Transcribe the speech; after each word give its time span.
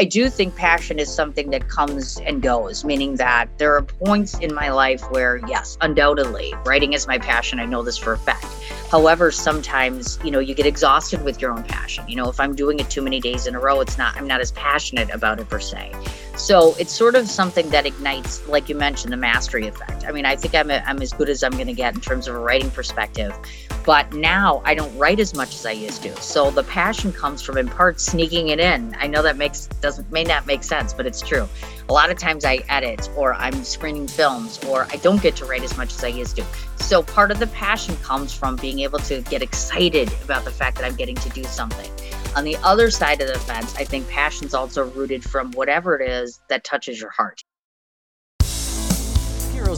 I 0.00 0.04
do 0.04 0.30
think 0.30 0.56
passion 0.56 0.98
is 0.98 1.14
something 1.14 1.50
that 1.50 1.68
comes 1.68 2.18
and 2.20 2.40
goes, 2.40 2.86
meaning 2.86 3.16
that 3.16 3.58
there 3.58 3.76
are 3.76 3.82
points 3.82 4.38
in 4.38 4.54
my 4.54 4.70
life 4.70 5.02
where, 5.10 5.42
yes, 5.46 5.76
undoubtedly, 5.82 6.54
writing 6.64 6.94
is 6.94 7.06
my 7.06 7.18
passion. 7.18 7.60
I 7.60 7.66
know 7.66 7.82
this 7.82 7.98
for 7.98 8.14
a 8.14 8.18
fact. 8.18 8.46
However, 8.90 9.30
sometimes, 9.30 10.18
you 10.24 10.30
know, 10.30 10.38
you 10.38 10.54
get 10.54 10.64
exhausted 10.64 11.22
with 11.22 11.42
your 11.42 11.52
own 11.52 11.64
passion. 11.64 12.08
You 12.08 12.16
know, 12.16 12.30
if 12.30 12.40
I'm 12.40 12.54
doing 12.54 12.80
it 12.80 12.88
too 12.88 13.02
many 13.02 13.20
days 13.20 13.46
in 13.46 13.54
a 13.54 13.60
row, 13.60 13.82
it's 13.82 13.98
not, 13.98 14.16
I'm 14.16 14.26
not 14.26 14.40
as 14.40 14.52
passionate 14.52 15.10
about 15.10 15.38
it 15.38 15.50
per 15.50 15.60
se. 15.60 15.92
So 16.34 16.74
it's 16.78 16.94
sort 16.94 17.14
of 17.14 17.28
something 17.28 17.68
that 17.68 17.84
ignites, 17.84 18.48
like 18.48 18.70
you 18.70 18.76
mentioned, 18.76 19.12
the 19.12 19.18
mastery 19.18 19.66
effect. 19.66 20.06
I 20.06 20.12
mean, 20.12 20.24
I 20.24 20.34
think 20.34 20.54
I'm, 20.54 20.70
a, 20.70 20.82
I'm 20.86 21.02
as 21.02 21.12
good 21.12 21.28
as 21.28 21.42
I'm 21.42 21.52
going 21.52 21.66
to 21.66 21.74
get 21.74 21.94
in 21.94 22.00
terms 22.00 22.26
of 22.26 22.36
a 22.36 22.38
writing 22.38 22.70
perspective. 22.70 23.34
But 23.84 24.12
now 24.12 24.60
I 24.64 24.74
don't 24.74 24.96
write 24.98 25.20
as 25.20 25.34
much 25.34 25.54
as 25.54 25.64
I 25.64 25.72
used 25.72 26.02
to. 26.02 26.14
So 26.20 26.50
the 26.50 26.64
passion 26.64 27.12
comes 27.12 27.40
from 27.42 27.56
in 27.56 27.68
part 27.68 27.98
sneaking 28.00 28.48
it 28.48 28.60
in. 28.60 28.94
I 28.98 29.06
know 29.06 29.22
that 29.22 29.36
makes 29.36 29.66
doesn't 29.80 30.10
may 30.12 30.24
not 30.24 30.46
make 30.46 30.62
sense, 30.62 30.92
but 30.92 31.06
it's 31.06 31.20
true. 31.20 31.48
A 31.88 31.92
lot 31.92 32.10
of 32.10 32.18
times 32.18 32.44
I 32.44 32.62
edit 32.68 33.08
or 33.16 33.34
I'm 33.34 33.64
screening 33.64 34.06
films 34.06 34.62
or 34.64 34.86
I 34.90 34.96
don't 34.96 35.22
get 35.22 35.34
to 35.36 35.44
write 35.44 35.62
as 35.62 35.76
much 35.76 35.94
as 35.94 36.04
I 36.04 36.08
used 36.08 36.36
to. 36.36 36.44
So 36.76 37.02
part 37.02 37.30
of 37.30 37.38
the 37.38 37.46
passion 37.48 37.96
comes 37.98 38.34
from 38.34 38.56
being 38.56 38.80
able 38.80 38.98
to 39.00 39.22
get 39.22 39.42
excited 39.42 40.12
about 40.24 40.44
the 40.44 40.50
fact 40.50 40.76
that 40.76 40.84
I'm 40.84 40.96
getting 40.96 41.16
to 41.16 41.28
do 41.30 41.44
something. 41.44 41.90
On 42.36 42.44
the 42.44 42.56
other 42.58 42.90
side 42.90 43.20
of 43.20 43.28
the 43.28 43.38
fence, 43.40 43.74
I 43.76 43.84
think 43.84 44.08
passion's 44.08 44.54
also 44.54 44.84
rooted 44.90 45.24
from 45.24 45.50
whatever 45.52 45.98
it 45.98 46.08
is 46.08 46.40
that 46.48 46.62
touches 46.64 47.00
your 47.00 47.10
heart. 47.10 47.42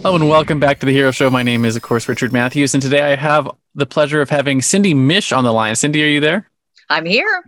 Hello 0.00 0.16
and 0.16 0.26
welcome 0.28 0.58
back 0.58 0.80
to 0.80 0.86
the 0.86 0.92
Hero 0.92 1.10
Show. 1.10 1.28
My 1.28 1.42
name 1.42 1.66
is, 1.66 1.76
of 1.76 1.82
course, 1.82 2.08
Richard 2.08 2.32
Matthews, 2.32 2.72
and 2.72 2.82
today 2.82 3.12
I 3.12 3.14
have 3.14 3.48
the 3.74 3.84
pleasure 3.84 4.22
of 4.22 4.30
having 4.30 4.62
Cindy 4.62 4.94
Mich 4.94 5.34
on 5.34 5.44
the 5.44 5.52
line. 5.52 5.76
Cindy, 5.76 6.02
are 6.02 6.08
you 6.08 6.18
there? 6.18 6.50
I'm 6.88 7.04
here. 7.04 7.44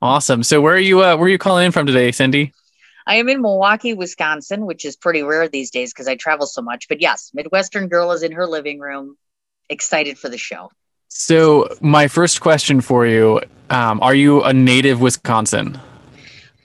Awesome. 0.00 0.42
So, 0.42 0.62
where 0.62 0.74
are 0.74 0.78
you? 0.78 1.04
Uh, 1.04 1.16
where 1.16 1.26
are 1.26 1.28
you 1.28 1.36
calling 1.36 1.66
in 1.66 1.72
from 1.72 1.86
today, 1.86 2.12
Cindy? 2.12 2.54
I 3.06 3.16
am 3.16 3.28
in 3.28 3.42
Milwaukee, 3.42 3.92
Wisconsin, 3.92 4.64
which 4.64 4.86
is 4.86 4.96
pretty 4.96 5.22
rare 5.22 5.48
these 5.48 5.70
days 5.70 5.92
because 5.92 6.08
I 6.08 6.16
travel 6.16 6.46
so 6.46 6.62
much. 6.62 6.88
But 6.88 7.02
yes, 7.02 7.30
Midwestern 7.34 7.88
girl 7.88 8.10
is 8.12 8.22
in 8.22 8.32
her 8.32 8.46
living 8.46 8.80
room, 8.80 9.18
excited 9.68 10.18
for 10.18 10.30
the 10.30 10.38
show. 10.38 10.70
So, 11.08 11.68
my 11.82 12.08
first 12.08 12.40
question 12.40 12.80
for 12.80 13.06
you: 13.06 13.42
um, 13.68 14.00
Are 14.00 14.14
you 14.14 14.42
a 14.42 14.52
native 14.52 15.02
Wisconsin? 15.02 15.78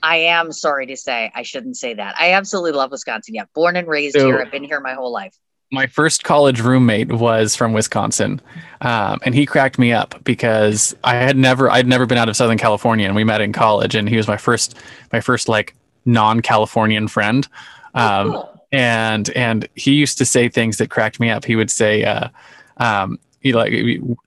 I 0.02 0.16
am 0.16 0.52
sorry 0.52 0.86
to 0.86 0.96
say, 0.96 1.30
I 1.34 1.42
shouldn't 1.42 1.76
say 1.76 1.94
that. 1.94 2.14
I 2.18 2.32
absolutely 2.32 2.72
love 2.72 2.90
Wisconsin. 2.90 3.34
Yeah, 3.34 3.44
born 3.54 3.76
and 3.76 3.86
raised 3.86 4.16
So- 4.16 4.26
here. 4.26 4.40
I've 4.40 4.50
been 4.50 4.64
here 4.64 4.80
my 4.80 4.94
whole 4.94 5.12
life. 5.12 5.34
my 5.74 5.86
first 5.86 6.22
college 6.22 6.60
roommate 6.60 7.10
was 7.10 7.56
from 7.56 7.72
Wisconsin, 7.72 8.42
um, 8.82 9.18
and 9.24 9.34
he 9.34 9.46
cracked 9.46 9.78
me 9.78 9.90
up 9.90 10.14
because 10.22 10.94
I 11.02 11.14
had 11.14 11.34
never 11.36 11.70
I'd 11.70 11.86
never 11.86 12.04
been 12.04 12.18
out 12.18 12.28
of 12.28 12.36
Southern 12.36 12.58
California, 12.58 13.06
and 13.06 13.16
we 13.16 13.24
met 13.24 13.40
in 13.40 13.52
college, 13.54 13.94
and 13.94 14.06
he 14.06 14.16
was 14.18 14.28
my 14.28 14.36
first 14.36 14.76
my 15.14 15.20
first 15.20 15.48
like 15.48 15.74
non-Californian 16.04 17.08
friend, 17.08 17.48
um, 17.94 18.32
Cool. 18.32 18.60
and 18.72 19.30
and 19.30 19.66
he 19.74 19.92
used 19.92 20.18
to 20.18 20.26
say 20.26 20.48
things 20.50 20.76
that 20.76 20.90
cracked 20.90 21.18
me 21.20 21.30
up. 21.30 21.44
He 21.46 21.56
would 21.56 21.70
say, 21.70 22.04
uh, 22.04 22.28
um, 22.76 23.18
he 23.40 23.54
like 23.54 23.72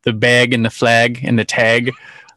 the 0.01 0.13
bag 0.13 0.51
and 0.51 0.65
the 0.65 0.69
flag 0.71 1.19
and 1.23 1.37
the 1.37 1.45
tag. 1.45 1.91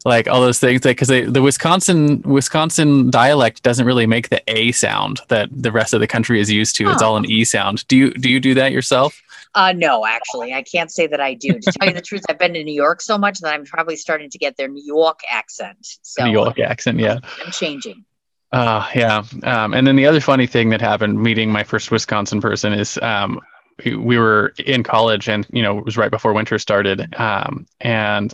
Like 0.05 0.27
all 0.27 0.41
those 0.41 0.59
things, 0.59 0.85
like 0.85 0.97
because 0.97 1.09
the 1.09 1.41
Wisconsin 1.41 2.21
Wisconsin 2.21 3.09
dialect 3.09 3.63
doesn't 3.63 3.85
really 3.85 4.05
make 4.05 4.29
the 4.29 4.41
a 4.47 4.71
sound 4.71 5.19
that 5.27 5.49
the 5.51 5.71
rest 5.71 5.93
of 5.93 5.99
the 5.99 6.07
country 6.07 6.39
is 6.39 6.49
used 6.49 6.77
to. 6.77 6.89
It's 6.89 7.01
all 7.01 7.17
an 7.17 7.25
e 7.25 7.43
sound. 7.43 7.85
Do 7.87 7.97
you 7.97 8.11
do 8.13 8.29
you 8.29 8.39
do 8.39 8.53
that 8.53 8.71
yourself? 8.71 9.21
Uh, 9.55 9.73
no, 9.75 10.05
actually, 10.05 10.53
I 10.53 10.61
can't 10.61 10.91
say 10.91 11.07
that 11.07 11.19
I 11.19 11.33
do. 11.33 11.59
To 11.59 11.71
tell 11.71 11.87
you 11.87 11.93
the 11.93 12.01
truth, 12.09 12.23
I've 12.29 12.39
been 12.39 12.53
to 12.53 12.63
New 12.63 12.73
York 12.73 13.01
so 13.01 13.17
much 13.17 13.39
that 13.39 13.53
I'm 13.53 13.65
probably 13.65 13.95
starting 13.95 14.29
to 14.29 14.37
get 14.37 14.57
their 14.57 14.67
New 14.67 14.83
York 14.83 15.19
accent. 15.29 15.97
So 16.01 16.23
New 16.23 16.31
York 16.31 16.59
accent, 16.59 16.99
yeah. 16.99 17.19
I'm 17.43 17.51
changing. 17.51 18.05
Uh, 18.51 18.87
yeah. 18.95 19.23
Um, 19.43 19.73
and 19.73 19.85
then 19.85 19.95
the 19.95 20.05
other 20.05 20.21
funny 20.21 20.47
thing 20.47 20.69
that 20.69 20.81
happened 20.81 21.21
meeting 21.21 21.51
my 21.51 21.63
first 21.63 21.91
Wisconsin 21.91 22.41
person 22.41 22.73
is 22.73 22.97
um, 23.01 23.39
we, 23.83 23.95
we 23.95 24.17
were 24.17 24.53
in 24.65 24.83
college 24.83 25.29
and, 25.29 25.45
you 25.51 25.61
know, 25.61 25.77
it 25.77 25.85
was 25.85 25.97
right 25.97 26.11
before 26.11 26.33
winter 26.33 26.57
started. 26.57 27.13
Um, 27.19 27.67
and 27.79 28.33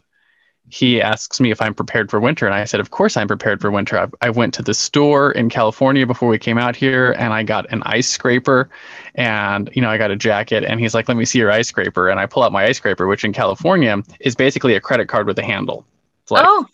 he 0.69 1.01
asks 1.01 1.39
me 1.39 1.51
if 1.51 1.61
I'm 1.61 1.73
prepared 1.73 2.09
for 2.09 2.19
winter. 2.19 2.45
And 2.45 2.55
I 2.55 2.65
said, 2.65 2.79
Of 2.79 2.91
course 2.91 3.17
I'm 3.17 3.27
prepared 3.27 3.61
for 3.61 3.69
winter. 3.69 3.97
I, 3.97 4.07
I 4.21 4.29
went 4.29 4.53
to 4.55 4.63
the 4.63 4.73
store 4.73 5.31
in 5.31 5.49
California 5.49 6.05
before 6.05 6.29
we 6.29 6.39
came 6.39 6.57
out 6.57 6.75
here 6.75 7.11
and 7.13 7.33
I 7.33 7.43
got 7.43 7.71
an 7.71 7.83
ice 7.83 8.07
scraper 8.07 8.69
and, 9.13 9.69
you 9.73 9.81
know, 9.81 9.89
I 9.89 9.97
got 9.97 10.11
a 10.11 10.15
jacket. 10.15 10.63
And 10.63 10.79
he's 10.79 10.93
like, 10.93 11.07
Let 11.07 11.17
me 11.17 11.25
see 11.25 11.39
your 11.39 11.51
ice 11.51 11.67
scraper. 11.67 12.09
And 12.09 12.19
I 12.19 12.25
pull 12.25 12.43
out 12.43 12.51
my 12.51 12.65
ice 12.65 12.77
scraper, 12.77 13.07
which 13.07 13.23
in 13.23 13.33
California 13.33 14.01
is 14.19 14.35
basically 14.35 14.75
a 14.75 14.81
credit 14.81 15.07
card 15.07 15.27
with 15.27 15.37
a 15.39 15.43
handle. 15.43 15.85
It's 16.23 16.31
like, 16.31 16.45
oh, 16.47 16.65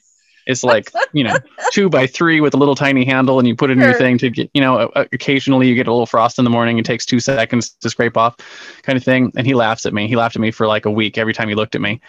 it's 0.52 0.64
like 0.64 0.92
you 1.14 1.24
know 1.24 1.36
two 1.72 1.90
by 1.90 2.06
three 2.06 2.42
with 2.42 2.54
a 2.54 2.58
little 2.58 2.76
tiny 2.76 3.06
handle 3.06 3.40
and 3.40 3.48
you 3.48 3.56
put 3.56 3.70
it 3.70 3.74
in 3.74 3.80
your 3.80 3.94
thing 3.94 4.18
to 4.20 4.30
get 4.30 4.50
you 4.54 4.62
know 4.62 4.92
occasionally 4.96 5.68
you 5.68 5.76
get 5.76 5.88
a 5.88 5.92
little 5.92 6.06
frost 6.06 6.38
in 6.38 6.44
the 6.44 6.52
morning. 6.52 6.78
It 6.78 6.86
takes 6.86 7.06
two 7.06 7.20
seconds 7.20 7.72
to 7.72 7.90
scrape 7.90 8.18
off 8.18 8.36
kind 8.84 8.98
of 8.98 9.04
thing. 9.04 9.32
And 9.36 9.48
he 9.48 9.54
laughs 9.54 9.86
at 9.86 9.94
me. 9.94 10.08
He 10.08 10.16
laughed 10.16 10.36
at 10.36 10.42
me 10.42 10.52
for 10.52 10.68
like 10.68 10.86
a 10.86 10.92
week 10.92 11.18
every 11.18 11.34
time 11.34 11.50
he 11.50 11.56
looked 11.56 11.76
at 11.76 11.82
me. 11.82 12.02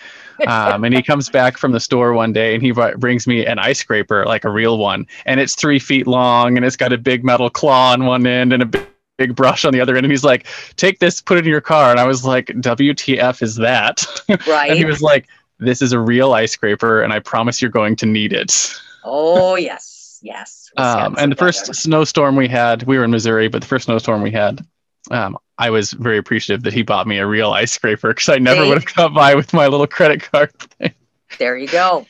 Um, 0.47 0.85
and 0.85 0.95
he 0.95 1.03
comes 1.11 1.29
back 1.29 1.57
from 1.57 1.73
the 1.73 1.81
store 1.81 2.13
one 2.13 2.33
day 2.33 2.55
and 2.55 2.63
he 2.63 2.73
brings 2.73 3.27
me 3.27 3.47
an 3.47 3.59
ice 3.59 3.79
scraper 3.79 4.25
like 4.27 4.45
a 4.45 4.51
real 4.51 4.79
one. 4.79 5.07
And 5.27 5.41
it's 5.41 5.55
three 5.55 5.79
feet 5.79 6.07
long 6.07 6.57
and 6.57 6.67
it's 6.67 6.77
got 6.77 6.93
a 6.93 6.99
big 6.99 7.25
metal 7.25 7.51
claw 7.51 7.93
on 7.93 8.07
one 8.07 8.27
end 8.27 8.53
and 8.53 8.63
a 8.63 8.67
big 8.67 8.87
big 9.19 9.37
brush 9.37 9.65
on 9.65 9.73
the 9.73 9.81
other 9.81 9.95
end. 9.95 10.07
And 10.07 10.11
he's 10.11 10.25
like 10.25 10.47
take 10.77 10.99
this 10.99 11.21
put 11.21 11.39
it 11.39 11.45
in 11.45 11.51
your 11.51 11.61
car. 11.61 11.91
And 11.91 12.01
i 12.01 12.07
was 12.07 12.25
like 12.25 12.47
wtf 12.47 13.43
is 13.43 13.57
that? 13.57 14.05
Right. 14.47 14.71
and 14.71 14.79
he 14.79 14.85
was 14.85 15.03
like 15.03 15.29
this 15.65 15.83
is 15.83 15.93
a 15.93 15.99
real 15.99 16.33
ice 16.35 16.53
scraper 16.53 17.03
and 17.03 17.13
i 17.13 17.19
promise 17.19 17.61
you're 17.63 17.71
going 17.71 17.97
to 17.97 18.07
need 18.07 18.33
it. 18.33 18.75
Oh, 19.05 19.57
yes, 19.57 20.19
yes. 20.23 20.71
um, 20.77 21.17
and 21.19 21.33
the 21.33 21.37
first 21.37 21.75
snowstorm 21.75 22.37
we 22.37 22.49
had 22.49 22.83
we 22.85 22.97
were 22.99 23.05
in 23.05 23.11
missouri 23.11 23.49
but 23.49 23.61
the 23.61 23.67
first 23.69 23.87
snowstorm 23.87 24.23
we 24.23 24.31
had 24.31 24.65
um, 25.11 25.37
i 25.59 25.69
was 25.71 25.93
very 25.93 26.17
appreciative 26.19 26.63
that 26.63 26.73
he 26.73 26.83
bought 26.83 27.07
me 27.07 27.19
a 27.19 27.27
real 27.27 27.51
ice 27.53 27.73
scraper 27.73 28.09
because 28.09 28.29
i 28.29 28.39
never 28.39 28.67
would 28.67 28.79
have 28.79 28.87
come 28.87 29.13
by 29.13 29.35
with 29.35 29.53
my 29.53 29.67
little 29.67 29.87
credit 29.87 30.23
card 30.23 30.51
There 31.39 31.57
you 31.57 31.69
go. 31.69 32.07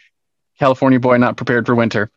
california 0.59 1.01
boy 1.01 1.17
not 1.17 1.37
prepared 1.37 1.67
for 1.67 1.75
winter 1.75 2.11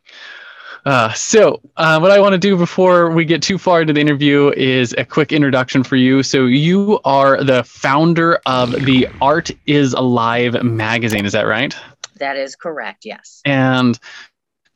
uh, 0.86 1.12
so 1.14 1.60
uh, 1.78 2.00
what 2.00 2.12
i 2.12 2.20
want 2.20 2.34
to 2.34 2.38
do 2.38 2.56
before 2.58 3.12
we 3.12 3.26
get 3.26 3.42
too 3.42 3.58
far 3.58 3.82
into 3.82 3.94
the 3.94 4.02
interview 4.02 4.52
is 4.56 4.94
a 4.98 5.06
quick 5.06 5.32
introduction 5.32 5.84
for 5.84 5.96
you 5.96 6.24
so 6.24 6.46
you 6.46 7.00
are 7.06 7.44
the 7.44 7.64
founder 7.64 8.40
of 8.46 8.72
the 8.86 9.08
art 9.22 9.52
is 9.66 9.94
alive 9.94 10.62
magazine 10.64 11.26
is 11.26 11.34
that 11.34 11.44
right 11.44 11.76
That 12.18 12.38
is 12.38 12.56
correct. 12.56 13.06
Yes. 13.06 13.42
And 13.46 14.00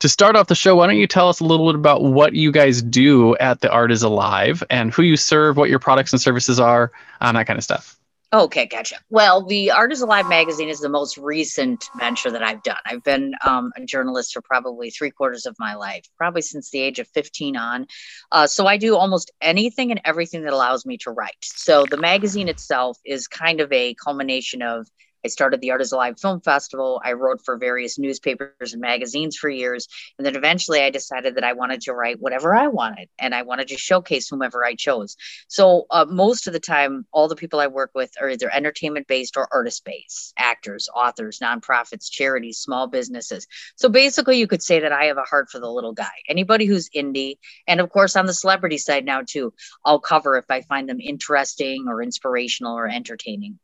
to 0.00 0.08
start 0.08 0.36
off 0.36 0.46
the 0.46 0.54
show, 0.54 0.76
why 0.76 0.86
don't 0.86 0.96
you 0.96 1.06
tell 1.06 1.28
us 1.28 1.40
a 1.40 1.44
little 1.44 1.66
bit 1.66 1.74
about 1.74 2.02
what 2.02 2.34
you 2.34 2.52
guys 2.52 2.80
do 2.80 3.36
at 3.36 3.60
The 3.60 3.70
Art 3.70 3.92
is 3.92 4.02
Alive 4.02 4.62
and 4.70 4.92
who 4.92 5.02
you 5.02 5.16
serve, 5.16 5.56
what 5.56 5.68
your 5.68 5.78
products 5.78 6.12
and 6.12 6.20
services 6.20 6.58
are, 6.58 6.90
um, 7.20 7.34
that 7.34 7.46
kind 7.46 7.58
of 7.58 7.64
stuff. 7.64 7.99
Okay, 8.32 8.66
gotcha. 8.66 8.94
Well, 9.10 9.44
the 9.44 9.72
Art 9.72 9.90
is 9.90 10.02
Alive 10.02 10.28
magazine 10.28 10.68
is 10.68 10.78
the 10.78 10.88
most 10.88 11.18
recent 11.18 11.90
venture 11.98 12.30
that 12.30 12.44
I've 12.44 12.62
done. 12.62 12.76
I've 12.86 13.02
been 13.02 13.34
um, 13.44 13.72
a 13.76 13.84
journalist 13.84 14.32
for 14.32 14.40
probably 14.40 14.90
three 14.90 15.10
quarters 15.10 15.46
of 15.46 15.56
my 15.58 15.74
life, 15.74 16.04
probably 16.16 16.42
since 16.42 16.70
the 16.70 16.78
age 16.78 17.00
of 17.00 17.08
15 17.08 17.56
on. 17.56 17.88
Uh, 18.30 18.46
so 18.46 18.68
I 18.68 18.76
do 18.76 18.96
almost 18.96 19.32
anything 19.40 19.90
and 19.90 20.00
everything 20.04 20.44
that 20.44 20.52
allows 20.52 20.86
me 20.86 20.96
to 20.98 21.10
write. 21.10 21.34
So 21.42 21.86
the 21.90 21.96
magazine 21.96 22.48
itself 22.48 22.98
is 23.04 23.26
kind 23.26 23.60
of 23.60 23.72
a 23.72 23.94
culmination 23.94 24.62
of 24.62 24.86
I 25.24 25.28
started 25.28 25.60
the 25.60 25.70
Art 25.72 25.82
is 25.82 25.92
Alive 25.92 26.18
Film 26.18 26.40
Festival. 26.40 27.00
I 27.04 27.12
wrote 27.12 27.44
for 27.44 27.56
various 27.56 27.98
newspapers 27.98 28.72
and 28.72 28.80
magazines 28.80 29.36
for 29.36 29.48
years. 29.48 29.86
And 30.18 30.26
then 30.26 30.36
eventually 30.36 30.80
I 30.80 30.90
decided 30.90 31.34
that 31.34 31.44
I 31.44 31.52
wanted 31.52 31.82
to 31.82 31.92
write 31.92 32.20
whatever 32.20 32.54
I 32.54 32.68
wanted 32.68 33.08
and 33.18 33.34
I 33.34 33.42
wanted 33.42 33.68
to 33.68 33.78
showcase 33.78 34.28
whomever 34.28 34.64
I 34.64 34.74
chose. 34.74 35.16
So 35.48 35.86
uh, 35.90 36.06
most 36.08 36.46
of 36.46 36.52
the 36.52 36.60
time, 36.60 37.06
all 37.12 37.28
the 37.28 37.36
people 37.36 37.60
I 37.60 37.66
work 37.66 37.90
with 37.94 38.10
are 38.20 38.30
either 38.30 38.52
entertainment 38.52 39.06
based 39.06 39.36
or 39.36 39.48
artist 39.52 39.84
based 39.84 40.32
actors, 40.38 40.88
authors, 40.94 41.38
nonprofits, 41.38 42.10
charities, 42.10 42.58
small 42.58 42.86
businesses. 42.86 43.46
So 43.76 43.88
basically, 43.88 44.38
you 44.38 44.46
could 44.46 44.62
say 44.62 44.80
that 44.80 44.92
I 44.92 45.04
have 45.04 45.18
a 45.18 45.22
heart 45.22 45.50
for 45.50 45.60
the 45.60 45.70
little 45.70 45.92
guy. 45.92 46.10
Anybody 46.28 46.66
who's 46.66 46.88
indie, 46.90 47.36
and 47.66 47.80
of 47.80 47.90
course, 47.90 48.16
on 48.16 48.26
the 48.26 48.34
celebrity 48.34 48.78
side 48.78 49.04
now 49.04 49.22
too, 49.26 49.52
I'll 49.84 50.00
cover 50.00 50.36
if 50.36 50.46
I 50.50 50.62
find 50.62 50.88
them 50.88 51.00
interesting 51.00 51.86
or 51.88 52.02
inspirational 52.02 52.76
or 52.76 52.88
entertaining. 52.88 53.58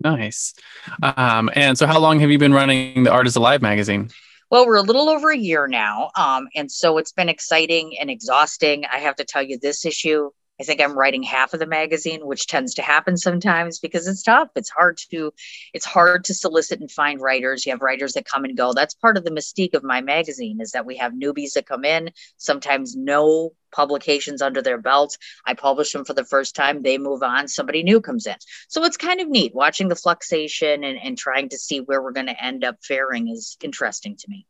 Nice. 0.00 0.54
Um, 1.02 1.50
and 1.54 1.76
so, 1.76 1.86
how 1.86 1.98
long 1.98 2.20
have 2.20 2.30
you 2.30 2.38
been 2.38 2.54
running 2.54 3.04
the 3.04 3.10
Art 3.10 3.34
Alive 3.36 3.60
magazine? 3.62 4.10
Well, 4.50 4.66
we're 4.66 4.76
a 4.76 4.82
little 4.82 5.08
over 5.08 5.30
a 5.30 5.36
year 5.36 5.68
now. 5.68 6.10
Um, 6.16 6.48
and 6.56 6.70
so 6.70 6.98
it's 6.98 7.12
been 7.12 7.28
exciting 7.28 7.96
and 8.00 8.10
exhausting. 8.10 8.84
I 8.92 8.98
have 8.98 9.14
to 9.16 9.24
tell 9.24 9.42
you, 9.42 9.58
this 9.58 9.86
issue 9.86 10.30
I 10.60 10.64
think 10.64 10.82
I'm 10.82 10.98
writing 10.98 11.22
half 11.22 11.54
of 11.54 11.60
the 11.60 11.66
magazine, 11.66 12.26
which 12.26 12.46
tends 12.46 12.74
to 12.74 12.82
happen 12.82 13.16
sometimes 13.16 13.78
because 13.78 14.06
it's 14.06 14.22
tough. 14.22 14.48
It's 14.54 14.68
hard 14.68 14.98
to 15.10 15.32
it's 15.72 15.86
hard 15.86 16.24
to 16.24 16.34
solicit 16.34 16.80
and 16.80 16.90
find 16.90 17.20
writers. 17.20 17.64
You 17.64 17.72
have 17.72 17.80
writers 17.80 18.12
that 18.12 18.26
come 18.26 18.44
and 18.44 18.56
go. 18.56 18.72
That's 18.74 18.94
part 18.94 19.16
of 19.16 19.24
the 19.24 19.30
mystique 19.30 19.74
of 19.74 19.82
my 19.82 20.02
magazine 20.02 20.60
is 20.60 20.72
that 20.72 20.84
we 20.84 20.98
have 20.98 21.12
newbies 21.12 21.54
that 21.54 21.66
come 21.66 21.84
in, 21.84 22.10
sometimes 22.36 22.94
no 22.94 23.52
publications 23.72 24.42
under 24.42 24.60
their 24.60 24.78
belts. 24.78 25.16
I 25.46 25.54
publish 25.54 25.92
them 25.92 26.04
for 26.04 26.14
the 26.14 26.24
first 26.24 26.54
time, 26.54 26.82
they 26.82 26.98
move 26.98 27.22
on, 27.22 27.48
somebody 27.48 27.82
new 27.82 28.00
comes 28.00 28.26
in. 28.26 28.36
So 28.68 28.84
it's 28.84 28.96
kind 28.96 29.20
of 29.20 29.28
neat 29.28 29.54
watching 29.54 29.88
the 29.88 29.96
fluxation 29.96 30.84
and, 30.84 30.98
and 30.98 31.16
trying 31.16 31.50
to 31.50 31.58
see 31.58 31.78
where 31.78 32.02
we're 32.02 32.12
going 32.12 32.26
to 32.26 32.44
end 32.44 32.64
up 32.64 32.76
faring 32.82 33.28
is 33.28 33.56
interesting 33.62 34.16
to 34.16 34.26
me. 34.28 34.46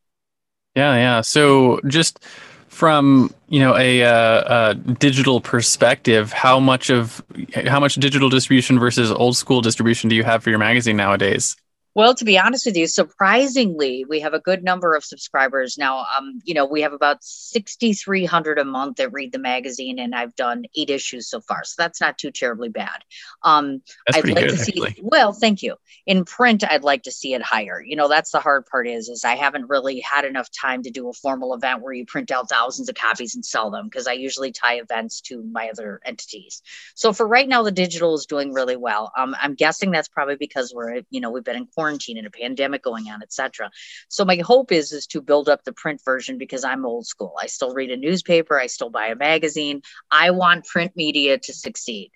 Yeah, 0.74 0.94
yeah. 0.94 1.20
So 1.20 1.80
just 1.86 2.24
from 2.70 3.34
you 3.48 3.58
know 3.58 3.76
a, 3.76 4.02
uh, 4.04 4.72
digital 4.74 5.40
perspective 5.40 6.32
how 6.32 6.60
much 6.60 6.88
of 6.88 7.22
how 7.66 7.80
much 7.80 7.96
digital 7.96 8.30
distribution 8.30 8.78
versus 8.78 9.10
old 9.10 9.36
school 9.36 9.60
distribution 9.60 10.08
do 10.08 10.14
you 10.14 10.22
have 10.22 10.42
for 10.42 10.50
your 10.50 10.58
magazine 10.58 10.96
nowadays 10.96 11.56
well, 12.00 12.14
to 12.14 12.24
be 12.24 12.38
honest 12.38 12.64
with 12.64 12.78
you, 12.78 12.86
surprisingly, 12.86 14.06
we 14.08 14.20
have 14.20 14.32
a 14.32 14.40
good 14.40 14.64
number 14.64 14.94
of 14.94 15.04
subscribers 15.04 15.76
now. 15.76 16.06
Um, 16.16 16.40
you 16.44 16.54
know, 16.54 16.64
we 16.64 16.80
have 16.80 16.94
about 16.94 17.22
6,300 17.22 18.58
a 18.58 18.64
month 18.64 18.96
that 18.96 19.12
read 19.12 19.32
the 19.32 19.38
magazine, 19.38 19.98
and 19.98 20.14
I've 20.14 20.34
done 20.34 20.64
eight 20.74 20.88
issues 20.88 21.28
so 21.28 21.42
far, 21.42 21.62
so 21.62 21.74
that's 21.76 22.00
not 22.00 22.16
too 22.16 22.30
terribly 22.30 22.70
bad. 22.70 23.04
Um, 23.42 23.82
that's 24.06 24.16
I'd 24.16 24.30
like 24.30 24.46
good, 24.46 24.50
to 24.52 24.56
see. 24.56 24.82
Actually. 24.82 25.02
Well, 25.02 25.34
thank 25.34 25.62
you. 25.62 25.76
In 26.06 26.24
print, 26.24 26.64
I'd 26.64 26.84
like 26.84 27.02
to 27.02 27.12
see 27.12 27.34
it 27.34 27.42
higher. 27.42 27.82
You 27.84 27.96
know, 27.96 28.08
that's 28.08 28.30
the 28.30 28.40
hard 28.40 28.64
part 28.64 28.88
is, 28.88 29.10
is 29.10 29.22
I 29.22 29.34
haven't 29.34 29.68
really 29.68 30.00
had 30.00 30.24
enough 30.24 30.48
time 30.58 30.82
to 30.84 30.90
do 30.90 31.10
a 31.10 31.12
formal 31.12 31.52
event 31.52 31.82
where 31.82 31.92
you 31.92 32.06
print 32.06 32.30
out 32.30 32.48
thousands 32.48 32.88
of 32.88 32.94
copies 32.94 33.34
and 33.34 33.44
sell 33.44 33.70
them 33.70 33.90
because 33.90 34.06
I 34.06 34.12
usually 34.12 34.52
tie 34.52 34.76
events 34.76 35.20
to 35.26 35.42
my 35.42 35.68
other 35.68 36.00
entities. 36.06 36.62
So 36.94 37.12
for 37.12 37.28
right 37.28 37.46
now, 37.46 37.62
the 37.62 37.70
digital 37.70 38.14
is 38.14 38.24
doing 38.24 38.54
really 38.54 38.76
well. 38.76 39.12
Um, 39.18 39.36
I'm 39.38 39.54
guessing 39.54 39.90
that's 39.90 40.08
probably 40.08 40.36
because 40.36 40.72
we're, 40.74 41.02
you 41.10 41.20
know, 41.20 41.30
we've 41.30 41.44
been 41.44 41.56
in 41.56 41.66
quarantine 41.66 41.89
and 42.18 42.26
a 42.26 42.30
pandemic 42.30 42.82
going 42.82 43.08
on, 43.08 43.22
etc. 43.22 43.70
So 44.08 44.24
my 44.24 44.36
hope 44.36 44.72
is 44.72 44.92
is 44.92 45.06
to 45.08 45.20
build 45.20 45.48
up 45.48 45.64
the 45.64 45.72
print 45.72 46.00
version 46.04 46.38
because 46.38 46.64
I'm 46.64 46.84
old 46.84 47.06
school. 47.06 47.34
I 47.40 47.46
still 47.46 47.74
read 47.74 47.90
a 47.90 47.96
newspaper, 47.96 48.58
I 48.58 48.66
still 48.66 48.90
buy 48.90 49.08
a 49.08 49.16
magazine. 49.16 49.82
I 50.10 50.30
want 50.30 50.66
print 50.66 50.92
media 50.96 51.38
to 51.38 51.52
succeed. 51.52 52.10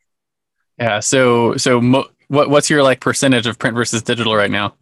Yeah. 0.78 1.00
So 1.00 1.56
so 1.56 1.80
mo- 1.80 2.08
what 2.28 2.50
what's 2.50 2.70
your 2.70 2.82
like 2.82 3.00
percentage 3.00 3.46
of 3.46 3.58
print 3.58 3.76
versus 3.76 4.02
digital 4.02 4.34
right 4.34 4.50
now? 4.50 4.74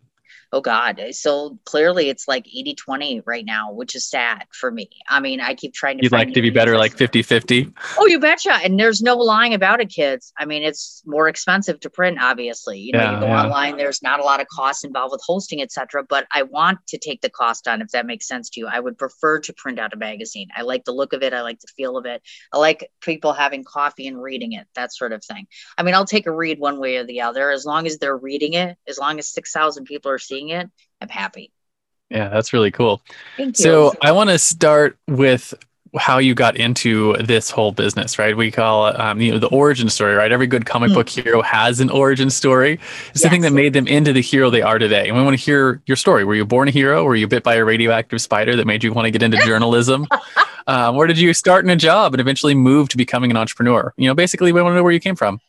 Oh 0.52 0.60
god. 0.60 1.00
Eh, 1.00 1.12
so 1.12 1.58
clearly 1.64 2.08
it's 2.08 2.28
like 2.28 2.46
80 2.46 2.74
20 2.74 3.22
right 3.26 3.44
now 3.44 3.72
which 3.72 3.94
is 3.94 4.08
sad 4.08 4.46
for 4.52 4.70
me. 4.70 4.88
I 5.08 5.20
mean 5.20 5.40
i 5.40 5.54
keep 5.54 5.72
trying 5.72 5.98
to 5.98 6.04
you'd 6.04 6.12
like 6.12 6.32
to 6.34 6.42
be 6.42 6.50
better 6.50 6.76
like 6.76 6.92
50 6.96 7.22
50 7.22 7.72
oh 7.98 8.06
you 8.06 8.18
betcha. 8.20 8.52
And 8.52 8.78
there's 8.78 9.02
no 9.02 9.16
lying 9.16 9.54
about 9.54 9.80
it 9.80 9.88
kids. 9.88 10.32
I 10.38 10.44
mean 10.44 10.62
it's 10.62 11.02
more 11.06 11.28
expensive 11.28 11.80
to 11.80 11.90
print 11.90 12.18
obviously. 12.20 12.78
You 12.78 12.92
know 12.92 12.98
yeah, 12.98 13.14
you 13.14 13.20
go 13.20 13.26
yeah. 13.26 13.44
online 13.44 13.76
there's 13.76 14.02
not 14.02 14.20
a 14.20 14.24
lot 14.24 14.40
of 14.40 14.46
costs 14.48 14.84
involved 14.84 15.12
with 15.12 15.22
hosting 15.24 15.62
etc 15.62 16.02
but 16.08 16.26
i 16.32 16.42
want 16.42 16.78
to 16.88 16.98
take 16.98 17.20
the 17.20 17.30
cost 17.30 17.66
on 17.68 17.80
if 17.82 17.88
that 17.88 18.06
makes 18.06 18.28
sense 18.28 18.50
to 18.50 18.60
you. 18.60 18.66
I 18.66 18.80
would 18.80 18.98
prefer 18.98 19.40
to 19.40 19.52
print 19.52 19.78
out 19.78 19.92
a 19.92 19.96
magazine. 19.96 20.48
I 20.56 20.62
like 20.62 20.84
the 20.84 20.92
look 20.92 21.12
of 21.12 21.22
it. 21.22 21.32
I 21.32 21.42
like 21.42 21.60
the 21.60 21.68
feel 21.76 21.96
of 21.96 22.06
it. 22.06 22.22
I 22.52 22.58
like 22.58 22.90
people 23.00 23.32
having 23.32 23.64
coffee 23.64 24.06
and 24.06 24.20
reading 24.20 24.52
it 24.52 24.66
that 24.74 24.92
sort 24.92 25.12
of 25.12 25.24
thing. 25.24 25.46
I 25.78 25.82
mean 25.82 25.94
i'll 25.94 26.04
take 26.04 26.26
a 26.26 26.32
read 26.32 26.58
one 26.58 26.78
way 26.78 26.96
or 26.96 27.04
the 27.04 27.22
other. 27.22 27.50
As 27.50 27.64
long 27.64 27.86
as 27.86 27.98
they're 27.98 28.16
reading 28.16 28.54
it 28.54 28.76
as 28.88 28.98
long 28.98 29.18
as 29.18 29.28
6000 29.28 29.84
people 29.84 30.10
are 30.10 30.18
seeing 30.18 30.41
it, 30.48 30.70
I'm 31.00 31.08
happy. 31.08 31.52
Yeah, 32.10 32.28
that's 32.28 32.52
really 32.52 32.70
cool. 32.70 33.00
Thank 33.36 33.58
you. 33.58 33.62
So 33.62 33.94
I 34.02 34.12
want 34.12 34.30
to 34.30 34.38
start 34.38 34.98
with 35.08 35.54
how 35.98 36.18
you 36.18 36.34
got 36.34 36.56
into 36.56 37.14
this 37.18 37.50
whole 37.50 37.72
business, 37.72 38.18
right? 38.18 38.36
We 38.36 38.50
call 38.50 38.88
it, 38.88 38.98
um, 38.98 39.20
you 39.20 39.32
know, 39.32 39.38
the 39.38 39.48
origin 39.48 39.90
story, 39.90 40.14
right? 40.14 40.32
Every 40.32 40.46
good 40.46 40.64
comic 40.64 40.90
mm. 40.90 40.94
book 40.94 41.08
hero 41.08 41.42
has 41.42 41.80
an 41.80 41.90
origin 41.90 42.30
story. 42.30 42.74
It's 42.74 42.82
yes. 43.08 43.22
the 43.22 43.28
thing 43.28 43.42
that 43.42 43.52
made 43.52 43.74
them 43.74 43.86
into 43.86 44.12
the 44.12 44.22
hero 44.22 44.48
they 44.48 44.62
are 44.62 44.78
today. 44.78 45.08
And 45.08 45.16
we 45.16 45.22
want 45.22 45.38
to 45.38 45.42
hear 45.42 45.82
your 45.86 45.96
story. 45.96 46.24
Were 46.24 46.34
you 46.34 46.46
born 46.46 46.68
a 46.68 46.70
hero? 46.70 47.04
Were 47.04 47.14
you 47.14 47.28
bit 47.28 47.42
by 47.42 47.56
a 47.56 47.64
radioactive 47.64 48.22
spider 48.22 48.56
that 48.56 48.66
made 48.66 48.82
you 48.82 48.92
want 48.92 49.04
to 49.04 49.10
get 49.10 49.22
into 49.22 49.36
journalism? 49.44 50.06
um, 50.66 50.96
or 50.96 51.06
did 51.06 51.18
you 51.18 51.34
start 51.34 51.64
in 51.64 51.70
a 51.70 51.76
job 51.76 52.14
and 52.14 52.20
eventually 52.20 52.54
move 52.54 52.88
to 52.88 52.96
becoming 52.96 53.30
an 53.30 53.36
entrepreneur? 53.36 53.92
You 53.98 54.08
know, 54.08 54.14
basically, 54.14 54.52
we 54.52 54.62
want 54.62 54.72
to 54.72 54.76
know 54.76 54.82
where 54.82 54.92
you 54.92 55.00
came 55.00 55.16
from. 55.16 55.40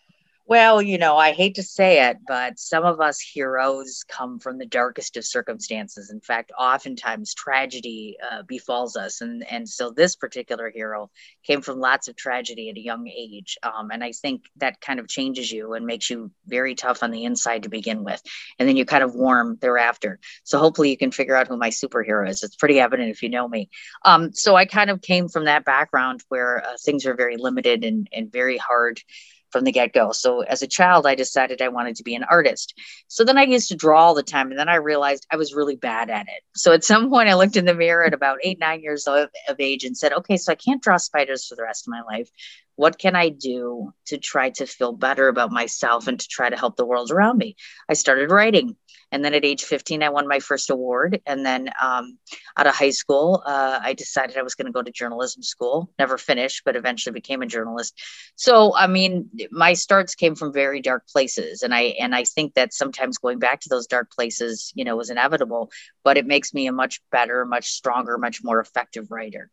Well, 0.45 0.81
you 0.81 0.97
know, 0.97 1.15
I 1.15 1.31
hate 1.31 1.55
to 1.55 1.63
say 1.63 2.09
it, 2.09 2.17
but 2.27 2.59
some 2.59 2.83
of 2.83 2.99
us 2.99 3.21
heroes 3.21 4.03
come 4.09 4.39
from 4.39 4.57
the 4.57 4.65
darkest 4.65 5.15
of 5.15 5.23
circumstances. 5.25 6.11
In 6.11 6.19
fact, 6.19 6.51
oftentimes 6.59 7.33
tragedy 7.33 8.17
uh, 8.29 8.43
befalls 8.43 8.97
us, 8.97 9.21
and 9.21 9.49
and 9.49 9.67
so 9.69 9.89
this 9.89 10.17
particular 10.17 10.69
hero 10.69 11.09
came 11.47 11.61
from 11.61 11.79
lots 11.79 12.09
of 12.09 12.17
tragedy 12.17 12.69
at 12.69 12.75
a 12.75 12.81
young 12.81 13.07
age, 13.07 13.57
um, 13.63 13.89
and 13.89 14.03
I 14.03 14.11
think 14.11 14.43
that 14.57 14.81
kind 14.81 14.99
of 14.99 15.07
changes 15.07 15.49
you 15.49 15.73
and 15.75 15.85
makes 15.85 16.09
you 16.09 16.29
very 16.45 16.75
tough 16.75 17.03
on 17.03 17.11
the 17.11 17.23
inside 17.23 17.63
to 17.63 17.69
begin 17.69 18.03
with, 18.03 18.21
and 18.59 18.67
then 18.67 18.75
you 18.75 18.83
kind 18.83 19.03
of 19.03 19.15
warm 19.15 19.57
thereafter. 19.61 20.19
So 20.43 20.59
hopefully, 20.59 20.89
you 20.89 20.97
can 20.97 21.11
figure 21.11 21.37
out 21.37 21.47
who 21.47 21.55
my 21.55 21.69
superhero 21.69 22.29
is. 22.29 22.43
It's 22.43 22.57
pretty 22.57 22.81
evident 22.81 23.09
if 23.09 23.23
you 23.23 23.29
know 23.29 23.47
me. 23.47 23.69
Um, 24.03 24.33
so 24.33 24.55
I 24.57 24.65
kind 24.65 24.89
of 24.89 25.01
came 25.01 25.29
from 25.29 25.45
that 25.45 25.63
background 25.63 26.21
where 26.27 26.65
uh, 26.65 26.73
things 26.83 27.05
are 27.05 27.15
very 27.15 27.37
limited 27.37 27.85
and 27.85 28.09
and 28.11 28.29
very 28.29 28.57
hard 28.57 29.01
from 29.53 29.63
the 29.63 29.71
get 29.71 29.93
go. 29.93 30.11
So 30.11 30.41
as 30.41 30.61
a 30.61 30.67
child, 30.67 31.07
I 31.07 31.15
decided 31.15 31.61
I 31.61 31.69
wanted 31.69 31.95
to 31.97 32.03
be 32.03 32.15
an 32.15 32.25
artist. 32.25 32.73
So 33.07 33.23
then 33.23 33.37
I 33.37 33.43
used 33.43 33.69
to 33.69 33.75
draw 33.75 34.03
all 34.03 34.15
the 34.15 34.23
time. 34.23 34.49
And 34.49 34.59
then 34.59 34.67
I 34.67 34.75
realized 34.75 35.27
I 35.31 35.37
was 35.37 35.53
really 35.53 35.75
bad 35.75 36.09
at 36.09 36.27
it. 36.27 36.43
So 36.55 36.73
at 36.73 36.83
some 36.83 37.09
point, 37.09 37.29
I 37.29 37.35
looked 37.35 37.55
in 37.55 37.65
the 37.65 37.75
mirror 37.75 38.03
at 38.03 38.13
about 38.13 38.39
eight, 38.43 38.59
nine 38.59 38.81
years 38.81 39.07
of, 39.07 39.29
of 39.47 39.55
age 39.59 39.85
and 39.85 39.95
said, 39.95 40.11
okay, 40.11 40.37
so 40.37 40.51
I 40.51 40.55
can't 40.55 40.81
draw 40.81 40.97
spiders 40.97 41.47
for 41.47 41.55
the 41.55 41.63
rest 41.63 41.87
of 41.87 41.91
my 41.91 42.01
life. 42.01 42.29
What 42.75 42.97
can 42.97 43.15
I 43.15 43.29
do 43.29 43.93
to 44.07 44.17
try 44.17 44.49
to 44.51 44.65
feel 44.65 44.93
better 44.93 45.27
about 45.27 45.51
myself 45.51 46.07
and 46.07 46.19
to 46.19 46.27
try 46.27 46.49
to 46.49 46.57
help 46.57 46.75
the 46.75 46.85
world 46.85 47.11
around 47.11 47.37
me? 47.37 47.55
I 47.87 47.93
started 47.93 48.31
writing. 48.31 48.75
And 49.11 49.23
then 49.23 49.35
at 49.35 49.45
age 49.45 49.63
15, 49.63 50.01
I 50.01 50.09
won 50.09 50.27
my 50.27 50.39
first 50.39 50.71
award. 50.71 51.21
And 51.27 51.45
then 51.45 51.69
um, 51.79 52.17
out 52.57 52.65
of 52.65 52.73
high 52.73 52.89
school, 52.89 53.43
uh, 53.45 53.79
I 53.81 53.93
decided 53.93 54.37
I 54.37 54.41
was 54.41 54.55
going 54.55 54.65
to 54.65 54.71
go 54.71 54.81
to 54.81 54.91
journalism 54.91 55.43
school. 55.43 55.91
Never 55.99 56.17
finished, 56.17 56.63
but 56.65 56.75
eventually 56.75 57.13
became 57.13 57.43
a 57.43 57.45
journalist. 57.45 57.93
So, 58.35 58.75
I 58.75 58.87
mean, 58.87 59.29
my 59.51 59.73
starts 59.73 60.15
came 60.15 60.33
from 60.33 60.51
very 60.51 60.81
dark 60.81 61.07
places, 61.07 61.61
and 61.61 61.75
I 61.75 61.95
and 61.99 62.15
I 62.15 62.23
think 62.23 62.55
that 62.55 62.73
sometimes 62.73 63.19
going 63.19 63.37
back 63.37 63.59
to 63.61 63.69
those 63.69 63.85
dark 63.85 64.11
places, 64.11 64.71
you 64.73 64.83
know, 64.83 64.95
was 64.95 65.11
inevitable. 65.11 65.69
But 66.03 66.17
it 66.17 66.25
makes 66.25 66.51
me 66.51 66.65
a 66.65 66.71
much 66.71 66.99
better, 67.11 67.45
much 67.45 67.69
stronger, 67.69 68.17
much 68.17 68.43
more 68.43 68.59
effective 68.59 69.11
writer. 69.11 69.51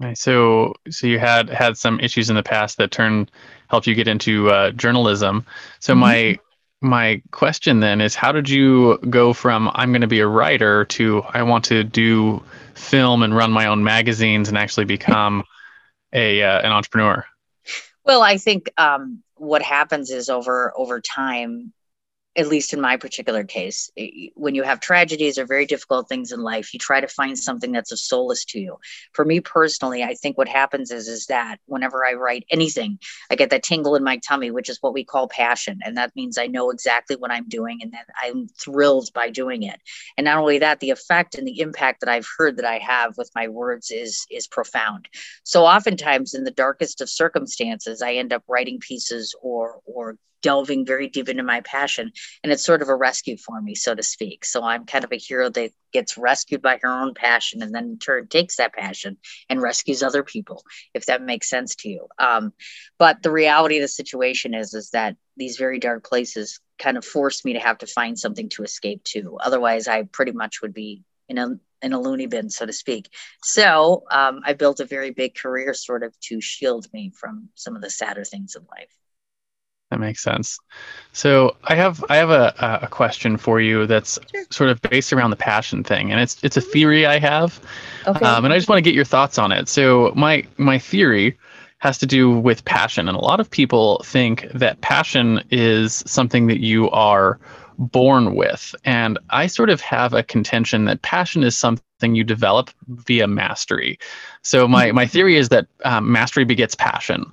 Right. 0.00 0.18
So, 0.18 0.74
so 0.90 1.06
you 1.06 1.18
had 1.18 1.48
had 1.48 1.76
some 1.76 2.00
issues 2.00 2.28
in 2.28 2.36
the 2.36 2.42
past 2.42 2.78
that 2.78 2.90
turned 2.90 3.30
helped 3.68 3.86
you 3.86 3.94
get 3.94 4.08
into 4.08 4.50
uh, 4.50 4.70
journalism. 4.72 5.46
So 5.80 5.92
mm-hmm. 5.92 6.00
my 6.00 6.38
my 6.80 7.22
question 7.30 7.80
then 7.80 8.00
is 8.00 8.14
how 8.14 8.30
did 8.30 8.48
you 8.48 8.98
go 9.08 9.32
from 9.32 9.70
I'm 9.74 9.90
going 9.90 10.02
to 10.02 10.06
be 10.06 10.20
a 10.20 10.26
writer 10.26 10.84
to 10.86 11.22
I 11.22 11.42
want 11.42 11.64
to 11.66 11.82
do 11.84 12.42
film 12.74 13.22
and 13.22 13.34
run 13.34 13.52
my 13.52 13.66
own 13.66 13.84
magazines 13.84 14.48
and 14.48 14.58
actually 14.58 14.84
become 14.84 15.44
a 16.12 16.42
uh, 16.42 16.60
an 16.60 16.72
entrepreneur? 16.72 17.24
Well, 18.04 18.22
I 18.22 18.36
think 18.36 18.70
um, 18.76 19.22
what 19.36 19.62
happens 19.62 20.10
is 20.10 20.28
over 20.28 20.72
over 20.76 21.00
time 21.00 21.72
at 22.36 22.48
least 22.48 22.72
in 22.72 22.80
my 22.80 22.96
particular 22.96 23.44
case, 23.44 23.90
when 24.34 24.54
you 24.54 24.62
have 24.64 24.80
tragedies 24.80 25.38
or 25.38 25.46
very 25.46 25.66
difficult 25.66 26.08
things 26.08 26.32
in 26.32 26.40
life, 26.40 26.74
you 26.74 26.78
try 26.78 27.00
to 27.00 27.06
find 27.06 27.38
something 27.38 27.70
that's 27.70 27.92
of 27.92 27.98
solace 27.98 28.44
to 28.46 28.58
you. 28.58 28.76
For 29.12 29.24
me 29.24 29.40
personally, 29.40 30.02
I 30.02 30.14
think 30.14 30.36
what 30.36 30.48
happens 30.48 30.90
is 30.90 31.06
is 31.06 31.26
that 31.26 31.58
whenever 31.66 32.04
I 32.04 32.14
write 32.14 32.44
anything, 32.50 32.98
I 33.30 33.36
get 33.36 33.50
that 33.50 33.62
tingle 33.62 33.94
in 33.94 34.02
my 34.02 34.18
tummy, 34.18 34.50
which 34.50 34.68
is 34.68 34.78
what 34.80 34.94
we 34.94 35.04
call 35.04 35.28
passion, 35.28 35.80
and 35.84 35.96
that 35.96 36.14
means 36.16 36.36
I 36.36 36.46
know 36.46 36.70
exactly 36.70 37.16
what 37.16 37.30
I'm 37.30 37.48
doing 37.48 37.78
and 37.82 37.92
that 37.92 38.06
I'm 38.20 38.48
thrilled 38.48 39.12
by 39.14 39.30
doing 39.30 39.62
it. 39.62 39.80
And 40.16 40.24
not 40.24 40.38
only 40.38 40.58
that, 40.58 40.80
the 40.80 40.90
effect 40.90 41.36
and 41.36 41.46
the 41.46 41.60
impact 41.60 42.00
that 42.00 42.08
I've 42.08 42.28
heard 42.38 42.56
that 42.56 42.66
I 42.66 42.78
have 42.78 43.16
with 43.16 43.30
my 43.34 43.48
words 43.48 43.90
is 43.90 44.26
is 44.30 44.48
profound. 44.48 45.08
So 45.44 45.64
oftentimes, 45.64 46.34
in 46.34 46.44
the 46.44 46.50
darkest 46.50 47.00
of 47.00 47.08
circumstances, 47.08 48.02
I 48.02 48.14
end 48.14 48.32
up 48.32 48.42
writing 48.48 48.80
pieces 48.80 49.34
or 49.40 49.80
or 49.84 50.16
delving 50.44 50.84
very 50.84 51.08
deep 51.08 51.30
into 51.30 51.42
my 51.42 51.62
passion. 51.62 52.12
And 52.42 52.52
it's 52.52 52.64
sort 52.64 52.82
of 52.82 52.90
a 52.90 52.94
rescue 52.94 53.38
for 53.38 53.60
me, 53.62 53.74
so 53.74 53.94
to 53.94 54.02
speak. 54.02 54.44
So 54.44 54.62
I'm 54.62 54.84
kind 54.84 55.02
of 55.02 55.10
a 55.10 55.16
hero 55.16 55.48
that 55.48 55.70
gets 55.90 56.18
rescued 56.18 56.60
by 56.60 56.78
her 56.82 56.88
own 56.88 57.14
passion 57.14 57.62
and 57.62 57.74
then 57.74 57.84
in 57.84 57.98
turn 57.98 58.28
takes 58.28 58.56
that 58.56 58.74
passion 58.74 59.16
and 59.48 59.62
rescues 59.62 60.02
other 60.02 60.22
people, 60.22 60.62
if 60.92 61.06
that 61.06 61.22
makes 61.22 61.48
sense 61.48 61.76
to 61.76 61.88
you. 61.88 62.08
Um, 62.18 62.52
but 62.98 63.22
the 63.22 63.30
reality 63.30 63.78
of 63.78 63.82
the 63.82 63.88
situation 63.88 64.52
is, 64.52 64.74
is 64.74 64.90
that 64.90 65.16
these 65.38 65.56
very 65.56 65.78
dark 65.78 66.04
places 66.04 66.60
kind 66.78 66.98
of 66.98 67.06
forced 67.06 67.46
me 67.46 67.54
to 67.54 67.60
have 67.60 67.78
to 67.78 67.86
find 67.86 68.18
something 68.18 68.50
to 68.50 68.64
escape 68.64 69.02
to. 69.04 69.38
Otherwise, 69.40 69.88
I 69.88 70.02
pretty 70.02 70.32
much 70.32 70.60
would 70.60 70.74
be 70.74 71.04
in 71.26 71.38
a 71.38 71.58
in 71.80 71.92
a 71.92 72.00
loony 72.00 72.26
bin, 72.26 72.50
so 72.50 72.66
to 72.66 72.72
speak. 72.72 73.10
So 73.42 74.04
um, 74.10 74.40
I 74.44 74.54
built 74.54 74.80
a 74.80 74.86
very 74.86 75.10
big 75.10 75.34
career 75.34 75.74
sort 75.74 76.02
of 76.02 76.18
to 76.20 76.40
shield 76.40 76.86
me 76.94 77.12
from 77.14 77.50
some 77.54 77.76
of 77.76 77.82
the 77.82 77.90
sadder 77.90 78.24
things 78.24 78.56
in 78.56 78.62
life. 78.70 78.94
That 79.94 80.00
makes 80.00 80.24
sense. 80.24 80.58
So 81.12 81.54
I 81.62 81.76
have 81.76 82.04
I 82.08 82.16
have 82.16 82.30
a, 82.30 82.80
a 82.82 82.88
question 82.88 83.36
for 83.36 83.60
you 83.60 83.86
that's 83.86 84.18
sure. 84.32 84.44
sort 84.50 84.70
of 84.70 84.82
based 84.82 85.12
around 85.12 85.30
the 85.30 85.36
passion 85.36 85.84
thing, 85.84 86.10
and 86.10 86.20
it's 86.20 86.42
it's 86.42 86.56
a 86.56 86.60
theory 86.60 87.06
I 87.06 87.20
have, 87.20 87.60
okay. 88.04 88.24
um, 88.26 88.44
and 88.44 88.52
I 88.52 88.56
just 88.56 88.68
want 88.68 88.78
to 88.78 88.82
get 88.82 88.92
your 88.92 89.04
thoughts 89.04 89.38
on 89.38 89.52
it. 89.52 89.68
So 89.68 90.12
my 90.16 90.44
my 90.56 90.80
theory 90.80 91.38
has 91.78 91.96
to 91.98 92.06
do 92.06 92.32
with 92.32 92.64
passion, 92.64 93.06
and 93.08 93.16
a 93.16 93.20
lot 93.20 93.38
of 93.38 93.48
people 93.48 94.02
think 94.04 94.48
that 94.52 94.80
passion 94.80 95.40
is 95.52 96.02
something 96.06 96.48
that 96.48 96.58
you 96.58 96.90
are 96.90 97.38
born 97.78 98.34
with. 98.34 98.74
And 98.84 99.16
I 99.30 99.46
sort 99.46 99.70
of 99.70 99.80
have 99.80 100.12
a 100.12 100.24
contention 100.24 100.86
that 100.86 101.02
passion 101.02 101.44
is 101.44 101.56
something 101.56 102.16
you 102.16 102.24
develop 102.24 102.70
via 102.88 103.28
mastery. 103.28 104.00
So 104.42 104.66
my, 104.66 104.90
my 104.92 105.06
theory 105.06 105.36
is 105.36 105.50
that 105.50 105.66
um, 105.84 106.10
mastery 106.10 106.44
begets 106.44 106.74
passion. 106.74 107.30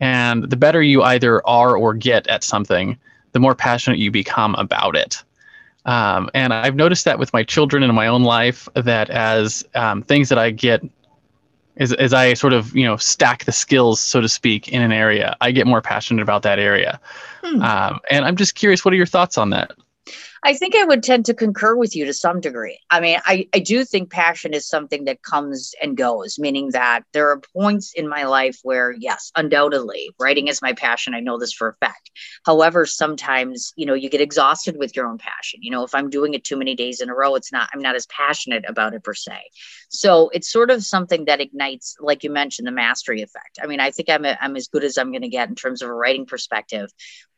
And 0.00 0.44
the 0.44 0.56
better 0.56 0.82
you 0.82 1.02
either 1.02 1.46
are 1.46 1.76
or 1.76 1.94
get 1.94 2.26
at 2.28 2.44
something, 2.44 2.96
the 3.32 3.40
more 3.40 3.54
passionate 3.54 3.98
you 3.98 4.10
become 4.10 4.54
about 4.54 4.96
it. 4.96 5.22
Um, 5.84 6.30
and 6.34 6.52
I've 6.52 6.76
noticed 6.76 7.04
that 7.06 7.18
with 7.18 7.32
my 7.32 7.42
children 7.42 7.82
and 7.82 7.90
in 7.90 7.96
my 7.96 8.06
own 8.06 8.22
life, 8.22 8.68
that 8.74 9.10
as 9.10 9.64
um, 9.74 10.02
things 10.02 10.28
that 10.28 10.38
I 10.38 10.50
get, 10.50 10.82
as, 11.78 11.92
as 11.94 12.12
I 12.12 12.34
sort 12.34 12.52
of 12.52 12.76
you 12.76 12.84
know 12.84 12.96
stack 12.96 13.44
the 13.44 13.52
skills, 13.52 14.00
so 14.00 14.20
to 14.20 14.28
speak, 14.28 14.68
in 14.68 14.82
an 14.82 14.92
area, 14.92 15.36
I 15.40 15.50
get 15.50 15.66
more 15.66 15.80
passionate 15.80 16.22
about 16.22 16.42
that 16.42 16.58
area. 16.58 17.00
Hmm. 17.42 17.62
Um, 17.62 18.00
and 18.10 18.24
I'm 18.24 18.36
just 18.36 18.54
curious, 18.54 18.84
what 18.84 18.92
are 18.92 18.96
your 18.96 19.06
thoughts 19.06 19.38
on 19.38 19.50
that? 19.50 19.72
I 20.42 20.54
think 20.54 20.74
I 20.74 20.84
would 20.84 21.02
tend 21.02 21.26
to 21.26 21.34
concur 21.34 21.74
with 21.74 21.96
you 21.96 22.04
to 22.06 22.14
some 22.14 22.40
degree. 22.40 22.78
I 22.90 23.00
mean, 23.00 23.18
I, 23.24 23.48
I 23.54 23.58
do 23.58 23.84
think 23.84 24.10
passion 24.10 24.54
is 24.54 24.68
something 24.68 25.04
that 25.04 25.22
comes 25.22 25.74
and 25.82 25.96
goes, 25.96 26.38
meaning 26.38 26.70
that 26.72 27.02
there 27.12 27.30
are 27.30 27.40
points 27.54 27.92
in 27.94 28.08
my 28.08 28.24
life 28.24 28.58
where, 28.62 28.92
yes, 28.92 29.32
undoubtedly, 29.36 30.10
writing 30.18 30.48
is 30.48 30.62
my 30.62 30.72
passion. 30.72 31.14
I 31.14 31.20
know 31.20 31.38
this 31.38 31.52
for 31.52 31.68
a 31.68 31.86
fact. 31.86 32.10
However, 32.44 32.86
sometimes, 32.86 33.72
you 33.76 33.86
know, 33.86 33.94
you 33.94 34.08
get 34.08 34.20
exhausted 34.20 34.76
with 34.76 34.94
your 34.94 35.08
own 35.08 35.18
passion. 35.18 35.60
You 35.62 35.70
know, 35.70 35.84
if 35.84 35.94
I'm 35.94 36.10
doing 36.10 36.34
it 36.34 36.44
too 36.44 36.56
many 36.56 36.74
days 36.74 37.00
in 37.00 37.10
a 37.10 37.14
row, 37.14 37.34
it's 37.34 37.52
not, 37.52 37.68
I'm 37.72 37.82
not 37.82 37.96
as 37.96 38.06
passionate 38.06 38.64
about 38.68 38.94
it 38.94 39.02
per 39.02 39.14
se. 39.14 39.38
So 39.88 40.28
it's 40.32 40.50
sort 40.50 40.70
of 40.70 40.84
something 40.84 41.24
that 41.26 41.40
ignites, 41.40 41.96
like 42.00 42.22
you 42.22 42.30
mentioned, 42.30 42.68
the 42.68 42.72
mastery 42.72 43.22
effect. 43.22 43.58
I 43.62 43.66
mean, 43.66 43.80
I 43.80 43.90
think 43.90 44.10
I'm, 44.10 44.24
a, 44.24 44.36
I'm 44.40 44.56
as 44.56 44.68
good 44.68 44.84
as 44.84 44.98
I'm 44.98 45.10
going 45.10 45.22
to 45.22 45.28
get 45.28 45.48
in 45.48 45.54
terms 45.54 45.82
of 45.82 45.88
a 45.88 45.94
writing 45.94 46.26
perspective. 46.26 46.90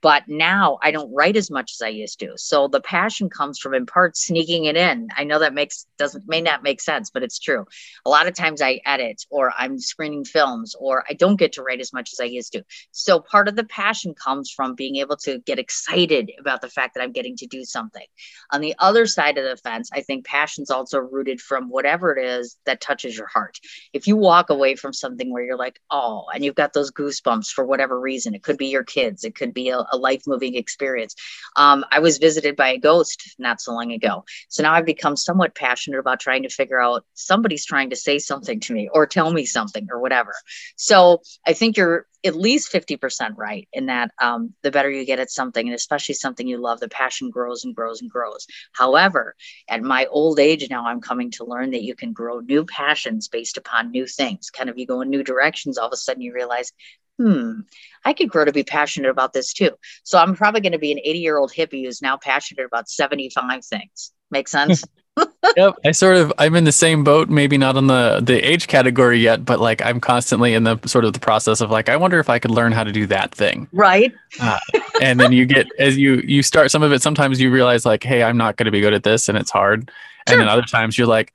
But 0.03 0.25
now 0.29 0.79
I 0.83 0.93
don't 0.93 1.13
write 1.13 1.37
as 1.37 1.51
much 1.51 1.73
as 1.75 1.83
I 1.83 1.89
used 1.89 2.21
to. 2.21 2.33
So 2.37 2.69
the 2.69 2.81
passion 2.81 3.29
comes 3.29 3.59
from 3.59 3.75
in 3.75 3.85
part 3.85 4.17
sneaking 4.17 4.65
it 4.65 4.77
in. 4.77 5.09
I 5.15 5.25
know 5.25 5.41
that 5.41 5.53
makes 5.53 5.87
doesn't 5.99 6.27
may 6.27 6.41
not 6.41 6.63
make 6.63 6.81
sense, 6.81 7.11
but 7.11 7.23
it's 7.23 7.39
true. 7.39 7.67
A 8.07 8.09
lot 8.09 8.27
of 8.27 8.35
times 8.35 8.63
I 8.63 8.81
edit 8.87 9.23
or 9.29 9.53
I'm 9.57 9.79
screening 9.79 10.25
films 10.25 10.75
or 10.79 11.05
I 11.09 11.13
don't 11.13 11.37
get 11.37 11.53
to 11.53 11.63
write 11.63 11.81
as 11.81 11.93
much 11.93 12.15
as 12.15 12.21
I 12.21 12.25
used 12.25 12.53
to. 12.55 12.65
So 12.93 13.21
part 13.21 13.47
of 13.47 13.57
the 13.57 13.65
passion 13.65 14.15
comes 14.15 14.51
from 14.51 14.75
being 14.75 14.97
able 14.97 15.19
to 15.19 15.39
get 15.41 15.59
excited 15.59 16.33
about 16.39 16.63
the 16.63 16.71
fact 16.71 16.95
that 16.95 17.03
I'm 17.03 17.13
getting 17.13 17.37
to 17.37 17.47
do 17.47 17.65
something. 17.65 18.07
On 18.53 18.63
the 18.63 18.75
other 18.79 19.07
side 19.07 19.37
of 19.37 19.45
the 19.45 19.57
fence, 19.59 19.91
I 19.93 20.01
think 20.01 20.25
passion's 20.25 20.71
also 20.71 20.99
rooted 20.99 21.43
from 21.43 21.69
whatever 21.69 22.17
it 22.17 22.25
is 22.25 22.40
that 22.67 22.81
touches 22.81 23.17
your 23.17 23.27
heart. 23.27 23.59
If 23.93 24.07
you 24.07 24.17
walk 24.17 24.51
away 24.51 24.77
from 24.77 24.93
something 24.93 25.33
where 25.33 25.43
you're 25.43 25.57
like, 25.57 25.81
oh, 25.91 26.27
and 26.35 26.45
you've 26.45 26.55
got 26.55 26.73
those 26.73 26.91
goosebumps 26.91 27.49
for 27.49 27.65
whatever 27.65 27.99
reason, 27.99 28.35
it 28.35 28.43
could 28.43 28.59
be 28.59 28.67
your 28.67 28.85
kids, 28.85 29.25
it 29.25 29.35
could 29.35 29.55
be 29.55 29.71
a, 29.71 29.79
a 29.93 29.97
life 29.97 30.23
moving 30.27 30.55
experience. 30.55 31.15
Um, 31.57 31.85
I 31.91 32.01
was 32.01 32.19
visited 32.19 32.57
by 32.57 32.71
a 32.71 32.79
ghost 32.79 33.35
not 33.39 33.61
so 33.61 33.73
long 33.73 33.93
ago. 33.93 34.25
So 34.49 34.63
now 34.63 34.75
I've 34.75 34.87
become 34.87 35.17
somewhat 35.17 35.55
passionate 35.55 35.99
about 35.99 36.21
trying 36.21 36.43
to 36.43 36.49
figure 36.49 36.81
out 36.81 37.05
somebody's 37.15 37.65
trying 37.65 37.91
to 37.91 37.97
say 37.97 38.19
something 38.19 38.61
to 38.61 38.73
me 38.73 38.89
or 38.93 39.07
tell 39.07 39.33
me 39.33 39.45
something 39.47 39.89
or 39.91 40.01
whatever. 40.01 40.35
So 40.77 41.23
I 41.47 41.53
think 41.53 41.77
you're 41.77 42.07
at 42.25 42.37
least 42.37 42.73
50% 42.73 43.37
right 43.37 43.69
in 43.73 43.87
that 43.87 44.11
um, 44.21 44.55
the 44.63 44.71
better 44.71 44.91
you 44.91 45.05
get 45.07 45.21
at 45.21 45.31
something, 45.31 45.67
and 45.67 45.75
especially 45.75 46.15
something 46.15 46.47
you 46.47 46.59
love, 46.59 46.81
the 46.81 46.89
passion 46.89 47.31
grows 47.31 47.65
and 47.65 47.75
grows 47.75 48.03
and 48.03 48.11
grows. 48.11 48.47
However, 48.73 49.35
at 49.69 49.83
my 49.83 50.07
old 50.07 50.39
age 50.39 50.69
now, 50.71 50.87
I'm 50.87 51.01
coming 51.01 51.31
to 51.33 51.45
learn 51.45 51.71
that 51.71 51.83
you 51.83 51.95
can 51.95 52.13
grow 52.13 52.41
new 52.41 52.65
passions 52.65 53.29
based 53.29 53.57
upon 53.57 53.91
new 53.91 54.07
things. 54.07 54.51
Kind 54.51 54.69
of 54.69 54.79
you 54.79 54.87
go 54.87 55.01
in 55.01 55.11
new 55.11 55.23
directions, 55.23 55.79
all 55.79 55.87
of 55.87 55.93
a 55.93 55.97
sudden 55.97 56.23
you 56.23 56.35
realize, 56.35 56.73
hmm, 57.19 57.61
I 58.05 58.13
could 58.13 58.29
grow 58.29 58.45
to 58.45 58.53
be 58.53 58.65
passionate 58.65 59.11
about 59.11 59.33
this 59.33 59.53
too. 59.53 59.71
So 60.05 60.19
I'm 60.19 60.35
probably 60.35 60.61
going 60.61 60.73
to 60.73 60.79
be 60.79 60.93
an 60.93 61.01
80 61.03 61.19
year 61.19 61.39
old 61.39 61.53
hippie 61.53 61.85
who's 61.85 62.03
now 62.03 62.17
passionate 62.17 62.67
about 62.67 62.89
75 62.89 63.65
things. 63.65 64.13
Make 64.31 64.49
sense? 64.49 64.85
yep. 65.57 65.75
I 65.85 65.93
sort 65.93 66.17
of 66.17 66.33
I'm 66.39 66.55
in 66.55 66.65
the 66.65 66.73
same 66.73 67.05
boat, 67.05 67.29
maybe 67.29 67.59
not 67.59 67.77
on 67.77 67.87
the 67.87 68.21
the 68.23 68.39
age 68.39 68.67
category 68.67 69.19
yet, 69.19 69.45
but 69.45 69.61
like 69.61 69.83
I'm 69.83 70.01
constantly 70.01 70.55
in 70.55 70.65
the 70.65 70.79
sort 70.87 71.05
of 71.05 71.13
the 71.13 71.21
process 71.21 71.61
of 71.61 71.71
like 71.71 71.89
I 71.89 71.97
wonder 71.97 72.19
if 72.19 72.29
I 72.29 72.39
could 72.39 72.51
learn 72.51 72.73
how 72.73 72.85
to 72.85 72.93
do 72.93 73.07
that 73.07 73.35
thing. 73.35 73.69
Right. 73.73 74.13
Uh, 74.41 74.59
and 75.03 75.19
then 75.19 75.33
you 75.33 75.47
get 75.47 75.67
as 75.79 75.99
you 75.99 76.23
you 76.25 76.43
start 76.43 76.71
some 76.71 76.83
of 76.83 76.93
it 76.93 77.03
sometimes 77.03 77.41
you 77.41 77.51
realize 77.51 77.85
like 77.85 78.03
hey, 78.03 78.23
I'm 78.23 78.37
not 78.37 78.57
going 78.57 78.67
to 78.67 78.73
be 78.73 78.81
good 78.81 78.95
at 78.95 79.03
this 79.03 79.29
and 79.29 79.37
it's 79.37 79.51
hard. 79.51 79.91
Sure. 80.29 80.35
And 80.35 80.41
then 80.41 80.49
other 80.49 80.63
times 80.63 80.97
you're 80.97 81.09
like 81.09 81.33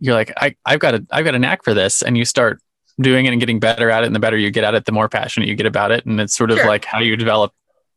you're 0.00 0.14
like 0.14 0.32
I 0.36 0.56
I've 0.64 0.80
got 0.80 0.94
a 0.94 1.06
I've 1.10 1.24
got 1.24 1.34
a 1.34 1.38
knack 1.38 1.64
for 1.64 1.74
this 1.74 2.02
and 2.02 2.16
you 2.16 2.24
start 2.24 2.60
doing 3.00 3.26
it 3.26 3.30
and 3.30 3.40
getting 3.40 3.60
better 3.60 3.90
at 3.90 4.02
it 4.02 4.06
and 4.06 4.14
the 4.14 4.20
better 4.20 4.36
you 4.36 4.50
get 4.50 4.64
at 4.64 4.74
it 4.74 4.84
the 4.84 4.92
more 4.92 5.08
passionate 5.08 5.48
you 5.48 5.54
get 5.54 5.66
about 5.66 5.92
it 5.92 6.04
and 6.04 6.20
it's 6.20 6.36
sort 6.36 6.50
of 6.50 6.58
sure. 6.58 6.66
like 6.66 6.84
how 6.84 6.98
you 6.98 7.16
develop 7.16 7.52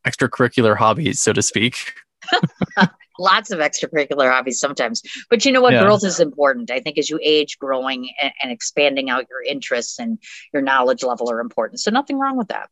extracurricular 0.06 0.78
hobbies 0.78 1.20
so 1.20 1.34
to 1.34 1.42
speak 1.42 1.94
lots 3.22 3.52
of 3.52 3.60
extracurricular 3.60 4.32
hobbies 4.32 4.60
sometimes 4.60 5.02
but 5.30 5.46
you 5.46 5.52
know 5.52 5.62
what 5.62 5.74
yeah. 5.74 5.84
growth 5.84 6.04
is 6.04 6.20
important 6.20 6.72
i 6.72 6.80
think 6.80 6.98
as 6.98 7.10
you 7.10 7.20
age 7.22 7.58
growing 7.60 8.10
and, 8.22 8.34
and 8.42 8.52
expanding 8.52 9.10
out 9.10 9.26
your 9.30 9.42
interests 9.44 10.00
and 10.00 10.20
your 10.54 10.62
knowledge 10.62 11.04
level 11.04 11.30
are 11.30 11.40
important 11.40 11.80
so 11.80 11.92
nothing 11.92 12.18
wrong 12.18 12.38
with 12.38 12.48
that 12.48 12.70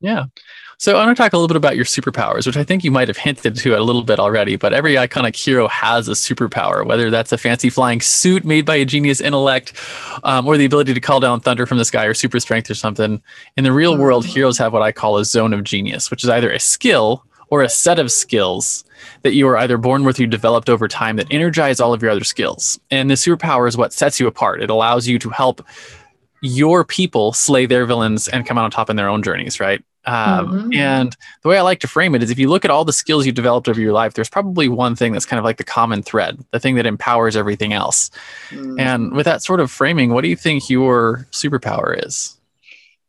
yeah. 0.00 0.26
So 0.78 0.94
I 0.94 1.06
want 1.06 1.16
to 1.16 1.22
talk 1.22 1.32
a 1.32 1.36
little 1.36 1.48
bit 1.48 1.56
about 1.56 1.74
your 1.74 1.86
superpowers, 1.86 2.46
which 2.46 2.58
I 2.58 2.64
think 2.64 2.84
you 2.84 2.90
might 2.90 3.08
have 3.08 3.16
hinted 3.16 3.56
to 3.56 3.78
a 3.78 3.80
little 3.80 4.02
bit 4.02 4.20
already, 4.20 4.56
but 4.56 4.74
every 4.74 4.94
iconic 4.94 5.34
hero 5.34 5.68
has 5.68 6.06
a 6.06 6.12
superpower, 6.12 6.84
whether 6.84 7.10
that's 7.10 7.32
a 7.32 7.38
fancy 7.38 7.70
flying 7.70 8.02
suit 8.02 8.44
made 8.44 8.66
by 8.66 8.76
a 8.76 8.84
genius 8.84 9.22
intellect 9.22 9.72
um, 10.22 10.46
or 10.46 10.58
the 10.58 10.66
ability 10.66 10.92
to 10.92 11.00
call 11.00 11.18
down 11.18 11.40
thunder 11.40 11.64
from 11.64 11.78
the 11.78 11.84
sky 11.84 12.04
or 12.04 12.12
super 12.12 12.38
strength 12.40 12.70
or 12.70 12.74
something. 12.74 13.22
In 13.56 13.64
the 13.64 13.72
real 13.72 13.96
world, 13.96 14.24
mm-hmm. 14.24 14.34
heroes 14.34 14.58
have 14.58 14.74
what 14.74 14.82
I 14.82 14.92
call 14.92 15.16
a 15.16 15.24
zone 15.24 15.54
of 15.54 15.64
genius, 15.64 16.10
which 16.10 16.22
is 16.22 16.28
either 16.28 16.52
a 16.52 16.60
skill 16.60 17.24
or 17.50 17.62
a 17.62 17.68
set 17.68 17.98
of 17.98 18.10
skills 18.10 18.84
that 19.22 19.34
you 19.34 19.46
are 19.48 19.56
either 19.56 19.78
born 19.78 20.04
with 20.04 20.18
or 20.18 20.22
you 20.22 20.28
developed 20.28 20.68
over 20.68 20.88
time 20.88 21.16
that 21.16 21.26
energize 21.30 21.80
all 21.80 21.92
of 21.92 22.02
your 22.02 22.10
other 22.10 22.24
skills. 22.24 22.80
And 22.90 23.10
the 23.10 23.14
superpower 23.14 23.68
is 23.68 23.76
what 23.76 23.92
sets 23.92 24.18
you 24.18 24.26
apart. 24.26 24.62
It 24.62 24.70
allows 24.70 25.06
you 25.06 25.18
to 25.20 25.30
help 25.30 25.64
your 26.42 26.84
people 26.84 27.32
slay 27.32 27.66
their 27.66 27.86
villains 27.86 28.28
and 28.28 28.46
come 28.46 28.58
out 28.58 28.64
on 28.64 28.70
top 28.70 28.90
in 28.90 28.96
their 28.96 29.08
own 29.08 29.22
journeys, 29.22 29.60
right? 29.60 29.82
Um, 30.06 30.48
mm-hmm. 30.48 30.74
And 30.74 31.16
the 31.42 31.48
way 31.48 31.58
I 31.58 31.62
like 31.62 31.80
to 31.80 31.88
frame 31.88 32.14
it 32.14 32.22
is 32.22 32.30
if 32.30 32.38
you 32.38 32.48
look 32.48 32.64
at 32.64 32.70
all 32.70 32.84
the 32.84 32.92
skills 32.92 33.26
you've 33.26 33.34
developed 33.34 33.68
over 33.68 33.80
your 33.80 33.92
life, 33.92 34.14
there's 34.14 34.28
probably 34.28 34.68
one 34.68 34.94
thing 34.94 35.12
that's 35.12 35.26
kind 35.26 35.38
of 35.38 35.44
like 35.44 35.56
the 35.56 35.64
common 35.64 36.02
thread, 36.02 36.44
the 36.52 36.60
thing 36.60 36.76
that 36.76 36.86
empowers 36.86 37.36
everything 37.36 37.72
else. 37.72 38.10
Mm-hmm. 38.50 38.78
And 38.78 39.12
with 39.12 39.24
that 39.24 39.42
sort 39.42 39.60
of 39.60 39.70
framing, 39.70 40.10
what 40.10 40.22
do 40.22 40.28
you 40.28 40.36
think 40.36 40.70
your 40.70 41.26
superpower 41.32 42.06
is? 42.06 42.35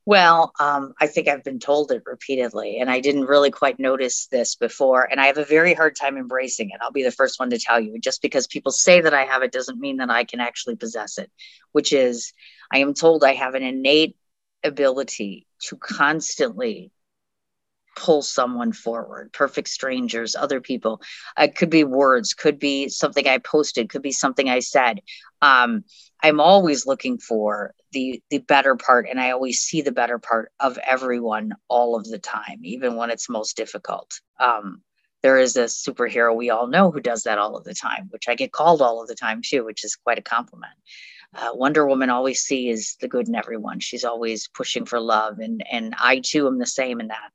Well, 0.07 0.53
um, 0.57 0.93
I 1.01 1.07
think 1.07 1.27
I've 1.27 1.43
been 1.43 1.59
told 1.59 1.91
it 1.91 2.03
repeatedly, 2.05 2.77
and 2.79 2.89
I 2.89 3.01
didn't 3.01 3.25
really 3.25 3.51
quite 3.51 3.77
notice 3.77 4.27
this 4.27 4.55
before. 4.55 5.03
And 5.03 5.19
I 5.19 5.25
have 5.25 5.37
a 5.37 5.43
very 5.43 5.73
hard 5.73 5.97
time 5.97 6.15
embracing 6.15 6.69
it. 6.69 6.79
I'll 6.81 6.93
be 6.93 7.03
the 7.03 7.11
first 7.11 7.41
one 7.41 7.49
to 7.49 7.59
tell 7.59 7.77
you. 7.77 7.99
Just 7.99 8.21
because 8.21 8.47
people 8.47 8.71
say 8.71 9.01
that 9.01 9.13
I 9.13 9.25
have 9.25 9.43
it 9.43 9.51
doesn't 9.51 9.81
mean 9.81 9.97
that 9.97 10.09
I 10.09 10.23
can 10.23 10.39
actually 10.39 10.77
possess 10.77 11.17
it, 11.17 11.29
which 11.73 11.91
is 11.91 12.31
I 12.71 12.77
am 12.77 12.93
told 12.93 13.25
I 13.25 13.33
have 13.33 13.53
an 13.53 13.63
innate 13.63 14.15
ability 14.63 15.45
to 15.63 15.75
constantly 15.75 16.89
pull 17.97 18.21
someone 18.21 18.71
forward 18.71 19.33
perfect 19.33 19.67
strangers 19.67 20.35
other 20.35 20.61
people 20.61 21.01
it 21.39 21.55
could 21.55 21.69
be 21.69 21.83
words 21.83 22.33
could 22.33 22.59
be 22.59 22.87
something 22.87 23.27
i 23.27 23.39
posted 23.39 23.89
could 23.89 24.03
be 24.03 24.11
something 24.11 24.49
i 24.49 24.59
said 24.59 24.99
um, 25.41 25.83
i'm 26.21 26.39
always 26.39 26.85
looking 26.85 27.17
for 27.17 27.73
the 27.91 28.21
the 28.29 28.37
better 28.37 28.75
part 28.75 29.07
and 29.09 29.19
i 29.19 29.31
always 29.31 29.59
see 29.59 29.81
the 29.81 29.91
better 29.91 30.19
part 30.19 30.51
of 30.59 30.77
everyone 30.87 31.53
all 31.69 31.95
of 31.95 32.05
the 32.05 32.19
time 32.19 32.59
even 32.61 32.95
when 32.95 33.09
it's 33.09 33.29
most 33.29 33.57
difficult 33.57 34.21
um, 34.39 34.81
there 35.23 35.39
is 35.39 35.57
a 35.57 35.63
superhero 35.63 36.35
we 36.35 36.51
all 36.51 36.67
know 36.67 36.91
who 36.91 37.01
does 37.01 37.23
that 37.23 37.39
all 37.39 37.57
of 37.57 37.63
the 37.63 37.73
time 37.73 38.07
which 38.11 38.29
i 38.29 38.35
get 38.35 38.51
called 38.51 38.79
all 38.79 39.01
of 39.01 39.07
the 39.07 39.15
time 39.15 39.41
too 39.43 39.65
which 39.65 39.83
is 39.83 39.95
quite 39.95 40.19
a 40.19 40.21
compliment 40.21 40.73
uh, 41.35 41.49
Wonder 41.53 41.85
Woman 41.85 42.09
always 42.09 42.41
sees 42.41 42.97
the 43.01 43.07
good 43.07 43.27
in 43.27 43.35
everyone. 43.35 43.79
She's 43.79 44.05
always 44.05 44.47
pushing 44.47 44.85
for 44.85 44.99
love, 44.99 45.39
and 45.39 45.63
and 45.69 45.93
I 45.99 46.21
too 46.23 46.47
am 46.47 46.57
the 46.57 46.65
same 46.65 46.99
in 46.99 47.07
that. 47.07 47.31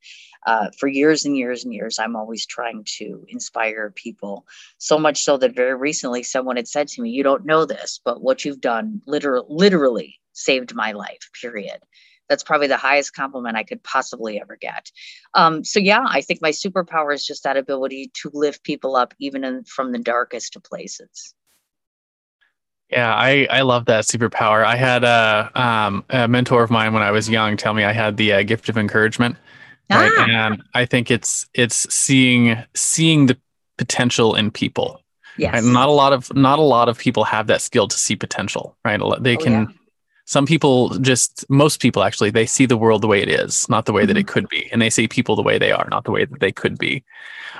Uh, 0.47 0.71
for 0.79 0.89
years 0.89 1.25
and 1.25 1.37
years 1.37 1.65
and 1.65 1.73
years, 1.73 1.99
I'm 1.99 2.17
always 2.17 2.47
trying 2.47 2.85
to 2.99 3.25
inspire 3.29 3.91
people. 3.91 4.47
So 4.79 4.99
much 4.99 5.23
so 5.23 5.37
that 5.37 5.55
very 5.55 5.75
recently, 5.75 6.23
someone 6.23 6.57
had 6.57 6.69
said 6.69 6.89
to 6.89 7.03
me, 7.03 7.11
"You 7.11 7.23
don't 7.23 7.47
know 7.47 7.65
this, 7.65 8.01
but 8.05 8.23
what 8.23 8.45
you've 8.45 8.61
done, 8.61 9.03
literally, 9.07 9.47
literally 9.49 10.21
saved 10.33 10.75
my 10.75 10.93
life." 10.93 11.31
Period. 11.41 11.79
That's 12.29 12.45
probably 12.45 12.69
the 12.69 12.77
highest 12.77 13.15
compliment 13.15 13.57
I 13.57 13.63
could 13.63 13.83
possibly 13.83 14.41
ever 14.41 14.57
get. 14.57 14.91
Um, 15.35 15.65
so 15.65 15.79
yeah, 15.81 16.05
I 16.09 16.23
think 16.23 16.41
my 16.41 16.51
superpower 16.51 17.15
is 17.15 17.27
just 17.27 17.45
that 17.45 17.57
ability 17.57 18.11
to 18.23 18.31
lift 18.33 18.65
people 18.65 18.97
up, 18.97 19.13
even 19.19 19.45
in, 19.45 19.65
from 19.65 19.93
the 19.93 19.99
darkest 19.99 20.57
of 20.57 20.63
places. 20.63 21.35
Yeah, 22.89 23.15
I, 23.15 23.47
I 23.51 23.63
love 23.63 23.87
that 23.87 24.05
superpower. 24.05 24.65
I 24.65 24.77
had 24.77 25.03
a, 25.03 25.51
um, 25.55 26.05
a 26.11 26.29
mentor 26.29 26.63
of 26.63 26.71
mine 26.71 26.93
when 26.93 27.03
I 27.03 27.11
was 27.11 27.29
young 27.29 27.57
tell 27.57 27.73
me 27.75 27.85
I 27.85 27.93
had 27.93 28.19
the 28.19 28.35
uh, 28.35 28.43
gift 28.43 28.69
of 28.69 28.77
encouragement, 28.77 29.37
right? 29.91 30.11
Ah. 30.17 30.27
And 30.29 30.62
I 30.75 30.85
think 30.85 31.11
it's 31.11 31.47
it's 31.55 31.93
seeing 31.93 32.57
seeing 32.75 33.27
the 33.27 33.39
potential 33.79 34.35
in 34.35 34.51
people. 34.51 35.01
Yes. 35.39 35.55
And 35.57 35.73
not 35.73 35.89
a 35.89 35.93
lot 35.93 36.12
of 36.12 36.35
not 36.35 36.59
a 36.59 36.62
lot 36.62 36.89
of 36.89 36.99
people 36.99 37.25
have 37.25 37.47
that 37.47 37.62
skill 37.62 37.89
to 37.89 37.99
see 37.99 38.17
potential, 38.17 38.77
right? 38.85 39.01
They 39.21 39.37
oh, 39.37 39.41
can 39.41 39.53
yeah 39.53 39.67
some 40.25 40.47
people 40.47 40.91
just 41.01 41.45
most 41.49 41.81
people 41.81 42.03
actually 42.03 42.31
they 42.31 42.47
see 42.47 42.67
the 42.67 42.77
world 42.77 43.03
the 43.03 43.07
way 43.07 43.21
it 43.21 43.29
is 43.29 43.69
not 43.69 43.87
the 43.87 43.93
way 43.93 44.03
mm-hmm. 44.03 44.09
that 44.09 44.17
it 44.17 44.27
mm-hmm. 44.27 44.33
could 44.33 44.49
be 44.49 44.69
and 44.73 44.81
they 44.81 44.91
see 44.91 45.09
people 45.09 45.37
the 45.37 45.43
way 45.43 45.59
they 45.59 45.73
are 45.73 45.89
not 45.91 46.05
the 46.05 46.11
way 46.11 46.25
that 46.25 46.41
they 46.41 46.53
could 46.53 46.79
be 46.79 47.05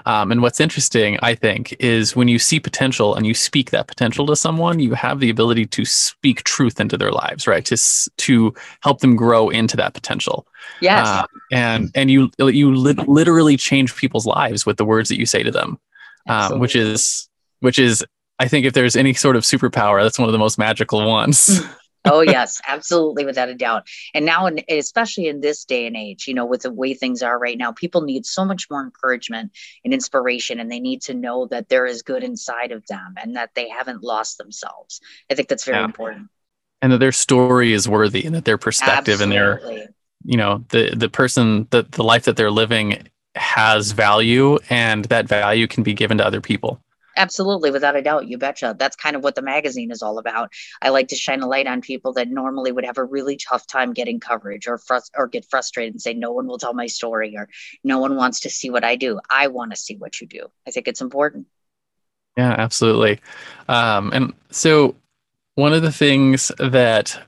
um, 0.07 0.33
and 0.33 0.43
what's 0.43 0.61
interesting 0.61 1.19
i 1.23 1.35
think 1.35 1.75
is 1.79 2.17
when 2.17 2.29
you 2.29 2.39
see 2.39 2.59
potential 2.59 3.15
and 3.15 3.27
you 3.27 3.35
speak 3.35 3.71
that 3.71 3.87
potential 3.87 4.27
to 4.27 4.35
someone 4.35 4.81
you 4.81 4.95
have 4.95 5.21
the 5.21 5.31
ability 5.31 5.65
to 5.65 5.85
speak 5.85 6.43
truth 6.43 6.81
into 6.81 6.99
their 6.99 7.13
lives 7.13 7.47
right? 7.53 7.65
To 7.67 7.77
to 8.17 8.55
help 8.81 9.01
them 9.01 9.15
grow 9.15 9.49
into 9.49 9.77
that 9.77 9.95
potential. 9.95 10.47
Yes. 10.81 11.07
Uh, 11.07 11.27
and 11.53 11.91
and 11.95 12.11
you 12.11 12.31
you 12.39 12.75
li- 12.75 13.05
literally 13.07 13.57
change 13.57 13.95
people's 13.95 14.27
lives 14.27 14.67
with 14.67 14.79
the 14.79 14.85
words 14.85 15.09
that 15.09 15.19
you 15.19 15.27
say 15.27 15.43
to 15.43 15.51
them. 15.51 15.79
Um, 16.29 16.61
which 16.61 16.77
is 16.77 17.29
which 17.61 17.79
is 17.79 18.05
I 18.39 18.49
think 18.49 18.65
if 18.65 18.73
there's 18.73 18.97
any 18.97 19.15
sort 19.15 19.37
of 19.37 19.43
superpower, 19.43 20.03
that's 20.03 20.19
one 20.19 20.29
of 20.29 20.33
the 20.33 20.39
most 20.39 20.59
magical 20.59 21.07
ones. 21.07 21.61
oh 22.07 22.21
yes 22.21 22.61
absolutely 22.67 23.25
without 23.25 23.49
a 23.49 23.55
doubt 23.55 23.87
and 24.15 24.25
now 24.25 24.47
in, 24.47 24.61
especially 24.69 25.27
in 25.27 25.41
this 25.41 25.65
day 25.65 25.87
and 25.87 25.97
age 25.97 26.27
you 26.27 26.35
know 26.35 26.47
with 26.47 26.63
the 26.63 26.73
way 26.73 26.95
things 26.95 27.23
are 27.23 27.39
right 27.39 27.59
now 27.59 27.73
people 27.73 28.03
need 28.03 28.27
so 28.27 28.45
much 28.45 28.69
more 28.71 28.83
encouragement 28.83 29.53
and 29.85 29.95
inspiration 29.95 30.61
and 30.61 30.71
they 30.71 30.81
need 30.81 31.03
to 31.03 31.15
know 31.15 31.47
that 31.47 31.69
there 31.69 31.87
is 31.87 32.03
good 32.03 32.25
inside 32.25 32.73
of 32.73 32.85
them 32.87 33.15
and 33.23 33.37
that 33.37 33.51
they 33.55 33.69
haven't 33.69 34.03
lost 34.03 34.39
themselves 34.39 35.01
i 35.31 35.35
think 35.35 35.49
that's 35.49 35.65
very 35.65 35.79
yeah. 35.79 35.85
important 35.85 36.29
and 36.81 36.93
that 36.93 36.99
their 36.99 37.13
story 37.13 37.73
is 37.73 37.89
worthy 37.89 38.25
and 38.25 38.35
that 38.35 38.45
their 38.45 38.59
perspective 38.59 39.21
absolutely. 39.21 39.37
and 39.37 39.81
their 39.81 39.89
you 40.25 40.37
know 40.37 40.65
the 40.71 40.95
the 40.95 41.09
person 41.09 41.67
that 41.71 41.93
the 41.93 42.05
life 42.05 42.25
that 42.25 42.37
they're 42.37 42.51
living 42.51 43.09
has 43.35 43.93
value 43.93 44.59
and 44.69 45.07
that 45.07 45.27
value 45.27 45.67
can 45.67 45.83
be 45.83 45.95
given 45.95 46.19
to 46.19 46.27
other 46.27 46.41
people 46.41 46.83
Absolutely, 47.17 47.71
without 47.71 47.97
a 47.97 48.03
doubt, 48.03 48.29
you 48.29 48.39
betcha. 48.39 48.75
That's 48.79 48.97
kind 48.97 49.17
of 49.17 49.23
what 49.23 49.35
the 49.35 49.43
magazine 49.43 49.91
is 49.91 50.03
all 50.03 50.19
about. 50.19 50.53
I 50.81 50.89
like 50.89 51.09
to 51.09 51.17
shine 51.17 51.43
a 51.43 51.47
light 51.47 51.67
on 51.67 51.81
people 51.81 52.15
that 52.15 52.29
normally 52.29 52.73
would 52.73 52.85
have 52.85 52.99
a 52.99 53.05
really 53.05 53.37
tough 53.37 53.67
time 53.67 53.93
getting 53.93 54.21
coverage 54.21 54.67
or 54.67 54.79
frust- 54.79 55.11
or 55.17 55.27
get 55.29 55.45
frustrated 55.49 55.95
and 55.95 56.03
say 56.03 56.15
no 56.15 56.33
one 56.33 56.47
will 56.47 56.59
tell 56.59 56.75
my 56.75 56.87
story 56.87 57.37
or 57.37 57.49
no 57.85 57.99
one 57.99 58.17
wants 58.17 58.41
to 58.41 58.51
see 58.51 58.71
what 58.71 58.85
I 58.85 58.97
do. 58.97 59.21
I 59.31 59.49
want 59.49 59.73
to 59.73 59.77
see 59.77 59.97
what 59.97 60.21
you 60.21 60.27
do. 60.27 60.47
I 60.67 60.71
think 60.71 60.89
it's 60.89 61.01
important. 61.01 61.47
Yeah, 62.37 62.55
absolutely. 62.57 63.21
Um, 63.69 64.11
and 64.13 64.33
so, 64.51 64.95
one 65.55 65.75
of 65.75 65.83
the 65.83 65.93
things 65.93 66.51
that 66.59 67.21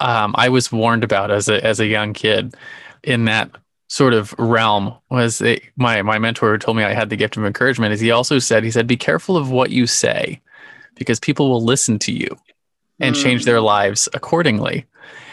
um, 0.00 0.34
I 0.36 0.48
was 0.48 0.72
warned 0.72 1.04
about 1.04 1.30
as 1.30 1.48
a 1.48 1.64
as 1.64 1.78
a 1.78 1.86
young 1.86 2.12
kid 2.12 2.56
in 3.04 3.26
that 3.26 3.50
sort 3.92 4.14
of 4.14 4.34
realm 4.38 4.94
was 5.10 5.42
it, 5.42 5.62
my 5.76 6.00
my 6.00 6.18
mentor 6.18 6.56
told 6.56 6.78
me 6.78 6.82
I 6.82 6.94
had 6.94 7.10
the 7.10 7.16
gift 7.16 7.36
of 7.36 7.44
encouragement 7.44 7.92
is 7.92 8.00
he 8.00 8.10
also 8.10 8.38
said 8.38 8.64
he 8.64 8.70
said 8.70 8.86
be 8.86 8.96
careful 8.96 9.36
of 9.36 9.50
what 9.50 9.70
you 9.70 9.86
say 9.86 10.40
because 10.94 11.20
people 11.20 11.50
will 11.50 11.62
listen 11.62 11.98
to 11.98 12.10
you 12.10 12.34
and 13.00 13.14
mm. 13.14 13.22
change 13.22 13.44
their 13.44 13.58
mm. 13.58 13.64
lives 13.64 14.08
accordingly. 14.14 14.86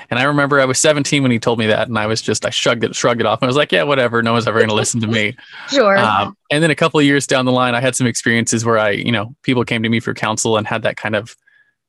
And 0.09 0.19
I 0.19 0.23
remember 0.23 0.59
I 0.59 0.65
was 0.65 0.77
17 0.77 1.23
when 1.23 1.31
he 1.31 1.39
told 1.39 1.57
me 1.57 1.67
that, 1.67 1.87
and 1.87 1.97
I 1.97 2.05
was 2.05 2.21
just 2.21 2.45
I 2.45 2.49
shrugged 2.49 2.83
it 2.83 2.93
shrugged 2.93 3.21
it 3.21 3.27
off. 3.27 3.39
And 3.39 3.47
I 3.47 3.49
was 3.49 3.55
like, 3.55 3.71
yeah, 3.71 3.83
whatever. 3.83 4.21
No 4.21 4.33
one's 4.33 4.45
ever 4.45 4.59
going 4.59 4.69
to 4.69 4.75
listen 4.75 4.99
to 5.01 5.07
me. 5.07 5.37
sure. 5.69 5.97
Um, 5.97 6.35
and 6.51 6.61
then 6.61 6.69
a 6.69 6.75
couple 6.75 6.99
of 6.99 7.05
years 7.05 7.27
down 7.27 7.45
the 7.45 7.53
line, 7.53 7.75
I 7.75 7.79
had 7.79 7.95
some 7.95 8.07
experiences 8.07 8.65
where 8.65 8.77
I, 8.77 8.89
you 8.89 9.13
know, 9.13 9.33
people 9.43 9.63
came 9.63 9.83
to 9.83 9.89
me 9.89 10.01
for 10.01 10.13
counsel 10.13 10.57
and 10.57 10.67
had 10.67 10.81
that 10.81 10.97
kind 10.97 11.15
of, 11.15 11.37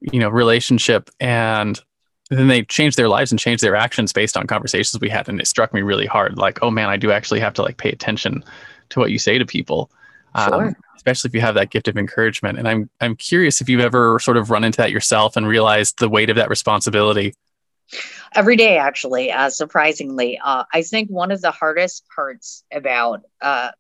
you 0.01 0.21
know, 0.21 0.29
relationship. 0.29 1.11
And 1.19 1.81
then 2.31 2.47
they 2.47 2.63
changed 2.63 2.97
their 2.97 3.09
lives 3.09 3.33
and 3.33 3.39
changed 3.39 3.63
their 3.63 3.77
actions 3.77 4.13
based 4.13 4.37
on 4.37 4.47
conversations 4.47 4.99
we 5.01 5.09
had 5.09 5.29
and 5.29 5.41
it 5.41 5.47
struck 5.47 5.75
me 5.75 5.83
really 5.83 6.07
hard 6.07 6.39
like 6.39 6.59
oh 6.63 6.71
man 6.71 6.89
i 6.89 6.97
do 6.97 7.13
actually 7.13 7.41
have 7.41 7.53
to 7.53 7.63
like 7.63 7.77
pay 7.77 7.91
attention 7.91 8.43
to 8.89 8.99
what 8.99 9.11
you 9.11 9.19
say 9.19 9.37
to 9.37 9.45
people 9.45 9.91
sure. 10.37 10.67
um, 10.67 10.77
especially 10.97 11.29
if 11.29 11.35
you 11.35 11.41
have 11.41 11.55
that 11.55 11.71
gift 11.71 11.89
of 11.89 11.97
encouragement 11.99 12.59
and 12.59 12.69
i'm 12.69 12.89
i'm 13.01 13.17
curious 13.17 13.61
if 13.61 13.69
you've 13.69 13.81
ever 13.81 14.19
sort 14.21 14.37
of 14.37 14.51
run 14.51 14.65
into 14.65 14.79
that 14.79 14.91
yourself 14.91 15.37
and 15.37 15.47
realized 15.47 15.99
the 15.99 16.09
weight 16.09 16.31
of 16.31 16.37
that 16.37 16.49
responsibility 16.49 17.35
every 18.35 18.57
day 18.57 18.79
actually 18.79 19.33
uh, 19.33 19.51
surprisingly 19.51 20.39
uh, 20.43 20.65
i 20.73 20.83
think 20.83 21.11
one 21.11 21.33
of 21.33 21.41
the 21.41 21.51
hardest 21.51 22.05
parts 22.15 22.65
about 22.73 23.23
uh, 23.43 23.71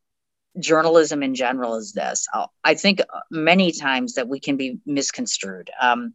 journalism 0.58 1.22
in 1.22 1.36
general 1.36 1.76
is 1.76 1.92
this 1.92 2.26
uh, 2.34 2.46
i 2.64 2.74
think 2.74 3.00
many 3.30 3.70
times 3.70 4.14
that 4.14 4.26
we 4.26 4.40
can 4.40 4.56
be 4.56 4.80
misconstrued 4.84 5.70
um, 5.80 6.14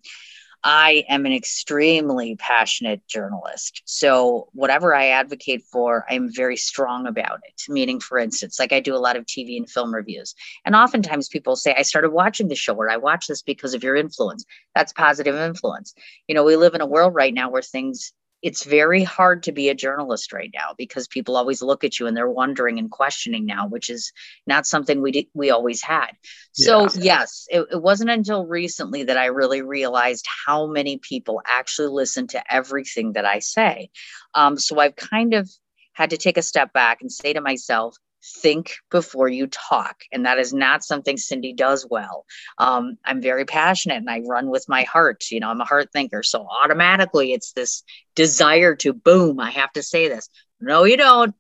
I 0.68 1.06
am 1.10 1.28
an 1.28 1.32
extremely 1.32 2.36
passionate 2.38 3.08
journalist. 3.08 3.84
So, 3.86 4.50
whatever 4.54 4.96
I 4.96 5.10
advocate 5.10 5.62
for, 5.72 6.06
I'm 6.10 6.34
very 6.34 6.58
strong 6.58 7.06
about 7.06 7.42
it. 7.48 7.72
Meaning, 7.72 8.00
for 8.00 8.18
instance, 8.18 8.60
like 8.60 8.74
I 8.74 8.80
do 8.80 8.96
a 8.96 8.98
lot 8.98 9.16
of 9.16 9.28
TV 9.28 9.58
and 9.58 9.70
film 9.70 9.94
reviews. 9.94 10.34
And 10.66 10.76
oftentimes 10.76 11.30
people 11.30 11.56
say, 11.56 11.76
I 11.78 11.84
started 11.84 12.10
watching 12.10 12.48
the 12.48 12.56
show 12.56 12.74
or 12.74 12.90
I 12.90 12.98
watch 12.98 13.28
this 13.28 13.44
because 13.44 13.76
of 13.76 13.84
your 13.84 13.96
influence. 13.96 14.44
That's 14.74 14.92
positive 14.92 15.36
influence. 15.36 15.94
You 16.28 16.34
know, 16.34 16.44
we 16.44 16.56
live 16.56 16.74
in 16.74 16.82
a 16.82 16.88
world 16.88 17.14
right 17.14 17.34
now 17.34 17.52
where 17.52 17.62
things 17.62 18.12
it's 18.46 18.64
very 18.64 19.04
hard 19.04 19.42
to 19.42 19.52
be 19.52 19.70
a 19.70 19.74
journalist 19.74 20.32
right 20.32 20.52
now 20.54 20.76
because 20.78 21.08
people 21.08 21.36
always 21.36 21.64
look 21.64 21.84
at 21.84 22.00
you 22.00 22.06
and 22.06 22.16
they're 22.16 22.30
wondering 22.30 22.78
and 22.78 22.92
questioning 22.92 23.44
now, 23.44 23.68
which 23.68 23.90
is 23.90 24.14
not 24.46 24.68
something 24.68 25.02
we 25.02 25.12
did, 25.12 25.26
we 25.34 25.50
always 25.50 25.82
had. 25.82 26.12
So 26.52 26.82
yeah. 26.82 26.90
yes, 27.02 27.48
it, 27.50 27.66
it 27.72 27.82
wasn't 27.82 28.12
until 28.12 28.46
recently 28.46 29.02
that 29.06 29.18
I 29.18 29.26
really 29.26 29.64
realized 29.64 30.28
how 30.46 30.68
many 30.68 31.00
people 31.00 31.42
actually 31.48 31.88
listen 31.88 32.28
to 32.28 32.54
everything 32.54 33.14
that 33.14 33.26
I 33.26 33.40
say. 33.40 33.90
Um, 34.36 34.60
so 34.60 34.78
I've 34.80 34.96
kind 34.96 35.34
of 35.34 35.50
had 35.94 36.12
to 36.12 36.18
take 36.18 36.38
a 36.38 36.44
step 36.44 36.72
back 36.72 37.02
and 37.02 37.12
say 37.12 37.34
to 37.34 37.42
myself, 37.42 37.98
think 38.42 38.76
before 38.92 39.28
you 39.28 39.48
talk. 39.48 40.02
And 40.12 40.26
that 40.26 40.40
is 40.40 40.54
not 40.54 40.84
something 40.84 41.18
Cindy 41.18 41.54
does 41.54 41.88
well. 41.90 42.26
Um, 42.58 42.98
I'm 43.06 43.22
very 43.22 43.46
passionate 43.46 43.98
and 43.98 44.10
I 44.10 44.22
run 44.22 44.50
with 44.50 44.68
my 44.68 44.84
heart. 44.84 45.26
You 45.32 45.40
know, 45.40 45.50
I'm 45.50 45.62
a 45.62 45.66
heart 45.66 45.92
thinker. 45.92 46.24
So 46.24 46.48
automatically 46.64 47.34
it's 47.34 47.52
this 47.52 47.84
desire 48.16 48.76
to 48.76 48.94
boom, 48.94 49.40
I 49.40 49.52
have 49.52 49.72
to 49.74 49.84
say 49.84 50.08
this. 50.08 50.30
No, 50.60 50.84
you 50.84 50.98
don't. 50.98 51.36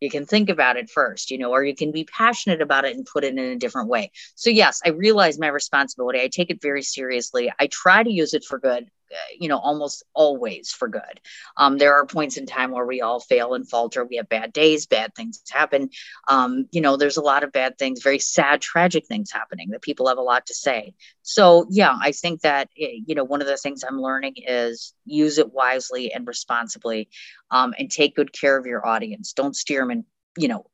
You 0.00 0.08
can 0.08 0.24
think 0.24 0.48
about 0.48 0.78
it 0.78 0.88
first, 0.88 1.30
you 1.30 1.36
know, 1.36 1.50
or 1.50 1.62
you 1.62 1.74
can 1.74 1.92
be 1.92 2.04
passionate 2.04 2.62
about 2.62 2.86
it 2.86 2.96
and 2.96 3.04
put 3.04 3.22
it 3.22 3.34
in 3.34 3.38
a 3.38 3.56
different 3.56 3.88
way. 3.88 4.10
So, 4.34 4.48
yes, 4.48 4.80
I 4.84 4.90
realize 4.90 5.38
my 5.38 5.48
responsibility. 5.48 6.20
I 6.20 6.28
take 6.28 6.50
it 6.50 6.62
very 6.62 6.82
seriously. 6.82 7.52
I 7.58 7.66
try 7.66 8.02
to 8.02 8.10
use 8.10 8.32
it 8.32 8.44
for 8.44 8.58
good 8.58 8.88
you 9.38 9.48
know 9.48 9.58
almost 9.58 10.02
always 10.14 10.70
for 10.70 10.88
good. 10.88 11.20
Um, 11.56 11.78
there 11.78 11.94
are 11.94 12.06
points 12.06 12.36
in 12.36 12.46
time 12.46 12.70
where 12.70 12.86
we 12.86 13.00
all 13.00 13.20
fail 13.20 13.54
and 13.54 13.68
falter. 13.68 14.04
We 14.04 14.16
have 14.16 14.28
bad 14.28 14.52
days 14.52 14.86
bad 14.86 15.14
things 15.14 15.42
happen. 15.50 15.90
Um, 16.28 16.66
you 16.72 16.80
know 16.80 16.96
there's 16.96 17.16
a 17.16 17.22
lot 17.22 17.44
of 17.44 17.52
bad 17.52 17.78
things 17.78 18.02
very 18.02 18.18
sad 18.18 18.60
tragic 18.60 19.06
things 19.06 19.30
happening 19.30 19.70
that 19.70 19.82
people 19.82 20.08
have 20.08 20.18
a 20.18 20.22
lot 20.22 20.46
to 20.46 20.54
say. 20.54 20.94
So 21.22 21.66
yeah 21.70 21.96
i 22.00 22.12
think 22.12 22.40
that 22.42 22.68
eh, 22.78 22.98
you 23.06 23.14
know 23.14 23.24
one 23.24 23.40
of 23.40 23.46
the 23.46 23.56
things 23.56 23.84
i'm 23.86 24.00
learning 24.00 24.34
is 24.36 24.94
use 25.04 25.38
it 25.38 25.52
wisely 25.52 26.12
and 26.12 26.26
responsibly 26.26 27.08
um, 27.50 27.74
and 27.78 27.90
take 27.90 28.16
good 28.16 28.32
care 28.32 28.56
of 28.56 28.66
your 28.66 28.86
audience. 28.86 29.32
Don't 29.32 29.56
steer 29.56 29.80
them 29.80 29.90
in 29.90 30.04
you 30.36 30.48
know 30.48 30.66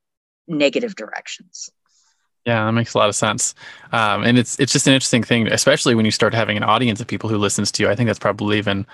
negative 0.49 0.95
directions 0.95 1.71
yeah, 2.47 2.65
that 2.65 2.73
makes 2.73 2.95
a 2.95 2.99
lot 2.99 3.09
of 3.09 3.15
sense. 3.17 3.55
Um, 3.93 4.23
and 4.23 4.39
it's 4.39 4.59
it's 4.61 4.73
just 4.73 4.87
an 4.87 4.95
interesting 4.95 5.25
thing, 5.25 5.49
especially 5.49 5.97
when 5.97 6.05
you 6.05 6.13
start 6.13 6.33
having 6.33 6.57
an 6.57 6.63
audience 6.63 7.01
of 7.01 7.09
people 7.09 7.29
who 7.29 7.39
listens 7.39 7.73
to 7.73 7.83
you. 7.83 7.89
I 7.89 7.97
think 7.97 8.07
that's 8.07 8.21
probably 8.21 8.57
even 8.59 8.87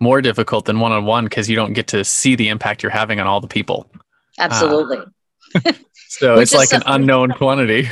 more 0.00 0.22
difficult 0.22 0.66
than 0.66 0.78
one 0.78 0.92
on 0.92 1.04
one 1.04 1.24
because 1.24 1.50
you 1.50 1.56
don't 1.56 1.72
get 1.72 1.88
to 1.88 2.04
see 2.04 2.36
the 2.36 2.48
impact 2.48 2.82
you're 2.82 2.90
having 2.90 3.18
on 3.18 3.26
all 3.26 3.40
the 3.40 3.48
people. 3.48 3.90
Absolutely. 4.38 4.98
Uh, 5.54 5.72
so 6.08 6.38
it's 6.38 6.54
like 6.54 6.72
an 6.72 6.82
unknown 6.86 7.32
quantity. 7.32 7.88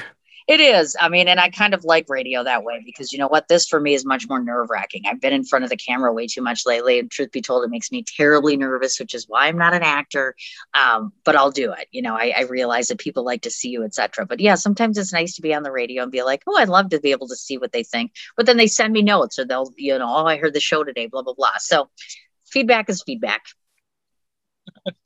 It 0.47 0.61
is. 0.61 0.95
I 1.01 1.09
mean, 1.09 1.27
and 1.29 1.41
I 1.41 1.49
kind 1.49 1.73
of 1.73 1.85
like 1.85 2.05
radio 2.11 2.45
that 2.45 2.65
way 2.65 2.83
because 2.85 3.13
you 3.13 3.19
know 3.19 3.29
what? 3.29 3.49
This 3.49 3.67
for 3.67 3.81
me 3.81 3.95
is 3.95 4.05
much 4.05 4.29
more 4.29 4.43
nerve 4.43 4.69
wracking. 4.69 5.05
I've 5.07 5.21
been 5.21 5.33
in 5.33 5.43
front 5.43 5.65
of 5.65 5.71
the 5.71 5.77
camera 5.77 6.13
way 6.13 6.27
too 6.27 6.43
much 6.43 6.67
lately. 6.67 6.99
And 6.99 7.11
truth 7.11 7.33
be 7.33 7.41
told, 7.41 7.65
it 7.65 7.71
makes 7.71 7.91
me 7.91 8.03
terribly 8.03 8.59
nervous, 8.59 9.01
which 9.01 9.15
is 9.15 9.27
why 9.27 9.47
I'm 9.47 9.57
not 9.57 9.73
an 9.73 9.83
actor. 9.83 10.35
Um, 10.75 11.15
but 11.25 11.35
I'll 11.35 11.51
do 11.51 11.73
it. 11.73 11.89
You 11.93 12.03
know, 12.03 12.15
I, 12.15 12.35
I 12.37 12.43
realize 12.43 12.89
that 12.89 12.99
people 12.99 13.25
like 13.25 13.43
to 13.43 13.51
see 13.51 13.71
you, 13.71 13.85
etc. 13.85 14.27
But 14.27 14.39
yeah, 14.39 14.57
sometimes 14.57 14.99
it's 14.99 15.15
nice 15.15 15.35
to 15.37 15.43
be 15.43 15.55
on 15.55 15.63
the 15.63 15.73
radio 15.73 16.03
and 16.03 16.13
be 16.13 16.23
like, 16.23 16.43
oh, 16.47 16.59
I'd 16.59 16.69
love 16.69 16.91
to 16.91 17.01
be 17.01 17.13
able 17.13 17.29
to 17.29 17.37
see 17.37 17.57
what 17.57 17.73
they 17.73 17.83
think. 17.83 18.13
But 18.37 18.45
then 18.45 18.59
they 18.59 18.67
send 18.67 18.93
me 18.93 19.01
notes 19.01 19.39
or 19.39 19.47
they'll, 19.47 19.73
you 19.79 19.99
know, 19.99 20.15
oh, 20.15 20.27
I 20.27 20.37
heard 20.37 20.53
the 20.53 20.61
show 20.61 20.85
today, 20.85 21.07
blah, 21.07 21.23
blah, 21.23 21.35
blah. 21.35 21.57
So 21.59 21.89
feedback 22.45 22.91
is 22.91 23.03
feedback. 23.03 23.45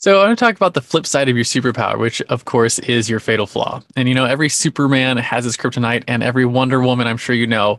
So 0.00 0.18
I 0.18 0.26
want 0.26 0.38
to 0.38 0.42
talk 0.42 0.56
about 0.56 0.72
the 0.72 0.80
flip 0.80 1.04
side 1.06 1.28
of 1.28 1.36
your 1.36 1.44
superpower, 1.44 1.98
which 1.98 2.22
of 2.22 2.46
course 2.46 2.78
is 2.78 3.10
your 3.10 3.20
fatal 3.20 3.46
flaw. 3.46 3.82
And 3.96 4.08
you 4.08 4.14
know, 4.14 4.24
every 4.24 4.48
Superman 4.48 5.18
has 5.18 5.44
his 5.44 5.58
kryptonite, 5.58 6.04
and 6.08 6.22
every 6.22 6.46
Wonder 6.46 6.80
Woman, 6.80 7.06
I'm 7.06 7.18
sure 7.18 7.36
you 7.36 7.46
know, 7.46 7.78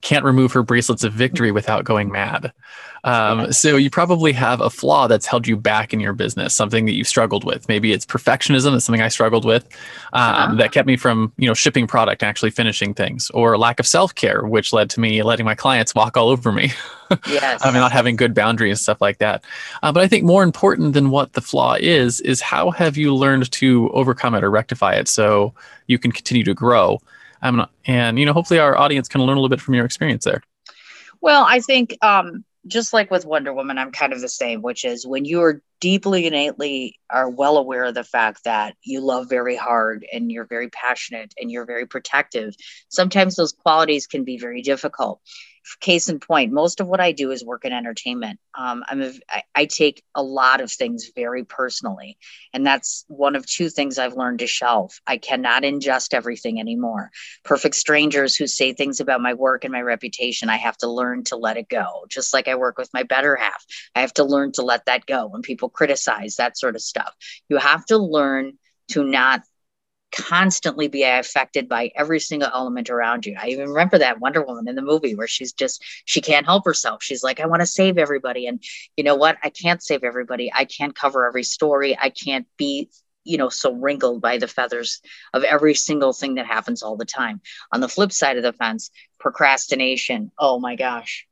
can't 0.00 0.24
remove 0.24 0.50
her 0.50 0.64
bracelets 0.64 1.04
of 1.04 1.12
victory 1.12 1.52
without 1.52 1.84
going 1.84 2.10
mad. 2.10 2.52
Um, 3.04 3.52
so 3.52 3.76
you 3.76 3.90
probably 3.90 4.32
have 4.32 4.60
a 4.60 4.70
flaw 4.70 5.06
that's 5.06 5.26
held 5.26 5.46
you 5.46 5.56
back 5.56 5.92
in 5.92 6.00
your 6.00 6.12
business, 6.12 6.54
something 6.54 6.86
that 6.86 6.92
you've 6.92 7.08
struggled 7.08 7.44
with. 7.44 7.68
Maybe 7.68 7.92
it's 7.92 8.04
perfectionism. 8.04 8.72
That's 8.72 8.84
something 8.84 9.02
I 9.02 9.08
struggled 9.08 9.44
with 9.44 9.64
um, 10.12 10.34
uh-huh. 10.34 10.54
that 10.56 10.72
kept 10.72 10.86
me 10.86 10.96
from, 10.96 11.32
you 11.36 11.46
know, 11.46 11.54
shipping 11.54 11.86
product 11.86 12.22
and 12.22 12.28
actually 12.28 12.50
finishing 12.50 12.94
things, 12.94 13.30
or 13.30 13.56
lack 13.56 13.80
of 13.80 13.86
self 13.86 14.14
care, 14.14 14.42
which 14.42 14.72
led 14.72 14.90
to 14.90 15.00
me 15.00 15.22
letting 15.22 15.46
my 15.46 15.54
clients 15.54 15.94
walk 15.94 16.16
all 16.16 16.28
over 16.28 16.52
me. 16.52 16.72
Yes. 17.28 17.60
I 17.64 17.70
mean, 17.70 17.80
not 17.80 17.92
having 17.92 18.16
good 18.16 18.34
boundaries 18.34 18.72
and 18.72 18.78
stuff 18.78 19.00
like 19.00 19.18
that. 19.18 19.44
Uh, 19.82 19.92
but 19.92 20.02
I 20.02 20.08
think 20.08 20.24
more 20.24 20.42
important 20.42 20.92
than 20.92 21.10
what 21.10 21.32
the 21.32 21.40
flaw 21.40 21.76
is, 21.78 22.20
is 22.20 22.40
how 22.40 22.70
have 22.70 22.96
you 22.96 23.14
learned 23.14 23.50
to 23.52 23.90
overcome 23.90 24.34
it 24.34 24.44
or 24.44 24.50
rectify 24.50 24.94
it 24.94 25.08
so 25.08 25.54
you 25.86 25.98
can 25.98 26.12
continue 26.12 26.44
to 26.44 26.54
grow? 26.54 27.00
Um, 27.42 27.66
and, 27.86 28.18
you 28.18 28.26
know, 28.26 28.32
hopefully 28.32 28.60
our 28.60 28.76
audience 28.76 29.08
can 29.08 29.22
learn 29.22 29.36
a 29.36 29.40
little 29.40 29.48
bit 29.48 29.60
from 29.60 29.74
your 29.74 29.84
experience 29.84 30.24
there. 30.24 30.42
Well, 31.20 31.44
I 31.46 31.60
think 31.60 31.96
um, 32.02 32.44
just 32.66 32.92
like 32.92 33.10
with 33.10 33.24
Wonder 33.24 33.52
Woman, 33.52 33.78
I'm 33.78 33.92
kind 33.92 34.12
of 34.12 34.20
the 34.20 34.28
same, 34.28 34.62
which 34.62 34.84
is 34.84 35.06
when 35.06 35.24
you 35.24 35.42
are 35.42 35.62
deeply 35.80 36.26
innately 36.26 36.98
are 37.08 37.28
well 37.28 37.56
aware 37.56 37.84
of 37.84 37.94
the 37.94 38.04
fact 38.04 38.44
that 38.44 38.74
you 38.82 39.00
love 39.00 39.28
very 39.28 39.56
hard 39.56 40.04
and 40.12 40.30
you're 40.30 40.46
very 40.46 40.68
passionate 40.68 41.32
and 41.40 41.50
you're 41.50 41.64
very 41.66 41.86
protective, 41.86 42.54
sometimes 42.88 43.36
those 43.36 43.52
qualities 43.52 44.06
can 44.06 44.24
be 44.24 44.38
very 44.38 44.62
difficult 44.62 45.20
case 45.80 46.08
in 46.08 46.20
point, 46.20 46.52
most 46.52 46.80
of 46.80 46.88
what 46.88 47.00
I 47.00 47.12
do 47.12 47.30
is 47.30 47.44
work 47.44 47.64
in 47.64 47.72
entertainment. 47.72 48.40
Um, 48.58 48.82
I'm 48.88 49.02
a, 49.02 49.12
I, 49.28 49.42
I 49.54 49.64
take 49.66 50.02
a 50.14 50.22
lot 50.22 50.60
of 50.60 50.70
things 50.70 51.10
very 51.14 51.44
personally, 51.44 52.18
and 52.52 52.66
that's 52.66 53.04
one 53.08 53.36
of 53.36 53.46
two 53.46 53.68
things 53.68 53.98
I've 53.98 54.16
learned 54.16 54.40
to 54.40 54.46
shelf. 54.46 55.00
I 55.06 55.18
cannot 55.18 55.62
ingest 55.62 56.14
everything 56.14 56.58
anymore. 56.58 57.10
Perfect 57.44 57.74
strangers 57.74 58.34
who 58.34 58.46
say 58.46 58.72
things 58.72 59.00
about 59.00 59.20
my 59.20 59.34
work 59.34 59.64
and 59.64 59.72
my 59.72 59.82
reputation, 59.82 60.48
I 60.48 60.56
have 60.56 60.76
to 60.78 60.88
learn 60.88 61.24
to 61.24 61.36
let 61.36 61.56
it 61.56 61.68
go. 61.68 62.06
Just 62.08 62.34
like 62.34 62.48
I 62.48 62.56
work 62.56 62.78
with 62.78 62.90
my 62.92 63.02
better 63.02 63.36
half, 63.36 63.64
I 63.94 64.00
have 64.00 64.14
to 64.14 64.24
learn 64.24 64.52
to 64.52 64.62
let 64.62 64.86
that 64.86 65.06
go. 65.06 65.26
When 65.26 65.42
people 65.42 65.68
criticize 65.68 66.36
that 66.36 66.58
sort 66.58 66.74
of 66.74 66.82
stuff, 66.82 67.14
you 67.48 67.58
have 67.58 67.84
to 67.86 67.98
learn 67.98 68.58
to 68.88 69.04
not 69.04 69.42
constantly 70.12 70.88
be 70.88 71.02
affected 71.04 71.68
by 71.68 71.90
every 71.94 72.20
single 72.20 72.50
element 72.52 72.90
around 72.90 73.26
you. 73.26 73.36
I 73.38 73.48
even 73.48 73.68
remember 73.68 73.98
that 73.98 74.20
Wonder 74.20 74.42
Woman 74.42 74.68
in 74.68 74.74
the 74.74 74.82
movie 74.82 75.14
where 75.14 75.28
she's 75.28 75.52
just 75.52 75.84
she 76.04 76.20
can't 76.20 76.46
help 76.46 76.64
herself. 76.64 77.02
She's 77.02 77.22
like, 77.22 77.40
I 77.40 77.46
want 77.46 77.60
to 77.60 77.66
save 77.66 77.98
everybody. 77.98 78.46
And 78.46 78.62
you 78.96 79.04
know 79.04 79.16
what? 79.16 79.38
I 79.42 79.50
can't 79.50 79.82
save 79.82 80.04
everybody. 80.04 80.52
I 80.52 80.64
can't 80.64 80.94
cover 80.94 81.26
every 81.26 81.44
story. 81.44 81.96
I 81.98 82.10
can't 82.10 82.46
be 82.56 82.90
you 83.24 83.36
know 83.36 83.50
so 83.50 83.74
wrinkled 83.74 84.22
by 84.22 84.38
the 84.38 84.48
feathers 84.48 85.02
of 85.34 85.44
every 85.44 85.74
single 85.74 86.12
thing 86.12 86.36
that 86.36 86.46
happens 86.46 86.82
all 86.82 86.96
the 86.96 87.04
time 87.04 87.40
on 87.70 87.80
the 87.80 87.88
flip 87.88 88.12
side 88.12 88.38
of 88.38 88.42
the 88.42 88.54
fence 88.54 88.90
procrastination 89.18 90.32
oh 90.38 90.58
my 90.58 90.74
gosh 90.74 91.26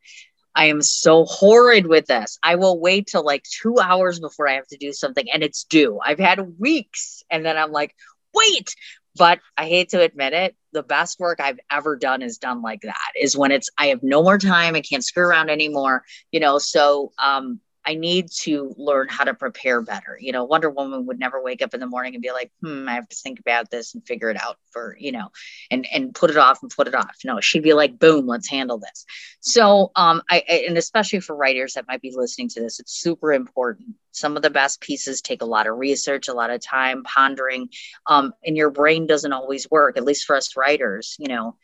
I 0.54 0.64
am 0.66 0.82
so 0.82 1.24
horrid 1.24 1.86
with 1.86 2.06
this. 2.06 2.36
I 2.42 2.56
will 2.56 2.80
wait 2.80 3.06
till 3.06 3.24
like 3.24 3.44
two 3.44 3.78
hours 3.78 4.18
before 4.18 4.48
I 4.48 4.54
have 4.54 4.66
to 4.68 4.76
do 4.76 4.92
something 4.92 5.30
and 5.32 5.44
it's 5.44 5.62
due. 5.62 6.00
I've 6.04 6.18
had 6.18 6.58
weeks 6.58 7.22
and 7.30 7.44
then 7.44 7.56
I'm 7.56 7.70
like, 7.70 7.94
wait. 8.34 8.74
But 9.16 9.40
I 9.56 9.66
hate 9.66 9.88
to 9.90 10.00
admit 10.00 10.32
it, 10.32 10.56
the 10.72 10.82
best 10.82 11.18
work 11.18 11.40
I've 11.40 11.58
ever 11.70 11.96
done 11.96 12.22
is 12.22 12.38
done 12.38 12.62
like 12.62 12.82
that 12.82 13.12
is 13.20 13.36
when 13.36 13.50
it's 13.50 13.68
I 13.76 13.86
have 13.86 14.02
no 14.02 14.22
more 14.22 14.38
time, 14.38 14.76
I 14.76 14.80
can't 14.80 15.04
screw 15.04 15.26
around 15.26 15.50
anymore, 15.50 16.04
you 16.30 16.40
know. 16.40 16.58
So 16.58 17.12
um 17.18 17.60
I 17.88 17.94
need 17.94 18.30
to 18.42 18.74
learn 18.76 19.08
how 19.08 19.24
to 19.24 19.32
prepare 19.32 19.80
better. 19.80 20.18
You 20.20 20.32
know, 20.32 20.44
Wonder 20.44 20.68
Woman 20.68 21.06
would 21.06 21.18
never 21.18 21.42
wake 21.42 21.62
up 21.62 21.72
in 21.72 21.80
the 21.80 21.86
morning 21.86 22.14
and 22.14 22.20
be 22.20 22.32
like, 22.32 22.52
hmm, 22.60 22.86
I 22.86 22.92
have 22.92 23.08
to 23.08 23.16
think 23.16 23.40
about 23.40 23.70
this 23.70 23.94
and 23.94 24.06
figure 24.06 24.28
it 24.28 24.36
out 24.38 24.58
for, 24.72 24.94
you 25.00 25.10
know, 25.10 25.30
and 25.70 25.86
and 25.90 26.14
put 26.14 26.28
it 26.28 26.36
off 26.36 26.60
and 26.60 26.70
put 26.70 26.86
it 26.86 26.94
off. 26.94 27.16
No, 27.24 27.40
she'd 27.40 27.62
be 27.62 27.72
like, 27.72 27.98
boom, 27.98 28.26
let's 28.26 28.46
handle 28.46 28.76
this. 28.76 29.06
So 29.40 29.90
um 29.96 30.20
I 30.28 30.40
and 30.68 30.76
especially 30.76 31.20
for 31.20 31.34
writers 31.34 31.72
that 31.74 31.88
might 31.88 32.02
be 32.02 32.12
listening 32.14 32.50
to 32.50 32.60
this, 32.60 32.78
it's 32.78 32.92
super 32.92 33.32
important. 33.32 33.94
Some 34.10 34.36
of 34.36 34.42
the 34.42 34.50
best 34.50 34.82
pieces 34.82 35.22
take 35.22 35.40
a 35.40 35.46
lot 35.46 35.66
of 35.66 35.78
research, 35.78 36.28
a 36.28 36.34
lot 36.34 36.50
of 36.50 36.60
time, 36.60 37.04
pondering. 37.04 37.70
Um, 38.06 38.34
and 38.44 38.54
your 38.54 38.70
brain 38.70 39.06
doesn't 39.06 39.32
always 39.32 39.70
work, 39.70 39.96
at 39.96 40.04
least 40.04 40.26
for 40.26 40.36
us 40.36 40.56
writers, 40.56 41.16
you 41.18 41.28
know, 41.28 41.56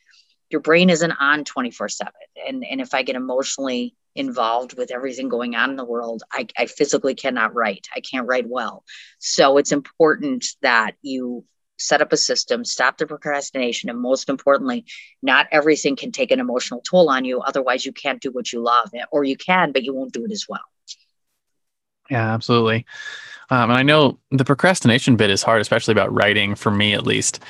your 0.54 0.60
brain 0.60 0.88
isn't 0.88 1.10
on 1.10 1.42
24 1.42 1.88
7 1.88 2.12
and 2.46 2.64
and 2.64 2.80
if 2.80 2.94
i 2.94 3.02
get 3.02 3.16
emotionally 3.16 3.96
involved 4.14 4.76
with 4.76 4.90
everything 4.90 5.28
going 5.28 5.54
on 5.56 5.70
in 5.70 5.76
the 5.76 5.84
world 5.84 6.22
I, 6.30 6.46
I 6.56 6.66
physically 6.66 7.14
cannot 7.14 7.54
write. 7.54 7.88
I 7.94 8.00
can't 8.00 8.26
write 8.26 8.48
well. 8.48 8.84
So 9.18 9.58
it's 9.58 9.72
important 9.72 10.46
that 10.62 10.92
you 11.02 11.44
set 11.76 12.00
up 12.00 12.12
a 12.12 12.16
system 12.16 12.64
stop 12.64 12.96
the 12.96 13.06
procrastination 13.06 13.90
and 13.90 14.00
most 14.00 14.28
importantly 14.28 14.84
not 15.22 15.48
everything 15.50 15.96
can 15.96 16.12
take 16.12 16.30
an 16.30 16.38
emotional 16.38 16.80
toll 16.88 17.10
on 17.10 17.24
you. 17.24 17.40
Otherwise 17.40 17.84
you 17.84 17.92
can't 17.92 18.22
do 18.22 18.30
what 18.30 18.52
you 18.52 18.62
love 18.62 18.90
or 19.10 19.24
you 19.24 19.36
can 19.36 19.72
but 19.72 19.82
you 19.82 19.92
won't 19.92 20.12
do 20.12 20.24
it 20.24 20.30
as 20.30 20.46
well. 20.48 20.60
Yeah 22.08 22.32
absolutely 22.32 22.86
um, 23.50 23.70
and 23.70 23.78
I 23.78 23.82
know 23.82 24.18
the 24.30 24.44
procrastination 24.44 25.16
bit 25.16 25.30
is 25.30 25.42
hard, 25.42 25.60
especially 25.60 25.92
about 25.92 26.12
writing 26.12 26.54
for 26.54 26.70
me 26.70 26.94
at 26.94 27.06
least. 27.06 27.40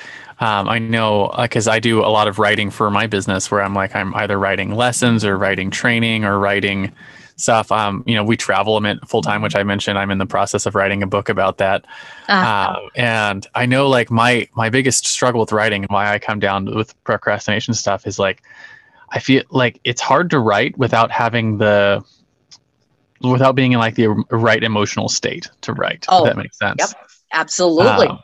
Um, 0.41 0.69
I 0.69 0.79
know 0.79 1.33
because 1.41 1.69
uh, 1.69 1.73
I 1.73 1.79
do 1.79 2.01
a 2.01 2.11
lot 2.11 2.27
of 2.27 2.39
writing 2.39 2.71
for 2.71 2.91
my 2.91 3.07
business 3.07 3.51
where 3.51 3.63
I'm 3.63 3.75
like, 3.75 3.95
I'm 3.95 4.15
either 4.17 4.39
writing 4.39 4.75
lessons 4.75 5.25
or 5.25 5.39
writing 5.39 5.71
training 5.71 6.25
or 6.25 6.39
writing 6.39 6.93
stuff. 7.37 7.71
Um, 7.73 8.03
you 8.07 8.15
know, 8.15 8.25
we 8.25 8.37
travel 8.37 8.81
full 9.07 9.23
time, 9.23 9.43
which 9.43 9.57
I 9.57 9.63
mentioned. 9.63 9.99
I'm 9.99 10.11
in 10.11 10.19
the 10.19 10.27
process 10.27 10.67
of 10.67 10.75
writing 10.75 11.03
a 11.03 11.07
book 11.07 11.29
about 11.29 11.59
that. 11.59 11.85
Uh-huh. 12.29 12.47
Uh, 12.47 12.89
and 12.97 13.47
I 13.55 13.67
know 13.67 13.89
like 13.89 14.11
my, 14.11 14.49
my 14.55 14.71
biggest 14.71 15.07
struggle 15.07 15.41
with 15.41 15.53
writing 15.53 15.83
and 15.83 15.91
why 15.91 16.13
I 16.13 16.19
come 16.19 16.41
down 16.41 16.75
with 16.75 17.01
procrastination 17.05 17.75
stuff 17.75 18.07
is 18.07 18.19
like, 18.19 18.43
I 19.11 19.21
feel 19.21 19.43
like 19.51 19.81
it's 19.85 20.01
hard 20.01 20.31
to 20.31 20.41
write 20.41 20.77
without 20.77 21.11
having 21.11 21.59
the 21.59 22.05
without 23.33 23.55
being 23.55 23.73
in 23.73 23.79
like 23.79 23.95
the 23.95 24.09
right 24.31 24.63
emotional 24.63 25.09
state 25.09 25.51
to 25.63 25.73
write. 25.73 26.07
Oh, 26.09 26.25
that 26.25 26.37
makes 26.37 26.59
sense. 26.59 26.77
Yep, 26.79 26.91
absolutely. 27.33 28.09
Um, 28.09 28.19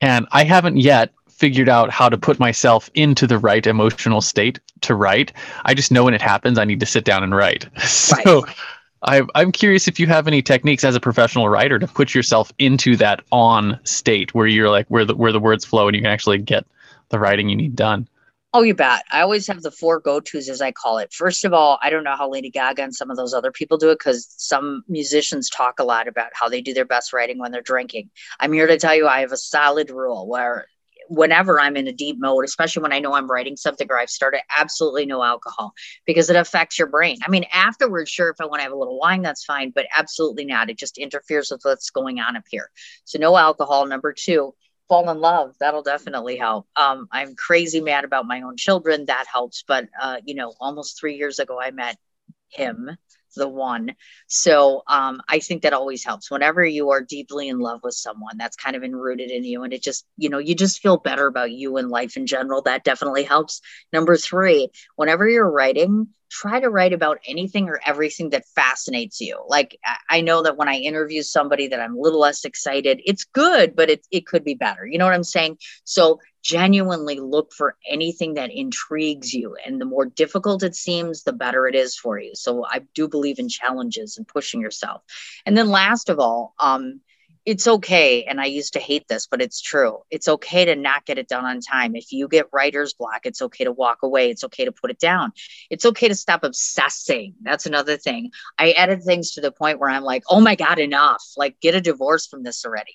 and 0.00 0.26
I 0.32 0.44
haven't 0.44 0.76
yet 0.76 1.12
figured 1.28 1.68
out 1.68 1.90
how 1.90 2.08
to 2.08 2.16
put 2.16 2.38
myself 2.38 2.90
into 2.94 3.26
the 3.26 3.38
right 3.38 3.66
emotional 3.66 4.20
state 4.20 4.60
to 4.82 4.94
write. 4.94 5.32
I 5.64 5.74
just 5.74 5.90
know 5.90 6.04
when 6.04 6.14
it 6.14 6.22
happens, 6.22 6.58
I 6.58 6.64
need 6.64 6.80
to 6.80 6.86
sit 6.86 7.04
down 7.04 7.22
and 7.22 7.34
write. 7.34 7.68
So 7.84 8.42
right. 8.42 8.56
I, 9.02 9.22
I'm 9.34 9.52
curious 9.52 9.86
if 9.88 10.00
you 10.00 10.06
have 10.06 10.26
any 10.26 10.40
techniques 10.40 10.84
as 10.84 10.94
a 10.94 11.00
professional 11.00 11.48
writer 11.48 11.78
to 11.78 11.86
put 11.86 12.14
yourself 12.14 12.52
into 12.58 12.96
that 12.96 13.22
on 13.32 13.78
state 13.84 14.34
where 14.34 14.46
you're 14.46 14.70
like 14.70 14.86
where 14.88 15.04
the 15.04 15.14
where 15.14 15.32
the 15.32 15.40
words 15.40 15.64
flow 15.64 15.88
and 15.88 15.94
you 15.94 16.02
can 16.02 16.10
actually 16.10 16.38
get 16.38 16.64
the 17.10 17.18
writing 17.18 17.48
you 17.48 17.56
need 17.56 17.76
done. 17.76 18.08
Oh, 18.56 18.62
you 18.62 18.72
bet. 18.72 19.02
I 19.10 19.20
always 19.20 19.48
have 19.48 19.62
the 19.62 19.72
four 19.72 19.98
go 19.98 20.20
tos, 20.20 20.48
as 20.48 20.62
I 20.62 20.70
call 20.70 20.98
it. 20.98 21.12
First 21.12 21.44
of 21.44 21.52
all, 21.52 21.76
I 21.82 21.90
don't 21.90 22.04
know 22.04 22.14
how 22.14 22.30
Lady 22.30 22.50
Gaga 22.50 22.84
and 22.84 22.94
some 22.94 23.10
of 23.10 23.16
those 23.16 23.34
other 23.34 23.50
people 23.50 23.78
do 23.78 23.90
it 23.90 23.98
because 23.98 24.32
some 24.38 24.84
musicians 24.88 25.50
talk 25.50 25.80
a 25.80 25.84
lot 25.84 26.06
about 26.06 26.30
how 26.34 26.48
they 26.48 26.60
do 26.60 26.72
their 26.72 26.84
best 26.84 27.12
writing 27.12 27.40
when 27.40 27.50
they're 27.50 27.62
drinking. 27.62 28.10
I'm 28.38 28.52
here 28.52 28.68
to 28.68 28.78
tell 28.78 28.94
you 28.94 29.08
I 29.08 29.22
have 29.22 29.32
a 29.32 29.36
solid 29.36 29.90
rule 29.90 30.28
where 30.28 30.68
whenever 31.08 31.60
I'm 31.60 31.76
in 31.76 31.88
a 31.88 31.92
deep 31.92 32.16
mode, 32.20 32.44
especially 32.44 32.82
when 32.82 32.92
I 32.92 33.00
know 33.00 33.14
I'm 33.14 33.30
writing 33.30 33.56
something 33.56 33.88
or 33.90 33.98
I've 33.98 34.08
started, 34.08 34.40
absolutely 34.56 35.04
no 35.04 35.24
alcohol 35.24 35.74
because 36.06 36.30
it 36.30 36.36
affects 36.36 36.78
your 36.78 36.88
brain. 36.88 37.18
I 37.26 37.30
mean, 37.30 37.46
afterwards, 37.52 38.08
sure, 38.08 38.30
if 38.30 38.40
I 38.40 38.46
want 38.46 38.60
to 38.60 38.62
have 38.64 38.72
a 38.72 38.78
little 38.78 39.00
wine, 39.00 39.22
that's 39.22 39.44
fine, 39.44 39.72
but 39.74 39.86
absolutely 39.96 40.44
not. 40.44 40.70
It 40.70 40.78
just 40.78 40.96
interferes 40.96 41.50
with 41.50 41.60
what's 41.64 41.90
going 41.90 42.20
on 42.20 42.36
up 42.36 42.44
here. 42.48 42.70
So, 43.04 43.18
no 43.18 43.36
alcohol. 43.36 43.86
Number 43.86 44.12
two, 44.12 44.54
fall 44.88 45.08
in 45.10 45.18
love 45.20 45.54
that'll 45.60 45.82
definitely 45.82 46.36
help. 46.36 46.66
Um, 46.76 47.08
i'm 47.12 47.34
crazy 47.36 47.80
mad 47.80 48.04
about 48.04 48.26
my 48.26 48.42
own 48.42 48.56
children 48.56 49.06
that 49.06 49.26
helps 49.32 49.64
but 49.66 49.88
uh, 50.00 50.18
you 50.24 50.34
know 50.34 50.52
almost 50.60 50.98
three 50.98 51.16
years 51.16 51.38
ago 51.38 51.58
i 51.60 51.70
met 51.70 51.96
him 52.54 52.90
the 53.36 53.48
one 53.48 53.94
so 54.28 54.82
um, 54.86 55.20
i 55.28 55.38
think 55.38 55.62
that 55.62 55.72
always 55.72 56.04
helps 56.04 56.30
whenever 56.30 56.64
you 56.64 56.90
are 56.90 57.02
deeply 57.02 57.48
in 57.48 57.58
love 57.58 57.80
with 57.82 57.94
someone 57.94 58.36
that's 58.36 58.56
kind 58.56 58.76
of 58.76 58.84
enrooted 58.84 59.30
in 59.30 59.44
you 59.44 59.64
and 59.64 59.72
it 59.72 59.82
just 59.82 60.06
you 60.16 60.28
know 60.28 60.38
you 60.38 60.54
just 60.54 60.80
feel 60.80 60.96
better 60.96 61.26
about 61.26 61.50
you 61.50 61.76
and 61.76 61.88
life 61.90 62.16
in 62.16 62.26
general 62.26 62.62
that 62.62 62.84
definitely 62.84 63.24
helps 63.24 63.60
number 63.92 64.16
three 64.16 64.68
whenever 64.96 65.28
you're 65.28 65.50
writing 65.50 66.08
try 66.34 66.58
to 66.58 66.68
write 66.68 66.92
about 66.92 67.18
anything 67.26 67.68
or 67.68 67.80
everything 67.86 68.30
that 68.30 68.44
fascinates 68.56 69.20
you. 69.20 69.40
Like 69.46 69.78
I 70.10 70.20
know 70.20 70.42
that 70.42 70.56
when 70.56 70.68
I 70.68 70.74
interview 70.74 71.22
somebody 71.22 71.68
that 71.68 71.80
I'm 71.80 71.94
a 71.94 72.00
little 72.00 72.18
less 72.18 72.44
excited, 72.44 73.00
it's 73.04 73.24
good, 73.24 73.76
but 73.76 73.88
it, 73.88 74.06
it 74.10 74.26
could 74.26 74.42
be 74.42 74.54
better. 74.54 74.84
You 74.84 74.98
know 74.98 75.04
what 75.04 75.14
I'm 75.14 75.22
saying? 75.22 75.58
So 75.84 76.18
genuinely 76.44 77.18
look 77.18 77.52
for 77.52 77.76
anything 77.88 78.34
that 78.34 78.50
intrigues 78.52 79.32
you. 79.32 79.56
And 79.64 79.80
the 79.80 79.86
more 79.86 80.04
difficult 80.04 80.62
it 80.62 80.76
seems, 80.76 81.22
the 81.22 81.32
better 81.32 81.66
it 81.66 81.74
is 81.74 81.96
for 81.96 82.18
you. 82.18 82.32
So 82.34 82.64
I 82.66 82.82
do 82.94 83.08
believe 83.08 83.38
in 83.38 83.48
challenges 83.48 84.18
and 84.18 84.28
pushing 84.28 84.60
yourself. 84.60 85.02
And 85.46 85.56
then 85.56 85.70
last 85.70 86.10
of 86.10 86.20
all, 86.20 86.54
um, 86.58 87.00
it's 87.46 87.66
okay 87.66 88.24
and 88.24 88.40
i 88.40 88.46
used 88.46 88.72
to 88.72 88.78
hate 88.78 89.06
this 89.08 89.26
but 89.26 89.42
it's 89.42 89.60
true. 89.60 89.98
It's 90.10 90.28
okay 90.28 90.64
to 90.66 90.76
not 90.76 91.04
get 91.04 91.18
it 91.18 91.28
done 91.28 91.44
on 91.44 91.60
time. 91.60 91.96
If 91.96 92.12
you 92.12 92.28
get 92.28 92.46
writer's 92.52 92.94
block 92.94 93.22
it's 93.24 93.42
okay 93.42 93.64
to 93.64 93.72
walk 93.72 93.98
away. 94.02 94.30
It's 94.30 94.44
okay 94.44 94.64
to 94.64 94.72
put 94.72 94.90
it 94.90 94.98
down. 94.98 95.32
It's 95.70 95.84
okay 95.84 96.08
to 96.08 96.14
stop 96.14 96.44
obsessing. 96.44 97.34
That's 97.42 97.66
another 97.66 97.96
thing. 97.96 98.30
I 98.58 98.70
edit 98.70 99.02
things 99.02 99.32
to 99.32 99.40
the 99.40 99.52
point 99.52 99.78
where 99.80 99.90
i'm 99.90 100.04
like 100.04 100.24
oh 100.28 100.40
my 100.40 100.54
god 100.54 100.78
enough. 100.78 101.22
Like 101.36 101.60
get 101.60 101.74
a 101.74 101.80
divorce 101.80 102.26
from 102.26 102.42
this 102.42 102.64
already. 102.64 102.94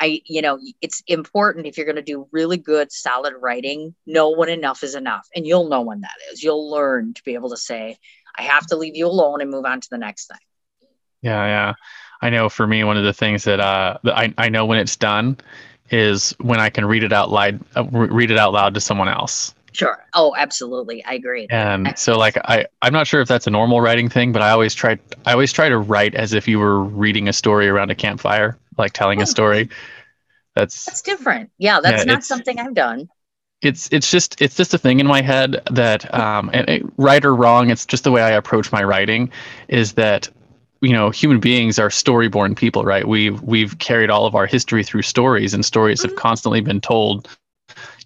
I 0.00 0.20
you 0.26 0.42
know 0.42 0.58
it's 0.80 1.02
important 1.06 1.66
if 1.66 1.76
you're 1.76 1.86
going 1.86 1.96
to 1.96 2.02
do 2.02 2.28
really 2.32 2.58
good 2.58 2.92
solid 2.92 3.34
writing 3.40 3.94
know 4.06 4.30
when 4.30 4.48
enough 4.48 4.82
is 4.82 4.94
enough 4.94 5.26
and 5.34 5.46
you'll 5.46 5.68
know 5.68 5.82
when 5.82 6.02
that 6.02 6.16
is. 6.32 6.42
You'll 6.42 6.70
learn 6.70 7.14
to 7.14 7.22
be 7.24 7.34
able 7.34 7.50
to 7.50 7.56
say 7.56 7.98
i 8.36 8.42
have 8.42 8.66
to 8.66 8.76
leave 8.76 8.94
you 8.94 9.06
alone 9.06 9.40
and 9.40 9.50
move 9.50 9.64
on 9.64 9.80
to 9.80 9.88
the 9.90 9.98
next 9.98 10.28
thing. 10.28 10.38
Yeah 11.22 11.46
yeah 11.46 11.74
I 12.20 12.30
know 12.30 12.48
for 12.48 12.66
me, 12.66 12.84
one 12.84 12.96
of 12.96 13.04
the 13.04 13.12
things 13.12 13.44
that, 13.44 13.60
uh, 13.60 13.98
that 14.04 14.16
I, 14.16 14.34
I 14.38 14.48
know 14.48 14.66
when 14.66 14.78
it's 14.78 14.96
done 14.96 15.36
is 15.90 16.34
when 16.40 16.60
I 16.60 16.70
can 16.70 16.84
read 16.84 17.04
it 17.04 17.12
out 17.12 17.30
loud, 17.30 17.60
uh, 17.76 17.84
read 17.84 18.30
it 18.30 18.38
out 18.38 18.52
loud 18.52 18.74
to 18.74 18.80
someone 18.80 19.08
else. 19.08 19.54
Sure. 19.72 20.04
Oh, 20.14 20.34
absolutely. 20.36 21.04
I 21.04 21.14
agree. 21.14 21.46
And 21.50 21.96
so 21.96 22.18
like 22.18 22.36
I 22.44 22.66
I'm 22.82 22.92
not 22.92 23.06
sure 23.06 23.20
if 23.20 23.28
that's 23.28 23.46
a 23.46 23.50
normal 23.50 23.80
writing 23.80 24.08
thing, 24.08 24.32
but 24.32 24.42
I 24.42 24.50
always 24.50 24.74
try 24.74 24.98
I 25.24 25.32
always 25.32 25.52
try 25.52 25.68
to 25.68 25.78
write 25.78 26.14
as 26.14 26.32
if 26.32 26.48
you 26.48 26.58
were 26.58 26.82
reading 26.82 27.28
a 27.28 27.32
story 27.32 27.68
around 27.68 27.90
a 27.90 27.94
campfire, 27.94 28.58
like 28.76 28.92
telling 28.92 29.20
a 29.20 29.22
oh. 29.22 29.26
story. 29.26 29.68
That's 30.54 30.84
That's 30.84 31.02
different. 31.02 31.50
Yeah, 31.58 31.80
that's 31.80 32.04
yeah, 32.04 32.12
not 32.12 32.24
something 32.24 32.58
I've 32.58 32.74
done. 32.74 33.08
It's 33.62 33.88
it's 33.92 34.10
just 34.10 34.40
it's 34.42 34.56
just 34.56 34.74
a 34.74 34.78
thing 34.78 34.98
in 34.98 35.06
my 35.06 35.22
head 35.22 35.62
that 35.70 36.12
um 36.12 36.50
and 36.52 36.68
it, 36.68 36.82
right 36.96 37.24
or 37.24 37.34
wrong, 37.34 37.70
it's 37.70 37.86
just 37.86 38.02
the 38.02 38.10
way 38.10 38.22
I 38.22 38.30
approach 38.30 38.72
my 38.72 38.82
writing 38.82 39.30
is 39.68 39.92
that 39.92 40.28
you 40.80 40.92
know 40.92 41.10
human 41.10 41.40
beings 41.40 41.78
are 41.78 41.88
storyborn 41.88 42.56
people 42.56 42.84
right? 42.84 43.06
We've 43.06 43.40
we've 43.42 43.78
carried 43.78 44.10
all 44.10 44.26
of 44.26 44.34
our 44.34 44.46
history 44.46 44.84
through 44.84 45.02
stories 45.02 45.54
and 45.54 45.64
stories 45.64 46.02
have 46.02 46.12
mm-hmm. 46.12 46.20
constantly 46.20 46.60
been 46.60 46.80
told 46.80 47.28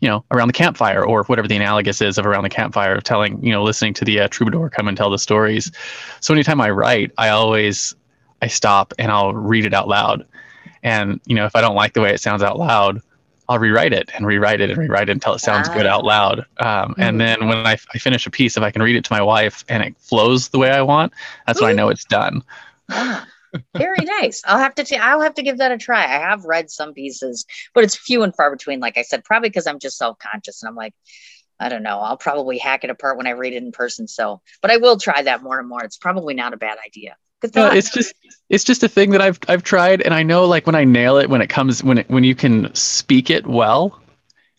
you 0.00 0.08
know 0.08 0.24
around 0.30 0.48
the 0.48 0.54
campfire 0.54 1.04
or 1.04 1.24
whatever 1.24 1.48
the 1.48 1.56
analogous 1.56 2.00
is 2.00 2.18
of 2.18 2.26
around 2.26 2.42
the 2.42 2.50
campfire 2.50 2.94
of 2.94 3.04
telling 3.04 3.42
you 3.42 3.52
know 3.52 3.62
listening 3.62 3.94
to 3.94 4.04
the 4.04 4.20
uh, 4.20 4.28
troubadour 4.28 4.70
come 4.70 4.88
and 4.88 4.96
tell 4.96 5.10
the 5.10 5.18
stories. 5.18 5.70
So 6.20 6.34
anytime 6.34 6.60
i 6.60 6.70
write 6.70 7.12
i 7.18 7.28
always 7.28 7.94
i 8.40 8.46
stop 8.46 8.92
and 8.98 9.10
i'll 9.12 9.34
read 9.34 9.64
it 9.64 9.74
out 9.74 9.88
loud. 9.88 10.26
And 10.82 11.20
you 11.26 11.34
know 11.34 11.46
if 11.46 11.54
i 11.54 11.60
don't 11.60 11.76
like 11.76 11.94
the 11.94 12.00
way 12.00 12.12
it 12.12 12.20
sounds 12.20 12.42
out 12.42 12.58
loud 12.58 13.00
I'll 13.48 13.58
rewrite 13.58 13.92
it 13.92 14.10
and 14.14 14.26
rewrite 14.26 14.60
it 14.60 14.70
and 14.70 14.78
rewrite 14.78 15.08
it 15.08 15.12
until 15.12 15.34
it 15.34 15.40
sounds 15.40 15.68
good 15.68 15.86
out 15.86 16.04
loud. 16.04 16.40
Um, 16.58 16.94
and 16.98 17.18
mm-hmm. 17.18 17.18
then 17.18 17.48
when 17.48 17.66
I, 17.66 17.76
I, 17.92 17.98
finish 17.98 18.26
a 18.26 18.30
piece, 18.30 18.56
if 18.56 18.62
I 18.62 18.70
can 18.70 18.82
read 18.82 18.96
it 18.96 19.04
to 19.04 19.12
my 19.12 19.22
wife 19.22 19.64
and 19.68 19.82
it 19.82 19.96
flows 19.98 20.48
the 20.48 20.58
way 20.58 20.70
I 20.70 20.82
want, 20.82 21.12
that's 21.46 21.60
when 21.60 21.70
I 21.70 21.74
know 21.74 21.88
it's 21.88 22.04
done. 22.04 22.42
Ah, 22.90 23.26
very 23.76 24.04
nice. 24.04 24.42
I'll 24.46 24.58
have 24.58 24.74
to. 24.76 24.84
T- 24.84 24.96
I'll 24.96 25.20
have 25.20 25.34
to 25.34 25.42
give 25.42 25.58
that 25.58 25.72
a 25.72 25.78
try. 25.78 26.02
I 26.04 26.18
have 26.18 26.44
read 26.44 26.70
some 26.70 26.94
pieces, 26.94 27.44
but 27.74 27.84
it's 27.84 27.96
few 27.96 28.22
and 28.22 28.34
far 28.34 28.50
between. 28.50 28.80
Like 28.80 28.96
I 28.96 29.02
said, 29.02 29.24
probably 29.24 29.48
because 29.48 29.66
I'm 29.66 29.78
just 29.78 29.98
self 29.98 30.18
conscious 30.18 30.62
and 30.62 30.68
I'm 30.68 30.76
like, 30.76 30.94
I 31.58 31.68
don't 31.68 31.82
know. 31.82 31.98
I'll 31.98 32.16
probably 32.16 32.58
hack 32.58 32.84
it 32.84 32.90
apart 32.90 33.16
when 33.16 33.26
I 33.26 33.30
read 33.30 33.52
it 33.52 33.62
in 33.62 33.72
person. 33.72 34.08
So, 34.08 34.40
but 34.60 34.70
I 34.70 34.78
will 34.78 34.98
try 34.98 35.22
that 35.22 35.42
more 35.42 35.58
and 35.58 35.68
more. 35.68 35.84
It's 35.84 35.96
probably 35.96 36.34
not 36.34 36.54
a 36.54 36.56
bad 36.58 36.78
idea. 36.84 37.16
No, 37.54 37.68
it's 37.68 37.90
just 37.90 38.14
it's 38.48 38.64
just 38.64 38.82
a 38.82 38.88
thing 38.88 39.10
that 39.10 39.20
I've 39.20 39.38
I've 39.48 39.62
tried, 39.62 40.02
and 40.02 40.14
I 40.14 40.22
know 40.22 40.44
like 40.44 40.66
when 40.66 40.74
I 40.74 40.84
nail 40.84 41.16
it, 41.16 41.30
when 41.30 41.40
it 41.40 41.48
comes 41.48 41.82
when 41.82 41.98
it 41.98 42.10
when 42.10 42.24
you 42.24 42.34
can 42.34 42.72
speak 42.74 43.30
it 43.30 43.46
well, 43.46 44.00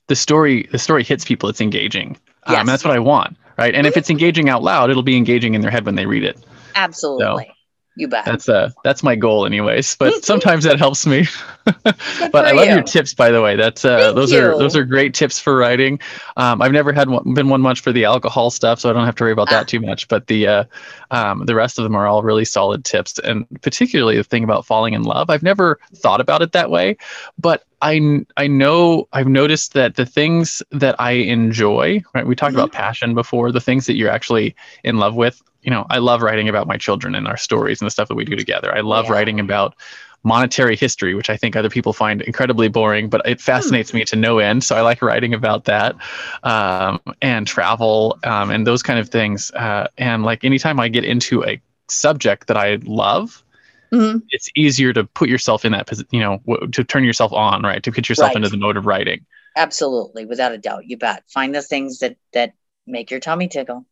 the 0.08 0.16
story 0.16 0.68
the 0.72 0.80
story 0.80 1.04
hits 1.04 1.26
people. 1.26 1.50
It's 1.50 1.62
engaging. 1.62 2.18
Yes. 2.50 2.60
Um, 2.60 2.68
that's 2.68 2.84
what 2.84 2.94
I 2.94 3.00
want, 3.00 3.38
right? 3.58 3.74
And 3.74 3.88
if 3.88 3.96
it's 3.96 4.10
engaging 4.10 4.50
out 4.50 4.64
loud, 4.64 4.90
it'll 4.90 5.04
be 5.04 5.16
engaging 5.16 5.54
in 5.54 5.62
their 5.62 5.72
head 5.72 5.86
when 5.86 5.96
they 5.96 6.06
read 6.06 6.24
it. 6.24 6.44
Absolutely. 6.76 7.46
So, 7.46 7.54
you 7.96 8.08
bet. 8.08 8.26
That's 8.26 8.50
uh 8.50 8.72
that's 8.84 9.04
my 9.04 9.16
goal 9.16 9.46
anyways, 9.46 9.96
but 9.98 10.26
sometimes 10.26 10.64
that 10.64 10.80
helps 10.80 11.06
me. 11.06 11.28
but 11.84 11.96
I 12.34 12.52
love 12.52 12.66
you. 12.66 12.74
your 12.74 12.84
tips 12.84 13.14
by 13.14 13.30
the 13.30 13.42
way. 13.42 13.56
That's 13.56 13.86
uh 13.86 14.00
Thank 14.00 14.16
those 14.16 14.32
you. 14.32 14.40
are 14.40 14.58
those 14.58 14.76
are 14.76 14.84
great 14.84 15.14
tips 15.14 15.40
for 15.40 15.56
writing. 15.56 16.00
Um 16.36 16.62
I've 16.62 16.72
never 16.72 16.92
had 16.92 17.10
one, 17.10 17.34
been 17.36 17.50
one 17.50 17.62
much 17.62 17.82
for 17.82 17.92
the 17.92 18.06
alcohol 18.06 18.50
stuff, 18.50 18.80
so 18.80 18.90
I 18.90 18.94
don't 18.94 19.06
have 19.06 19.16
to 19.16 19.24
worry 19.24 19.32
about 19.32 19.50
ah. 19.50 19.58
that 19.58 19.68
too 19.68 19.80
much, 19.80 20.08
but 20.08 20.26
the 20.26 20.48
uh 20.48 20.64
um 21.12 21.46
the 21.46 21.54
rest 21.54 21.78
of 21.78 21.84
them 21.84 21.96
are 21.96 22.08
all 22.08 22.24
really 22.24 22.46
solid 22.46 22.84
tips 22.84 23.20
and 23.20 23.46
particularly 23.62 24.18
the 24.18 24.24
thing 24.24 24.44
about 24.44 24.66
falling 24.66 24.94
in 24.94 25.04
love. 25.04 25.30
I've 25.30 25.44
never 25.44 25.80
thought 25.96 26.20
about 26.20 26.42
it 26.42 26.52
that 26.54 26.72
way, 26.72 26.98
but 27.38 27.64
I 27.84 28.26
I 28.38 28.48
know 28.48 29.08
I've 29.14 29.28
noticed 29.28 29.74
that 29.74 29.96
the 29.96 30.06
things 30.06 30.64
that 30.72 31.00
I 31.00 31.12
enjoy, 31.12 32.02
right? 32.16 32.26
We 32.26 32.36
talked 32.36 32.54
mm-hmm. 32.54 32.60
about 32.60 32.72
passion 32.72 33.14
before, 33.14 33.52
the 33.52 33.62
things 33.62 33.86
that 33.86 33.96
you're 33.96 34.10
actually 34.10 34.56
in 34.84 34.98
love 34.98 35.16
with 35.16 35.44
you 35.64 35.72
know, 35.72 35.86
I 35.90 35.98
love 35.98 36.22
writing 36.22 36.50
about 36.50 36.68
my 36.68 36.78
children 36.78 37.16
and 37.16 37.28
our 37.28 37.38
stories 37.38 37.82
and 37.82 37.86
the 37.86 37.92
stuff 37.92 38.08
that 38.08 38.16
we 38.16 38.26
do 38.26 38.36
together. 38.36 38.76
I 38.76 38.82
love 38.82 39.06
yeah. 39.06 39.14
writing 39.14 39.40
about 39.40 39.76
monetary 40.24 40.76
history, 40.76 41.16
which 41.16 41.30
I 41.30 41.38
think 41.38 41.56
other 41.56 41.70
people 41.70 41.94
find 41.94 42.22
incredibly 42.22 42.70
boring, 42.70 43.10
but 43.10 43.22
it 43.26 43.42
fascinates 43.42 43.92
mm. 43.92 43.96
me 43.96 44.06
to 44.06 44.16
no 44.16 44.40
end. 44.40 44.64
So 44.64 44.76
I 44.76 44.82
like 44.82 45.02
writing 45.02 45.34
about 45.34 45.66
that 45.66 45.96
um, 46.44 47.00
and 47.22 47.46
travel 47.46 48.18
um, 48.24 48.50
and 48.50 48.66
those 48.66 48.82
kind 48.84 49.00
of 49.00 49.10
things. 49.10 49.52
Uh, 49.52 49.88
and 49.98 50.24
like 50.24 50.44
anytime 50.44 50.80
I 50.80 50.88
get 50.88 51.04
into 51.04 51.44
a 51.44 51.62
subject 51.90 52.48
that 52.48 52.58
I 52.58 52.80
love, 52.84 53.44
mm-hmm. 53.92 54.20
it's 54.30 54.50
easier 54.56 54.94
to 54.94 55.04
put 55.04 55.30
yourself 55.30 55.66
in 55.66 55.74
that 55.74 55.90
you 56.12 56.20
know, 56.20 56.40
w- 56.48 56.68
to 56.72 56.84
turn 56.84 57.04
yourself 57.04 57.34
on, 57.34 57.64
right? 57.64 57.84
To 57.84 57.92
put 57.92 58.08
yourself 58.08 58.30
right. 58.30 58.38
into 58.38 58.50
the 58.50 58.58
mode 58.58 58.78
of 58.78 58.86
writing. 58.86 59.26
Absolutely, 59.56 60.26
without 60.26 60.52
a 60.52 60.58
doubt. 60.58 60.86
You 60.88 60.98
bet. 60.98 61.24
Find 61.28 61.54
the 61.54 61.62
things 61.62 62.00
that 62.00 62.18
that 62.32 62.54
make 62.88 63.12
your 63.12 63.20
tummy 63.20 63.48
tickle. 63.48 63.86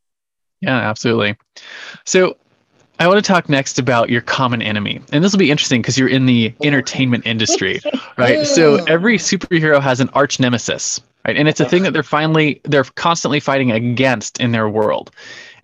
Yeah, 0.62 0.78
absolutely. 0.78 1.36
So 2.06 2.38
I 3.00 3.08
want 3.08 3.18
to 3.18 3.28
talk 3.28 3.50
next 3.50 3.80
about 3.80 4.10
your 4.10 4.22
common 4.22 4.62
enemy. 4.62 5.02
And 5.12 5.24
this 5.24 5.32
will 5.32 5.40
be 5.40 5.50
interesting 5.50 5.82
because 5.82 5.98
you're 5.98 6.08
in 6.08 6.28
the 6.28 6.54
entertainment 6.64 7.26
industry, 7.26 7.82
right? 8.18 8.46
so 8.46 8.76
every 8.86 9.18
superhero 9.18 9.82
has 9.82 10.00
an 10.00 10.10
arch 10.14 10.40
nemesis, 10.40 11.02
right? 11.26 11.36
And 11.36 11.48
it's 11.48 11.60
a 11.60 11.66
thing 11.68 11.82
that 11.84 11.94
they're 11.94 12.04
finally, 12.04 12.62
they're 12.64 12.84
constantly 12.84 13.40
fighting 13.40 13.72
against 13.72 14.40
in 14.40 14.52
their 14.52 14.70
world. 14.70 15.10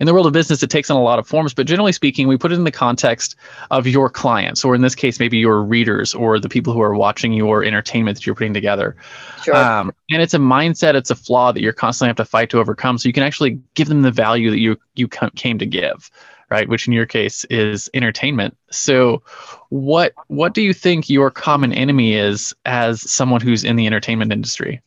In 0.00 0.06
the 0.06 0.12
world 0.12 0.26
of 0.26 0.32
business, 0.32 0.62
it 0.62 0.70
takes 0.70 0.90
on 0.90 0.96
a 0.96 1.02
lot 1.02 1.18
of 1.18 1.26
forms, 1.26 1.54
but 1.54 1.66
generally 1.66 1.92
speaking, 1.92 2.28
we 2.28 2.36
put 2.36 2.52
it 2.52 2.54
in 2.54 2.64
the 2.64 2.70
context 2.70 3.36
of 3.70 3.86
your 3.86 4.08
clients, 4.08 4.64
or 4.64 4.74
in 4.74 4.80
this 4.80 4.94
case, 4.94 5.18
maybe 5.18 5.38
your 5.38 5.62
readers 5.62 6.14
or 6.14 6.38
the 6.38 6.48
people 6.48 6.72
who 6.72 6.80
are 6.80 6.94
watching 6.94 7.32
your 7.32 7.64
entertainment 7.64 8.16
that 8.16 8.26
you're 8.26 8.34
putting 8.34 8.54
together. 8.54 8.96
Sure. 9.42 9.56
Um, 9.56 9.92
and 10.10 10.22
it's 10.22 10.34
a 10.34 10.38
mindset, 10.38 10.94
it's 10.94 11.10
a 11.10 11.16
flaw 11.16 11.52
that 11.52 11.60
you're 11.60 11.72
constantly 11.72 12.08
have 12.08 12.16
to 12.16 12.24
fight 12.24 12.50
to 12.50 12.60
overcome. 12.60 12.98
So 12.98 13.08
you 13.08 13.12
can 13.12 13.22
actually 13.22 13.60
give 13.74 13.88
them 13.88 14.02
the 14.02 14.12
value 14.12 14.50
that 14.50 14.58
you 14.58 14.78
you 14.94 15.08
came 15.08 15.58
to 15.58 15.66
give 15.66 16.10
right 16.50 16.68
which 16.68 16.86
in 16.86 16.92
your 16.92 17.06
case 17.06 17.44
is 17.46 17.90
entertainment 17.94 18.56
so 18.70 19.22
what 19.68 20.12
what 20.28 20.54
do 20.54 20.62
you 20.62 20.72
think 20.72 21.08
your 21.08 21.30
common 21.30 21.72
enemy 21.72 22.14
is 22.14 22.54
as 22.64 23.08
someone 23.10 23.40
who's 23.40 23.64
in 23.64 23.76
the 23.76 23.86
entertainment 23.86 24.32
industry 24.32 24.80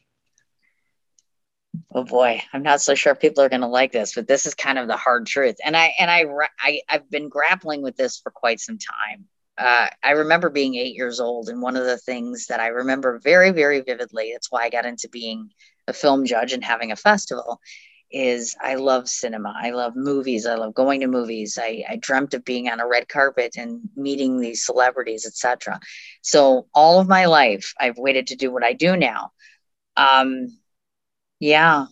oh 1.94 2.04
boy. 2.04 2.42
I'm 2.54 2.64
not 2.64 2.82
so 2.82 2.96
sure 2.96 3.16
people 3.16 3.44
are 3.44 3.50
going 3.50 3.62
to 3.62 3.68
like 3.68 3.92
this 3.92 4.16
but 4.16 4.28
this 4.28 4.46
is 4.46 4.56
kind 4.56 4.78
of 4.78 4.88
the 4.88 4.98
hard 4.98 5.26
truth. 5.28 5.58
And 5.64 5.76
i 5.76 5.94
and 6.00 6.10
i, 6.10 6.26
I 6.60 6.82
i've 6.90 7.10
been 7.10 7.30
grappling 7.30 7.82
with 7.82 7.96
this 7.96 8.20
for 8.20 8.32
quite 8.32 8.60
some 8.60 8.78
time. 8.78 9.26
Uh, 9.58 9.88
i 10.04 10.12
remember 10.12 10.50
being 10.50 10.76
eight 10.76 10.96
years 10.96 11.20
old 11.20 11.50
and 11.50 11.62
one 11.62 11.76
of 11.76 11.86
the 11.86 11.98
things 11.98 12.48
that 12.48 12.60
i 12.62 12.68
remember 12.68 13.20
very 13.20 13.52
very 13.52 13.82
vividly 13.82 14.32
that's 14.32 14.50
why 14.50 14.64
i 14.64 14.70
got 14.70 14.86
into 14.86 15.10
being 15.10 15.50
a 15.88 15.94
film 15.94 16.26
judge 16.26 16.54
and 16.54 16.64
having 16.64 16.92
a 16.92 16.96
festival 16.96 17.60
is 18.12 18.56
i 18.62 18.76
love 18.76 19.08
cinema. 19.10 19.54
I 19.56 19.72
love 19.72 19.94
movies. 19.96 20.46
I 20.46 20.56
love 20.56 20.74
going 20.74 21.02
to 21.02 21.08
movies. 21.08 21.60
I, 21.62 21.84
I 21.88 21.98
dreamt 21.98 22.34
of 22.34 22.46
being 22.46 22.70
on 22.70 22.80
a 22.80 22.88
red 22.88 23.08
carpet 23.10 23.56
and 23.58 23.82
meeting 23.96 24.40
these 24.40 24.66
celebrities 24.66 25.26
etc 25.26 25.80
so 26.22 26.68
all 26.74 27.00
of 27.00 27.08
my 27.08 27.26
life 27.26 27.74
i've 27.80 27.98
waited 27.98 28.28
to 28.28 28.36
do 28.36 28.52
what 28.52 28.64
i 28.64 28.74
do 28.74 28.96
now. 28.96 29.32
Um, 29.98 30.48
yeah. 31.42 31.88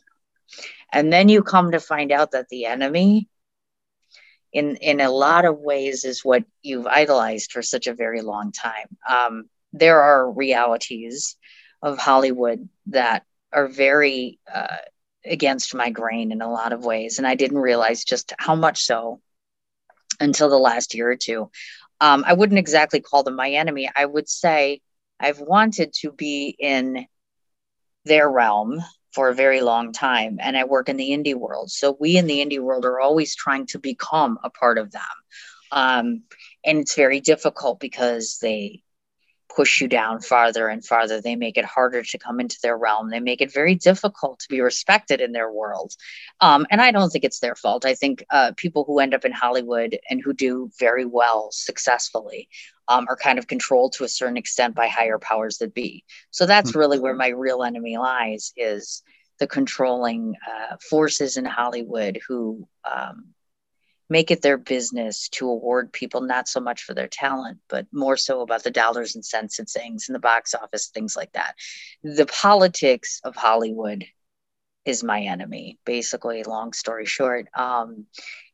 And 0.94 1.12
then 1.12 1.28
you 1.28 1.44
come 1.44 1.72
to 1.72 1.80
find 1.80 2.12
out 2.12 2.32
that 2.32 2.48
the 2.50 2.66
enemy 2.66 3.28
in 4.54 4.78
in 4.78 5.02
a 5.02 5.12
lot 5.12 5.46
of 5.46 5.60
ways 5.60 6.06
is 6.06 6.24
what 6.24 6.44
you've 6.62 6.88
idolized 6.88 7.52
for 7.52 7.62
such 7.62 7.88
a 7.88 7.94
very 7.94 8.22
long 8.22 8.52
time. 8.52 8.88
Um, 9.08 9.50
there 9.74 10.02
are 10.02 10.32
realities 10.32 11.36
of 11.82 11.98
Hollywood 11.98 12.70
that 12.88 13.26
are 13.52 13.68
very 13.68 14.40
uh, 14.52 14.78
against 15.26 15.76
my 15.76 15.90
grain 15.90 16.32
in 16.32 16.42
a 16.42 16.52
lot 16.52 16.72
of 16.72 16.86
ways, 16.86 17.18
and 17.18 17.28
I 17.28 17.36
didn't 17.36 17.58
realize 17.58 18.04
just 18.04 18.34
how 18.38 18.56
much 18.56 18.84
so 18.84 19.20
until 20.20 20.50
the 20.50 20.58
last 20.58 20.94
year 20.94 21.12
or 21.12 21.16
two. 21.16 21.50
Um, 22.02 22.24
I 22.26 22.34
wouldn't 22.34 22.60
exactly 22.60 23.02
call 23.02 23.24
them 23.24 23.36
my 23.36 23.50
enemy. 23.50 23.90
I 23.94 24.06
would 24.06 24.30
say 24.30 24.82
I've 25.20 25.40
wanted 25.40 25.94
to 26.02 26.12
be 26.12 26.56
in 26.58 27.08
their 28.06 28.30
realm 28.30 28.82
for 29.12 29.30
a 29.30 29.36
very 29.36 29.62
long 29.62 29.92
time 29.92 30.38
and 30.42 30.58
I 30.58 30.66
work 30.66 30.90
in 30.90 30.98
the 30.98 31.10
indie 31.10 31.36
world. 31.36 31.72
So 31.72 31.98
we 32.00 32.18
in 32.18 32.28
the 32.28 32.46
indie 32.46 32.60
world 32.60 32.86
are 32.86 33.00
always 33.00 33.36
trying 33.36 33.66
to 33.68 33.80
become 33.80 34.38
a 34.44 34.50
part 34.50 34.78
of 34.78 34.92
them. 34.92 35.02
Um, 35.72 36.24
and 36.64 36.80
it's 36.80 36.96
very 36.96 37.20
difficult 37.20 37.80
because 37.80 38.40
they 38.42 38.84
push 39.54 39.82
you 39.82 39.88
down 39.88 40.22
farther 40.22 40.68
and 40.68 40.86
farther. 40.86 41.22
They 41.22 41.36
make 41.36 41.58
it 41.58 41.66
harder 41.66 42.04
to 42.04 42.18
come 42.18 42.40
into 42.40 42.58
their 42.62 42.78
realm. 42.78 43.10
They 43.10 43.20
make 43.20 43.42
it 43.42 43.52
very 43.52 43.76
difficult 43.76 44.40
to 44.40 44.50
be 44.50 44.62
respected 44.62 45.22
in 45.22 45.32
their 45.32 45.52
world. 45.52 45.96
Um, 46.40 46.66
and 46.70 46.82
I 46.82 46.92
don't 46.92 47.10
think 47.10 47.24
it's 47.24 47.40
their 47.40 47.56
fault. 47.56 47.86
I 47.86 47.96
think 47.96 48.24
uh, 48.30 48.52
people 48.56 48.84
who 48.86 49.00
end 49.00 49.14
up 49.14 49.26
in 49.26 49.32
Hollywood 49.32 49.98
and 50.10 50.22
who 50.24 50.34
do 50.34 50.70
very 50.80 51.06
well 51.06 51.50
successfully 51.52 52.48
um, 52.88 53.08
are 53.10 53.18
kind 53.18 53.40
of 53.40 53.48
controlled 53.48 53.94
to 53.94 54.04
a 54.04 54.10
certain 54.10 54.38
extent 54.38 54.76
by 54.76 54.88
higher 54.88 55.20
powers 55.20 55.58
that 55.58 55.74
be. 55.74 56.04
So 56.32 56.46
that's 56.46 56.72
hmm. 56.72 56.80
really 56.80 57.00
where 57.00 57.16
my 57.16 57.30
real 57.30 57.64
enemy 57.64 57.98
lies 57.98 58.54
is 58.56 59.04
the 59.40 59.48
controlling 59.48 60.36
uh, 60.48 60.76
forces 60.90 61.38
in 61.38 61.46
Hollywood 61.46 62.20
who 62.28 62.68
um, 62.90 63.34
make 64.10 64.32
it 64.32 64.42
their 64.42 64.58
business 64.58 65.30
to 65.30 65.48
award 65.48 65.94
people 65.94 66.22
not 66.22 66.48
so 66.48 66.60
much 66.60 66.84
for 66.84 66.94
their 66.94 67.08
talent, 67.08 67.60
but 67.68 67.86
more 67.92 68.18
so 68.18 68.42
about 68.42 68.64
the 68.64 68.72
dollars 68.72 69.16
and 69.16 69.24
cents 69.24 69.60
and 69.60 69.70
things 69.70 70.10
in 70.10 70.14
the 70.14 70.20
box 70.20 70.56
office, 70.56 70.88
things 70.88 71.16
like 71.16 71.32
that. 71.34 71.56
The 72.04 72.26
politics 72.26 73.22
of 73.24 73.36
Hollywood 73.36 74.06
is 74.86 75.04
my 75.04 75.22
enemy, 75.22 75.78
basically, 75.86 76.44
long 76.44 76.74
story 76.74 77.06
short. 77.06 77.48
Um, 77.54 78.08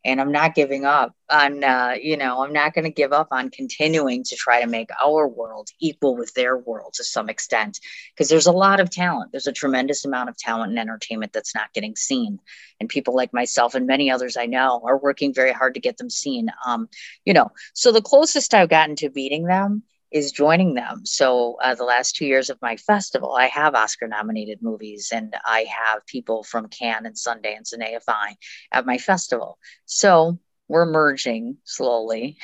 and 0.05 0.21
I'm 0.21 0.31
not 0.31 0.55
giving 0.55 0.85
up 0.85 1.13
on, 1.29 1.63
uh, 1.63 1.95
you 1.99 2.15
know, 2.15 2.43
I'm 2.43 2.53
not 2.53 2.73
going 2.73 2.85
to 2.85 2.91
give 2.91 3.11
up 3.11 3.29
on 3.31 3.49
continuing 3.49 4.23
to 4.23 4.35
try 4.35 4.61
to 4.61 4.67
make 4.67 4.89
our 5.03 5.27
world 5.27 5.67
equal 5.81 6.15
with 6.15 6.33
their 6.35 6.55
world 6.57 6.93
to 6.93 7.03
some 7.03 7.27
extent, 7.27 7.79
because 8.13 8.29
there's 8.29 8.45
a 8.45 8.51
lot 8.51 8.79
of 8.79 8.91
talent. 8.91 9.31
There's 9.31 9.47
a 9.47 9.51
tremendous 9.51 10.05
amount 10.05 10.29
of 10.29 10.37
talent 10.37 10.69
and 10.69 10.79
entertainment 10.79 11.33
that's 11.33 11.55
not 11.55 11.73
getting 11.73 11.95
seen. 11.95 12.39
And 12.79 12.87
people 12.87 13.15
like 13.15 13.33
myself 13.33 13.73
and 13.73 13.87
many 13.87 14.11
others 14.11 14.37
I 14.37 14.45
know 14.45 14.81
are 14.85 14.97
working 14.97 15.33
very 15.33 15.51
hard 15.51 15.73
to 15.73 15.79
get 15.79 15.97
them 15.97 16.09
seen. 16.09 16.49
Um, 16.65 16.87
you 17.25 17.33
know, 17.33 17.51
so 17.73 17.91
the 17.91 18.01
closest 18.01 18.53
I've 18.53 18.69
gotten 18.69 18.95
to 18.97 19.09
beating 19.09 19.45
them 19.45 19.83
is 20.11 20.31
joining 20.31 20.73
them. 20.73 21.05
So 21.05 21.57
uh, 21.61 21.75
the 21.75 21.83
last 21.83 22.15
two 22.15 22.25
years 22.25 22.49
of 22.49 22.61
my 22.61 22.77
festival, 22.77 23.33
I 23.33 23.47
have 23.47 23.75
Oscar 23.75 24.07
nominated 24.07 24.61
movies 24.61 25.09
and 25.13 25.35
I 25.45 25.65
have 25.69 26.05
people 26.05 26.43
from 26.43 26.69
Cannes 26.69 27.05
and 27.05 27.15
Sundance 27.15 27.73
and 27.73 27.81
AFI 27.81 28.35
at 28.71 28.85
my 28.85 28.97
festival. 28.97 29.57
So 29.85 30.39
we're 30.67 30.85
merging 30.85 31.57
slowly, 31.63 32.37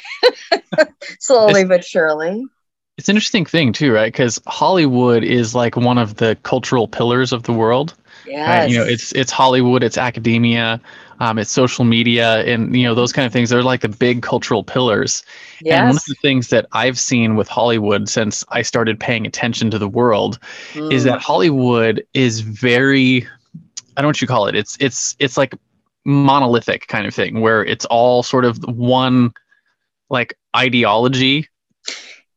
slowly 1.20 1.66
but 1.66 1.84
surely. 1.84 2.44
It's 2.98 3.10
an 3.10 3.16
interesting 3.16 3.46
thing 3.46 3.74
too, 3.74 3.94
right? 3.94 4.12
Because 4.12 4.40
Hollywood 4.48 5.24
is 5.24 5.56
like 5.56 5.76
one 5.76 5.98
of 5.98 6.16
the 6.16 6.38
cultural 6.44 6.88
pillars 6.88 7.32
of 7.32 7.44
the 7.44 7.54
world. 7.54 7.96
Yes. 8.28 8.48
Right? 8.48 8.70
You 8.70 8.78
know, 8.78 8.86
it's 8.86 9.12
it's 9.14 9.32
Hollywood, 9.32 9.84
it's 9.84 9.98
academia, 9.98 10.80
um, 11.20 11.40
it's 11.40 11.52
social 11.52 11.86
media, 11.86 12.44
and 12.46 12.76
you 12.76 12.84
know 12.84 12.94
those 12.94 13.12
kind 13.14 13.26
of 13.26 13.34
things. 13.34 13.50
They're 13.50 13.64
like 13.64 13.82
the 13.82 13.90
big 13.90 14.22
cultural 14.22 14.64
pillars. 14.64 15.24
Yes. 15.62 15.80
And 15.80 15.88
one 15.90 15.96
of 15.98 16.04
the 16.08 16.16
things 16.16 16.50
that 16.50 16.68
I've 16.74 17.00
seen 17.00 17.36
with 17.36 17.48
Hollywood 17.48 18.10
since 18.10 18.44
I 18.50 18.62
started 18.62 19.00
paying 19.00 19.26
attention 19.26 19.72
to 19.72 19.80
the 19.80 19.90
world 19.90 20.40
mm. 20.74 20.92
is 20.92 21.04
that 21.06 21.20
mm. 21.20 21.22
Hollywood 21.22 22.06
is 22.14 22.42
very 22.42 23.28
I 23.98 24.02
don't 24.02 24.04
know 24.04 24.10
what 24.10 24.22
you 24.22 24.28
call 24.28 24.48
it. 24.48 24.56
It's 24.56 24.78
it's 24.80 25.16
it's 25.20 25.38
like 25.38 25.54
monolithic 26.06 26.88
kind 26.88 27.06
of 27.06 27.14
thing 27.14 27.42
where 27.42 27.64
it's 27.64 27.86
all 27.86 28.24
sort 28.24 28.46
of 28.46 28.58
one 28.66 29.34
like 30.10 30.38
ideology 30.56 31.48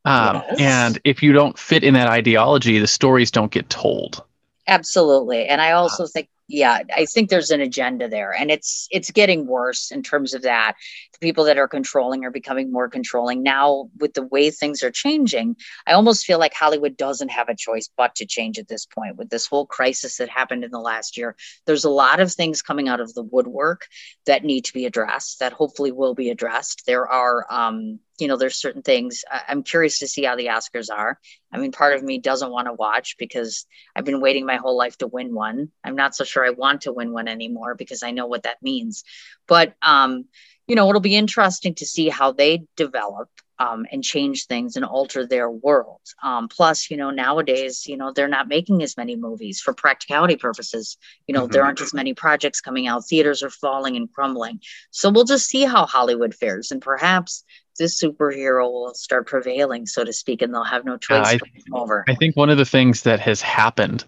um, 0.04 0.42
yes. 0.50 0.60
And 0.60 0.98
if 1.04 1.22
you 1.22 1.32
don't 1.32 1.58
fit 1.58 1.84
in 1.84 1.94
that 1.94 2.08
ideology, 2.08 2.78
the 2.78 2.86
stories 2.86 3.30
don't 3.30 3.50
get 3.50 3.68
told. 3.70 4.22
Absolutely. 4.66 5.46
And 5.46 5.60
I 5.60 5.72
also 5.72 6.06
think 6.06 6.28
yeah 6.46 6.80
i 6.94 7.06
think 7.06 7.30
there's 7.30 7.50
an 7.50 7.60
agenda 7.60 8.08
there 8.08 8.34
and 8.34 8.50
it's 8.50 8.86
it's 8.90 9.10
getting 9.10 9.46
worse 9.46 9.90
in 9.90 10.02
terms 10.02 10.34
of 10.34 10.42
that 10.42 10.74
the 11.12 11.18
people 11.18 11.44
that 11.44 11.56
are 11.56 11.68
controlling 11.68 12.24
are 12.24 12.30
becoming 12.30 12.70
more 12.70 12.88
controlling 12.88 13.42
now 13.42 13.88
with 13.98 14.12
the 14.12 14.26
way 14.26 14.50
things 14.50 14.82
are 14.82 14.90
changing 14.90 15.56
i 15.86 15.92
almost 15.92 16.26
feel 16.26 16.38
like 16.38 16.52
hollywood 16.52 16.96
doesn't 16.96 17.30
have 17.30 17.48
a 17.48 17.56
choice 17.56 17.88
but 17.96 18.14
to 18.14 18.26
change 18.26 18.58
at 18.58 18.68
this 18.68 18.84
point 18.84 19.16
with 19.16 19.30
this 19.30 19.46
whole 19.46 19.66
crisis 19.66 20.18
that 20.18 20.28
happened 20.28 20.64
in 20.64 20.70
the 20.70 20.78
last 20.78 21.16
year 21.16 21.34
there's 21.66 21.84
a 21.84 21.90
lot 21.90 22.20
of 22.20 22.32
things 22.32 22.60
coming 22.60 22.88
out 22.88 23.00
of 23.00 23.14
the 23.14 23.22
woodwork 23.22 23.86
that 24.26 24.44
need 24.44 24.66
to 24.66 24.74
be 24.74 24.84
addressed 24.84 25.38
that 25.38 25.52
hopefully 25.52 25.92
will 25.92 26.14
be 26.14 26.28
addressed 26.28 26.84
there 26.86 27.08
are 27.08 27.46
um, 27.48 27.98
you 28.18 28.28
know, 28.28 28.36
there's 28.36 28.56
certain 28.56 28.82
things 28.82 29.24
I'm 29.48 29.62
curious 29.62 29.98
to 29.98 30.06
see 30.06 30.24
how 30.24 30.36
the 30.36 30.46
Oscars 30.46 30.88
are. 30.90 31.18
I 31.52 31.58
mean, 31.58 31.72
part 31.72 31.94
of 31.94 32.02
me 32.02 32.18
doesn't 32.18 32.50
want 32.50 32.66
to 32.66 32.72
watch 32.72 33.16
because 33.18 33.66
I've 33.94 34.04
been 34.04 34.20
waiting 34.20 34.46
my 34.46 34.56
whole 34.56 34.76
life 34.76 34.96
to 34.98 35.06
win 35.06 35.34
one. 35.34 35.70
I'm 35.82 35.96
not 35.96 36.14
so 36.14 36.24
sure 36.24 36.46
I 36.46 36.50
want 36.50 36.82
to 36.82 36.92
win 36.92 37.12
one 37.12 37.28
anymore 37.28 37.74
because 37.74 38.02
I 38.02 38.12
know 38.12 38.26
what 38.26 38.44
that 38.44 38.62
means. 38.62 39.04
But, 39.48 39.74
um, 39.82 40.26
you 40.66 40.76
know, 40.76 40.88
it'll 40.88 41.00
be 41.00 41.16
interesting 41.16 41.74
to 41.76 41.86
see 41.86 42.08
how 42.08 42.32
they 42.32 42.64
develop 42.76 43.28
um, 43.58 43.86
and 43.92 44.02
change 44.02 44.46
things 44.46 44.76
and 44.76 44.84
alter 44.84 45.26
their 45.26 45.48
world. 45.50 46.00
Um, 46.22 46.48
plus, 46.48 46.90
you 46.90 46.96
know, 46.96 47.10
nowadays, 47.10 47.86
you 47.86 47.96
know, 47.96 48.12
they're 48.12 48.28
not 48.28 48.48
making 48.48 48.82
as 48.82 48.96
many 48.96 49.16
movies 49.16 49.60
for 49.60 49.72
practicality 49.72 50.36
purposes. 50.36 50.96
You 51.26 51.34
know, 51.34 51.42
mm-hmm. 51.42 51.52
there 51.52 51.64
aren't 51.64 51.80
as 51.80 51.94
many 51.94 52.14
projects 52.14 52.60
coming 52.60 52.86
out. 52.86 53.06
Theaters 53.06 53.42
are 53.42 53.50
falling 53.50 53.96
and 53.96 54.12
crumbling. 54.12 54.60
So 54.90 55.10
we'll 55.10 55.24
just 55.24 55.46
see 55.46 55.64
how 55.64 55.86
Hollywood 55.86 56.34
fares. 56.34 56.72
And 56.72 56.82
perhaps 56.82 57.44
this 57.78 58.00
superhero 58.00 58.70
will 58.70 58.94
start 58.94 59.26
prevailing, 59.26 59.86
so 59.86 60.04
to 60.04 60.12
speak, 60.12 60.42
and 60.42 60.52
they'll 60.52 60.64
have 60.64 60.84
no 60.84 60.96
choice 60.96 61.34
uh, 61.34 61.38
I, 61.38 61.76
over. 61.76 62.04
I 62.08 62.14
think 62.14 62.36
one 62.36 62.50
of 62.50 62.58
the 62.58 62.64
things 62.64 63.02
that 63.02 63.20
has 63.20 63.40
happened, 63.40 64.04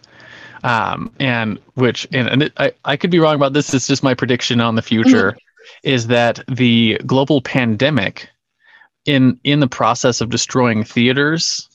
um, 0.65 1.13
and 1.19 1.59
which, 1.75 2.07
and, 2.13 2.29
and 2.29 2.43
it, 2.45 2.53
I, 2.57 2.73
I 2.85 2.97
could 2.97 3.11
be 3.11 3.19
wrong 3.19 3.35
about 3.35 3.53
this, 3.53 3.73
it's 3.75 3.87
just 3.87 4.03
my 4.03 4.15
prediction 4.15 4.61
on 4.61 4.75
the 4.75 4.83
future, 4.83 5.33
mm-hmm. 5.33 5.89
is 5.89 6.07
that 6.09 6.41
the 6.49 7.01
global 7.07 7.41
pandemic, 7.41 8.29
in 9.05 9.39
in 9.45 9.61
the 9.61 9.69
process 9.69 10.21
of 10.21 10.31
destroying 10.31 10.83
theaters, 10.83 11.69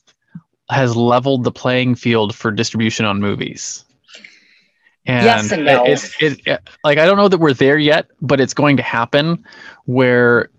has 0.69 0.95
leveled 0.95 1.43
the 1.43 1.51
playing 1.51 1.95
field 1.95 2.35
for 2.35 2.51
distribution 2.51 3.05
on 3.05 3.19
movies. 3.19 3.85
And 5.05 5.25
yes 5.25 5.51
and 5.51 5.65
no. 5.65 5.85
It, 5.85 6.11
it, 6.19 6.47
it, 6.47 6.69
like 6.83 6.97
I 6.97 7.05
don't 7.05 7.17
know 7.17 7.27
that 7.27 7.39
we're 7.39 7.53
there 7.53 7.77
yet, 7.77 8.07
but 8.21 8.39
it's 8.39 8.53
going 8.53 8.77
to 8.77 8.83
happen 8.83 9.43
where 9.85 10.49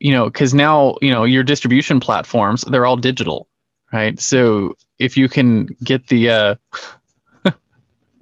you 0.00 0.12
know, 0.12 0.24
because 0.24 0.52
now, 0.54 0.96
you 1.00 1.10
know, 1.10 1.24
your 1.24 1.44
distribution 1.44 2.00
platforms, 2.00 2.62
they're 2.62 2.86
all 2.86 2.96
digital, 2.96 3.48
right? 3.92 4.18
So 4.18 4.76
if 4.98 5.16
you 5.16 5.28
can 5.28 5.66
get 5.84 6.08
the 6.08 6.30
uh, 6.30 6.54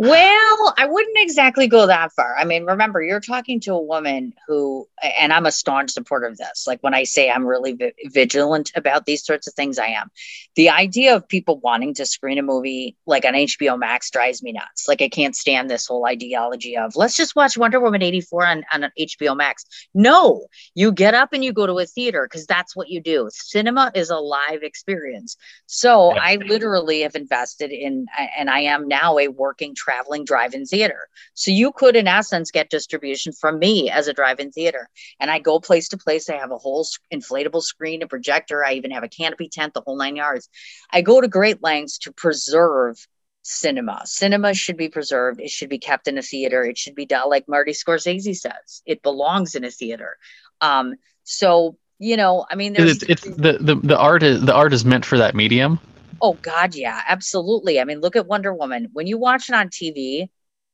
well, 0.01 0.75
I 0.79 0.87
wouldn't 0.87 1.17
exactly 1.19 1.67
go 1.67 1.89
that 1.89 2.13
far. 2.13 2.37
I 2.39 2.45
mean, 2.45 2.67
remember, 2.67 3.03
you're 3.03 3.19
talking 3.19 3.59
to 3.63 3.73
a 3.73 3.83
woman 3.83 4.33
who, 4.47 4.87
and 5.21 5.33
I'm 5.33 5.45
a 5.45 5.51
staunch 5.51 5.91
supporter 5.91 6.27
of 6.27 6.37
this. 6.37 6.69
Like 6.69 6.81
when 6.83 6.95
I 6.95 7.03
say 7.03 7.29
I'm 7.29 7.45
really 7.45 7.73
vi- 7.73 7.93
vigilant 8.05 8.71
about 8.77 9.07
these 9.07 9.27
sorts 9.27 9.49
of 9.49 9.55
things, 9.55 9.77
I 9.77 9.89
am. 9.89 10.09
The 10.55 10.71
idea 10.71 11.17
of 11.17 11.27
people 11.27 11.59
wanting 11.59 11.95
to 11.95 12.07
screen 12.07 12.39
a 12.39 12.43
movie 12.43 12.97
like 13.07 13.25
on 13.25 13.35
HBO 13.35 13.77
Max 13.77 14.09
drives 14.13 14.41
me 14.41 14.53
nuts. 14.53 14.87
Like 14.87 15.03
I 15.03 15.09
can't 15.09 15.35
stand 15.35 15.69
this 15.69 15.89
whole 15.89 16.07
ideology 16.07 16.77
of 16.77 16.95
let's 16.95 17.17
just 17.17 17.35
watch 17.35 17.59
Wonder 17.59 17.81
Woman 17.81 18.01
84 18.03 18.47
on, 18.47 18.65
on 18.73 18.93
HBO 18.97 19.37
Max. 19.37 19.65
No, 19.95 20.47
you 20.77 20.93
get 20.93 21.15
up 21.15 21.33
and 21.33 21.45
you 21.45 21.53
go 21.53 21.67
to 21.67 21.81
a 21.81 21.87
theater 21.87 22.25
because 22.31 22.47
that's 22.47 22.77
what 22.77 22.89
you 22.89 23.01
do. 23.01 23.29
Cinema 23.33 23.91
is 23.97 24.11
a 24.11 24.19
live 24.19 24.63
experience. 24.63 25.37
So 25.67 26.13
I 26.13 26.37
literally 26.37 27.01
have 27.01 27.17
invested 27.17 27.73
in, 27.73 28.07
and 28.39 28.49
I 28.49 28.61
am 28.61 28.87
now 28.87 29.19
a 29.19 29.27
working 29.27 29.75
traveling 29.89 30.25
drive-in 30.25 30.67
theater. 30.67 31.09
So 31.33 31.51
you 31.51 31.73
could, 31.73 31.97
in 31.97 32.07
essence, 32.07 32.51
get 32.51 32.69
distribution 32.69 33.33
from 33.33 33.59
me 33.59 33.91
as 33.91 34.07
a 34.07 34.13
drive-in 34.13 34.51
theater. 34.53 34.89
And 35.19 35.31
I 35.31 35.39
go 35.39 35.61
place 35.61 35.89
to 35.91 35.97
place. 35.97 36.29
I 36.29 36.37
have 36.37 36.51
a 36.51 36.59
whole 36.59 36.87
inflatable 37.13 37.63
screen, 37.63 38.03
a 38.03 38.07
projector. 38.07 38.65
I 38.65 38.75
even 38.75 38.91
have 38.91 39.05
a 39.05 39.09
canopy 39.09 39.49
tent, 39.49 39.73
the 39.73 39.81
whole 39.81 39.97
nine 39.97 40.17
yards. 40.17 40.49
I 40.91 41.01
go 41.01 41.21
to 41.21 41.29
great 41.29 41.63
lengths 41.63 41.99
to 42.01 42.13
preserve 42.13 42.97
cinema. 43.43 44.03
Cinema 44.05 44.53
should 44.53 44.77
be 44.77 44.91
preserved. 44.91 45.41
It 45.41 45.51
should 45.51 45.71
be 45.71 45.79
kept 45.79 46.07
in 46.07 46.19
a 46.19 46.23
theater. 46.23 46.63
It 46.65 46.77
should 46.77 46.95
be 46.95 47.07
done 47.07 47.31
like 47.31 47.49
Marty 47.49 47.73
Scorsese 47.73 48.37
says. 48.37 48.83
It 48.85 49.03
belongs 49.03 49.55
in 49.55 49.65
a 49.65 49.71
theater. 49.71 50.19
Um, 50.61 50.97
so 51.25 51.79
you 52.01 52.17
know, 52.17 52.47
I 52.49 52.55
mean, 52.55 52.77
it's, 52.79 53.03
it's 53.03 53.23
the, 53.23 53.59
the 53.61 53.75
the 53.75 53.99
art 53.99 54.23
is 54.23 54.45
the 54.45 54.55
art 54.55 54.73
is 54.73 54.85
meant 54.85 55.05
for 55.05 55.19
that 55.19 55.35
medium. 55.35 55.81
Oh 56.21 56.35
God, 56.35 56.75
yeah, 56.75 57.01
absolutely. 57.07 57.81
I 57.81 57.85
mean, 57.85 58.01
look 58.01 58.17
at 58.17 58.27
Wonder 58.27 58.53
Woman. 58.53 58.89
When 58.93 59.07
you 59.07 59.19
watch 59.19 59.49
it 59.49 59.55
on 59.55 59.69
TV 59.69 60.29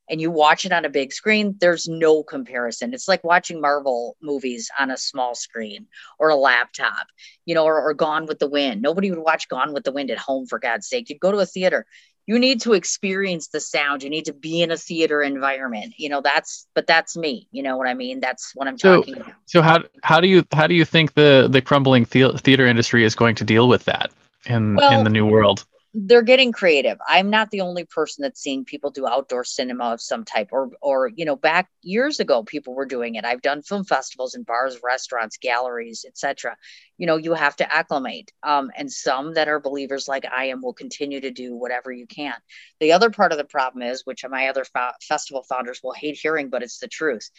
and 0.09 0.21
you 0.21 0.31
watch 0.31 0.65
it 0.65 0.73
on 0.73 0.85
a 0.85 0.91
big 0.91 1.13
screen, 1.13 1.57
there's 1.61 1.89
no 1.89 2.23
comparison. 2.23 2.95
It's 2.95 3.09
like 3.09 3.25
watching 3.25 3.61
Marvel 3.61 4.17
movies 4.23 4.71
on 4.79 4.91
a 4.91 4.97
small 4.97 5.35
screen 5.35 5.87
or 6.19 6.29
a 6.29 6.37
laptop, 6.37 7.07
you 7.47 7.55
know, 7.55 7.65
or, 7.65 7.81
or 7.81 7.95
Gone 7.95 8.27
with 8.27 8.39
the 8.39 8.49
Wind. 8.49 8.83
Nobody 8.83 9.11
would 9.11 9.19
watch 9.19 9.49
Gone 9.49 9.73
with 9.73 9.85
the 9.85 9.93
Wind 9.93 10.11
at 10.11 10.19
home 10.19 10.47
for 10.47 10.59
God's 10.59 10.89
sake. 10.89 11.09
You'd 11.09 11.21
go 11.21 11.33
to 11.33 11.39
a 11.39 11.47
theater. 11.47 11.87
You 12.27 12.39
need 12.39 12.63
to 12.63 12.73
experience 12.73 13.49
the 13.49 13.61
sound. 13.61 14.03
You 14.03 14.09
need 14.09 14.25
to 14.27 14.33
be 14.33 14.63
in 14.63 14.71
a 14.71 14.79
theater 14.79 15.23
environment. 15.23 15.95
You 15.99 16.09
know, 16.09 16.23
that's 16.23 16.67
but 16.75 16.87
that's 16.87 17.19
me. 17.19 17.49
You 17.51 17.63
know 17.63 17.77
what 17.77 17.87
I 17.87 17.93
mean? 17.93 18.21
That's 18.21 18.53
what 18.55 18.67
I'm 18.67 18.79
so, 18.79 18.97
talking 18.97 19.17
about. 19.19 19.35
So 19.45 19.61
how 19.61 19.83
how 20.03 20.21
do 20.21 20.29
you 20.29 20.43
how 20.53 20.67
do 20.67 20.75
you 20.75 20.87
think 20.87 21.13
the 21.13 21.49
the 21.51 21.61
crumbling 21.61 22.07
theater 22.07 22.67
industry 22.67 23.05
is 23.05 23.15
going 23.15 23.35
to 23.37 23.45
deal 23.45 23.69
with 23.69 23.85
that? 23.85 24.11
In 24.47 24.77
well, 24.77 24.99
in 24.99 25.05
the 25.05 25.11
new 25.11 25.27
world 25.27 25.65
they're 25.97 26.23
getting 26.23 26.51
creative. 26.51 26.99
I'm 27.07 27.31
not 27.31 27.51
the 27.51 27.61
only 27.61 27.85
person 27.85 28.23
that's 28.23 28.41
seeing 28.41 28.65
people 28.65 28.91
do 28.91 29.07
outdoor 29.07 29.45
cinema 29.45 29.93
of 29.93 30.01
some 30.01 30.25
type 30.25 30.49
or 30.51 30.71
or 30.83 31.09
you 31.15 31.25
know 31.25 31.37
back 31.37 31.71
years 31.83 32.19
ago 32.19 32.43
people 32.43 32.75
were 32.75 32.85
doing 32.85 33.15
it. 33.15 33.25
I've 33.25 33.43
done 33.43 33.63
film 33.63 33.85
festivals 33.85 34.35
in 34.35 34.43
bars, 34.43 34.81
restaurants, 34.83 35.37
galleries, 35.37 36.05
etc. 36.07 36.57
You 36.99 37.07
know, 37.07 37.17
you 37.17 37.33
have 37.35 37.55
to 37.57 37.73
acclimate. 37.73 38.33
Um, 38.43 38.73
and 38.77 38.91
some 38.91 39.35
that 39.35 39.47
are 39.47 39.61
believers 39.61 40.09
like 40.09 40.25
I 40.27 40.47
am 40.47 40.63
will 40.63 40.73
continue 40.73 41.21
to 41.21 41.31
do 41.31 41.55
whatever 41.55 41.93
you 41.93 42.09
can. 42.09 42.35
The 42.81 42.93
other 42.93 43.11
part 43.11 43.31
of 43.31 43.39
the 43.39 43.45
problem 43.45 43.83
is, 43.83 44.03
which 44.05 44.25
my 44.29 44.49
other 44.49 44.65
fa- 44.65 44.95
festival 45.01 45.45
founders 45.45 45.81
will 45.83 45.93
hate 45.93 46.19
hearing, 46.21 46.51
but 46.51 46.65
it's 46.65 46.79
the 46.79 46.89
truth. 46.89 47.31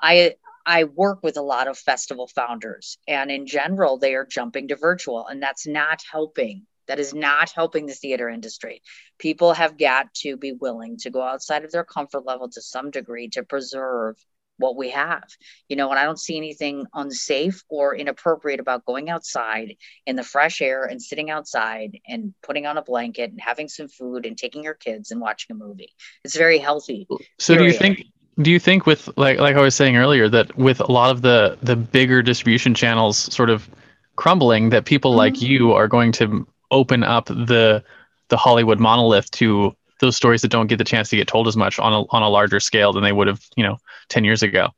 I 0.00 0.34
I 0.66 0.84
work 0.84 1.22
with 1.22 1.36
a 1.36 1.42
lot 1.42 1.68
of 1.68 1.78
festival 1.78 2.28
founders, 2.28 2.98
and 3.08 3.30
in 3.30 3.46
general, 3.46 3.98
they 3.98 4.14
are 4.14 4.26
jumping 4.26 4.68
to 4.68 4.76
virtual, 4.76 5.26
and 5.26 5.42
that's 5.42 5.66
not 5.66 6.02
helping 6.10 6.66
that 6.88 6.98
is 6.98 7.14
not 7.14 7.52
helping 7.54 7.86
the 7.86 7.94
theater 7.94 8.28
industry. 8.28 8.82
People 9.18 9.52
have 9.52 9.78
got 9.78 10.12
to 10.14 10.36
be 10.36 10.52
willing 10.52 10.96
to 10.98 11.10
go 11.10 11.22
outside 11.22 11.64
of 11.64 11.70
their 11.70 11.84
comfort 11.84 12.26
level 12.26 12.48
to 12.50 12.60
some 12.60 12.90
degree 12.90 13.28
to 13.28 13.44
preserve 13.44 14.16
what 14.58 14.76
we 14.76 14.90
have. 14.90 15.24
You 15.68 15.76
know, 15.76 15.90
and 15.90 15.98
I 15.98 16.04
don't 16.04 16.20
see 16.20 16.36
anything 16.36 16.86
unsafe 16.94 17.62
or 17.68 17.94
inappropriate 17.94 18.60
about 18.60 18.84
going 18.84 19.10
outside 19.10 19.76
in 20.06 20.16
the 20.16 20.22
fresh 20.22 20.60
air 20.60 20.84
and 20.84 21.00
sitting 21.00 21.30
outside 21.30 21.98
and 22.06 22.34
putting 22.42 22.66
on 22.66 22.76
a 22.76 22.82
blanket 22.82 23.30
and 23.30 23.40
having 23.40 23.68
some 23.68 23.88
food 23.88 24.26
and 24.26 24.36
taking 24.36 24.64
your 24.64 24.74
kids 24.74 25.10
and 25.10 25.20
watching 25.20 25.56
a 25.56 25.58
movie. 25.58 25.94
It's 26.24 26.36
very 26.36 26.58
healthy. 26.58 27.06
So 27.38 27.54
period. 27.54 27.68
do 27.68 27.72
you 27.72 27.78
think 27.78 28.06
do 28.42 28.50
you 28.50 28.58
think 28.58 28.86
with 28.86 29.08
like 29.16 29.38
like 29.38 29.56
I 29.56 29.60
was 29.60 29.74
saying 29.74 29.96
earlier 29.96 30.28
that 30.28 30.56
with 30.56 30.80
a 30.80 30.90
lot 30.90 31.10
of 31.10 31.22
the 31.22 31.58
the 31.62 31.76
bigger 31.76 32.22
distribution 32.22 32.74
channels 32.74 33.16
sort 33.32 33.50
of 33.50 33.68
crumbling 34.16 34.70
that 34.70 34.84
people 34.84 35.12
mm-hmm. 35.12 35.18
like 35.18 35.42
you 35.42 35.72
are 35.72 35.88
going 35.88 36.12
to 36.12 36.46
open 36.70 37.02
up 37.04 37.26
the 37.26 37.82
the 38.28 38.36
Hollywood 38.36 38.80
monolith 38.80 39.30
to 39.32 39.76
those 40.00 40.16
stories 40.16 40.42
that 40.42 40.48
don't 40.48 40.66
get 40.66 40.78
the 40.78 40.84
chance 40.84 41.10
to 41.10 41.16
get 41.16 41.28
told 41.28 41.46
as 41.46 41.56
much 41.56 41.78
on 41.78 41.92
a 41.92 42.02
on 42.10 42.22
a 42.22 42.28
larger 42.28 42.60
scale 42.60 42.92
than 42.92 43.02
they 43.02 43.12
would 43.12 43.28
have, 43.28 43.40
you 43.56 43.62
know, 43.62 43.78
10 44.08 44.24
years 44.24 44.42
ago. 44.42 44.68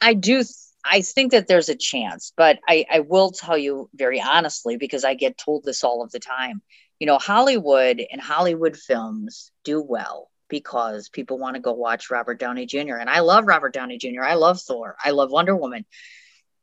I 0.00 0.14
do 0.14 0.42
I 0.84 1.02
think 1.02 1.32
that 1.32 1.46
there's 1.46 1.68
a 1.68 1.76
chance, 1.76 2.32
but 2.36 2.58
I, 2.66 2.86
I 2.90 3.00
will 3.00 3.30
tell 3.30 3.58
you 3.58 3.90
very 3.94 4.20
honestly 4.20 4.78
because 4.78 5.04
I 5.04 5.14
get 5.14 5.36
told 5.36 5.64
this 5.64 5.84
all 5.84 6.02
of 6.02 6.10
the 6.10 6.18
time. 6.18 6.62
You 6.98 7.06
know, 7.06 7.18
Hollywood 7.18 8.02
and 8.10 8.20
Hollywood 8.20 8.76
films 8.76 9.50
do 9.64 9.82
well 9.82 10.30
because 10.50 11.08
people 11.08 11.38
want 11.38 11.54
to 11.54 11.60
go 11.60 11.72
watch 11.72 12.10
Robert 12.10 12.38
Downey 12.38 12.66
Jr. 12.66 12.96
And 12.96 13.08
I 13.08 13.20
love 13.20 13.46
Robert 13.46 13.72
Downey 13.72 13.96
Jr. 13.96 14.22
I 14.22 14.34
love 14.34 14.60
Thor. 14.60 14.96
I 15.02 15.10
love 15.12 15.30
Wonder 15.30 15.56
Woman. 15.56 15.86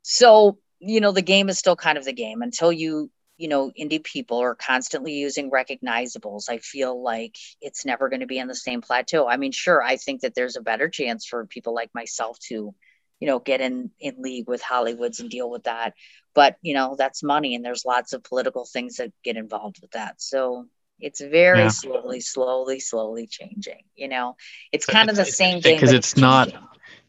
So, 0.02 0.58
you 0.78 1.00
know, 1.00 1.10
the 1.10 1.22
game 1.22 1.48
is 1.48 1.58
still 1.58 1.76
kind 1.76 1.98
of 1.98 2.04
the 2.04 2.12
game 2.12 2.42
until 2.42 2.70
you 2.70 3.10
you 3.38 3.48
know 3.48 3.70
indie 3.80 4.02
people 4.02 4.38
are 4.38 4.56
constantly 4.56 5.12
using 5.12 5.50
recognizables 5.50 6.50
i 6.50 6.58
feel 6.58 7.00
like 7.00 7.36
it's 7.60 7.86
never 7.86 8.08
going 8.08 8.20
to 8.20 8.26
be 8.26 8.40
on 8.40 8.48
the 8.48 8.54
same 8.54 8.82
plateau 8.82 9.28
i 9.28 9.36
mean 9.36 9.52
sure 9.52 9.80
i 9.80 9.96
think 9.96 10.22
that 10.22 10.34
there's 10.34 10.56
a 10.56 10.60
better 10.60 10.88
chance 10.88 11.24
for 11.24 11.46
people 11.46 11.72
like 11.72 11.90
myself 11.94 12.36
to 12.40 12.74
you 13.20 13.26
know 13.26 13.38
get 13.38 13.60
in 13.60 13.90
in 14.00 14.16
league 14.18 14.48
with 14.48 14.62
hollywoods 14.62 15.20
and 15.20 15.30
deal 15.30 15.48
with 15.48 15.64
that 15.64 15.94
but 16.34 16.56
you 16.62 16.74
know 16.74 16.96
that's 16.98 17.22
money 17.22 17.54
and 17.54 17.64
there's 17.64 17.84
lots 17.84 18.12
of 18.12 18.24
political 18.24 18.66
things 18.66 18.96
that 18.96 19.12
get 19.22 19.36
involved 19.36 19.78
with 19.80 19.92
that 19.92 20.20
so 20.20 20.66
it's 21.00 21.20
very 21.20 21.60
yeah. 21.60 21.68
slowly 21.68 22.20
slowly 22.20 22.80
slowly 22.80 23.26
changing 23.26 23.82
you 23.96 24.08
know? 24.08 24.36
It's 24.72 24.86
kind 24.86 25.10
of 25.10 25.16
the 25.16 25.24
same 25.24 25.60
thing 25.60 25.76
because 25.76 25.92
it's, 25.92 26.12
it's 26.12 26.20
not 26.20 26.52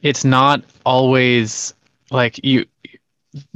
it's 0.01 0.25
not 0.25 0.63
always 0.85 1.73
like 2.11 2.43
you 2.43 2.65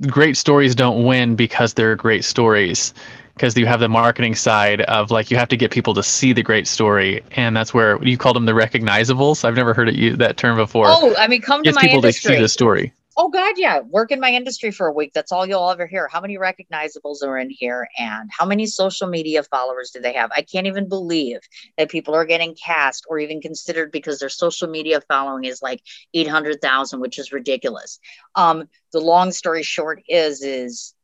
great 0.08 0.38
stories 0.38 0.76
don't 0.76 1.04
win 1.04 1.36
because 1.36 1.74
they're 1.74 1.96
great 1.96 2.24
stories 2.24 2.94
because 3.34 3.58
you 3.58 3.66
have 3.66 3.80
the 3.80 3.90
marketing 3.90 4.36
side 4.36 4.82
of 4.82 5.10
like 5.10 5.32
you 5.32 5.38
have 5.38 5.48
to 5.50 5.58
get 5.58 5.72
people 5.72 5.94
to 5.96 6.04
see 6.04 6.34
the 6.34 6.44
great 6.44 6.68
story 6.68 7.24
and 7.32 7.58
that's 7.58 7.74
where 7.74 8.02
you 8.04 8.18
called 8.18 8.36
them 8.36 8.46
the 8.46 8.52
recognizables. 8.52 9.44
I've 9.44 9.56
never 9.56 9.74
heard 9.74 9.90
it 9.90 9.96
use 9.96 10.18
that 10.18 10.38
term 10.38 10.58
before. 10.58 10.86
Oh 10.88 11.16
i 11.18 11.28
mean 11.28 11.42
come 11.42 11.64
to 11.64 11.74
my 11.74 11.82
people 11.82 11.98
industry. 11.98 12.32
to 12.32 12.36
see 12.38 12.42
the 12.42 12.50
story 12.50 12.94
Oh 13.16 13.30
God, 13.30 13.54
yeah. 13.58 13.80
Work 13.82 14.12
in 14.12 14.20
my 14.20 14.32
industry 14.32 14.72
for 14.72 14.88
a 14.88 14.92
week. 14.94 15.12
That's 15.14 15.32
all 15.32 15.46
you'll 15.46 15.70
ever 15.70 15.86
hear. 15.86 16.08
How 16.08 16.20
many 16.20 16.38
recognizables 16.38 17.22
are 17.24 17.38
in 17.38 17.52
here 17.52 17.88
and 18.00 18.30
how 18.32 18.46
many 18.46 18.66
social 18.66 19.08
media 19.08 19.44
followers 19.44 19.92
do 19.92 20.02
they 20.02 20.14
have? 20.14 20.32
I 20.36 20.42
can't 20.42 20.66
even 20.66 20.90
believe 20.90 21.40
that 21.78 21.92
people 21.92 22.16
are 22.16 22.26
getting 22.26 22.56
cast 22.56 23.06
or 23.08 23.20
even 23.20 23.40
considered 23.40 23.92
because 23.92 24.18
their 24.18 24.30
social 24.30 24.68
media 24.68 25.00
following 25.08 25.44
is 25.44 25.62
like 25.62 25.82
800,000, 26.16 27.00
which 27.02 27.20
is 27.20 27.32
ridiculous. 27.32 28.00
Um, 28.34 28.68
the 28.92 29.00
long 29.00 29.32
story 29.32 29.62
short 29.62 30.02
is, 30.08 30.42
is 30.42 30.96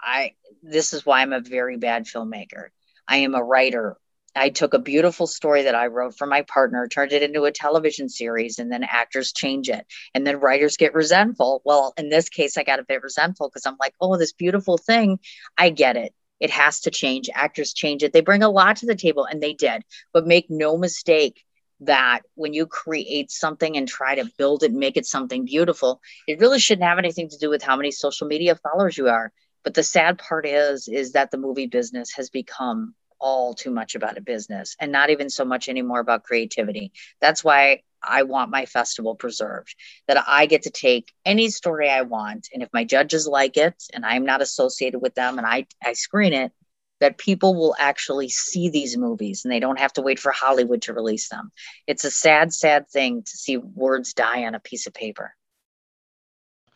I, 0.00 0.32
this 0.62 0.92
is 0.92 1.06
why 1.06 1.22
I'm 1.22 1.32
a 1.32 1.40
very 1.40 1.76
bad 1.76 2.06
filmmaker. 2.06 2.68
I 3.06 3.18
am 3.18 3.34
a 3.36 3.44
writer 3.44 3.96
I 4.36 4.48
took 4.48 4.74
a 4.74 4.78
beautiful 4.78 5.26
story 5.26 5.62
that 5.62 5.74
I 5.74 5.86
wrote 5.86 6.16
for 6.16 6.26
my 6.26 6.42
partner, 6.42 6.88
turned 6.88 7.12
it 7.12 7.22
into 7.22 7.44
a 7.44 7.52
television 7.52 8.08
series, 8.08 8.58
and 8.58 8.70
then 8.70 8.84
actors 8.84 9.32
change 9.32 9.68
it. 9.68 9.86
And 10.14 10.26
then 10.26 10.40
writers 10.40 10.76
get 10.76 10.94
resentful. 10.94 11.62
Well, 11.64 11.94
in 11.96 12.08
this 12.08 12.28
case, 12.28 12.56
I 12.56 12.64
got 12.64 12.80
a 12.80 12.84
bit 12.84 13.02
resentful 13.02 13.48
because 13.48 13.66
I'm 13.66 13.76
like, 13.78 13.94
oh, 14.00 14.16
this 14.16 14.32
beautiful 14.32 14.76
thing, 14.76 15.18
I 15.56 15.70
get 15.70 15.96
it. 15.96 16.12
It 16.40 16.50
has 16.50 16.80
to 16.80 16.90
change. 16.90 17.30
Actors 17.32 17.72
change 17.72 18.02
it. 18.02 18.12
They 18.12 18.20
bring 18.20 18.42
a 18.42 18.50
lot 18.50 18.76
to 18.78 18.86
the 18.86 18.96
table, 18.96 19.24
and 19.24 19.42
they 19.42 19.54
did. 19.54 19.82
But 20.12 20.26
make 20.26 20.46
no 20.50 20.76
mistake 20.76 21.44
that 21.80 22.20
when 22.34 22.52
you 22.52 22.66
create 22.66 23.30
something 23.30 23.76
and 23.76 23.86
try 23.86 24.16
to 24.16 24.30
build 24.36 24.62
it, 24.62 24.72
make 24.72 24.96
it 24.96 25.06
something 25.06 25.44
beautiful, 25.44 26.00
it 26.26 26.40
really 26.40 26.58
shouldn't 26.58 26.88
have 26.88 26.98
anything 26.98 27.28
to 27.28 27.38
do 27.38 27.50
with 27.50 27.62
how 27.62 27.76
many 27.76 27.90
social 27.90 28.26
media 28.26 28.56
followers 28.56 28.96
you 28.96 29.08
are. 29.08 29.32
But 29.62 29.74
the 29.74 29.82
sad 29.82 30.18
part 30.18 30.46
is, 30.46 30.88
is 30.88 31.12
that 31.12 31.30
the 31.30 31.38
movie 31.38 31.66
business 31.66 32.12
has 32.12 32.30
become 32.30 32.94
all 33.20 33.54
too 33.54 33.70
much 33.70 33.94
about 33.94 34.18
a 34.18 34.20
business 34.20 34.76
and 34.80 34.92
not 34.92 35.10
even 35.10 35.30
so 35.30 35.44
much 35.44 35.68
anymore 35.68 36.00
about 36.00 36.24
creativity. 36.24 36.92
That's 37.20 37.42
why 37.42 37.82
I 38.02 38.24
want 38.24 38.50
my 38.50 38.66
festival 38.66 39.14
preserved, 39.14 39.74
that 40.08 40.22
I 40.26 40.46
get 40.46 40.62
to 40.62 40.70
take 40.70 41.12
any 41.24 41.48
story 41.48 41.88
I 41.88 42.02
want. 42.02 42.48
And 42.52 42.62
if 42.62 42.68
my 42.72 42.84
judges 42.84 43.26
like 43.26 43.56
it 43.56 43.82
and 43.92 44.04
I'm 44.04 44.26
not 44.26 44.42
associated 44.42 44.98
with 45.00 45.14
them 45.14 45.38
and 45.38 45.46
I, 45.46 45.66
I 45.82 45.94
screen 45.94 46.32
it, 46.32 46.52
that 47.00 47.18
people 47.18 47.54
will 47.54 47.74
actually 47.78 48.28
see 48.28 48.68
these 48.68 48.96
movies 48.96 49.44
and 49.44 49.52
they 49.52 49.60
don't 49.60 49.78
have 49.78 49.92
to 49.94 50.02
wait 50.02 50.18
for 50.18 50.32
Hollywood 50.32 50.82
to 50.82 50.92
release 50.92 51.28
them. 51.28 51.50
It's 51.86 52.04
a 52.04 52.10
sad, 52.10 52.52
sad 52.52 52.88
thing 52.88 53.22
to 53.22 53.36
see 53.36 53.56
words 53.56 54.14
die 54.14 54.44
on 54.44 54.54
a 54.54 54.60
piece 54.60 54.86
of 54.86 54.94
paper. 54.94 55.34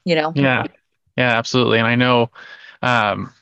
You 0.05 0.17
know? 0.17 0.33
Yeah. 0.35 0.65
Yeah, 1.17 1.37
absolutely. 1.37 1.79
And 1.79 1.87
I 1.87 1.97
know 1.97 2.31
um, 2.81 3.33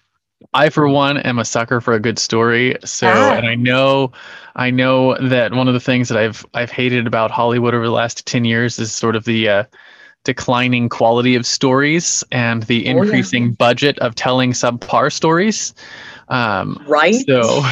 I, 0.52 0.68
for 0.68 0.88
one, 0.88 1.16
am 1.18 1.38
a 1.38 1.44
sucker 1.44 1.80
for 1.80 1.94
a 1.94 2.00
good 2.00 2.18
story. 2.18 2.76
So, 2.84 3.08
ah. 3.08 3.34
and 3.34 3.46
I 3.46 3.54
know, 3.54 4.12
I 4.54 4.70
know 4.70 5.16
that 5.18 5.54
one 5.54 5.68
of 5.68 5.74
the 5.74 5.80
things 5.80 6.08
that 6.08 6.18
I've 6.18 6.44
I've 6.54 6.70
hated 6.70 7.06
about 7.06 7.30
Hollywood 7.30 7.74
over 7.74 7.84
the 7.84 7.92
last 7.92 8.26
ten 8.26 8.44
years 8.44 8.78
is 8.78 8.92
sort 8.92 9.16
of 9.16 9.24
the 9.24 9.48
uh, 9.48 9.64
declining 10.24 10.88
quality 10.88 11.36
of 11.36 11.46
stories 11.46 12.22
and 12.32 12.64
the 12.64 12.84
increasing 12.84 13.44
oh, 13.44 13.46
yeah. 13.46 13.54
budget 13.58 13.98
of 14.00 14.14
telling 14.14 14.52
subpar 14.52 15.10
stories. 15.10 15.72
Um, 16.28 16.84
right. 16.86 17.14
So, 17.26 17.62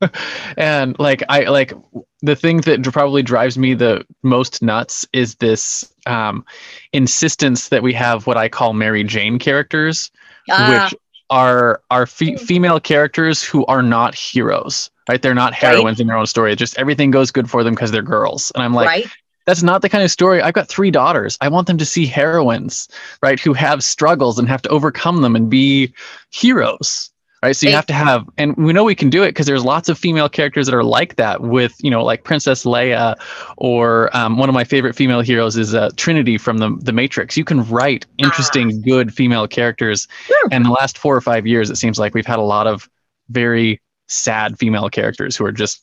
and 0.56 0.98
like 0.98 1.22
I 1.28 1.44
like 1.44 1.72
the 2.20 2.36
thing 2.36 2.62
that 2.62 2.82
probably 2.92 3.22
drives 3.22 3.56
me 3.56 3.74
the 3.74 4.04
most 4.22 4.62
nuts 4.62 5.06
is 5.12 5.36
this 5.36 5.90
um, 6.06 6.44
insistence 6.92 7.68
that 7.68 7.82
we 7.82 7.92
have 7.94 8.26
what 8.26 8.36
I 8.36 8.48
call 8.48 8.72
Mary 8.72 9.04
Jane 9.04 9.38
characters, 9.38 10.10
ah. 10.50 10.88
which 10.90 11.00
are 11.34 11.82
are 11.90 12.06
fe- 12.06 12.36
hmm. 12.36 12.44
female 12.46 12.80
characters 12.80 13.42
who 13.42 13.66
are 13.66 13.82
not 13.82 14.14
heroes 14.14 14.90
right? 15.08 15.20
They're 15.20 15.34
not 15.34 15.52
heroines 15.52 15.84
right. 15.84 16.00
in 16.00 16.06
their 16.06 16.16
own 16.16 16.26
story. 16.26 16.56
Just 16.56 16.78
everything 16.78 17.10
goes 17.10 17.30
good 17.30 17.50
for 17.50 17.62
them 17.62 17.74
because 17.74 17.90
they're 17.90 18.02
girls. 18.02 18.50
And 18.54 18.64
i'm 18.64 18.72
like 18.72 18.86
right. 18.86 19.06
that's 19.46 19.62
not 19.62 19.82
the 19.82 19.88
kind 19.88 20.02
of 20.04 20.10
story. 20.10 20.40
I've 20.40 20.54
got 20.54 20.68
three 20.68 20.90
daughters. 20.90 21.36
I 21.40 21.48
want 21.48 21.66
them 21.66 21.78
to 21.78 21.84
see 21.84 22.06
heroines 22.06 22.88
right 23.22 23.38
who 23.38 23.52
have 23.52 23.84
struggles 23.84 24.38
and 24.38 24.48
have 24.48 24.62
to 24.62 24.68
overcome 24.70 25.22
them 25.22 25.36
and 25.36 25.50
be 25.50 25.92
heroes 26.30 27.10
right 27.44 27.56
so 27.56 27.66
you 27.66 27.74
have 27.74 27.86
to 27.86 27.92
have 27.92 28.28
and 28.38 28.56
we 28.56 28.72
know 28.72 28.84
we 28.84 28.94
can 28.94 29.10
do 29.10 29.22
it 29.22 29.28
because 29.28 29.46
there's 29.46 29.64
lots 29.64 29.88
of 29.88 29.98
female 29.98 30.28
characters 30.28 30.66
that 30.66 30.74
are 30.74 30.84
like 30.84 31.16
that 31.16 31.42
with 31.42 31.74
you 31.80 31.90
know 31.90 32.04
like 32.04 32.24
princess 32.24 32.64
leia 32.64 33.14
or 33.56 34.14
um, 34.16 34.38
one 34.38 34.48
of 34.48 34.54
my 34.54 34.64
favorite 34.64 34.94
female 34.94 35.20
heroes 35.20 35.56
is 35.56 35.74
uh, 35.74 35.90
trinity 35.96 36.38
from 36.38 36.58
the, 36.58 36.76
the 36.80 36.92
matrix 36.92 37.36
you 37.36 37.44
can 37.44 37.64
write 37.68 38.06
interesting 38.18 38.72
ah. 38.74 38.80
good 38.84 39.12
female 39.14 39.46
characters 39.46 40.08
and 40.50 40.64
the 40.64 40.70
last 40.70 40.98
four 40.98 41.14
or 41.14 41.20
five 41.20 41.46
years 41.46 41.70
it 41.70 41.76
seems 41.76 41.98
like 41.98 42.14
we've 42.14 42.26
had 42.26 42.38
a 42.38 42.42
lot 42.42 42.66
of 42.66 42.88
very 43.28 43.80
sad 44.08 44.58
female 44.58 44.88
characters 44.88 45.36
who 45.36 45.44
are 45.44 45.52
just 45.52 45.80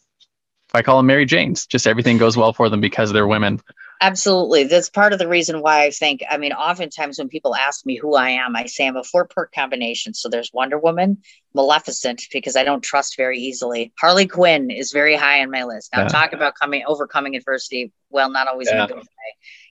I 0.73 0.81
call 0.81 0.97
them 0.97 1.07
Mary 1.07 1.25
Janes. 1.25 1.65
Just 1.65 1.85
everything 1.85 2.17
goes 2.17 2.37
well 2.37 2.53
for 2.53 2.69
them 2.69 2.79
because 2.79 3.11
they're 3.11 3.27
women. 3.27 3.59
Absolutely. 4.03 4.63
That's 4.63 4.89
part 4.89 5.13
of 5.13 5.19
the 5.19 5.27
reason 5.27 5.61
why 5.61 5.83
I 5.83 5.91
think, 5.91 6.23
I 6.27 6.37
mean, 6.37 6.53
oftentimes 6.53 7.19
when 7.19 7.29
people 7.29 7.55
ask 7.55 7.85
me 7.85 7.97
who 7.97 8.15
I 8.15 8.31
am, 8.31 8.55
I 8.55 8.65
say 8.65 8.87
I'm 8.87 8.97
a 8.97 9.03
four 9.03 9.27
part 9.27 9.53
combination. 9.53 10.15
So 10.15 10.27
there's 10.27 10.51
Wonder 10.51 10.79
Woman, 10.79 11.19
Maleficent, 11.53 12.23
because 12.33 12.55
I 12.55 12.63
don't 12.63 12.81
trust 12.81 13.15
very 13.15 13.37
easily. 13.37 13.93
Harley 13.99 14.25
Quinn 14.25 14.71
is 14.71 14.91
very 14.91 15.15
high 15.15 15.43
on 15.43 15.51
my 15.51 15.65
list. 15.65 15.91
Now, 15.93 16.01
yeah. 16.01 16.07
talk 16.07 16.33
about 16.33 16.55
coming, 16.55 16.83
overcoming 16.87 17.35
adversity. 17.35 17.93
Well, 18.09 18.31
not 18.31 18.47
always 18.47 18.69
yeah. 18.69 18.77
in 18.77 18.81
a 18.81 18.87
good 18.87 18.97
way, 18.97 19.03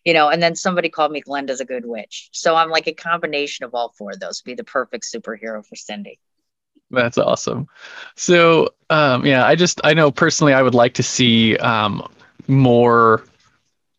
you 0.04 0.14
know. 0.14 0.28
And 0.28 0.40
then 0.40 0.54
somebody 0.54 0.90
called 0.90 1.10
me 1.10 1.20
Glinda 1.20 1.56
the 1.56 1.64
Good 1.64 1.84
Witch. 1.84 2.28
So 2.30 2.54
I'm 2.54 2.70
like 2.70 2.86
a 2.86 2.94
combination 2.94 3.64
of 3.64 3.74
all 3.74 3.92
four 3.98 4.12
of 4.12 4.20
those, 4.20 4.42
be 4.42 4.54
the 4.54 4.62
perfect 4.62 5.06
superhero 5.12 5.66
for 5.66 5.74
Cindy. 5.74 6.20
That's 6.92 7.18
awesome. 7.18 7.66
So, 8.14 8.68
um, 8.90 9.26
yeah, 9.26 9.44
I 9.44 9.56
just 9.56 9.80
I 9.82 9.92
know 9.94 10.12
personally 10.12 10.54
I 10.54 10.62
would 10.62 10.74
like 10.74 10.94
to 10.94 11.02
see 11.02 11.56
um, 11.56 12.08
more 12.46 13.24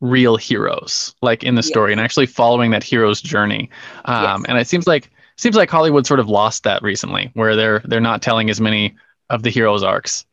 real 0.02 0.36
heroes 0.36 1.16
like 1.22 1.44
in 1.44 1.56
the 1.56 1.64
story 1.64 1.92
and 1.92 2.02
actually 2.02 2.26
following 2.26 2.72
that 2.72 2.84
hero's 2.84 3.22
journey. 3.22 3.70
Um, 4.06 4.42
yes. 4.42 4.50
And 4.50 4.58
it 4.58 4.68
seems 4.68 4.88
like 4.88 5.10
seems 5.38 5.56
like 5.56 5.70
Hollywood 5.70 6.06
sort 6.06 6.20
of 6.20 6.28
lost 6.28 6.64
that 6.64 6.82
recently, 6.84 7.32
where 7.34 7.56
they're 7.56 7.80
they're 7.86 8.02
not 8.02 8.22
telling 8.22 8.50
as 8.50 8.60
many 8.60 8.96
of 9.30 9.44
the 9.44 9.50
heroes' 9.50 9.84
arcs. 9.84 10.26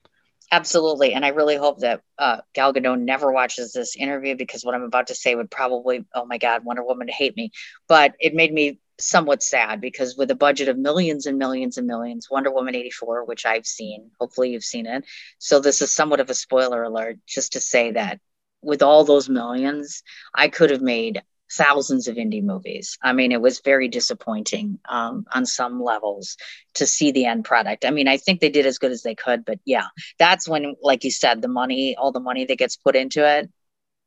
Absolutely, 0.51 1.13
and 1.13 1.27
I 1.27 1.29
really 1.29 1.57
hope 1.57 1.81
that 1.81 2.01
uh, 2.19 2.39
Gal 2.55 2.73
Gadot 2.73 2.99
never 2.99 3.31
watches 3.31 3.73
this 3.73 3.97
interview 3.97 4.35
because 4.35 4.65
what 4.65 4.75
I'm 4.75 4.83
about 4.83 5.09
to 5.09 5.15
say 5.15 5.35
would 5.35 5.51
probably, 5.51 6.07
oh 6.15 6.25
my 6.25 6.39
God, 6.39 6.65
Wonder 6.65 6.83
Woman 6.83 7.07
to 7.09 7.13
hate 7.13 7.37
me. 7.37 7.53
But 7.87 8.15
it 8.19 8.35
made 8.35 8.53
me 8.53 8.79
somewhat 8.99 9.43
sad 9.43 9.81
because 9.81 10.17
with 10.17 10.31
a 10.31 10.35
budget 10.35 10.69
of 10.69 10.79
millions 10.79 11.27
and 11.27 11.39
millions 11.39 11.77
and 11.77 11.87
millions, 11.87 12.29
Wonder 12.31 12.51
Woman 12.51 12.75
84, 12.75 13.25
which 13.27 13.45
I've 13.45 13.67
seen, 13.67 14.11
hopefully 14.19 14.51
you've 14.51 14.65
seen 14.65 14.87
it. 14.87 15.05
So 15.39 15.61
this 15.61 15.83
is 15.83 15.95
somewhat 15.95 16.21
of 16.21 16.31
a 16.31 16.35
spoiler 16.35 16.83
alert, 16.83 17.19
just 17.27 17.53
to 17.53 17.61
say 17.61 17.93
that 17.93 18.19
with 18.63 18.83
all 18.83 19.05
those 19.05 19.29
millions, 19.29 20.03
I 20.35 20.49
could 20.49 20.71
have 20.71 20.83
made 20.83 21.23
thousands 21.51 22.09
of 22.09 22.17
indie 22.17 22.43
movies. 22.43 22.99
I 23.03 23.15
mean, 23.15 23.33
it 23.33 23.41
was 23.41 23.61
very 23.61 23.89
disappointing 23.89 24.79
um, 24.87 25.25
on 25.33 25.47
some 25.47 25.83
levels 25.83 26.37
to 26.75 26.87
see 26.87 27.11
the 27.11 27.25
end 27.25 27.45
product. 27.45 27.87
I 27.87 27.91
mean, 27.91 28.07
I 28.07 28.19
think 28.19 28.41
they 28.41 28.51
did 28.51 28.67
as 28.67 28.79
good 28.79 28.93
as 28.93 29.03
they 29.03 29.15
could, 29.15 29.47
but 29.47 29.59
yeah, 29.65 29.87
that's 30.19 30.47
when, 30.47 30.75
like 30.83 31.05
you 31.05 31.11
said, 31.11 31.41
the 31.41 31.49
money, 31.49 31.97
all 31.97 32.13
the 32.13 32.21
money 32.21 32.45
that 32.45 32.59
gets 32.59 32.77
put 32.77 32.97
into 32.97 33.27
it. 33.27 33.51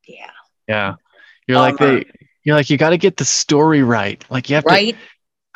Yeah. 0.07 0.29
Yeah. 0.67 0.95
You're 1.47 1.57
um, 1.57 1.63
like, 1.63 1.77
they, 1.77 2.11
you're 2.43 2.55
like, 2.55 2.69
you 2.69 2.77
got 2.77 2.91
to 2.91 2.97
get 2.97 3.17
the 3.17 3.25
story 3.25 3.81
right. 3.81 4.23
Like 4.29 4.49
you 4.49 4.55
have 4.55 4.65
right? 4.65 4.93
to, 4.93 5.01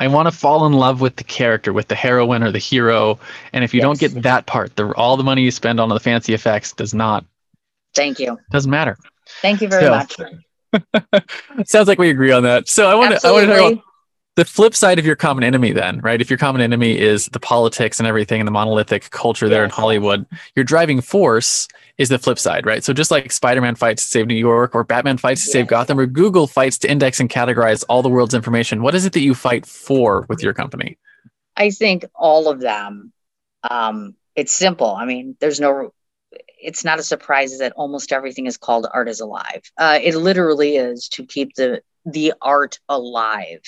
I 0.00 0.08
want 0.08 0.26
to 0.26 0.32
fall 0.32 0.66
in 0.66 0.72
love 0.72 1.00
with 1.00 1.16
the 1.16 1.24
character, 1.24 1.72
with 1.72 1.86
the 1.86 1.94
heroine 1.94 2.42
or 2.42 2.50
the 2.50 2.58
hero. 2.58 3.20
And 3.52 3.62
if 3.62 3.72
you 3.72 3.78
yes. 3.78 3.84
don't 3.84 3.98
get 4.00 4.22
that 4.24 4.46
part, 4.46 4.74
the, 4.74 4.92
all 4.94 5.16
the 5.16 5.24
money 5.24 5.42
you 5.42 5.52
spend 5.52 5.78
on 5.78 5.88
the 5.88 6.00
fancy 6.00 6.34
effects 6.34 6.72
does 6.72 6.92
not. 6.92 7.24
Thank 7.96 8.18
you. 8.20 8.38
Doesn't 8.50 8.70
matter. 8.70 8.96
Thank 9.42 9.60
you 9.60 9.68
very 9.68 9.84
so, 9.84 9.90
much. 9.90 11.24
sounds 11.66 11.88
like 11.88 11.98
we 11.98 12.10
agree 12.10 12.30
on 12.30 12.42
that. 12.44 12.68
So 12.68 12.88
I 12.88 12.94
want 12.94 13.18
to, 13.18 13.26
I 13.26 13.32
want 13.32 13.46
to 13.46 13.56
talk 13.56 13.72
about 13.72 13.82
the 14.36 14.44
flip 14.44 14.74
side 14.74 14.98
of 14.98 15.06
your 15.06 15.16
common 15.16 15.42
enemy 15.42 15.72
then, 15.72 16.00
right? 16.00 16.20
If 16.20 16.28
your 16.28 16.38
common 16.38 16.60
enemy 16.60 16.98
is 16.98 17.26
the 17.26 17.40
politics 17.40 17.98
and 17.98 18.06
everything 18.06 18.40
and 18.40 18.46
the 18.46 18.52
monolithic 18.52 19.10
culture 19.10 19.48
there 19.48 19.64
in 19.64 19.70
Hollywood, 19.70 20.26
your 20.54 20.64
driving 20.64 21.00
force 21.00 21.66
is 21.96 22.10
the 22.10 22.18
flip 22.18 22.38
side, 22.38 22.66
right? 22.66 22.84
So 22.84 22.92
just 22.92 23.10
like 23.10 23.32
Spider-Man 23.32 23.76
fights 23.76 24.04
to 24.04 24.10
save 24.10 24.26
New 24.26 24.34
York 24.34 24.74
or 24.74 24.84
Batman 24.84 25.16
fights 25.16 25.42
to 25.46 25.50
save 25.50 25.66
Gotham 25.66 25.98
or 25.98 26.04
Google 26.04 26.46
fights 26.46 26.76
to 26.78 26.90
index 26.90 27.18
and 27.18 27.30
categorize 27.30 27.82
all 27.88 28.02
the 28.02 28.10
world's 28.10 28.34
information, 28.34 28.82
what 28.82 28.94
is 28.94 29.06
it 29.06 29.14
that 29.14 29.20
you 29.20 29.34
fight 29.34 29.64
for 29.64 30.26
with 30.28 30.42
your 30.42 30.52
company? 30.52 30.98
I 31.56 31.70
think 31.70 32.04
all 32.14 32.48
of 32.48 32.60
them. 32.60 33.12
Um, 33.68 34.14
it's 34.34 34.52
simple. 34.52 34.94
I 34.94 35.06
mean, 35.06 35.34
there's 35.40 35.60
no 35.60 35.94
it's 36.62 36.84
not 36.84 36.98
a 36.98 37.02
surprise 37.02 37.58
that 37.58 37.72
almost 37.72 38.12
everything 38.12 38.46
is 38.46 38.56
called 38.56 38.86
art 38.92 39.08
is 39.08 39.20
alive. 39.20 39.62
Uh, 39.78 39.98
it 40.02 40.14
literally 40.14 40.76
is 40.76 41.08
to 41.10 41.24
keep 41.24 41.54
the 41.54 41.82
the 42.08 42.32
art 42.40 42.78
alive, 42.88 43.62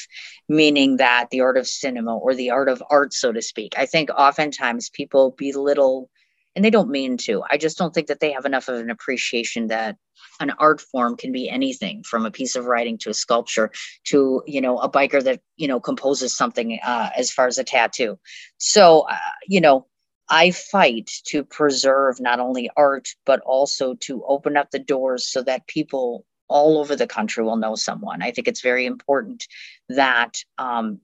meaning 0.49 0.99
that 0.99 1.29
the 1.31 1.41
art 1.41 1.57
of 1.57 1.67
cinema 1.67 2.17
or 2.17 2.35
the 2.35 2.51
art 2.51 2.69
of 2.69 2.83
art, 2.89 3.13
so 3.13 3.33
to 3.33 3.43
speak. 3.43 3.75
I 3.77 3.87
think 3.87 4.11
oftentimes 4.11 4.91
people 4.91 5.35
belittle 5.37 6.09
and 6.55 6.65
they 6.65 6.71
don't 6.71 6.91
mean 6.91 7.17
to. 7.19 7.43
I 7.49 7.57
just 7.57 7.79
don't 7.79 7.95
think 7.95 8.09
that 8.09 8.21
they 8.21 8.33
have 8.33 8.45
enough 8.45 8.69
of 8.69 8.77
an 8.77 8.91
appreciation 8.91 9.69
that 9.69 9.97
an 10.41 10.51
art 10.59 10.81
form 10.81 11.17
can 11.17 11.31
be 11.31 11.49
anything 11.49 12.03
from 12.03 12.27
a 12.27 12.31
piece 12.31 12.57
of 12.57 12.65
writing 12.65 12.99
to 12.99 13.11
a 13.11 13.15
sculpture 13.15 13.71
to 14.07 14.43
you 14.47 14.61
know 14.61 14.79
a 14.79 14.91
biker 14.91 15.23
that 15.23 15.41
you 15.57 15.69
know 15.69 15.81
composes 15.81 16.37
something 16.37 16.79
uh, 16.85 17.11
as 17.17 17.31
far 17.31 17.47
as 17.47 17.59
a 17.59 17.65
tattoo. 17.65 18.19
So 18.59 19.07
uh, 19.09 19.17
you 19.47 19.61
know 19.61 19.87
I 20.31 20.51
fight 20.51 21.11
to 21.27 21.45
preserve 21.45 22.21
not 22.21 22.41
only 22.41 22.71
art 22.77 23.09
but 23.25 23.41
also 23.41 23.95
to 23.95 24.25
open 24.27 24.57
up 24.57 24.71
the 24.71 24.79
doors 24.79 25.27
so 25.27 25.43
that 25.43 25.67
people 25.67 26.25
all 26.49 26.79
over 26.79 26.97
the 26.97 27.07
country 27.07 27.45
will 27.45 27.57
know 27.57 27.75
someone. 27.75 28.23
I 28.23 28.31
think 28.31 28.49
it's 28.49 28.63
very 28.63 28.87
important 28.87 29.47
that 29.89 30.39
um, 30.57 31.01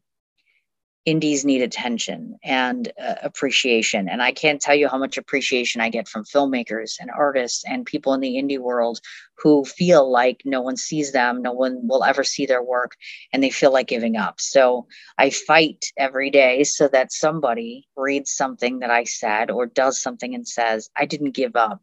indies 1.06 1.44
need 1.44 1.60
attention 1.60 2.38
and 2.42 2.90
uh, 3.02 3.16
appreciation. 3.22 4.08
And 4.08 4.22
I 4.22 4.32
can't 4.32 4.60
tell 4.60 4.74
you 4.74 4.88
how 4.88 4.96
much 4.96 5.18
appreciation 5.18 5.80
I 5.80 5.90
get 5.90 6.08
from 6.08 6.24
filmmakers 6.24 6.94
and 6.98 7.10
artists 7.10 7.62
and 7.66 7.84
people 7.84 8.14
in 8.14 8.20
the 8.20 8.36
indie 8.36 8.58
world 8.58 9.00
who 9.36 9.64
feel 9.64 10.10
like 10.10 10.40
no 10.44 10.62
one 10.62 10.76
sees 10.76 11.12
them, 11.12 11.42
no 11.42 11.52
one 11.52 11.86
will 11.86 12.04
ever 12.04 12.24
see 12.24 12.46
their 12.46 12.62
work, 12.62 12.96
and 13.32 13.42
they 13.42 13.50
feel 13.50 13.72
like 13.72 13.88
giving 13.88 14.16
up. 14.16 14.40
So 14.40 14.86
I 15.18 15.30
fight 15.30 15.84
every 15.98 16.30
day 16.30 16.64
so 16.64 16.88
that 16.88 17.12
somebody 17.12 17.86
reads 17.96 18.32
something 18.32 18.78
that 18.78 18.90
I 18.90 19.04
said 19.04 19.50
or 19.50 19.66
does 19.66 20.00
something 20.00 20.34
and 20.34 20.46
says, 20.48 20.88
I 20.96 21.04
didn't 21.04 21.32
give 21.32 21.56
up 21.56 21.82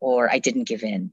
or 0.00 0.30
I 0.30 0.38
didn't 0.38 0.64
give 0.64 0.82
in. 0.82 1.12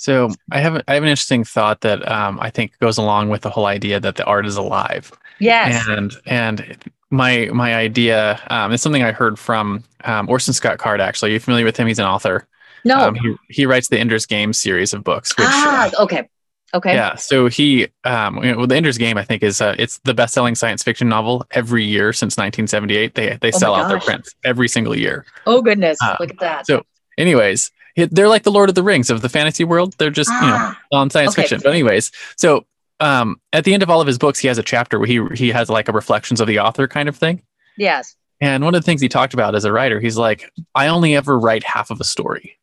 So 0.00 0.30
I 0.50 0.60
have 0.60 0.82
I 0.88 0.94
have 0.94 1.02
an 1.02 1.10
interesting 1.10 1.44
thought 1.44 1.82
that 1.82 2.10
um, 2.10 2.38
I 2.40 2.48
think 2.48 2.72
goes 2.78 2.96
along 2.96 3.28
with 3.28 3.42
the 3.42 3.50
whole 3.50 3.66
idea 3.66 4.00
that 4.00 4.16
the 4.16 4.24
art 4.24 4.46
is 4.46 4.56
alive. 4.56 5.12
Yes. 5.40 5.86
And 5.86 6.16
and 6.24 6.78
my 7.10 7.50
my 7.52 7.74
idea 7.74 8.40
um, 8.48 8.72
is 8.72 8.80
something 8.80 9.02
I 9.02 9.12
heard 9.12 9.38
from 9.38 9.84
um, 10.04 10.26
Orson 10.30 10.54
Scott 10.54 10.78
Card. 10.78 11.02
Actually, 11.02 11.32
you're 11.32 11.34
you 11.34 11.40
familiar 11.40 11.66
with 11.66 11.76
him? 11.76 11.86
He's 11.86 11.98
an 11.98 12.06
author. 12.06 12.48
No. 12.82 12.98
Um, 12.98 13.14
he 13.14 13.34
he 13.50 13.66
writes 13.66 13.88
the 13.88 13.98
Ender's 13.98 14.24
Game 14.24 14.54
series 14.54 14.94
of 14.94 15.04
books. 15.04 15.36
Which, 15.36 15.46
ah, 15.46 15.90
okay. 16.00 16.30
Okay. 16.72 16.94
Yeah. 16.94 17.16
So 17.16 17.48
he, 17.48 17.88
um, 18.04 18.36
well, 18.36 18.66
the 18.66 18.76
Ender's 18.76 18.96
Game, 18.96 19.18
I 19.18 19.24
think, 19.24 19.42
is 19.42 19.60
uh, 19.60 19.74
it's 19.78 19.98
the 20.04 20.14
best-selling 20.14 20.54
science 20.54 20.82
fiction 20.82 21.10
novel 21.10 21.44
every 21.50 21.84
year 21.84 22.14
since 22.14 22.38
1978. 22.38 23.16
They 23.16 23.36
they 23.36 23.48
oh 23.48 23.58
sell 23.58 23.74
out 23.74 23.88
their 23.88 24.00
prints 24.00 24.34
every 24.44 24.68
single 24.68 24.96
year. 24.96 25.26
Oh 25.46 25.60
goodness! 25.60 25.98
Uh, 26.02 26.16
Look 26.18 26.30
at 26.30 26.38
that. 26.38 26.66
So, 26.66 26.86
anyways, 27.18 27.70
they're 27.96 28.28
like 28.28 28.42
the 28.42 28.52
Lord 28.52 28.68
of 28.68 28.74
the 28.74 28.82
Rings 28.82 29.10
of 29.10 29.22
the 29.22 29.28
fantasy 29.28 29.64
world. 29.64 29.94
They're 29.98 30.10
just 30.10 30.30
ah, 30.30 30.40
you 30.42 30.46
know 30.48 30.56
ah, 30.58 30.80
on 30.92 31.10
science 31.10 31.32
okay. 31.32 31.42
fiction. 31.42 31.60
But 31.62 31.70
anyways, 31.70 32.12
so 32.36 32.66
um, 33.00 33.40
at 33.52 33.64
the 33.64 33.74
end 33.74 33.82
of 33.82 33.90
all 33.90 34.00
of 34.00 34.06
his 34.06 34.18
books, 34.18 34.38
he 34.38 34.48
has 34.48 34.58
a 34.58 34.62
chapter 34.62 34.98
where 34.98 35.06
he 35.06 35.20
he 35.34 35.48
has 35.50 35.68
like 35.68 35.88
a 35.88 35.92
reflections 35.92 36.40
of 36.40 36.46
the 36.46 36.58
author 36.58 36.86
kind 36.86 37.08
of 37.08 37.16
thing. 37.16 37.42
Yes. 37.76 38.16
And 38.40 38.64
one 38.64 38.74
of 38.74 38.80
the 38.80 38.86
things 38.86 39.00
he 39.00 39.08
talked 39.08 39.34
about 39.34 39.54
as 39.54 39.64
a 39.64 39.72
writer, 39.72 40.00
he's 40.00 40.16
like, 40.16 40.50
I 40.74 40.86
only 40.88 41.14
ever 41.14 41.38
write 41.38 41.62
half 41.62 41.90
of 41.90 42.00
a 42.00 42.04
story, 42.04 42.58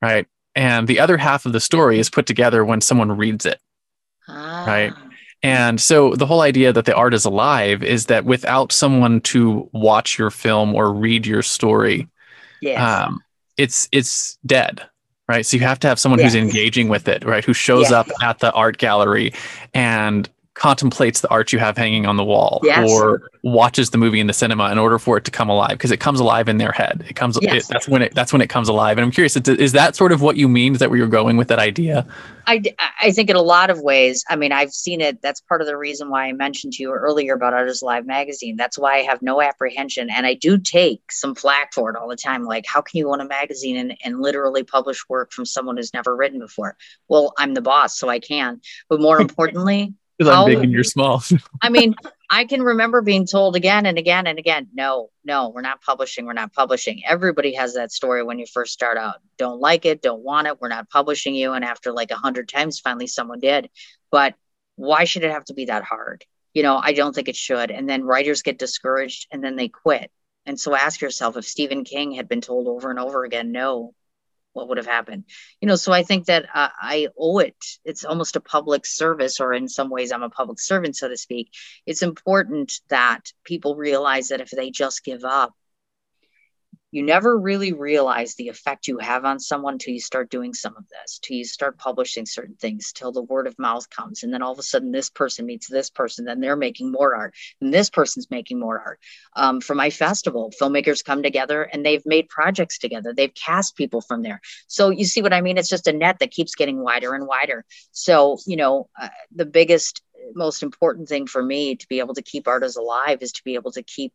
right? 0.00 0.26
And 0.54 0.86
the 0.86 1.00
other 1.00 1.16
half 1.16 1.46
of 1.46 1.52
the 1.52 1.60
story 1.60 1.98
is 1.98 2.08
put 2.08 2.26
together 2.26 2.64
when 2.64 2.80
someone 2.80 3.16
reads 3.16 3.44
it, 3.44 3.60
ah. 4.28 4.64
right? 4.66 4.92
And 5.42 5.80
so 5.80 6.14
the 6.14 6.26
whole 6.26 6.40
idea 6.40 6.72
that 6.72 6.84
the 6.84 6.94
art 6.94 7.14
is 7.14 7.24
alive 7.24 7.82
is 7.82 8.06
that 8.06 8.24
without 8.24 8.72
someone 8.72 9.20
to 9.22 9.68
watch 9.72 10.18
your 10.18 10.30
film 10.30 10.74
or 10.74 10.92
read 10.92 11.26
your 11.26 11.42
story, 11.42 12.08
yes. 12.60 12.80
um, 12.80 13.20
it's 13.58 13.88
it's 13.92 14.38
dead 14.46 14.82
right 15.28 15.44
so 15.44 15.56
you 15.56 15.62
have 15.62 15.78
to 15.78 15.88
have 15.88 15.98
someone 15.98 16.18
yes. 16.18 16.32
who's 16.32 16.42
engaging 16.42 16.88
with 16.88 17.08
it 17.08 17.24
right 17.24 17.44
who 17.44 17.52
shows 17.52 17.90
yes. 17.90 17.92
up 17.92 18.06
at 18.22 18.38
the 18.38 18.50
art 18.52 18.78
gallery 18.78 19.32
and 19.74 20.30
contemplates 20.58 21.20
the 21.20 21.30
art 21.30 21.52
you 21.52 21.58
have 21.60 21.76
hanging 21.76 22.04
on 22.04 22.16
the 22.16 22.24
wall 22.24 22.60
yes. 22.64 22.90
or 22.90 23.30
watches 23.44 23.90
the 23.90 23.98
movie 23.98 24.18
in 24.18 24.26
the 24.26 24.32
cinema 24.32 24.70
in 24.72 24.78
order 24.78 24.98
for 24.98 25.16
it 25.16 25.24
to 25.24 25.30
come 25.30 25.48
alive 25.48 25.70
because 25.70 25.92
it 25.92 26.00
comes 26.00 26.18
alive 26.18 26.48
in 26.48 26.58
their 26.58 26.72
head. 26.72 27.04
It 27.08 27.14
comes 27.14 27.38
yes. 27.40 27.64
it, 27.64 27.72
that's 27.72 27.88
when 27.88 28.02
it 28.02 28.12
that's 28.12 28.32
when 28.32 28.42
it 28.42 28.48
comes 28.48 28.68
alive. 28.68 28.98
And 28.98 29.04
i'm 29.04 29.12
curious 29.12 29.36
is 29.36 29.72
that 29.72 29.94
sort 29.94 30.10
of 30.10 30.20
what 30.20 30.36
you 30.36 30.48
mean? 30.48 30.72
Is 30.72 30.80
that 30.80 30.90
where 30.90 30.98
you're 30.98 31.06
going 31.06 31.36
with 31.36 31.46
that 31.48 31.60
idea? 31.60 32.04
I, 32.48 32.62
I 33.00 33.12
think 33.12 33.28
in 33.28 33.36
a 33.36 33.42
lot 33.42 33.68
of 33.68 33.82
ways 33.82 34.24
i 34.30 34.34
mean 34.34 34.52
i've 34.52 34.72
seen 34.72 35.02
it 35.02 35.20
that's 35.20 35.38
part 35.38 35.60
of 35.60 35.66
the 35.66 35.76
reason 35.76 36.08
why 36.08 36.28
i 36.28 36.32
mentioned 36.32 36.72
to 36.74 36.82
you 36.82 36.90
earlier 36.90 37.34
about 37.34 37.52
art 37.52 37.70
live 37.82 38.06
magazine. 38.06 38.56
That's 38.56 38.78
why 38.78 38.94
i 38.94 39.02
have 39.02 39.20
no 39.20 39.42
apprehension 39.42 40.08
and 40.08 40.24
i 40.26 40.32
do 40.32 40.56
take 40.56 41.12
some 41.12 41.34
flack 41.34 41.74
for 41.74 41.90
it 41.90 41.96
all 41.96 42.08
the 42.08 42.16
time 42.16 42.44
like 42.44 42.64
how 42.66 42.80
can 42.80 42.98
you 42.98 43.12
own 43.12 43.20
a 43.20 43.26
magazine 43.26 43.76
and, 43.76 43.96
and 44.02 44.20
literally 44.20 44.62
publish 44.64 45.06
work 45.10 45.30
from 45.30 45.44
someone 45.44 45.76
who's 45.76 45.92
never 45.92 46.16
written 46.16 46.38
before? 46.40 46.76
Well 47.06 47.34
i'm 47.38 47.54
the 47.54 47.60
boss 47.60 47.98
so 47.98 48.08
i 48.08 48.18
can. 48.18 48.60
But 48.88 49.00
more 49.00 49.20
importantly 49.26 49.94
because 50.18 50.34
I'm 50.34 50.46
big 50.46 50.58
and 50.58 50.72
you're 50.72 50.84
small. 50.84 51.22
I 51.62 51.68
mean, 51.68 51.94
I 52.28 52.44
can 52.44 52.62
remember 52.62 53.00
being 53.02 53.26
told 53.26 53.56
again 53.56 53.86
and 53.86 53.98
again 53.98 54.26
and 54.26 54.38
again, 54.38 54.68
no, 54.74 55.10
no, 55.24 55.50
we're 55.50 55.62
not 55.62 55.80
publishing. 55.80 56.26
We're 56.26 56.32
not 56.32 56.52
publishing. 56.52 57.02
Everybody 57.06 57.54
has 57.54 57.74
that 57.74 57.92
story 57.92 58.22
when 58.22 58.38
you 58.38 58.46
first 58.46 58.72
start 58.72 58.98
out. 58.98 59.16
Don't 59.38 59.60
like 59.60 59.86
it, 59.86 60.02
don't 60.02 60.22
want 60.22 60.48
it. 60.48 60.60
We're 60.60 60.68
not 60.68 60.90
publishing 60.90 61.34
you. 61.34 61.52
And 61.52 61.64
after 61.64 61.92
like 61.92 62.10
a 62.10 62.16
hundred 62.16 62.48
times, 62.48 62.80
finally 62.80 63.06
someone 63.06 63.40
did. 63.40 63.70
But 64.10 64.34
why 64.76 65.04
should 65.04 65.24
it 65.24 65.30
have 65.30 65.44
to 65.46 65.54
be 65.54 65.66
that 65.66 65.84
hard? 65.84 66.24
You 66.52 66.62
know, 66.64 66.80
I 66.82 66.92
don't 66.92 67.14
think 67.14 67.28
it 67.28 67.36
should. 67.36 67.70
And 67.70 67.88
then 67.88 68.02
writers 68.02 68.42
get 68.42 68.58
discouraged 68.58 69.28
and 69.30 69.42
then 69.42 69.56
they 69.56 69.68
quit. 69.68 70.10
And 70.46 70.58
so 70.58 70.74
ask 70.74 71.00
yourself 71.00 71.36
if 71.36 71.44
Stephen 71.44 71.84
King 71.84 72.12
had 72.12 72.28
been 72.28 72.40
told 72.40 72.66
over 72.68 72.90
and 72.90 72.98
over 72.98 73.24
again, 73.24 73.52
no, 73.52 73.94
what 74.58 74.68
would 74.68 74.76
have 74.76 74.86
happened? 74.86 75.24
You 75.60 75.68
know 75.68 75.76
so 75.76 75.92
i 75.92 76.02
think 76.02 76.26
that 76.26 76.46
uh, 76.52 76.68
i 76.80 77.08
owe 77.16 77.38
it 77.38 77.56
it's 77.84 78.04
almost 78.04 78.36
a 78.36 78.40
public 78.40 78.84
service 78.84 79.40
or 79.40 79.52
in 79.52 79.68
some 79.68 79.88
ways 79.88 80.12
i'm 80.12 80.22
a 80.22 80.30
public 80.30 80.60
servant 80.60 80.96
so 80.96 81.08
to 81.08 81.16
speak. 81.16 81.52
It's 81.86 82.02
important 82.02 82.72
that 82.88 83.32
people 83.44 83.76
realize 83.76 84.28
that 84.28 84.40
if 84.40 84.50
they 84.50 84.70
just 84.70 85.04
give 85.04 85.24
up 85.24 85.54
you 86.90 87.02
never 87.02 87.36
really 87.38 87.72
realize 87.72 88.34
the 88.34 88.48
effect 88.48 88.88
you 88.88 88.98
have 88.98 89.24
on 89.24 89.38
someone 89.38 89.78
till 89.78 89.92
you 89.92 90.00
start 90.00 90.30
doing 90.30 90.54
some 90.54 90.74
of 90.76 90.84
this, 90.88 91.18
till 91.18 91.36
you 91.36 91.44
start 91.44 91.78
publishing 91.78 92.24
certain 92.24 92.56
things, 92.56 92.92
till 92.92 93.12
the 93.12 93.22
word 93.22 93.46
of 93.46 93.58
mouth 93.58 93.88
comes. 93.90 94.22
And 94.22 94.32
then 94.32 94.42
all 94.42 94.52
of 94.52 94.58
a 94.58 94.62
sudden, 94.62 94.90
this 94.90 95.10
person 95.10 95.44
meets 95.44 95.68
this 95.68 95.90
person, 95.90 96.24
then 96.24 96.40
they're 96.40 96.56
making 96.56 96.90
more 96.90 97.14
art, 97.14 97.34
and 97.60 97.72
this 97.72 97.90
person's 97.90 98.30
making 98.30 98.58
more 98.58 98.80
art. 98.80 99.00
Um, 99.36 99.60
for 99.60 99.74
my 99.74 99.90
festival, 99.90 100.52
filmmakers 100.60 101.04
come 101.04 101.22
together 101.22 101.62
and 101.62 101.84
they've 101.84 102.04
made 102.06 102.28
projects 102.28 102.78
together, 102.78 103.12
they've 103.14 103.34
cast 103.34 103.76
people 103.76 104.00
from 104.00 104.22
there. 104.22 104.40
So 104.66 104.90
you 104.90 105.04
see 105.04 105.20
what 105.20 105.34
I 105.34 105.42
mean? 105.42 105.58
It's 105.58 105.68
just 105.68 105.86
a 105.88 105.92
net 105.92 106.20
that 106.20 106.30
keeps 106.30 106.54
getting 106.54 106.82
wider 106.82 107.14
and 107.14 107.26
wider. 107.26 107.64
So, 107.92 108.38
you 108.46 108.56
know, 108.56 108.88
uh, 109.00 109.08
the 109.34 109.46
biggest, 109.46 110.02
most 110.34 110.62
important 110.62 111.08
thing 111.08 111.26
for 111.26 111.42
me 111.42 111.76
to 111.76 111.88
be 111.88 112.00
able 112.00 112.14
to 112.14 112.22
keep 112.22 112.48
artists 112.48 112.76
alive 112.76 113.18
is 113.22 113.32
to 113.32 113.44
be 113.44 113.54
able 113.54 113.72
to 113.72 113.82
keep 113.82 114.12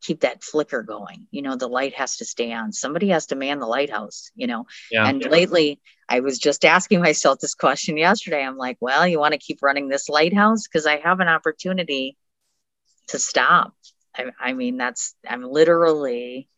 keep 0.00 0.20
that 0.20 0.42
flicker 0.42 0.82
going. 0.82 1.26
You 1.30 1.42
know, 1.42 1.56
the 1.56 1.68
light 1.68 1.94
has 1.94 2.16
to 2.18 2.24
stay 2.24 2.52
on. 2.52 2.72
Somebody 2.72 3.08
has 3.08 3.26
to 3.26 3.36
man 3.36 3.58
the 3.58 3.66
lighthouse, 3.66 4.30
you 4.34 4.46
know. 4.46 4.66
Yeah. 4.90 5.06
And 5.06 5.24
lately 5.24 5.80
I 6.08 6.20
was 6.20 6.38
just 6.38 6.64
asking 6.64 7.00
myself 7.02 7.38
this 7.40 7.54
question 7.54 7.96
yesterday. 7.96 8.42
I'm 8.42 8.56
like, 8.56 8.78
well, 8.80 9.06
you 9.06 9.18
want 9.18 9.32
to 9.32 9.38
keep 9.38 9.62
running 9.62 9.88
this 9.88 10.08
lighthouse? 10.08 10.66
Because 10.66 10.86
I 10.86 10.98
have 10.98 11.20
an 11.20 11.28
opportunity 11.28 12.16
to 13.08 13.18
stop. 13.18 13.74
I, 14.16 14.26
I 14.40 14.52
mean, 14.54 14.76
that's 14.76 15.14
I'm 15.28 15.42
literally 15.42 16.48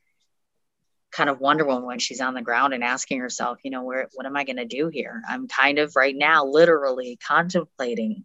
kind 1.10 1.28
of 1.28 1.40
wondering 1.40 1.84
when 1.84 1.98
she's 1.98 2.22
on 2.22 2.34
the 2.34 2.42
ground 2.42 2.72
and 2.72 2.82
asking 2.82 3.20
herself, 3.20 3.58
you 3.62 3.70
know, 3.70 3.82
where 3.82 4.08
what 4.14 4.26
am 4.26 4.36
I 4.36 4.44
gonna 4.44 4.64
do 4.64 4.88
here? 4.88 5.22
I'm 5.28 5.48
kind 5.48 5.78
of 5.78 5.94
right 5.96 6.16
now 6.16 6.46
literally 6.46 7.18
contemplating 7.26 8.24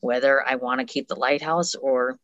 whether 0.00 0.44
I 0.46 0.56
want 0.56 0.80
to 0.80 0.92
keep 0.92 1.08
the 1.08 1.16
lighthouse 1.16 1.74
or 1.74 2.18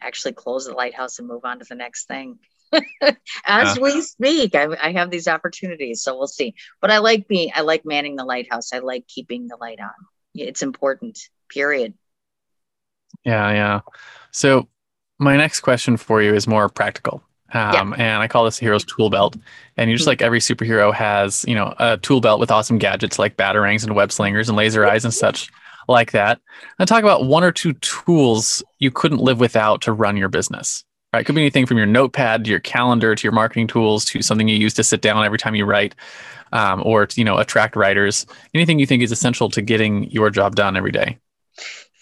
actually 0.00 0.32
close 0.32 0.66
the 0.66 0.74
lighthouse 0.74 1.18
and 1.18 1.28
move 1.28 1.44
on 1.44 1.58
to 1.58 1.64
the 1.68 1.74
next 1.74 2.06
thing. 2.06 2.38
As 3.44 3.78
uh, 3.78 3.80
we 3.80 4.00
speak, 4.00 4.54
I, 4.54 4.68
I, 4.80 4.92
have 4.92 5.10
these 5.10 5.26
opportunities, 5.26 6.02
so 6.02 6.16
we'll 6.16 6.28
see. 6.28 6.54
But 6.80 6.90
I 6.90 6.98
like 6.98 7.26
being, 7.26 7.50
I 7.54 7.62
like 7.62 7.84
manning 7.84 8.16
the 8.16 8.24
lighthouse. 8.24 8.72
I 8.72 8.78
like 8.78 9.08
keeping 9.08 9.48
the 9.48 9.56
light 9.56 9.80
on. 9.80 9.90
It's 10.34 10.62
important. 10.62 11.18
Period. 11.48 11.94
Yeah, 13.24 13.50
yeah. 13.50 13.80
So 14.30 14.68
my 15.18 15.36
next 15.36 15.60
question 15.60 15.96
for 15.96 16.22
you 16.22 16.34
is 16.34 16.46
more 16.46 16.68
practical. 16.68 17.22
Um, 17.52 17.94
yeah. 17.96 18.04
And 18.14 18.22
I 18.22 18.28
call 18.28 18.44
this 18.44 18.58
a 18.58 18.64
hero's 18.64 18.84
tool 18.84 19.10
belt. 19.10 19.36
And 19.76 19.90
you 19.90 19.96
just 19.96 20.04
mm-hmm. 20.04 20.10
like 20.10 20.22
every 20.22 20.38
superhero 20.38 20.94
has, 20.94 21.44
you 21.48 21.54
know, 21.54 21.74
a 21.78 21.96
tool 21.96 22.20
belt 22.20 22.38
with 22.38 22.50
awesome 22.50 22.78
gadgets 22.78 23.18
like 23.18 23.36
batarangs 23.36 23.84
and 23.84 23.94
web 23.94 24.12
slingers 24.12 24.48
and 24.48 24.56
laser 24.56 24.86
eyes 24.86 25.04
and 25.04 25.12
such 25.12 25.50
like 25.90 26.12
that 26.12 26.40
and 26.78 26.88
talk 26.88 27.02
about 27.02 27.26
one 27.26 27.44
or 27.44 27.52
two 27.52 27.74
tools 27.74 28.62
you 28.78 28.90
couldn't 28.90 29.20
live 29.20 29.40
without 29.40 29.82
to 29.82 29.92
run 29.92 30.16
your 30.16 30.28
business. 30.28 30.84
Right? 31.12 31.20
It 31.20 31.24
could 31.24 31.34
be 31.34 31.40
anything 31.40 31.66
from 31.66 31.76
your 31.76 31.86
notepad 31.86 32.44
to 32.44 32.50
your 32.50 32.60
calendar 32.60 33.14
to 33.14 33.22
your 33.22 33.32
marketing 33.32 33.66
tools 33.66 34.04
to 34.06 34.22
something 34.22 34.48
you 34.48 34.56
use 34.56 34.74
to 34.74 34.84
sit 34.84 35.02
down 35.02 35.24
every 35.24 35.38
time 35.38 35.56
you 35.56 35.64
write, 35.64 35.94
um, 36.52 36.82
or 36.84 37.06
to, 37.06 37.20
you 37.20 37.24
know 37.24 37.38
attract 37.38 37.76
writers. 37.76 38.26
Anything 38.54 38.78
you 38.78 38.86
think 38.86 39.02
is 39.02 39.12
essential 39.12 39.50
to 39.50 39.60
getting 39.60 40.10
your 40.10 40.30
job 40.30 40.54
done 40.54 40.76
every 40.76 40.92
day. 40.92 41.18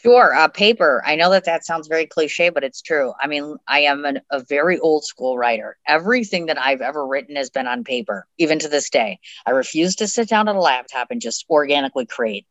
Sure, 0.02 0.32
uh, 0.32 0.46
paper. 0.46 1.02
I 1.04 1.16
know 1.16 1.30
that 1.30 1.44
that 1.46 1.64
sounds 1.64 1.88
very 1.88 2.06
cliche, 2.06 2.50
but 2.50 2.62
it's 2.62 2.80
true. 2.80 3.12
I 3.20 3.26
mean, 3.26 3.56
I 3.66 3.80
am 3.80 4.04
an, 4.04 4.20
a 4.30 4.40
very 4.40 4.78
old 4.78 5.04
school 5.04 5.36
writer. 5.36 5.76
Everything 5.88 6.46
that 6.46 6.58
I've 6.58 6.82
ever 6.82 7.04
written 7.04 7.34
has 7.34 7.50
been 7.50 7.66
on 7.66 7.82
paper, 7.82 8.24
even 8.38 8.60
to 8.60 8.68
this 8.68 8.90
day. 8.90 9.18
I 9.44 9.50
refuse 9.50 9.96
to 9.96 10.06
sit 10.06 10.28
down 10.28 10.48
at 10.48 10.54
a 10.54 10.60
laptop 10.60 11.10
and 11.10 11.20
just 11.20 11.46
organically 11.50 12.06
create. 12.06 12.46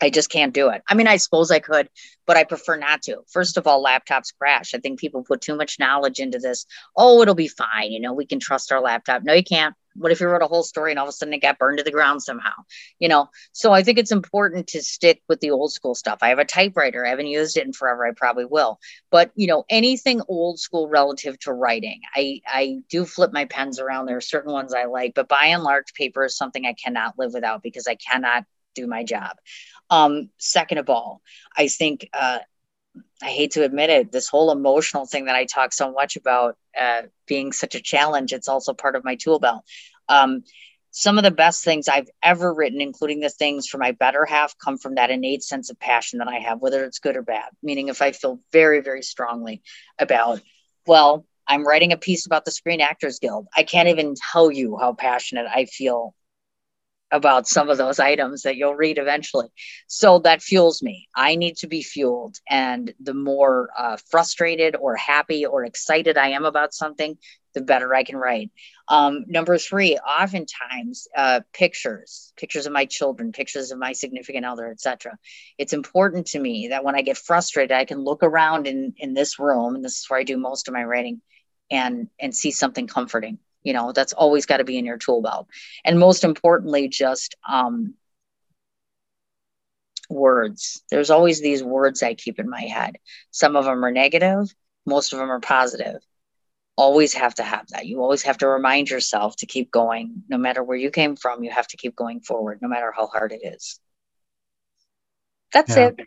I 0.00 0.10
just 0.10 0.30
can't 0.30 0.54
do 0.54 0.70
it. 0.70 0.82
I 0.88 0.94
mean, 0.94 1.08
I 1.08 1.16
suppose 1.16 1.50
I 1.50 1.58
could, 1.58 1.88
but 2.26 2.36
I 2.36 2.44
prefer 2.44 2.76
not 2.76 3.02
to. 3.02 3.22
First 3.28 3.56
of 3.56 3.66
all, 3.66 3.84
laptops 3.84 4.32
crash. 4.38 4.74
I 4.74 4.78
think 4.78 5.00
people 5.00 5.24
put 5.24 5.40
too 5.40 5.56
much 5.56 5.78
knowledge 5.78 6.20
into 6.20 6.38
this. 6.38 6.66
Oh, 6.96 7.20
it'll 7.22 7.34
be 7.34 7.48
fine. 7.48 7.90
You 7.90 8.00
know, 8.00 8.12
we 8.12 8.26
can 8.26 8.38
trust 8.38 8.70
our 8.70 8.80
laptop. 8.80 9.22
No, 9.24 9.32
you 9.32 9.42
can't. 9.42 9.74
What 9.94 10.12
if 10.12 10.20
you 10.20 10.28
wrote 10.28 10.42
a 10.42 10.46
whole 10.46 10.62
story 10.62 10.92
and 10.92 10.98
all 11.00 11.06
of 11.06 11.08
a 11.08 11.12
sudden 11.12 11.34
it 11.34 11.42
got 11.42 11.58
burned 11.58 11.78
to 11.78 11.84
the 11.84 11.90
ground 11.90 12.22
somehow? 12.22 12.52
You 13.00 13.08
know, 13.08 13.28
so 13.50 13.72
I 13.72 13.82
think 13.82 13.98
it's 13.98 14.12
important 14.12 14.68
to 14.68 14.82
stick 14.82 15.20
with 15.28 15.40
the 15.40 15.50
old 15.50 15.72
school 15.72 15.96
stuff. 15.96 16.18
I 16.22 16.28
have 16.28 16.38
a 16.38 16.44
typewriter. 16.44 17.04
I 17.04 17.10
haven't 17.10 17.26
used 17.26 17.56
it 17.56 17.66
in 17.66 17.72
forever. 17.72 18.06
I 18.06 18.12
probably 18.12 18.44
will. 18.44 18.78
But, 19.10 19.32
you 19.34 19.48
know, 19.48 19.64
anything 19.68 20.20
old 20.28 20.60
school 20.60 20.88
relative 20.88 21.36
to 21.40 21.52
writing, 21.52 22.02
I, 22.14 22.42
I 22.46 22.78
do 22.88 23.04
flip 23.04 23.32
my 23.32 23.46
pens 23.46 23.80
around. 23.80 24.06
There 24.06 24.16
are 24.16 24.20
certain 24.20 24.52
ones 24.52 24.72
I 24.72 24.84
like, 24.84 25.14
but 25.14 25.26
by 25.26 25.46
and 25.46 25.64
large, 25.64 25.92
paper 25.94 26.24
is 26.26 26.36
something 26.36 26.64
I 26.64 26.74
cannot 26.74 27.18
live 27.18 27.32
without 27.34 27.64
because 27.64 27.88
I 27.88 27.96
cannot 27.96 28.44
do 28.80 28.86
my 28.86 29.04
job. 29.04 29.36
Um, 29.90 30.30
second 30.38 30.78
of 30.78 30.90
all, 30.90 31.22
I 31.56 31.68
think 31.68 32.08
uh, 32.12 32.38
I 33.22 33.30
hate 33.30 33.52
to 33.52 33.64
admit 33.64 33.90
it, 33.90 34.12
this 34.12 34.28
whole 34.28 34.50
emotional 34.52 35.06
thing 35.06 35.26
that 35.26 35.34
I 35.34 35.44
talk 35.44 35.72
so 35.72 35.92
much 35.92 36.16
about 36.16 36.56
uh, 36.78 37.02
being 37.26 37.52
such 37.52 37.74
a 37.74 37.82
challenge, 37.82 38.32
it's 38.32 38.48
also 38.48 38.72
part 38.74 38.96
of 38.96 39.04
my 39.04 39.16
tool 39.16 39.38
belt. 39.38 39.64
Um, 40.08 40.42
some 40.90 41.18
of 41.18 41.24
the 41.24 41.30
best 41.30 41.64
things 41.64 41.86
I've 41.88 42.08
ever 42.22 42.52
written, 42.52 42.80
including 42.80 43.20
the 43.20 43.28
things 43.28 43.68
for 43.68 43.78
my 43.78 43.92
better 43.92 44.24
half, 44.24 44.56
come 44.58 44.78
from 44.78 44.94
that 44.94 45.10
innate 45.10 45.42
sense 45.42 45.70
of 45.70 45.78
passion 45.78 46.18
that 46.18 46.28
I 46.28 46.38
have, 46.38 46.60
whether 46.60 46.84
it's 46.84 46.98
good 46.98 47.16
or 47.16 47.22
bad. 47.22 47.50
Meaning, 47.62 47.88
if 47.88 48.00
I 48.00 48.12
feel 48.12 48.40
very, 48.52 48.80
very 48.80 49.02
strongly 49.02 49.62
about, 49.98 50.40
well, 50.86 51.26
I'm 51.46 51.66
writing 51.66 51.92
a 51.92 51.98
piece 51.98 52.26
about 52.26 52.44
the 52.44 52.50
Screen 52.50 52.80
Actors 52.80 53.18
Guild. 53.18 53.46
I 53.56 53.62
can't 53.62 53.88
even 53.88 54.14
tell 54.32 54.50
you 54.50 54.76
how 54.78 54.94
passionate 54.94 55.46
I 55.52 55.66
feel 55.66 56.14
about 57.10 57.48
some 57.48 57.70
of 57.70 57.78
those 57.78 57.98
items 57.98 58.42
that 58.42 58.56
you'll 58.56 58.74
read 58.74 58.98
eventually. 58.98 59.48
So 59.86 60.18
that 60.20 60.42
fuels 60.42 60.82
me. 60.82 61.08
I 61.14 61.36
need 61.36 61.56
to 61.58 61.66
be 61.66 61.82
fueled. 61.82 62.36
And 62.48 62.92
the 63.00 63.14
more 63.14 63.70
uh, 63.76 63.96
frustrated 64.10 64.76
or 64.76 64.96
happy 64.96 65.46
or 65.46 65.64
excited 65.64 66.18
I 66.18 66.28
am 66.28 66.44
about 66.44 66.74
something, 66.74 67.16
the 67.54 67.60
better 67.62 67.94
I 67.94 68.04
can 68.04 68.16
write. 68.16 68.50
Um, 68.88 69.24
number 69.26 69.58
three, 69.58 69.96
oftentimes 69.96 71.08
uh, 71.16 71.40
pictures, 71.52 72.32
pictures 72.36 72.66
of 72.66 72.72
my 72.72 72.84
children, 72.84 73.32
pictures 73.32 73.70
of 73.70 73.78
my 73.78 73.92
significant 73.92 74.44
other, 74.44 74.70
etc. 74.70 75.16
It's 75.56 75.72
important 75.72 76.28
to 76.28 76.38
me 76.38 76.68
that 76.68 76.84
when 76.84 76.94
I 76.94 77.02
get 77.02 77.16
frustrated, 77.16 77.72
I 77.72 77.84
can 77.84 77.98
look 77.98 78.22
around 78.22 78.66
in 78.66 78.94
in 78.98 79.14
this 79.14 79.38
room, 79.38 79.74
and 79.74 79.84
this 79.84 79.98
is 79.98 80.06
where 80.08 80.20
I 80.20 80.24
do 80.24 80.36
most 80.36 80.68
of 80.68 80.74
my 80.74 80.84
writing, 80.84 81.20
and 81.70 82.08
and 82.20 82.34
see 82.34 82.50
something 82.50 82.86
comforting 82.86 83.38
you 83.62 83.72
know 83.72 83.92
that's 83.92 84.12
always 84.12 84.46
got 84.46 84.58
to 84.58 84.64
be 84.64 84.78
in 84.78 84.84
your 84.84 84.98
tool 84.98 85.22
belt. 85.22 85.48
And 85.84 85.98
most 85.98 86.24
importantly 86.24 86.88
just 86.88 87.36
um, 87.48 87.94
words. 90.08 90.82
There's 90.90 91.10
always 91.10 91.40
these 91.40 91.62
words 91.62 92.02
i 92.02 92.14
keep 92.14 92.38
in 92.38 92.48
my 92.48 92.62
head. 92.62 92.96
Some 93.30 93.56
of 93.56 93.64
them 93.64 93.84
are 93.84 93.90
negative 93.90 94.52
most 94.88 95.12
of 95.12 95.18
them 95.18 95.30
are 95.30 95.40
positive. 95.40 96.02
Always 96.76 97.12
have 97.14 97.34
to 97.34 97.42
have 97.42 97.66
that. 97.68 97.86
You 97.86 98.00
always 98.00 98.22
have 98.22 98.38
to 98.38 98.48
remind 98.48 98.88
yourself 98.88 99.36
to 99.36 99.46
keep 99.46 99.70
going. 99.70 100.22
No 100.28 100.38
matter 100.38 100.62
where 100.62 100.76
you 100.76 100.90
came 100.90 101.16
from 101.16 101.44
you 101.44 101.50
have 101.50 101.68
to 101.68 101.76
keep 101.76 101.94
going 101.94 102.20
forward 102.20 102.60
no 102.62 102.68
matter 102.68 102.92
how 102.96 103.06
hard 103.06 103.32
it 103.32 103.40
is. 103.44 103.78
That's 105.52 105.76
yeah. 105.76 105.88
it 105.88 106.00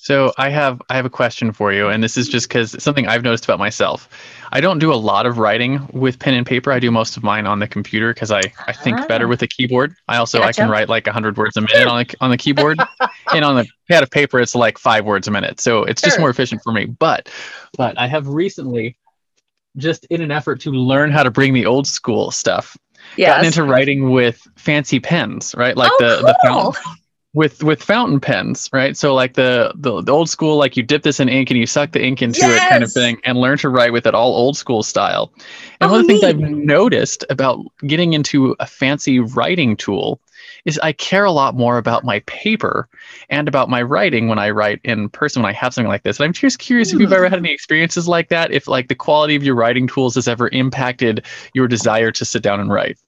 so 0.00 0.32
I 0.38 0.48
have 0.48 0.80
I 0.88 0.96
have 0.96 1.04
a 1.04 1.10
question 1.10 1.52
for 1.52 1.72
you, 1.72 1.88
and 1.88 2.02
this 2.02 2.16
is 2.16 2.28
just 2.28 2.48
because 2.48 2.80
something 2.82 3.08
I've 3.08 3.22
noticed 3.22 3.44
about 3.44 3.58
myself. 3.58 4.08
I 4.52 4.60
don't 4.60 4.78
do 4.78 4.92
a 4.92 4.96
lot 4.96 5.26
of 5.26 5.38
writing 5.38 5.86
with 5.92 6.18
pen 6.18 6.34
and 6.34 6.46
paper. 6.46 6.70
I 6.70 6.78
do 6.78 6.90
most 6.90 7.16
of 7.16 7.24
mine 7.24 7.46
on 7.46 7.58
the 7.58 7.66
computer 7.66 8.14
because 8.14 8.30
I, 8.30 8.40
I 8.66 8.72
think 8.72 9.06
better 9.08 9.26
ah. 9.26 9.28
with 9.28 9.42
a 9.42 9.48
keyboard. 9.48 9.94
I 10.06 10.16
also 10.16 10.38
gotcha. 10.38 10.48
I 10.48 10.52
can 10.52 10.70
write 10.70 10.88
like 10.88 11.06
hundred 11.08 11.36
words 11.36 11.56
a 11.56 11.62
minute 11.62 11.88
on 11.88 11.98
the 11.98 12.16
on 12.20 12.30
the 12.30 12.36
keyboard, 12.36 12.78
and 13.34 13.44
on 13.44 13.56
the 13.56 13.66
pad 13.90 14.02
of 14.02 14.10
paper 14.10 14.38
it's 14.38 14.54
like 14.54 14.78
five 14.78 15.04
words 15.04 15.26
a 15.26 15.32
minute. 15.32 15.60
So 15.60 15.82
it's 15.82 16.00
sure. 16.00 16.08
just 16.08 16.20
more 16.20 16.30
efficient 16.30 16.62
for 16.62 16.72
me. 16.72 16.86
But 16.86 17.28
but 17.76 17.98
I 17.98 18.06
have 18.06 18.28
recently, 18.28 18.96
just 19.76 20.04
in 20.06 20.22
an 20.22 20.30
effort 20.30 20.60
to 20.60 20.70
learn 20.70 21.10
how 21.10 21.24
to 21.24 21.30
bring 21.30 21.54
the 21.54 21.66
old 21.66 21.88
school 21.88 22.30
stuff, 22.30 22.76
yes. 23.16 23.30
gotten 23.30 23.46
into 23.46 23.64
writing 23.64 24.10
with 24.10 24.46
fancy 24.56 25.00
pens, 25.00 25.56
right? 25.56 25.76
Like 25.76 25.90
oh, 25.92 25.98
the 25.98 26.16
cool. 26.16 26.26
the 26.26 26.38
fountain 26.44 26.98
with 27.34 27.62
with 27.62 27.82
fountain 27.82 28.20
pens, 28.20 28.70
right? 28.72 28.96
So 28.96 29.14
like 29.14 29.34
the, 29.34 29.72
the, 29.74 30.02
the 30.02 30.12
old 30.12 30.30
school, 30.30 30.56
like 30.56 30.76
you 30.76 30.82
dip 30.82 31.02
this 31.02 31.20
in 31.20 31.28
ink 31.28 31.50
and 31.50 31.58
you 31.58 31.66
suck 31.66 31.92
the 31.92 32.02
ink 32.02 32.22
into 32.22 32.40
yes! 32.40 32.64
it, 32.64 32.68
kind 32.68 32.82
of 32.82 32.92
thing, 32.92 33.20
and 33.24 33.38
learn 33.38 33.58
to 33.58 33.68
write 33.68 33.92
with 33.92 34.06
it 34.06 34.14
all 34.14 34.34
old 34.34 34.56
school 34.56 34.82
style. 34.82 35.32
And 35.80 35.90
oh, 35.90 35.92
one 35.92 36.00
of 36.00 36.06
the 36.06 36.14
oh, 36.14 36.16
neat. 36.16 36.22
things 36.22 36.42
I've 36.42 36.50
noticed 36.50 37.24
about 37.28 37.60
getting 37.86 38.14
into 38.14 38.56
a 38.60 38.66
fancy 38.66 39.20
writing 39.20 39.76
tool 39.76 40.20
is 40.64 40.78
I 40.82 40.92
care 40.92 41.24
a 41.24 41.30
lot 41.30 41.54
more 41.54 41.78
about 41.78 42.04
my 42.04 42.20
paper 42.20 42.88
and 43.28 43.46
about 43.46 43.68
my 43.68 43.82
writing 43.82 44.28
when 44.28 44.38
I 44.38 44.50
write 44.50 44.80
in 44.84 45.08
person 45.08 45.42
when 45.42 45.50
I 45.50 45.52
have 45.52 45.74
something 45.74 45.88
like 45.88 46.02
this. 46.02 46.18
And 46.18 46.24
I'm 46.24 46.32
just 46.32 46.58
curious 46.58 46.92
if 46.92 47.00
you've 47.00 47.12
ever 47.12 47.28
had 47.28 47.38
hmm. 47.38 47.44
any 47.44 47.54
experiences 47.54 48.08
like 48.08 48.28
that, 48.28 48.50
if 48.50 48.68
like 48.68 48.88
the 48.88 48.94
quality 48.94 49.36
of 49.36 49.42
your 49.42 49.54
writing 49.54 49.86
tools 49.86 50.14
has 50.14 50.28
ever 50.28 50.48
impacted 50.48 51.26
your 51.54 51.68
desire 51.68 52.10
to 52.12 52.24
sit 52.24 52.42
down 52.42 52.60
and 52.60 52.70
write. 52.70 52.98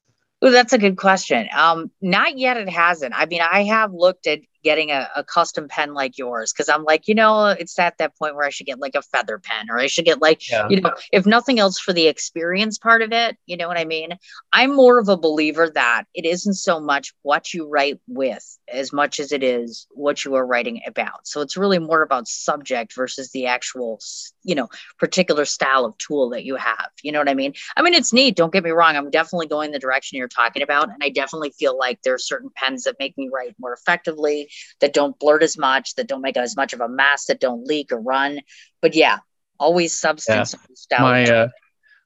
Oh, 0.42 0.50
that's 0.50 0.72
a 0.72 0.78
good 0.78 0.96
question. 0.96 1.48
Um, 1.56 1.90
not 2.00 2.38
yet. 2.38 2.56
It 2.56 2.68
hasn't. 2.68 3.14
I 3.16 3.26
mean, 3.26 3.42
I 3.42 3.64
have 3.64 3.92
looked 3.92 4.26
at 4.26 4.40
getting 4.62 4.90
a, 4.90 5.08
a 5.16 5.24
custom 5.24 5.68
pen 5.68 5.94
like 5.94 6.18
yours 6.18 6.52
because 6.52 6.68
I'm 6.68 6.84
like, 6.84 7.08
you 7.08 7.14
know, 7.14 7.46
it's 7.46 7.78
at 7.78 7.98
that 7.98 8.16
point 8.16 8.34
where 8.34 8.46
I 8.46 8.50
should 8.50 8.66
get 8.66 8.78
like 8.78 8.94
a 8.94 9.02
feather 9.02 9.38
pen 9.38 9.66
or 9.70 9.78
I 9.78 9.86
should 9.86 10.04
get 10.04 10.20
like, 10.20 10.48
yeah. 10.48 10.68
you 10.68 10.80
know, 10.80 10.92
if 11.12 11.26
nothing 11.26 11.58
else 11.58 11.78
for 11.78 11.92
the 11.92 12.06
experience 12.06 12.78
part 12.78 13.02
of 13.02 13.12
it, 13.12 13.36
you 13.46 13.56
know 13.56 13.68
what 13.68 13.78
I 13.78 13.84
mean? 13.84 14.10
I'm 14.52 14.74
more 14.74 14.98
of 14.98 15.08
a 15.08 15.16
believer 15.16 15.70
that 15.70 16.04
it 16.14 16.24
isn't 16.24 16.54
so 16.54 16.80
much 16.80 17.14
what 17.22 17.54
you 17.54 17.68
write 17.68 18.00
with 18.06 18.58
as 18.72 18.92
much 18.92 19.18
as 19.18 19.32
it 19.32 19.42
is 19.42 19.86
what 19.90 20.24
you 20.24 20.34
are 20.34 20.46
writing 20.46 20.82
about. 20.86 21.26
So 21.26 21.40
it's 21.40 21.56
really 21.56 21.78
more 21.78 22.02
about 22.02 22.28
subject 22.28 22.94
versus 22.94 23.30
the 23.30 23.46
actual, 23.46 24.00
you 24.42 24.54
know, 24.54 24.68
particular 24.98 25.44
style 25.44 25.84
of 25.84 25.96
tool 25.98 26.30
that 26.30 26.44
you 26.44 26.56
have. 26.56 26.90
You 27.02 27.12
know 27.12 27.18
what 27.18 27.28
I 27.28 27.34
mean? 27.34 27.54
I 27.76 27.82
mean, 27.82 27.94
it's 27.94 28.12
neat. 28.12 28.36
Don't 28.36 28.52
get 28.52 28.64
me 28.64 28.70
wrong. 28.70 28.96
I'm 28.96 29.10
definitely 29.10 29.46
going 29.46 29.70
the 29.70 29.78
direction 29.78 30.18
you're 30.18 30.28
talking 30.28 30.62
about. 30.62 30.88
And 30.88 31.02
I 31.02 31.08
definitely 31.08 31.50
feel 31.50 31.76
like 31.76 32.02
there 32.02 32.14
are 32.14 32.18
certain 32.18 32.50
pens 32.54 32.84
that 32.84 32.96
make 32.98 33.16
me 33.16 33.30
write 33.32 33.54
more 33.58 33.72
effectively 33.72 34.49
that 34.80 34.92
don't 34.92 35.18
blurt 35.18 35.42
as 35.42 35.58
much, 35.58 35.94
that 35.96 36.06
don't 36.06 36.22
make 36.22 36.36
as 36.36 36.56
much 36.56 36.72
of 36.72 36.80
a 36.80 36.88
mess, 36.88 37.26
that 37.26 37.40
don't 37.40 37.66
leak 37.66 37.92
or 37.92 38.00
run. 38.00 38.40
But 38.80 38.94
yeah, 38.94 39.18
always 39.58 39.96
substance. 39.96 40.54
Yeah. 40.90 41.02
My 41.02 41.24
uh, 41.24 41.48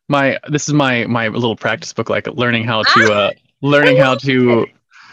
my 0.09 0.39
this 0.49 0.69
is 0.69 0.75
my 0.75 1.07
my 1.07 1.29
little 1.29 1.57
practice 1.57 1.93
book, 1.93 2.11
like 2.11 2.27
learning 2.27 2.65
how 2.65 2.83
to 2.83 3.13
uh, 3.13 3.31
learning 3.63 3.97
how 3.97 4.17
to 4.17 4.67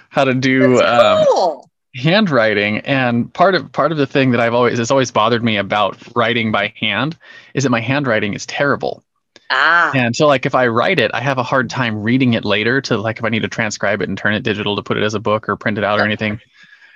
how 0.09 0.25
to 0.25 0.33
do 0.33 0.81
um, 0.81 1.61
handwriting. 1.95 2.79
And 2.79 3.33
part 3.33 3.55
of 3.55 3.71
part 3.71 3.91
of 3.91 3.97
the 3.97 4.07
thing 4.07 4.31
that 4.31 4.39
I've 4.39 4.53
always 4.53 4.77
has 4.77 4.91
always 4.91 5.11
bothered 5.11 5.43
me 5.43 5.57
about 5.57 5.97
writing 6.15 6.51
by 6.51 6.73
hand 6.79 7.17
is 7.53 7.63
that 7.63 7.69
my 7.69 7.81
handwriting 7.81 8.33
is 8.33 8.45
terrible. 8.45 9.03
Ah. 9.53 9.91
And 9.93 10.15
so 10.15 10.27
like 10.27 10.45
if 10.45 10.55
I 10.55 10.67
write 10.67 10.99
it, 10.99 11.11
I 11.13 11.19
have 11.19 11.37
a 11.37 11.43
hard 11.43 11.69
time 11.69 12.01
reading 12.01 12.33
it 12.33 12.45
later 12.45 12.79
to 12.81 12.97
like 12.97 13.19
if 13.19 13.25
I 13.25 13.29
need 13.29 13.41
to 13.41 13.49
transcribe 13.49 14.01
it 14.01 14.07
and 14.07 14.17
turn 14.17 14.33
it 14.33 14.43
digital 14.43 14.77
to 14.77 14.83
put 14.83 14.97
it 14.97 15.03
as 15.03 15.13
a 15.13 15.19
book 15.19 15.49
or 15.49 15.57
print 15.57 15.77
it 15.77 15.83
out 15.83 15.99
or 15.99 16.03
anything. 16.03 16.39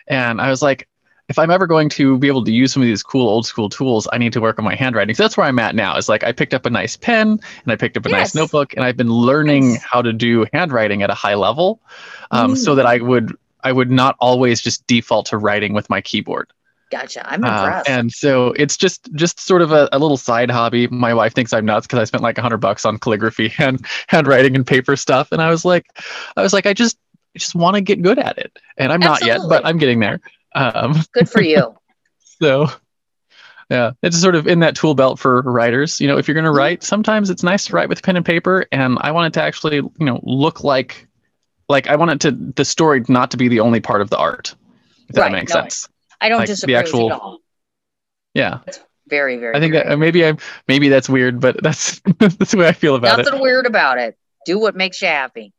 And 0.07 0.41
I 0.41 0.49
was 0.49 0.61
like, 0.61 0.87
if 1.27 1.39
I'm 1.39 1.49
ever 1.49 1.65
going 1.65 1.89
to 1.89 2.17
be 2.19 2.27
able 2.27 2.43
to 2.43 2.51
use 2.51 2.73
some 2.73 2.83
of 2.83 2.87
these 2.87 3.01
cool 3.01 3.27
old 3.27 3.45
school 3.45 3.67
tools, 3.67 4.07
I 4.13 4.17
need 4.17 4.33
to 4.33 4.41
work 4.41 4.59
on 4.59 4.65
my 4.65 4.75
handwriting. 4.75 5.15
So 5.15 5.23
that's 5.23 5.35
where 5.35 5.47
I'm 5.47 5.57
at 5.57 5.75
now. 5.75 5.97
Is 5.97 6.07
like 6.07 6.23
I 6.23 6.31
picked 6.31 6.53
up 6.53 6.65
a 6.65 6.69
nice 6.69 6.95
pen 6.95 7.39
and 7.63 7.71
I 7.71 7.75
picked 7.75 7.97
up 7.97 8.05
a 8.05 8.09
yes. 8.09 8.19
nice 8.19 8.35
notebook 8.35 8.73
and 8.75 8.83
I've 8.83 8.97
been 8.97 9.09
learning 9.09 9.77
how 9.83 10.01
to 10.01 10.13
do 10.13 10.45
handwriting 10.53 11.01
at 11.01 11.09
a 11.09 11.15
high 11.15 11.35
level, 11.35 11.81
um, 12.31 12.53
mm. 12.53 12.57
so 12.57 12.75
that 12.75 12.85
I 12.85 12.97
would 12.97 13.35
I 13.63 13.71
would 13.71 13.89
not 13.89 14.15
always 14.19 14.61
just 14.61 14.85
default 14.85 15.25
to 15.27 15.37
writing 15.37 15.73
with 15.73 15.89
my 15.89 15.99
keyboard. 15.99 16.51
Gotcha. 16.91 17.27
I'm 17.27 17.43
uh, 17.43 17.47
impressed. 17.47 17.89
Uh, 17.89 17.93
and 17.93 18.11
so 18.13 18.47
it's 18.53 18.77
just 18.77 19.11
just 19.15 19.39
sort 19.39 19.63
of 19.63 19.71
a, 19.71 19.89
a 19.91 19.97
little 19.97 20.17
side 20.17 20.51
hobby. 20.51 20.87
My 20.87 21.15
wife 21.15 21.33
thinks 21.33 21.51
I'm 21.51 21.65
nuts 21.65 21.87
because 21.87 21.99
I 21.99 22.03
spent 22.03 22.21
like 22.21 22.37
a 22.37 22.43
hundred 22.43 22.57
bucks 22.57 22.85
on 22.85 22.99
calligraphy 22.99 23.51
and 23.59 23.83
handwriting 24.07 24.55
and 24.55 24.65
paper 24.65 24.95
stuff. 24.95 25.31
And 25.31 25.41
I 25.41 25.49
was 25.49 25.65
like, 25.65 25.87
I 26.37 26.43
was 26.43 26.53
like, 26.53 26.67
I 26.67 26.73
just 26.73 26.97
I 27.35 27.37
just 27.37 27.55
want 27.55 27.75
to 27.75 27.81
get 27.81 28.01
good 28.01 28.17
at 28.17 28.37
it. 28.37 28.57
And 28.77 28.91
I'm 28.93 29.03
Absolutely. 29.03 29.27
not 29.27 29.41
yet, 29.41 29.49
but 29.49 29.65
I'm 29.65 29.77
getting 29.77 29.99
there. 29.99 30.21
Um, 30.53 30.95
good 31.11 31.29
for 31.29 31.41
you. 31.41 31.75
so 32.41 32.69
yeah, 33.69 33.91
it's 34.03 34.19
sort 34.19 34.35
of 34.35 34.47
in 34.47 34.59
that 34.59 34.75
tool 34.75 34.93
belt 34.93 35.19
for 35.19 35.41
writers. 35.41 35.99
You 35.99 36.07
know, 36.07 36.17
if 36.17 36.27
you're 36.27 36.35
going 36.35 36.45
to 36.45 36.51
mm-hmm. 36.51 36.57
write, 36.57 36.83
sometimes 36.83 37.29
it's 37.29 37.43
nice 37.43 37.65
to 37.65 37.73
write 37.73 37.89
with 37.89 38.03
pen 38.03 38.15
and 38.15 38.25
paper. 38.25 38.65
And 38.71 38.97
I 39.01 39.11
want 39.11 39.27
it 39.27 39.39
to 39.39 39.43
actually, 39.43 39.77
you 39.77 39.93
know, 39.99 40.19
look 40.23 40.63
like, 40.63 41.07
like 41.67 41.87
I 41.87 41.95
want 41.95 42.11
it 42.11 42.21
to 42.21 42.31
the 42.31 42.63
story 42.63 43.03
not 43.09 43.31
to 43.31 43.37
be 43.37 43.47
the 43.47 43.59
only 43.59 43.79
part 43.79 44.01
of 44.01 44.09
the 44.09 44.17
art. 44.17 44.55
If 45.09 45.17
right, 45.17 45.25
that 45.25 45.31
makes 45.31 45.53
no, 45.53 45.61
sense. 45.61 45.89
I 46.21 46.29
don't 46.29 46.39
like 46.39 46.47
disagree 46.47 46.73
the 46.73 46.79
actual, 46.79 47.11
at 47.11 47.19
all. 47.19 47.39
Yeah. 48.33 48.59
That's 48.65 48.79
very, 49.07 49.37
very. 49.37 49.55
I 49.55 49.59
think 49.59 49.73
that 49.73 49.97
maybe 49.97 50.25
I'm 50.25 50.37
maybe 50.67 50.89
that's 50.89 51.09
weird, 51.09 51.39
but 51.39 51.57
that's 51.63 52.01
that's 52.19 52.51
the 52.51 52.57
way 52.57 52.67
I 52.67 52.71
feel 52.71 52.95
about 52.95 53.17
Nothing 53.17 53.21
it. 53.21 53.25
Nothing 53.31 53.41
weird 53.41 53.65
about 53.65 53.97
it. 53.97 54.17
Do 54.45 54.59
what 54.59 54.75
makes 54.75 55.01
you 55.01 55.07
happy. 55.07 55.53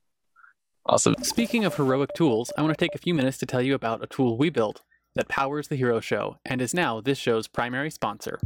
Awesome. 0.88 1.16
Speaking 1.22 1.64
of 1.64 1.74
heroic 1.74 2.10
tools, 2.14 2.52
I 2.56 2.62
want 2.62 2.76
to 2.78 2.84
take 2.84 2.94
a 2.94 2.98
few 2.98 3.12
minutes 3.12 3.38
to 3.38 3.46
tell 3.46 3.60
you 3.60 3.74
about 3.74 4.04
a 4.04 4.06
tool 4.06 4.38
we 4.38 4.50
built 4.50 4.82
that 5.16 5.26
powers 5.26 5.66
the 5.66 5.74
Hero 5.74 5.98
Show 5.98 6.38
and 6.44 6.62
is 6.62 6.72
now 6.72 7.00
this 7.00 7.18
show's 7.18 7.48
primary 7.48 7.90
sponsor. 7.90 8.38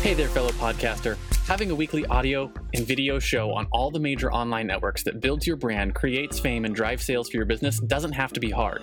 Hey 0.00 0.14
there, 0.14 0.28
fellow 0.28 0.52
podcaster. 0.52 1.18
Having 1.46 1.72
a 1.72 1.74
weekly 1.74 2.06
audio 2.06 2.50
and 2.72 2.86
video 2.86 3.18
show 3.18 3.52
on 3.52 3.66
all 3.70 3.90
the 3.90 4.00
major 4.00 4.32
online 4.32 4.66
networks 4.66 5.02
that 5.02 5.20
builds 5.20 5.46
your 5.46 5.56
brand, 5.56 5.94
creates 5.94 6.40
fame, 6.40 6.64
and 6.64 6.74
drives 6.74 7.04
sales 7.04 7.28
for 7.28 7.36
your 7.36 7.46
business 7.46 7.80
doesn't 7.80 8.12
have 8.12 8.32
to 8.32 8.40
be 8.40 8.50
hard. 8.50 8.82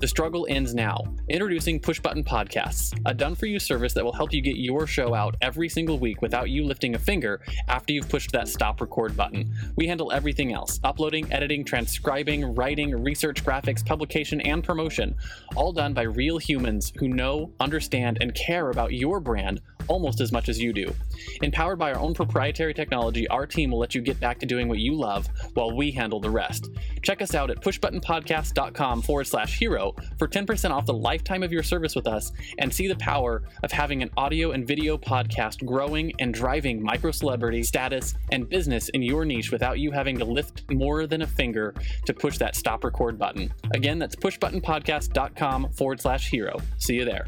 The 0.00 0.08
struggle 0.08 0.46
ends 0.48 0.74
now. 0.74 1.04
Introducing 1.28 1.78
Push 1.78 2.00
Button 2.00 2.24
Podcasts, 2.24 2.98
a 3.04 3.12
done 3.12 3.34
for 3.34 3.44
you 3.44 3.58
service 3.58 3.92
that 3.92 4.02
will 4.02 4.14
help 4.14 4.32
you 4.32 4.40
get 4.40 4.56
your 4.56 4.86
show 4.86 5.14
out 5.14 5.36
every 5.42 5.68
single 5.68 5.98
week 5.98 6.22
without 6.22 6.48
you 6.48 6.64
lifting 6.64 6.94
a 6.94 6.98
finger 6.98 7.42
after 7.68 7.92
you've 7.92 8.08
pushed 8.08 8.32
that 8.32 8.48
stop 8.48 8.80
record 8.80 9.14
button. 9.14 9.54
We 9.76 9.86
handle 9.86 10.10
everything 10.10 10.54
else 10.54 10.80
uploading, 10.84 11.30
editing, 11.30 11.66
transcribing, 11.66 12.54
writing, 12.54 12.92
research, 12.92 13.44
graphics, 13.44 13.84
publication, 13.84 14.40
and 14.40 14.64
promotion, 14.64 15.14
all 15.54 15.70
done 15.70 15.92
by 15.92 16.02
real 16.04 16.38
humans 16.38 16.94
who 16.96 17.08
know, 17.08 17.52
understand, 17.60 18.16
and 18.22 18.34
care 18.34 18.70
about 18.70 18.94
your 18.94 19.20
brand 19.20 19.60
almost 19.90 20.20
as 20.20 20.32
much 20.32 20.48
as 20.48 20.60
you 20.60 20.72
do. 20.72 20.94
Empowered 21.42 21.78
by 21.78 21.92
our 21.92 21.98
own 21.98 22.14
proprietary 22.14 22.72
technology, 22.72 23.26
our 23.28 23.44
team 23.44 23.72
will 23.72 23.78
let 23.78 23.94
you 23.94 24.00
get 24.00 24.18
back 24.20 24.38
to 24.38 24.46
doing 24.46 24.68
what 24.68 24.78
you 24.78 24.94
love 24.94 25.28
while 25.54 25.74
we 25.74 25.90
handle 25.90 26.20
the 26.20 26.30
rest. 26.30 26.70
Check 27.02 27.20
us 27.20 27.34
out 27.34 27.50
at 27.50 27.60
pushbuttonpodcast.com 27.60 29.02
forward 29.02 29.26
slash 29.26 29.58
hero 29.58 29.89
for 30.18 30.28
10% 30.28 30.70
off 30.70 30.86
the 30.86 30.94
lifetime 30.94 31.42
of 31.42 31.52
your 31.52 31.62
service 31.62 31.94
with 31.94 32.06
us 32.06 32.32
and 32.58 32.72
see 32.72 32.88
the 32.88 32.96
power 32.96 33.42
of 33.62 33.72
having 33.72 34.02
an 34.02 34.10
audio 34.16 34.52
and 34.52 34.66
video 34.66 34.96
podcast 34.96 35.64
growing 35.64 36.12
and 36.18 36.34
driving 36.34 36.82
micro 36.82 37.10
celebrity 37.10 37.62
status 37.62 38.14
and 38.32 38.48
business 38.48 38.88
in 38.90 39.02
your 39.02 39.24
niche 39.24 39.52
without 39.52 39.78
you 39.78 39.90
having 39.90 40.18
to 40.18 40.24
lift 40.24 40.70
more 40.70 41.06
than 41.06 41.22
a 41.22 41.26
finger 41.26 41.74
to 42.06 42.14
push 42.14 42.38
that 42.38 42.54
stop 42.54 42.84
record 42.84 43.18
button. 43.18 43.52
Again, 43.74 43.98
that's 43.98 44.16
pushbuttonpodcast.com 44.16 45.72
forward 45.72 46.00
slash 46.00 46.28
hero. 46.30 46.56
See 46.78 46.94
you 46.94 47.04
there. 47.04 47.26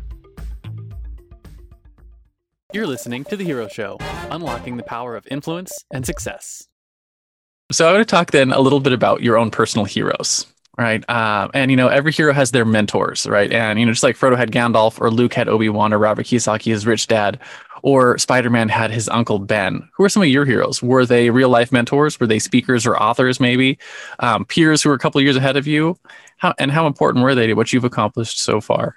You're 2.72 2.86
listening 2.86 3.24
to 3.24 3.36
The 3.36 3.44
Hero 3.44 3.68
Show, 3.68 3.98
unlocking 4.30 4.78
the 4.78 4.82
power 4.82 5.14
of 5.14 5.26
influence 5.30 5.84
and 5.92 6.06
success. 6.06 6.68
So, 7.70 7.86
I 7.86 7.92
want 7.92 8.08
to 8.08 8.10
talk 8.10 8.30
then 8.30 8.50
a 8.50 8.60
little 8.60 8.80
bit 8.80 8.94
about 8.94 9.22
your 9.22 9.36
own 9.36 9.50
personal 9.50 9.84
heroes, 9.84 10.46
right? 10.78 11.04
Uh, 11.08 11.48
and, 11.52 11.70
you 11.70 11.76
know, 11.76 11.88
every 11.88 12.12
hero 12.12 12.32
has 12.32 12.50
their 12.50 12.64
mentors, 12.64 13.26
right? 13.26 13.52
And, 13.52 13.78
you 13.78 13.86
know, 13.86 13.92
just 13.92 14.02
like 14.02 14.16
Frodo 14.16 14.36
had 14.36 14.50
Gandalf, 14.50 15.00
or 15.00 15.10
Luke 15.10 15.34
had 15.34 15.48
Obi 15.48 15.68
Wan, 15.68 15.92
or 15.92 15.98
Robert 15.98 16.26
Kiyosaki 16.26 16.72
his 16.72 16.86
rich 16.86 17.06
dad, 17.06 17.38
or 17.82 18.16
Spider 18.18 18.48
Man 18.48 18.68
had 18.68 18.90
his 18.90 19.08
uncle 19.08 19.38
Ben. 19.38 19.88
Who 19.94 20.04
are 20.04 20.08
some 20.08 20.22
of 20.22 20.28
your 20.28 20.44
heroes? 20.44 20.82
Were 20.82 21.04
they 21.04 21.30
real 21.30 21.48
life 21.48 21.72
mentors? 21.72 22.18
Were 22.18 22.26
they 22.26 22.38
speakers 22.38 22.86
or 22.86 22.96
authors, 22.96 23.40
maybe? 23.40 23.78
Um, 24.20 24.44
peers 24.44 24.82
who 24.82 24.88
were 24.88 24.94
a 24.94 24.98
couple 24.98 25.20
years 25.20 25.36
ahead 25.36 25.56
of 25.56 25.66
you? 25.66 25.98
How, 26.38 26.54
and 26.58 26.70
how 26.70 26.86
important 26.86 27.22
were 27.22 27.34
they 27.34 27.46
to 27.48 27.54
what 27.54 27.72
you've 27.72 27.84
accomplished 27.84 28.40
so 28.40 28.60
far? 28.60 28.96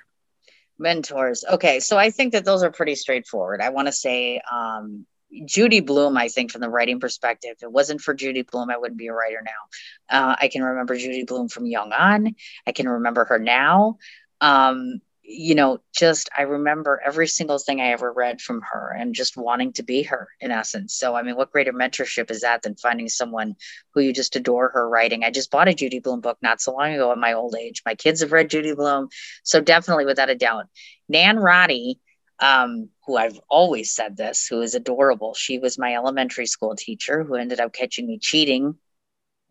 mentors 0.78 1.46
okay 1.50 1.80
so 1.80 1.98
i 1.98 2.10
think 2.10 2.34
that 2.34 2.44
those 2.44 2.62
are 2.62 2.70
pretty 2.70 2.96
straightforward 2.96 3.62
i 3.62 3.70
want 3.70 3.88
to 3.88 3.94
say 3.94 4.42
um, 4.52 5.06
judy 5.46 5.80
Blume, 5.80 6.18
i 6.18 6.28
think 6.28 6.52
from 6.52 6.62
the 6.62 6.70
writing 6.70 7.00
perspective 7.00 7.52
if 7.58 7.64
it 7.64 7.72
wasn't 7.72 8.02
for 8.02 8.14
judy 8.14 8.44
Blume, 8.44 8.70
i 8.70 8.78
wouldn't 8.78 9.00
be 9.00 9.08
a 9.08 9.14
writer 9.14 9.42
now 9.44 10.18
uh, 10.18 10.36
i 10.40 10.48
can 10.48 10.64
remember 10.64 10.96
judy 10.96 11.24
Blume 11.24 11.50
from 11.50 11.66
young 11.66 11.92
on 11.92 12.36
i 12.68 12.72
can 12.72 12.88
remember 12.88 13.26
her 13.26 13.40
now 13.40 13.98
um, 14.42 15.02
you 15.28 15.56
know, 15.56 15.80
just 15.96 16.30
I 16.38 16.44
remember 16.44 17.02
every 17.04 17.28
single 17.28 17.58
thing 17.58 17.82
I 17.82 17.88
ever 17.88 18.12
read 18.12 18.42
from 18.42 18.62
her 18.62 18.96
and 18.98 19.16
just 19.16 19.36
wanting 19.36 19.74
to 19.74 19.84
be 19.84 20.04
her 20.04 20.28
in 20.40 20.52
essence. 20.52 20.96
So, 20.96 21.16
I 21.16 21.24
mean, 21.24 21.36
what 21.36 21.52
greater 21.52 21.74
mentorship 21.74 22.30
is 22.30 22.42
that 22.42 22.62
than 22.62 22.76
finding 22.76 23.10
someone 23.10 23.56
who 23.94 24.02
you 24.02 24.14
just 24.14 24.36
adore 24.36 24.70
her 24.70 24.88
writing? 24.88 25.24
I 25.24 25.32
just 25.32 25.50
bought 25.50 25.68
a 25.68 25.74
Judy 25.74 26.00
Blume 26.00 26.22
book 26.22 26.38
not 26.42 26.62
so 26.62 26.74
long 26.74 26.94
ago 26.94 27.12
at 27.12 27.18
my 27.18 27.34
old 27.34 27.56
age. 27.56 27.82
My 27.86 27.96
kids 27.96 28.22
have 28.22 28.32
read 28.32 28.52
Judy 28.52 28.76
Blume. 28.76 29.10
So, 29.44 29.62
definitely 29.62 30.06
without 30.06 30.30
a 30.30 30.36
doubt. 30.36 30.66
Nan 31.10 31.38
Roddy, 31.38 32.00
um, 32.40 32.90
who 33.06 33.18
I've 33.18 33.40
always 33.50 33.94
said 33.94 34.18
this, 34.18 34.48
who 34.48 34.62
is 34.62 34.76
adorable. 34.76 35.34
She 35.34 35.60
was 35.60 35.78
my 35.78 35.96
elementary 35.96 36.46
school 36.46 36.76
teacher 36.76 37.24
who 37.24 37.36
ended 37.36 37.60
up 37.60 37.74
catching 37.74 38.08
me 38.08 38.20
cheating 38.20 38.76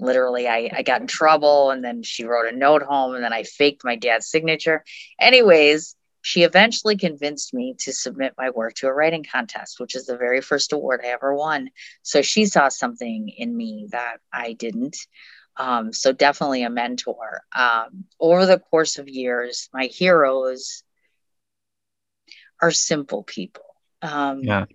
literally 0.00 0.48
I, 0.48 0.70
I 0.72 0.82
got 0.82 1.00
in 1.00 1.06
trouble 1.06 1.70
and 1.70 1.84
then 1.84 2.02
she 2.02 2.24
wrote 2.24 2.52
a 2.52 2.56
note 2.56 2.82
home 2.82 3.14
and 3.14 3.24
then 3.24 3.32
I 3.32 3.42
faked 3.44 3.84
my 3.84 3.96
dad's 3.96 4.26
signature. 4.28 4.84
Anyways, 5.20 5.96
she 6.22 6.42
eventually 6.42 6.96
convinced 6.96 7.52
me 7.52 7.74
to 7.80 7.92
submit 7.92 8.34
my 8.38 8.50
work 8.50 8.74
to 8.74 8.88
a 8.88 8.92
writing 8.92 9.24
contest, 9.30 9.78
which 9.78 9.94
is 9.94 10.06
the 10.06 10.16
very 10.16 10.40
first 10.40 10.72
award 10.72 11.02
I 11.04 11.08
ever 11.08 11.34
won. 11.34 11.68
So 12.02 12.22
she 12.22 12.46
saw 12.46 12.68
something 12.68 13.28
in 13.28 13.54
me 13.54 13.88
that 13.90 14.18
I 14.32 14.54
didn't. 14.54 14.96
Um, 15.56 15.92
so 15.92 16.12
definitely 16.12 16.62
a 16.62 16.70
mentor. 16.70 17.42
Um, 17.54 18.06
over 18.18 18.46
the 18.46 18.58
course 18.58 18.98
of 18.98 19.08
years, 19.08 19.68
my 19.72 19.84
heroes 19.84 20.82
are 22.60 22.70
simple 22.70 23.22
people. 23.22 23.64
Um, 24.02 24.40
yeah. 24.42 24.66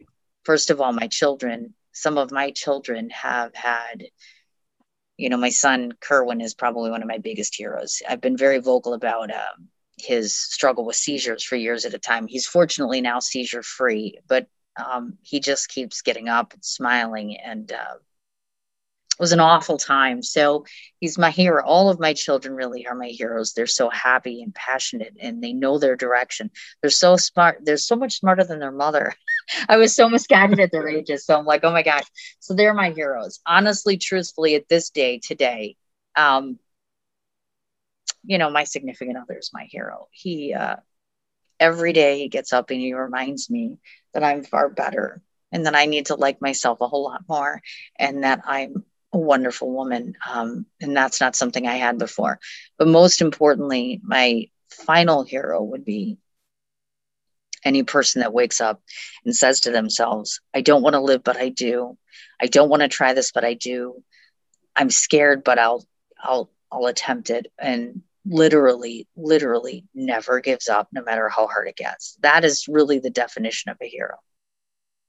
first 0.43 0.69
of 0.69 0.81
all, 0.81 0.91
my 0.91 1.07
children, 1.07 1.73
some 1.91 2.17
of 2.17 2.31
my 2.31 2.51
children 2.51 3.09
have 3.11 3.53
had, 3.53 4.05
you 5.17 5.29
know, 5.29 5.37
my 5.37 5.49
son 5.49 5.93
Kerwin 5.99 6.41
is 6.41 6.53
probably 6.53 6.91
one 6.91 7.01
of 7.01 7.07
my 7.07 7.17
biggest 7.17 7.55
heroes. 7.55 8.01
I've 8.07 8.21
been 8.21 8.37
very 8.37 8.59
vocal 8.59 8.93
about 8.93 9.31
um, 9.31 9.69
his 9.97 10.33
struggle 10.33 10.85
with 10.85 10.95
seizures 10.95 11.43
for 11.43 11.55
years 11.55 11.85
at 11.85 11.93
a 11.93 11.99
time. 11.99 12.27
He's 12.27 12.47
fortunately 12.47 13.01
now 13.01 13.19
seizure 13.19 13.63
free, 13.63 14.19
but 14.27 14.47
um, 14.77 15.17
he 15.21 15.39
just 15.39 15.69
keeps 15.69 16.01
getting 16.01 16.29
up 16.29 16.53
and 16.53 16.63
smiling 16.63 17.37
and 17.37 17.71
uh, 17.71 17.95
was 19.19 19.33
an 19.33 19.39
awful 19.39 19.77
time. 19.77 20.23
So 20.23 20.65
he's 20.99 21.17
my 21.17 21.29
hero. 21.29 21.63
All 21.65 21.89
of 21.89 21.99
my 21.99 22.13
children 22.13 22.55
really 22.55 22.87
are 22.87 22.95
my 22.95 23.07
heroes. 23.07 23.53
They're 23.53 23.67
so 23.67 23.89
happy 23.89 24.41
and 24.41 24.55
passionate 24.55 25.15
and 25.19 25.43
they 25.43 25.53
know 25.53 25.77
their 25.77 25.95
direction. 25.95 26.49
They're 26.81 26.89
so 26.89 27.17
smart. 27.17 27.59
They're 27.63 27.77
so 27.77 27.95
much 27.95 28.19
smarter 28.19 28.43
than 28.43 28.59
their 28.59 28.71
mother. 28.71 29.13
I 29.69 29.77
was 29.77 29.95
so 29.95 30.09
misguided 30.09 30.59
at 30.59 30.71
their 30.71 30.87
ages. 30.97 31.25
So 31.25 31.37
I'm 31.37 31.45
like, 31.45 31.63
oh 31.63 31.71
my 31.71 31.83
gosh. 31.83 32.05
So 32.39 32.53
they're 32.53 32.73
my 32.73 32.91
heroes. 32.91 33.39
Honestly, 33.45 33.97
truthfully, 33.97 34.55
at 34.55 34.69
this 34.69 34.89
day, 34.89 35.19
today, 35.19 35.75
um, 36.15 36.57
you 38.23 38.37
know, 38.37 38.49
my 38.49 38.63
significant 38.63 39.17
other 39.17 39.37
is 39.37 39.51
my 39.53 39.67
hero. 39.69 40.07
He, 40.11 40.53
uh, 40.53 40.77
every 41.59 41.93
day 41.93 42.19
he 42.19 42.29
gets 42.29 42.53
up 42.53 42.69
and 42.69 42.79
he 42.79 42.93
reminds 42.93 43.49
me 43.49 43.77
that 44.13 44.23
I'm 44.23 44.43
far 44.43 44.69
better 44.69 45.21
and 45.51 45.65
that 45.65 45.75
I 45.75 45.85
need 45.85 46.07
to 46.07 46.15
like 46.15 46.41
myself 46.41 46.79
a 46.81 46.87
whole 46.87 47.03
lot 47.03 47.23
more 47.27 47.61
and 47.97 48.23
that 48.23 48.41
I'm 48.45 48.85
a 49.13 49.17
wonderful 49.17 49.71
woman. 49.71 50.15
Um, 50.29 50.65
and 50.81 50.95
that's 50.95 51.19
not 51.19 51.35
something 51.35 51.67
I 51.67 51.77
had 51.77 51.97
before. 51.97 52.39
But 52.77 52.87
most 52.87 53.21
importantly, 53.21 53.99
my 54.03 54.49
final 54.69 55.23
hero 55.23 55.63
would 55.63 55.83
be 55.83 56.17
any 57.65 57.83
person 57.83 58.21
that 58.21 58.33
wakes 58.33 58.61
up 58.61 58.81
and 59.25 59.35
says 59.35 59.61
to 59.61 59.71
themselves, 59.71 60.41
I 60.53 60.61
don't 60.61 60.81
want 60.81 60.93
to 60.93 61.01
live, 61.01 61.23
but 61.23 61.37
I 61.37 61.49
do. 61.49 61.97
I 62.41 62.47
don't 62.47 62.69
want 62.69 62.83
to 62.83 62.87
try 62.87 63.13
this, 63.13 63.31
but 63.31 63.43
I 63.43 63.53
do. 63.53 64.03
I'm 64.75 64.89
scared, 64.89 65.43
but 65.43 65.59
I'll, 65.59 65.85
I'll, 66.21 66.49
I'll 66.71 66.85
attempt 66.85 67.29
it. 67.29 67.47
And 67.57 68.01
literally, 68.25 69.07
literally 69.17 69.85
never 69.93 70.39
gives 70.39 70.69
up 70.69 70.87
no 70.93 71.03
matter 71.03 71.27
how 71.27 71.47
hard 71.47 71.67
it 71.67 71.75
gets. 71.75 72.17
That 72.21 72.45
is 72.45 72.67
really 72.67 72.99
the 72.99 73.09
definition 73.09 73.71
of 73.71 73.77
a 73.81 73.87
hero. 73.87 74.15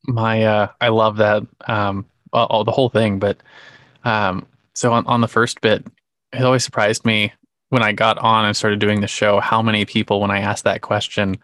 My, 0.04 0.42
uh, 0.44 0.68
I 0.80 0.88
love 0.88 1.18
that. 1.18 1.42
Um, 1.68 2.06
all, 2.32 2.64
the 2.64 2.72
whole 2.72 2.88
thing, 2.88 3.18
but 3.18 3.38
um, 4.04 4.46
so 4.74 4.92
on, 4.92 5.06
on 5.06 5.20
the 5.20 5.28
first 5.28 5.60
bit, 5.60 5.86
it 6.32 6.42
always 6.42 6.64
surprised 6.64 7.04
me 7.04 7.32
when 7.70 7.82
I 7.82 7.92
got 7.92 8.18
on 8.18 8.44
and 8.44 8.56
started 8.56 8.78
doing 8.78 9.00
the 9.00 9.06
show 9.06 9.40
how 9.40 9.62
many 9.62 9.84
people, 9.84 10.20
when 10.20 10.30
I 10.30 10.40
asked 10.40 10.64
that 10.64 10.80
question, 10.80 11.38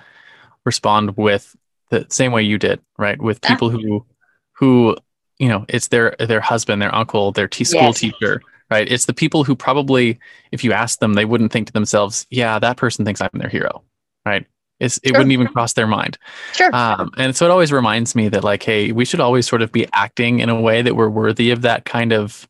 respond 0.64 1.16
with 1.16 1.54
the 1.90 2.06
same 2.10 2.32
way 2.32 2.42
you 2.42 2.58
did, 2.58 2.80
right? 2.98 3.20
With 3.20 3.40
people 3.40 3.70
who, 3.70 4.04
who, 4.52 4.96
you 5.38 5.48
know, 5.48 5.64
it's 5.68 5.88
their 5.88 6.16
their 6.18 6.40
husband, 6.40 6.82
their 6.82 6.94
uncle, 6.94 7.32
their 7.32 7.48
t- 7.48 7.64
school 7.64 7.82
yes. 7.82 8.00
teacher, 8.00 8.40
right? 8.70 8.90
It's 8.90 9.04
the 9.04 9.14
people 9.14 9.44
who 9.44 9.54
probably, 9.54 10.18
if 10.50 10.64
you 10.64 10.72
ask 10.72 10.98
them, 10.98 11.14
they 11.14 11.24
wouldn't 11.24 11.52
think 11.52 11.68
to 11.68 11.72
themselves, 11.72 12.26
"Yeah, 12.30 12.58
that 12.58 12.76
person 12.76 13.04
thinks 13.04 13.20
I'm 13.20 13.30
their 13.34 13.48
hero," 13.48 13.82
right? 14.24 14.46
It's, 14.78 14.98
it 14.98 15.08
sure. 15.08 15.14
wouldn't 15.14 15.32
even 15.32 15.46
cross 15.46 15.72
their 15.72 15.86
mind. 15.86 16.18
Sure. 16.52 16.74
Um, 16.74 17.10
and 17.16 17.34
so 17.34 17.46
it 17.46 17.50
always 17.50 17.72
reminds 17.72 18.14
me 18.14 18.28
that 18.28 18.44
like, 18.44 18.62
hey, 18.62 18.92
we 18.92 19.04
should 19.04 19.20
always 19.20 19.46
sort 19.46 19.62
of 19.62 19.72
be 19.72 19.86
acting 19.92 20.40
in 20.40 20.48
a 20.48 20.60
way 20.60 20.82
that 20.82 20.96
we're 20.96 21.08
worthy 21.08 21.50
of 21.50 21.62
that 21.62 21.84
kind 21.84 22.12
of 22.12 22.46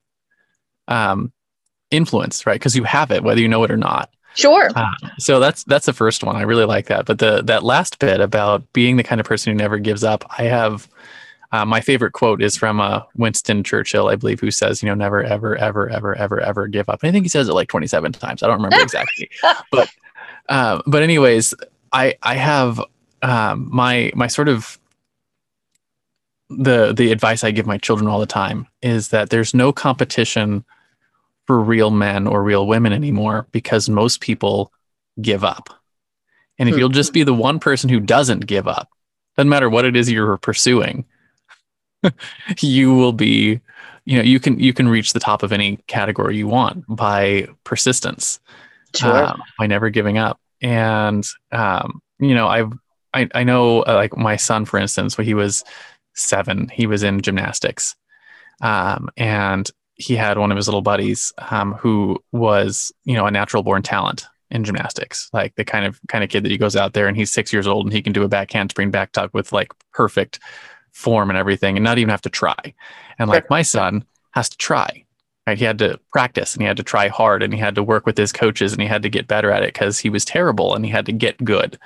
um, 0.89 1.33
influence, 1.91 2.47
right? 2.47 2.57
Because 2.57 2.75
you 2.75 2.85
have 2.85 3.11
it, 3.11 3.23
whether 3.23 3.41
you 3.41 3.49
know 3.49 3.63
it 3.65 3.71
or 3.71 3.77
not. 3.77 4.11
Sure. 4.35 4.71
Uh, 4.77 4.91
so 5.19 5.41
that's 5.41 5.65
that's 5.65 5.87
the 5.87 5.95
first 5.95 6.23
one. 6.23 6.37
I 6.37 6.43
really 6.43 6.67
like 6.67 6.87
that. 6.87 7.07
But 7.07 7.19
the 7.19 7.43
that 7.45 7.63
last 7.63 7.99
bit 7.99 8.21
about 8.21 8.71
being 8.75 8.97
the 8.97 9.03
kind 9.03 9.21
of 9.21 9.27
person 9.27 9.51
who 9.51 9.57
never 9.57 9.79
gives 9.79 10.05
up, 10.05 10.25
I 10.39 10.45
have. 10.45 10.89
Uh, 11.53 11.65
my 11.65 11.81
favorite 11.81 12.13
quote 12.13 12.43
is 12.43 12.57
from 12.57 12.81
uh, 12.81 13.03
Winston 13.15 13.63
Churchill, 13.63 14.09
I 14.09 14.17
believe, 14.17 14.41
who 14.41 14.51
says, 14.51 14.83
"You 14.83 14.89
know, 14.89 14.95
never, 14.95 15.23
ever, 15.23 15.57
ever, 15.57 15.89
ever, 15.89 16.15
ever, 16.17 16.41
ever 16.41 16.67
give 16.67 16.89
up." 16.89 17.03
And 17.03 17.09
I 17.09 17.13
think 17.13 17.25
he 17.25 17.29
says 17.29 17.49
it 17.49 17.55
like 17.55 17.69
twenty-seven 17.69 18.13
times. 18.13 18.43
I 18.43 18.49
don't 18.49 18.57
remember 18.61 18.77
exactly, 18.83 19.31
but 19.71 19.89
uh, 20.49 20.83
but 20.87 21.03
anyways, 21.03 21.55
I 21.97 22.15
I 22.23 22.35
have 22.35 22.81
um, 23.23 23.69
my 23.73 24.13
my 24.15 24.27
sort 24.27 24.49
of 24.49 24.79
the 26.51 26.93
the 26.93 27.11
advice 27.11 27.43
I 27.43 27.51
give 27.53 27.67
my 27.67 27.79
children 27.79 28.07
all 28.07 28.21
the 28.21 28.27
time 28.27 28.67
is 28.83 29.09
that 29.09 29.31
there's 29.31 29.55
no 29.55 29.73
competition 29.73 30.65
for 31.47 31.59
real 31.59 31.91
men 31.91 32.27
or 32.27 32.43
real 32.43 32.67
women 32.67 32.93
anymore 32.93 33.47
because 33.51 33.89
most 33.89 34.21
people 34.21 34.73
give 35.23 35.43
up. 35.43 35.71
And 36.59 36.69
if 36.69 36.75
hmm. 36.75 36.81
you'll 36.81 36.89
just 36.91 37.15
be 37.15 37.23
the 37.23 37.35
one 37.35 37.59
person 37.59 37.89
who 37.89 38.01
doesn't 38.01 38.47
give 38.47 38.69
up, 38.69 38.91
doesn't 39.37 39.49
matter 39.49 39.71
what 39.71 39.85
it 39.85 39.97
is 39.97 40.11
you're 40.11 40.37
pursuing, 40.39 41.05
you 42.61 42.95
will 42.95 43.13
be, 43.13 43.61
you 44.05 44.19
know, 44.19 44.23
you 44.23 44.39
can 44.39 44.61
you 44.61 44.75
can 44.75 44.87
reach 44.89 45.15
the 45.15 45.21
top 45.21 45.43
of 45.43 45.51
any 45.51 45.79
category 45.87 46.37
you 46.37 46.47
want 46.47 46.85
by 46.89 47.49
persistence, 47.65 48.39
sure. 48.95 49.11
uh, 49.11 49.37
by 49.59 49.67
never 49.67 49.89
giving 49.89 50.19
up 50.19 50.39
and 50.63 51.27
um, 51.53 52.01
you 52.19 52.35
know 52.35 52.49
i've 52.49 52.73
I, 53.15 53.29
I 53.35 53.45
know 53.45 53.83
uh, 53.83 53.95
like 53.95 54.17
my 54.17 54.37
son 54.37 54.65
for 54.67 54.79
instance 54.79 55.17
when 55.17 55.27
he 55.27 55.35
was 55.35 55.65
seven 56.15 56.69
he 56.69 56.87
was 56.87 57.03
in 57.03 57.21
gymnastics. 57.21 57.95
Um, 58.63 59.11
and 59.17 59.71
he 59.95 60.17
had 60.17 60.39
one 60.39 60.51
of 60.51 60.57
his 60.57 60.67
little 60.67 60.83
buddies 60.83 61.33
um, 61.39 61.75
who 61.75 62.23
was 62.33 62.93
you 63.05 63.15
know 63.15 63.27
a 63.27 63.31
natural 63.31 63.63
born 63.63 63.83
talent 63.83 64.27
in 64.51 64.63
gymnastics 64.63 65.29
like 65.33 65.55
the 65.57 65.65
kind 65.65 65.85
of 65.85 66.01
kind 66.09 66.23
of 66.23 66.31
kid 66.31 66.45
that 66.45 66.53
he 66.53 66.59
goes 66.59 66.77
out 66.77 66.93
there 66.93 67.09
and 67.09 67.17
he's 67.17 67.33
six 67.33 67.53
years 67.53 67.67
old 67.67 67.85
and 67.85 67.93
he 67.93 68.01
can 68.01 68.13
do 68.13 68.23
a 68.23 68.29
back 68.29 68.53
handspring 68.53 68.91
back 68.91 69.11
tuck 69.13 69.35
with 69.35 69.53
like 69.53 69.73
perfect 69.93 70.39
form 70.93 71.31
and 71.31 71.39
everything 71.39 71.77
and 71.77 71.85
not 71.85 71.99
even 71.99 72.11
have 72.11 72.23
to 72.23 72.31
try. 72.31 72.75
And 73.19 73.29
like 73.29 73.51
my 73.51 73.63
son 73.63 74.05
has 74.33 74.49
to 74.51 74.57
try 74.57 75.05
right? 75.47 75.59
He 75.59 75.65
had 75.65 75.79
to 75.79 76.01
practice 76.13 76.55
and 76.55 76.63
he 76.63 76.67
had 76.67 76.77
to 76.77 76.83
try 76.83 77.09
hard 77.09 77.43
and 77.43 77.53
he 77.53 77.61
had 77.61 77.75
to 77.77 77.83
work 77.83 78.07
with 78.07 78.19
his 78.19 78.33
coaches 78.33 78.73
and 78.73 78.83
he 78.83 78.89
had 78.89 79.03
to 79.03 79.09
get 79.09 79.29
better 79.29 79.51
at 79.51 79.63
it 79.63 79.73
because 79.73 79.99
he 79.99 80.11
was 80.11 80.25
terrible 80.25 80.75
and 80.75 80.85
he 80.85 80.91
had 80.91 81.07
to 81.07 81.13
get 81.13 81.43
good. 81.45 81.79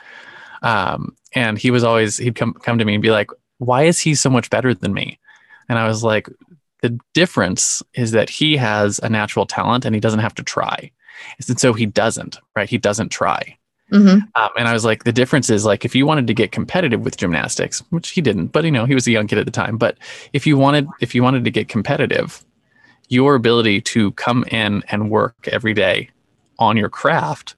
Um, 0.62 1.16
and 1.34 1.58
he 1.58 1.70
was 1.70 1.84
always 1.84 2.16
he'd 2.16 2.34
come 2.34 2.54
come 2.54 2.78
to 2.78 2.84
me 2.84 2.94
and 2.94 3.02
be 3.02 3.11
like, 3.11 3.30
"Why 3.58 3.84
is 3.84 4.00
he 4.00 4.14
so 4.14 4.30
much 4.30 4.50
better 4.50 4.74
than 4.74 4.92
me?" 4.92 5.18
And 5.68 5.78
I 5.78 5.86
was 5.86 6.02
like, 6.02 6.28
"The 6.82 6.98
difference 7.14 7.82
is 7.94 8.11
that 8.12 8.28
he 8.28 8.56
has 8.56 8.98
a 9.02 9.08
natural 9.08 9.46
talent 9.46 9.84
and 9.84 9.94
he 9.94 10.00
doesn't 10.00 10.20
have 10.20 10.34
to 10.34 10.42
try, 10.42 10.90
and 11.48 11.58
so 11.58 11.72
he 11.72 11.86
doesn't, 11.86 12.38
right? 12.56 12.68
He 12.68 12.78
doesn't 12.78 13.11
try." 13.11 13.56
Mm-hmm. 13.92 14.20
Um, 14.40 14.50
and 14.56 14.68
I 14.68 14.72
was 14.72 14.84
like, 14.84 15.02
the 15.02 15.12
difference 15.12 15.50
is 15.50 15.64
like 15.64 15.84
if 15.84 15.94
you 15.94 16.06
wanted 16.06 16.26
to 16.28 16.34
get 16.34 16.52
competitive 16.52 17.00
with 17.00 17.16
gymnastics, 17.16 17.82
which 17.90 18.11
he 18.11 18.20
didn't, 18.20 18.48
but 18.48 18.64
you 18.64 18.70
know 18.70 18.84
he 18.84 18.94
was 18.94 19.06
a 19.06 19.11
young 19.11 19.26
kid 19.26 19.38
at 19.38 19.46
the 19.46 19.50
time. 19.50 19.76
But 19.78 19.98
if 20.32 20.46
you 20.46 20.56
wanted 20.56 20.88
if 21.00 21.14
you 21.14 21.22
wanted 21.22 21.44
to 21.44 21.50
get 21.50 21.68
competitive, 21.68 22.44
your 23.11 23.34
ability 23.34 23.82
to 23.82 24.12
come 24.12 24.44
in 24.50 24.82
and 24.88 25.11
work 25.11 25.48
every 25.48 25.74
day 25.74 26.08
on 26.58 26.76
your 26.76 26.88
craft 26.88 27.56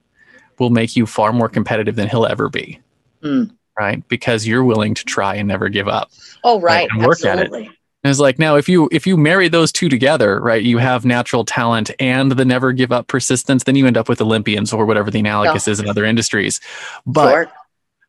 will 0.59 0.71
make 0.71 0.95
you 0.95 1.05
far 1.05 1.31
more 1.31 1.47
competitive 1.47 1.95
than 1.95 2.09
he'll 2.09 2.25
ever 2.25 2.49
be. 2.49 2.79
Mm. 3.23 3.55
Right? 3.79 4.05
Because 4.07 4.45
you're 4.45 4.63
willing 4.63 4.93
to 4.95 5.05
try 5.05 5.35
and 5.35 5.47
never 5.47 5.69
give 5.69 5.87
up. 5.87 6.11
Oh, 6.43 6.59
right. 6.59 6.89
And 6.91 7.05
work 7.05 7.23
Absolutely. 7.23 7.65
at 7.65 7.71
it. 7.71 7.77
And 8.03 8.11
it's 8.11 8.19
like 8.19 8.37
now 8.37 8.57
if 8.57 8.67
you 8.67 8.89
if 8.91 9.07
you 9.07 9.15
marry 9.15 9.47
those 9.47 9.71
two 9.71 9.87
together, 9.87 10.41
right, 10.41 10.61
you 10.61 10.77
have 10.77 11.05
natural 11.05 11.45
talent 11.45 11.89
and 11.99 12.33
the 12.33 12.43
never 12.43 12.73
give 12.73 12.91
up 12.91 13.07
persistence, 13.07 13.63
then 13.63 13.75
you 13.75 13.87
end 13.87 13.95
up 13.95 14.09
with 14.09 14.19
Olympians 14.19 14.73
or 14.73 14.85
whatever 14.85 15.09
the 15.09 15.19
analogous 15.19 15.67
oh. 15.67 15.71
is 15.71 15.79
in 15.79 15.87
other 15.87 16.03
industries. 16.03 16.59
But 17.05 17.31
sure. 17.31 17.51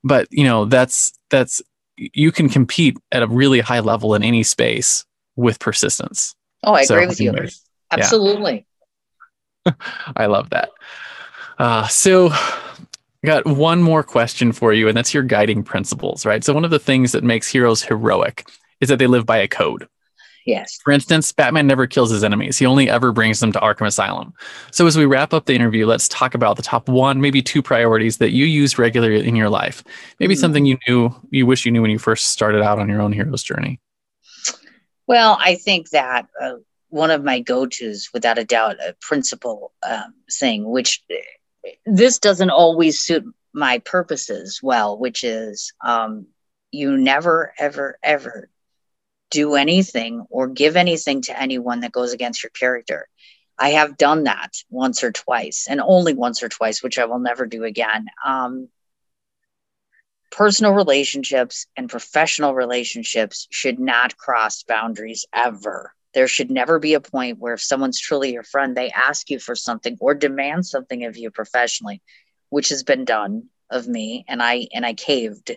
but 0.03 0.29
you 0.33 0.43
know, 0.43 0.65
that's 0.65 1.13
that's 1.31 1.63
you 1.97 2.33
can 2.33 2.49
compete 2.49 2.97
at 3.13 3.23
a 3.23 3.29
really 3.29 3.61
high 3.61 3.79
level 3.79 4.17
in 4.17 4.25
any 4.25 4.43
space 4.43 5.05
with 5.37 5.61
persistence. 5.61 6.35
Oh, 6.65 6.75
I 6.75 6.85
so, 6.85 6.95
agree 6.95 7.07
with 7.07 7.21
anyways, 7.21 7.63
you. 7.93 7.99
Absolutely. 7.99 8.67
Yeah. 9.67 9.73
I 10.17 10.27
love 10.27 10.51
that. 10.51 10.71
Uh, 11.59 11.87
so, 11.89 12.31
I 12.33 13.27
got 13.27 13.47
one 13.47 13.83
more 13.83 14.03
question 14.03 14.53
for 14.53 14.73
you, 14.73 14.89
and 14.89 14.97
that's 14.97 15.15
your 15.15 15.23
guiding 15.23 15.63
principles, 15.63 16.27
right? 16.27 16.45
So, 16.45 16.53
one 16.53 16.65
of 16.65 16.71
the 16.71 16.79
things 16.79 17.13
that 17.13 17.25
makes 17.25 17.49
heroes 17.49 17.83
heroic 17.83 18.49
is 18.81 18.89
that 18.89 18.99
they 18.99 19.07
live 19.07 19.25
by 19.25 19.39
a 19.39 19.49
code. 19.49 19.89
Yes. 20.47 20.79
For 20.85 20.93
instance, 20.93 21.33
Batman 21.33 21.67
never 21.67 21.87
kills 21.87 22.11
his 22.11 22.23
enemies. 22.23 22.59
He 22.59 22.67
only 22.67 22.91
ever 22.91 23.13
brings 23.13 23.41
them 23.41 23.51
to 23.53 23.61
Arkham 23.61 23.87
Asylum. 23.87 24.35
So, 24.73 24.87
as 24.87 24.97
we 24.97 25.07
wrap 25.07 25.33
up 25.33 25.47
the 25.47 25.55
interview, 25.55 25.87
let's 25.87 26.09
talk 26.09 26.35
about 26.35 26.57
the 26.57 26.63
top 26.63 26.89
one, 26.89 27.21
maybe 27.21 27.41
two 27.41 27.63
priorities 27.63 28.19
that 28.19 28.33
you 28.33 28.45
use 28.45 28.79
regularly 28.79 29.27
in 29.27 29.37
your 29.37 29.49
life. 29.49 29.83
Maybe 30.21 30.35
mm-hmm. 30.35 30.41
something 30.41 30.67
you 30.67 30.77
knew, 30.87 31.15
you 31.31 31.47
wish 31.47 31.65
you 31.65 31.73
knew 31.73 31.83
when 31.83 31.91
you 31.91 31.99
first 31.99 32.27
started 32.27 32.63
out 32.63 32.79
on 32.79 32.89
your 32.89 33.01
own 33.01 33.13
hero's 33.13 33.43
journey. 33.43 33.81
Well, 35.07 35.37
I 35.39 35.57
think 35.57 35.91
that 35.91 36.29
uh, 36.41 36.55
one 36.89 37.11
of 37.11 37.25
my 37.25 37.41
go 37.41 37.67
tos, 37.67 38.11
without 38.15 38.39
a 38.39 38.45
doubt, 38.45 38.77
a 38.81 38.95
principle 39.01 39.73
um, 39.87 40.15
thing, 40.33 40.65
which 40.65 41.03
this 41.85 42.19
doesn't 42.19 42.51
always 42.51 43.01
suit 43.01 43.25
my 43.53 43.79
purposes 43.79 44.61
well, 44.63 44.99
which 44.99 45.25
is 45.25 45.73
um, 45.85 46.27
you 46.71 46.97
never, 46.97 47.53
ever, 47.59 47.99
ever 48.03 48.49
do 49.31 49.55
anything 49.55 50.25
or 50.31 50.49
give 50.49 50.77
anything 50.77 51.23
to 51.23 51.41
anyone 51.41 51.81
that 51.81 51.93
goes 51.93 52.13
against 52.13 52.43
your 52.43 52.51
character. 52.51 53.09
I 53.59 53.71
have 53.71 53.97
done 53.97 54.25
that 54.25 54.53
once 54.71 55.05
or 55.05 55.13
twice, 55.13 55.67
and 55.69 55.81
only 55.81 56.15
once 56.15 56.43
or 56.43 56.49
twice, 56.49 56.83
which 56.83 56.99
I 56.99 57.05
will 57.05 57.21
never 57.21 57.47
do 57.47 57.65
again. 57.65 58.07
Um, 58.25 58.69
personal 60.35 60.73
relationships 60.73 61.67
and 61.77 61.89
professional 61.89 62.55
relationships 62.55 63.47
should 63.51 63.79
not 63.79 64.17
cross 64.17 64.65
boundaries 64.65 65.25
ever. 65.33 65.95
There 66.13 66.27
should 66.27 66.51
never 66.51 66.81
be 66.81 66.95
a 66.95 67.01
point 67.01 67.39
where 67.39 67.55
if 67.55 67.63
someone's 67.63 68.01
truly 68.01 68.33
your 68.33 68.43
friend, 68.43 68.77
they 68.77 68.91
ask 68.91 69.31
you 69.31 69.39
for 69.39 69.55
something 69.55 69.97
or 70.01 70.15
demand 70.15 70.67
something 70.67 71.05
of 71.05 71.17
you 71.17 71.31
professionally, 71.31 72.03
which 72.51 72.71
has 72.71 72.83
been 72.83 73.05
done 73.05 73.45
of 73.71 73.87
me 73.87 74.25
and 74.29 74.43
I 74.43 74.67
and 74.75 74.85
I 74.85 74.95
caved. 74.95 75.57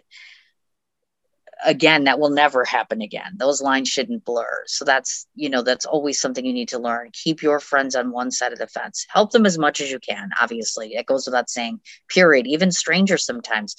Again 1.66 2.04
that 2.04 2.20
will 2.20 2.30
never 2.30 2.64
happen 2.64 3.02
again. 3.02 3.34
Those 3.38 3.64
lines 3.64 3.90
shouldn't 3.90 4.26
blur. 4.26 4.64
So 4.68 4.86
that's 4.86 5.26
you 5.34 5.50
know 5.50 5.64
that's 5.64 5.88
always 5.88 6.22
something 6.22 6.46
you 6.46 6.54
need 6.54 6.70
to 6.70 6.80
learn. 6.80 7.10
Keep 7.14 7.42
your 7.42 7.60
friends 7.60 7.96
on 7.96 8.12
one 8.12 8.30
side 8.30 8.54
of 8.54 8.60
the 8.60 8.68
fence. 8.68 9.08
Help 9.10 9.32
them 9.32 9.48
as 9.48 9.58
much 9.58 9.82
as 9.82 9.90
you 9.90 10.00
can 10.00 10.30
obviously. 10.40 10.94
It 10.94 11.08
goes 11.08 11.26
without 11.26 11.50
saying 11.50 11.80
period. 12.10 12.46
Even 12.46 12.72
strangers 12.72 13.26
sometimes 13.26 13.76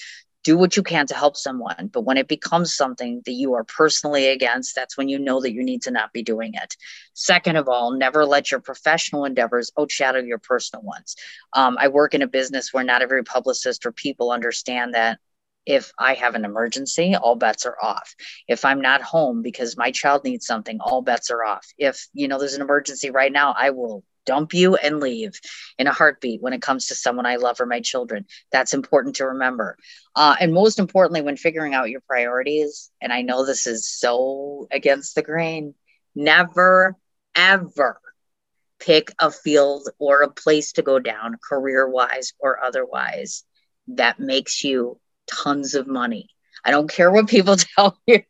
do 0.49 0.57
what 0.57 0.78
you 0.78 0.82
can 0.82 1.07
to 1.07 1.14
help 1.14 1.36
someone 1.36 1.90
but 1.92 2.07
when 2.07 2.16
it 2.16 2.26
becomes 2.26 2.74
something 2.74 3.20
that 3.26 3.32
you 3.32 3.53
are 3.53 3.64
personally 3.64 4.28
against 4.28 4.74
that's 4.74 4.96
when 4.96 5.07
you 5.07 5.18
know 5.18 5.42
that 5.42 5.53
you 5.53 5.62
need 5.62 5.82
to 5.82 5.90
not 5.90 6.11
be 6.14 6.22
doing 6.22 6.55
it 6.55 6.74
second 7.12 7.57
of 7.57 7.68
all 7.68 7.92
never 7.92 8.24
let 8.24 8.51
your 8.51 8.59
professional 8.59 9.26
endeavors 9.26 9.70
outshadow 9.78 10.26
your 10.26 10.38
personal 10.38 10.82
ones 10.82 11.16
um, 11.53 11.76
i 11.78 11.86
work 11.86 12.14
in 12.14 12.22
a 12.22 12.26
business 12.26 12.72
where 12.72 12.82
not 12.82 13.03
every 13.03 13.22
publicist 13.22 13.84
or 13.84 13.92
people 13.92 14.32
understand 14.32 14.94
that 14.94 15.18
if 15.66 15.92
I 15.99 16.14
have 16.14 16.34
an 16.34 16.46
emergency, 16.46 17.14
all 17.14 17.36
bets 17.36 17.66
are 17.66 17.76
off. 17.82 18.14
If 18.49 18.64
I'm 18.64 18.80
not 18.80 19.03
home 19.03 19.42
because 19.42 19.76
my 19.76 19.90
child 19.90 20.24
needs 20.24 20.46
something, 20.46 20.78
all 20.80 21.03
bets 21.03 21.30
are 21.30 21.44
off. 21.44 21.66
If, 21.76 22.09
you 22.14 22.26
know, 22.26 22.38
there's 22.38 22.55
an 22.55 22.62
emergency 22.62 23.11
right 23.11 23.30
now, 23.30 23.55
I 23.55 23.68
will 23.68 24.03
dump 24.29 24.53
you 24.53 24.76
and 24.76 25.01
leave 25.01 25.41
in 25.79 25.87
a 25.87 25.93
heartbeat 25.93 26.43
when 26.43 26.53
it 26.53 26.61
comes 26.61 26.89
to 26.89 26.95
someone 26.95 27.24
I 27.24 27.37
love 27.37 27.62
or 27.62 27.66
my 27.66 27.81
children. 27.81 28.26
That's 28.53 28.74
important 28.74 29.16
to 29.16 29.29
remember. 29.29 29.79
Uh, 30.14 30.37
and 30.39 30.53
most 30.53 30.79
importantly, 30.79 31.22
when 31.22 31.39
figuring 31.39 31.72
out 31.72 31.89
your 31.89 32.03
priorities, 32.03 32.91
and 33.01 33.11
I 33.11 33.22
know 33.22 33.47
this 33.47 33.66
is 33.66 33.91
so 33.91 34.68
against 34.70 35.14
the 35.14 35.22
grain, 35.22 35.74
never, 36.14 36.95
ever 37.35 38.01
pick 38.79 39.11
a 39.18 39.31
field 39.31 39.89
or 39.99 40.20
a 40.20 40.31
place 40.31 40.72
to 40.72 40.83
go 40.83 40.99
down 40.99 41.39
career 41.49 41.89
wise 41.89 42.35
or 42.39 42.62
otherwise 42.62 43.45
that 43.89 44.20
makes 44.20 44.62
you 44.62 45.01
tons 45.26 45.74
of 45.74 45.87
money. 45.87 46.29
I 46.64 46.70
don't 46.70 46.90
care 46.90 47.11
what 47.11 47.28
people 47.28 47.56
tell 47.76 47.98
you. 48.06 48.22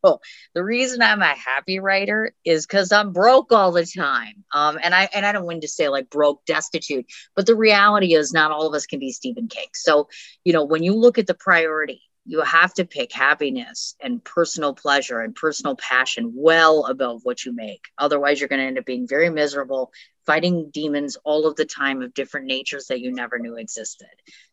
The 0.55 0.65
reason 0.65 1.03
I'm 1.03 1.23
a 1.23 1.35
happy 1.35 1.79
writer 1.81 2.35
is 2.45 2.67
because 2.67 2.93
I'm 2.93 3.13
broke 3.13 3.53
all 3.53 3.73
the 3.73 3.87
time. 3.87 4.45
Um, 4.53 4.79
and 4.83 4.95
I 4.95 5.09
and 5.15 5.27
I 5.27 5.33
don't 5.33 5.47
want 5.47 5.63
to 5.63 5.69
say 5.69 5.89
like 5.89 6.11
broke, 6.11 6.45
destitute, 6.45 7.07
but 7.35 7.47
the 7.47 7.57
reality 7.57 8.15
is 8.15 8.33
not 8.33 8.51
all 8.51 8.67
of 8.67 8.75
us 8.75 8.87
can 8.87 8.99
be 8.99 9.13
Stephen 9.13 9.49
King. 9.49 9.69
So, 9.75 10.09
you 10.45 10.53
know, 10.53 10.65
when 10.65 10.83
you 10.83 10.95
look 10.95 11.19
at 11.19 11.27
the 11.27 11.35
priority, 11.35 12.03
you 12.29 12.43
have 12.43 12.75
to 12.75 12.85
pick 12.85 13.11
happiness 13.11 13.97
and 14.01 14.23
personal 14.23 14.75
pleasure 14.75 15.21
and 15.21 15.35
personal 15.35 15.75
passion 15.77 16.33
well 16.35 16.85
above 16.85 17.25
what 17.25 17.43
you 17.43 17.55
make. 17.55 17.87
Otherwise, 17.97 18.39
you're 18.39 18.51
going 18.51 18.61
to 18.61 18.67
end 18.67 18.79
up 18.79 18.85
being 18.85 19.09
very 19.09 19.31
miserable, 19.31 19.91
fighting 20.27 20.69
demons 20.71 21.17
all 21.25 21.47
of 21.47 21.57
the 21.57 21.65
time 21.65 22.03
of 22.03 22.13
different 22.13 22.47
natures 22.47 22.89
that 22.89 23.01
you 23.01 23.13
never 23.13 23.39
knew 23.39 23.57
existed. 23.57 24.09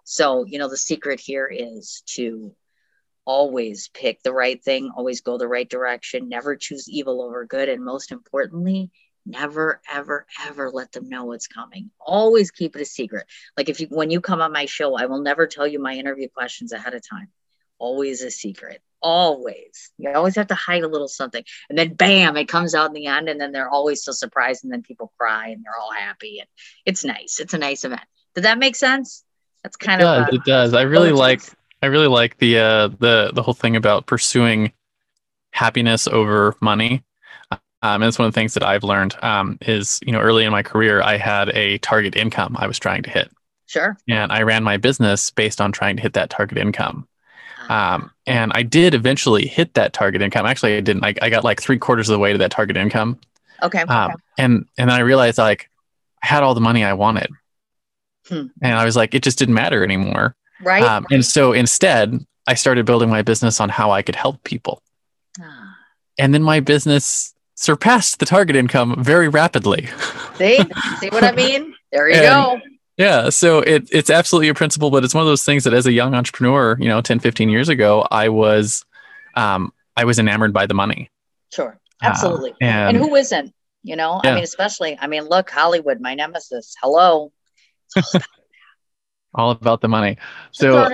So, 0.05 0.45
you 0.45 0.57
know, 0.57 0.69
the 0.69 0.77
secret 0.77 1.19
here 1.19 1.47
is 1.47 2.01
to 2.15 2.55
always 3.25 3.89
pick 3.93 4.21
the 4.23 4.33
right 4.33 4.63
thing, 4.63 4.91
always 4.95 5.21
go 5.21 5.37
the 5.37 5.47
right 5.47 5.69
direction, 5.69 6.29
never 6.29 6.55
choose 6.55 6.89
evil 6.89 7.21
over 7.21 7.45
good. 7.45 7.69
And 7.69 7.83
most 7.83 8.11
importantly, 8.11 8.91
never, 9.25 9.81
ever, 9.91 10.25
ever 10.45 10.69
let 10.69 10.91
them 10.91 11.09
know 11.09 11.25
what's 11.25 11.47
coming. 11.47 11.89
Always 11.99 12.51
keep 12.51 12.75
it 12.75 12.81
a 12.81 12.85
secret. 12.85 13.25
Like 13.57 13.69
if 13.69 13.79
you, 13.79 13.87
when 13.89 14.11
you 14.11 14.21
come 14.21 14.41
on 14.41 14.53
my 14.53 14.65
show, 14.65 14.95
I 14.95 15.07
will 15.07 15.21
never 15.21 15.47
tell 15.47 15.67
you 15.67 15.79
my 15.81 15.93
interview 15.93 16.29
questions 16.29 16.71
ahead 16.71 16.93
of 16.93 17.07
time. 17.07 17.29
Always 17.79 18.21
a 18.21 18.31
secret. 18.31 18.81
Always. 19.01 19.91
You 19.97 20.11
always 20.13 20.35
have 20.35 20.47
to 20.47 20.55
hide 20.55 20.83
a 20.83 20.87
little 20.87 21.07
something. 21.07 21.43
And 21.69 21.77
then 21.77 21.93
bam, 21.93 22.37
it 22.37 22.47
comes 22.47 22.73
out 22.73 22.87
in 22.87 22.93
the 22.93 23.07
end. 23.07 23.27
And 23.27 23.41
then 23.41 23.51
they're 23.51 23.69
always 23.69 24.03
so 24.03 24.11
surprised. 24.11 24.63
And 24.63 24.71
then 24.71 24.83
people 24.83 25.11
cry 25.17 25.49
and 25.49 25.63
they're 25.63 25.77
all 25.79 25.91
happy. 25.91 26.39
And 26.39 26.47
it's 26.85 27.03
nice. 27.03 27.39
It's 27.39 27.53
a 27.53 27.57
nice 27.57 27.83
event. 27.83 28.01
Did 28.35 28.45
that 28.45 28.59
make 28.59 28.75
sense? 28.75 29.23
That's 29.63 29.77
kind 29.77 30.01
it 30.01 30.05
of 30.05 30.25
does, 30.27 30.35
it 30.35 30.43
does. 30.45 30.73
I 30.73 30.83
really 30.83 31.11
like 31.11 31.41
I 31.85 31.87
really 31.87 32.07
like 32.07 32.39
the 32.39 32.57
uh 32.57 32.87
the 32.87 33.31
the 33.33 33.43
whole 33.43 33.53
thing 33.53 33.75
about 33.75 34.07
pursuing 34.07 34.71
happiness 35.51 36.07
over 36.07 36.55
money. 36.59 37.03
Um, 37.51 38.01
and 38.01 38.05
it's 38.05 38.17
one 38.17 38.27
of 38.27 38.33
the 38.33 38.39
things 38.39 38.55
that 38.55 38.63
I've 38.63 38.83
learned 38.83 39.15
um, 39.21 39.59
is, 39.61 39.99
you 40.03 40.11
know, 40.11 40.19
early 40.19 40.43
in 40.43 40.51
my 40.51 40.63
career, 40.63 41.03
I 41.03 41.17
had 41.17 41.49
a 41.49 41.77
target 41.79 42.15
income 42.15 42.55
I 42.57 42.65
was 42.65 42.79
trying 42.79 43.03
to 43.03 43.11
hit. 43.11 43.29
Sure. 43.67 43.95
And 44.07 44.31
I 44.31 44.41
ran 44.41 44.63
my 44.63 44.77
business 44.77 45.29
based 45.29 45.61
on 45.61 45.71
trying 45.71 45.97
to 45.97 46.01
hit 46.01 46.13
that 46.13 46.31
target 46.31 46.57
income. 46.57 47.07
Um, 47.69 48.09
and 48.25 48.51
I 48.55 48.63
did 48.63 48.95
eventually 48.95 49.45
hit 49.45 49.75
that 49.75 49.93
target 49.93 50.23
income. 50.23 50.47
Actually, 50.47 50.77
I 50.77 50.81
didn't. 50.81 51.05
I, 51.05 51.13
I 51.21 51.29
got 51.29 51.43
like 51.43 51.61
three 51.61 51.77
quarters 51.77 52.09
of 52.09 52.13
the 52.13 52.19
way 52.19 52.31
to 52.31 52.39
that 52.39 52.51
target 52.51 52.75
income. 52.75 53.19
Okay. 53.61 53.81
Um, 53.81 54.13
and 54.37 54.65
and 54.77 54.89
then 54.89 54.97
I 54.97 55.01
realized 55.01 55.37
like 55.37 55.69
I 56.23 56.27
had 56.27 56.41
all 56.41 56.55
the 56.55 56.61
money 56.61 56.83
I 56.83 56.93
wanted, 56.93 57.29
hmm. 58.27 58.47
and 58.61 58.77
I 58.77 58.85
was 58.85 58.95
like, 58.95 59.13
it 59.13 59.21
just 59.21 59.37
didn't 59.37 59.55
matter 59.55 59.83
anymore. 59.83 60.35
Right. 60.61 60.83
Um, 60.83 61.05
and 61.11 61.25
so 61.25 61.51
instead, 61.53 62.25
I 62.47 62.53
started 62.53 62.85
building 62.85 63.09
my 63.09 63.21
business 63.21 63.59
on 63.59 63.69
how 63.69 63.91
I 63.91 64.01
could 64.01 64.15
help 64.15 64.43
people, 64.43 64.81
ah. 65.41 65.75
and 66.17 66.33
then 66.33 66.43
my 66.43 66.59
business 66.59 67.33
surpassed 67.55 68.19
the 68.19 68.25
target 68.25 68.55
income 68.55 69.03
very 69.03 69.27
rapidly. 69.27 69.87
See, 70.35 70.59
see 70.99 71.09
what 71.09 71.23
I 71.23 71.31
mean? 71.31 71.73
There 71.91 72.09
you 72.09 72.15
and, 72.21 72.23
go. 72.23 72.61
Yeah, 72.97 73.29
so 73.29 73.59
it, 73.59 73.89
it's 73.91 74.09
absolutely 74.09 74.49
a 74.49 74.53
principle, 74.53 74.89
but 74.89 75.03
it's 75.03 75.13
one 75.13 75.21
of 75.21 75.27
those 75.27 75.43
things 75.43 75.65
that 75.65 75.73
as 75.73 75.85
a 75.85 75.91
young 75.91 76.13
entrepreneur, 76.13 76.77
you 76.79 76.87
know, 76.87 77.01
10, 77.01 77.19
15 77.19 77.49
years 77.49 77.67
ago, 77.67 78.07
I 78.09 78.29
was 78.29 78.85
um, 79.35 79.73
I 79.97 80.05
was 80.05 80.19
enamored 80.19 80.53
by 80.53 80.65
the 80.65 80.73
money. 80.73 81.09
Sure. 81.53 81.79
Uh, 82.03 82.07
Absolutely. 82.07 82.51
Uh, 82.51 82.65
and, 82.65 82.97
and, 82.97 83.05
who 83.05 83.15
isn't? 83.15 83.53
You 83.83 83.95
know, 83.95 84.19
yeah. 84.23 84.31
I 84.31 84.35
mean, 84.35 84.43
especially, 84.43 84.97
I 84.99 85.07
mean, 85.07 85.25
look, 85.25 85.49
Hollywood, 85.49 85.99
my 86.01 86.15
nemesis. 86.15 86.75
Hello. 86.81 87.31
All 89.35 89.51
about 89.51 89.81
the 89.81 89.87
money. 89.87 90.17
So 90.51 90.87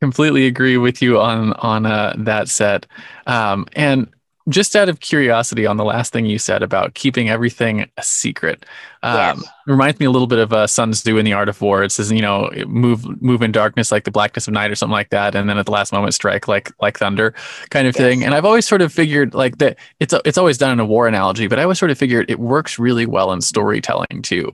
completely 0.00 0.46
agree 0.46 0.76
with 0.76 1.00
you 1.00 1.20
on 1.20 1.52
on 1.54 1.86
uh, 1.86 2.14
that 2.18 2.48
set. 2.48 2.86
Um, 3.26 3.66
and 3.74 4.08
just 4.48 4.74
out 4.74 4.88
of 4.88 4.98
curiosity 4.98 5.66
on 5.66 5.76
the 5.76 5.84
last 5.84 6.12
thing 6.12 6.26
you 6.26 6.38
said 6.38 6.62
about 6.62 6.94
keeping 6.94 7.30
everything 7.30 7.88
a 7.96 8.02
secret 8.02 8.66
um, 9.04 9.38
yes. 9.38 9.44
reminds 9.66 10.00
me 10.00 10.06
a 10.06 10.10
little 10.10 10.26
bit 10.26 10.40
of 10.40 10.52
uh, 10.52 10.66
sun 10.66 10.90
tzu 10.90 11.16
in 11.16 11.24
the 11.24 11.32
art 11.32 11.48
of 11.48 11.60
war 11.60 11.84
it 11.84 11.92
says 11.92 12.10
you 12.10 12.20
know 12.20 12.50
move 12.66 13.22
move 13.22 13.40
in 13.40 13.52
darkness 13.52 13.92
like 13.92 14.02
the 14.02 14.10
blackness 14.10 14.48
of 14.48 14.54
night 14.54 14.70
or 14.70 14.74
something 14.74 14.92
like 14.92 15.10
that 15.10 15.36
and 15.36 15.48
then 15.48 15.58
at 15.58 15.66
the 15.66 15.72
last 15.72 15.92
moment 15.92 16.12
strike 16.12 16.48
like 16.48 16.72
like 16.80 16.98
thunder 16.98 17.32
kind 17.70 17.86
of 17.86 17.94
yes. 17.94 18.02
thing 18.02 18.24
and 18.24 18.34
i've 18.34 18.44
always 18.44 18.66
sort 18.66 18.82
of 18.82 18.92
figured 18.92 19.32
like 19.32 19.58
that 19.58 19.78
it's 20.00 20.14
it's 20.24 20.38
always 20.38 20.58
done 20.58 20.72
in 20.72 20.80
a 20.80 20.84
war 20.84 21.06
analogy 21.06 21.46
but 21.46 21.60
i 21.60 21.62
always 21.62 21.78
sort 21.78 21.92
of 21.92 21.98
figured 21.98 22.28
it 22.28 22.40
works 22.40 22.80
really 22.80 23.06
well 23.06 23.32
in 23.32 23.40
storytelling 23.40 24.22
too 24.22 24.50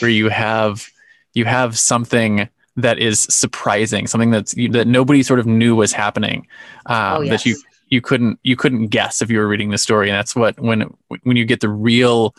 where 0.00 0.10
you 0.10 0.30
have 0.30 0.88
you 1.34 1.44
have 1.44 1.78
something 1.78 2.48
that 2.76 2.98
is 2.98 3.20
surprising, 3.20 4.06
something 4.06 4.30
that's 4.30 4.54
that 4.70 4.86
nobody 4.86 5.22
sort 5.22 5.40
of 5.40 5.46
knew 5.46 5.74
was 5.74 5.92
happening. 5.92 6.46
Um, 6.86 7.16
oh, 7.16 7.20
yes. 7.22 7.42
That 7.42 7.48
you 7.48 7.56
you 7.88 8.00
couldn't 8.00 8.38
you 8.42 8.56
couldn't 8.56 8.88
guess 8.88 9.22
if 9.22 9.30
you 9.30 9.38
were 9.38 9.48
reading 9.48 9.70
the 9.70 9.78
story 9.78 10.08
and 10.08 10.16
that's 10.16 10.36
what 10.36 10.58
when 10.60 10.94
when 11.22 11.36
you 11.36 11.44
get 11.44 11.60
the 11.60 11.68
real 11.68 12.34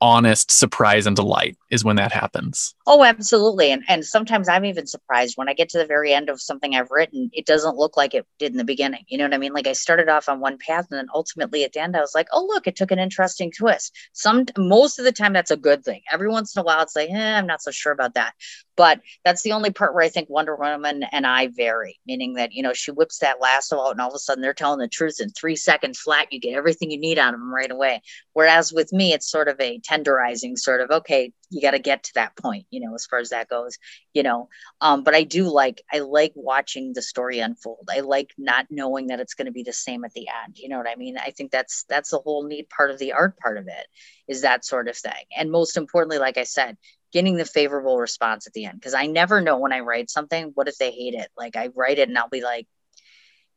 honest 0.00 0.50
surprise 0.50 1.06
and 1.06 1.16
delight 1.16 1.56
is 1.70 1.84
when 1.84 1.96
that 1.96 2.12
happens. 2.12 2.74
Oh, 2.86 3.04
absolutely. 3.04 3.70
And 3.72 3.82
and 3.88 4.04
sometimes 4.04 4.48
I'm 4.48 4.64
even 4.64 4.86
surprised 4.86 5.36
when 5.36 5.48
I 5.48 5.54
get 5.54 5.68
to 5.70 5.78
the 5.78 5.86
very 5.86 6.12
end 6.12 6.28
of 6.28 6.40
something 6.40 6.74
I've 6.74 6.90
written, 6.90 7.30
it 7.32 7.46
doesn't 7.46 7.76
look 7.76 7.96
like 7.96 8.14
it 8.14 8.26
did 8.38 8.52
in 8.52 8.58
the 8.58 8.64
beginning. 8.64 9.04
You 9.08 9.18
know 9.18 9.24
what 9.24 9.34
I 9.34 9.38
mean? 9.38 9.52
Like 9.52 9.66
I 9.66 9.72
started 9.72 10.08
off 10.08 10.28
on 10.28 10.40
one 10.40 10.58
path 10.58 10.86
and 10.90 10.98
then 10.98 11.08
ultimately 11.14 11.64
at 11.64 11.72
the 11.72 11.80
end 11.80 11.96
I 11.96 12.00
was 12.00 12.14
like, 12.14 12.28
"Oh, 12.32 12.44
look, 12.46 12.66
it 12.66 12.76
took 12.76 12.90
an 12.90 12.98
interesting 12.98 13.50
twist." 13.50 13.94
Some 14.12 14.46
most 14.56 14.98
of 14.98 15.04
the 15.04 15.12
time 15.12 15.32
that's 15.32 15.50
a 15.50 15.56
good 15.56 15.84
thing. 15.84 16.02
Every 16.12 16.28
once 16.28 16.54
in 16.56 16.60
a 16.60 16.64
while 16.64 16.82
it's 16.82 16.96
like, 16.96 17.10
"Eh, 17.10 17.34
I'm 17.38 17.46
not 17.46 17.62
so 17.62 17.70
sure 17.70 17.92
about 17.92 18.14
that." 18.14 18.34
But 18.78 19.00
that's 19.24 19.42
the 19.42 19.52
only 19.52 19.70
part 19.70 19.92
where 19.92 20.04
I 20.04 20.08
think 20.08 20.30
Wonder 20.30 20.54
Woman 20.54 21.02
and 21.10 21.26
I 21.26 21.48
vary, 21.48 21.98
meaning 22.06 22.34
that, 22.34 22.52
you 22.52 22.62
know, 22.62 22.72
she 22.72 22.92
whips 22.92 23.18
that 23.18 23.40
lasso 23.40 23.80
out 23.80 23.90
and 23.90 24.00
all 24.00 24.08
of 24.08 24.14
a 24.14 24.18
sudden 24.20 24.40
they're 24.40 24.54
telling 24.54 24.78
the 24.78 24.86
truth 24.88 25.16
in 25.20 25.30
3 25.30 25.56
seconds 25.56 25.98
flat, 25.98 26.32
you 26.32 26.38
get 26.38 26.54
everything 26.54 26.92
you 26.92 26.98
need 27.00 27.18
out 27.18 27.34
of 27.34 27.40
them 27.40 27.52
right 27.52 27.70
away. 27.72 28.00
Whereas 28.34 28.72
with 28.72 28.92
me 28.92 29.12
it's 29.12 29.28
sort 29.30 29.48
of 29.48 29.60
a 29.60 29.80
tenderizing 29.80 30.56
sort 30.56 30.80
of, 30.80 30.90
okay, 30.92 31.32
you 31.50 31.60
got 31.60 31.70
to 31.72 31.78
get 31.78 32.04
to 32.04 32.14
that 32.14 32.36
point 32.36 32.66
you 32.70 32.80
know 32.80 32.94
as 32.94 33.06
far 33.06 33.18
as 33.18 33.30
that 33.30 33.48
goes 33.48 33.78
you 34.12 34.22
know. 34.22 34.48
Um 34.80 35.02
but 35.02 35.14
i 35.14 35.22
do 35.22 35.44
like 35.44 35.82
i 35.92 36.00
like 36.00 36.32
watching 36.34 36.92
the 36.92 37.02
story 37.02 37.40
unfold. 37.40 37.88
I 37.90 38.00
like 38.00 38.30
not 38.38 38.66
knowing 38.70 39.08
that 39.08 39.20
it's 39.20 39.34
going 39.34 39.46
to 39.46 39.52
be 39.52 39.62
the 39.62 39.72
same 39.72 40.04
at 40.04 40.12
the 40.12 40.28
end 40.44 40.58
you 40.58 40.68
know 40.68 40.78
what 40.78 40.88
i 40.88 40.96
mean? 40.96 41.16
I 41.18 41.30
think 41.30 41.50
that's 41.50 41.84
that's 41.88 42.10
the 42.10 42.18
whole 42.18 42.46
neat 42.46 42.68
part 42.70 42.90
of 42.90 42.98
the 42.98 43.12
art 43.12 43.38
part 43.38 43.58
of 43.58 43.66
it 43.66 43.86
is 44.26 44.42
that 44.42 44.64
sort 44.64 44.88
of 44.88 44.96
thing. 44.96 45.12
And 45.36 45.50
most 45.50 45.76
importantly 45.76 46.18
like 46.18 46.38
i 46.38 46.44
said 46.44 46.76
getting 47.12 47.36
the 47.36 47.44
favorable 47.44 47.98
response 47.98 48.46
at 48.46 48.52
the 48.52 48.64
end 48.64 48.78
because 48.78 48.94
i 48.94 49.06
never 49.06 49.40
know 49.40 49.58
when 49.58 49.72
i 49.72 49.80
write 49.80 50.10
something 50.10 50.50
what 50.54 50.68
if 50.68 50.76
they 50.78 50.90
hate 50.90 51.14
it 51.14 51.28
like 51.36 51.56
i 51.56 51.68
write 51.74 51.98
it 51.98 52.08
and 52.08 52.18
i'll 52.18 52.28
be 52.28 52.42
like 52.42 52.66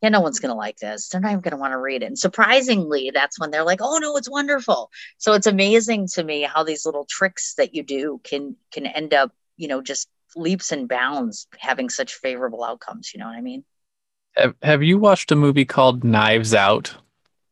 yeah, 0.01 0.09
no 0.09 0.21
one's 0.21 0.39
going 0.39 0.49
to 0.49 0.57
like 0.57 0.77
this. 0.77 1.09
They're 1.09 1.21
not 1.21 1.31
even 1.31 1.41
going 1.41 1.51
to 1.51 1.57
want 1.57 1.73
to 1.73 1.77
read 1.77 2.01
it. 2.01 2.07
And 2.07 2.17
surprisingly, 2.17 3.11
that's 3.13 3.39
when 3.39 3.51
they're 3.51 3.63
like, 3.63 3.81
oh 3.81 3.99
no, 3.99 4.17
it's 4.17 4.29
wonderful. 4.29 4.89
So 5.19 5.33
it's 5.33 5.47
amazing 5.47 6.07
to 6.13 6.23
me 6.23 6.41
how 6.41 6.63
these 6.63 6.85
little 6.85 7.05
tricks 7.07 7.53
that 7.55 7.75
you 7.75 7.83
do 7.83 8.19
can 8.23 8.55
can 8.71 8.87
end 8.87 9.13
up, 9.13 9.31
you 9.57 9.67
know, 9.67 9.81
just 9.81 10.09
leaps 10.35 10.71
and 10.71 10.89
bounds 10.89 11.47
having 11.57 11.89
such 11.89 12.15
favorable 12.15 12.63
outcomes. 12.63 13.13
You 13.13 13.19
know 13.19 13.27
what 13.27 13.35
I 13.35 13.41
mean? 13.41 13.63
Have, 14.35 14.55
have 14.63 14.81
you 14.81 14.97
watched 14.97 15.31
a 15.31 15.35
movie 15.35 15.65
called 15.65 16.03
Knives 16.03 16.53
Out? 16.53 16.95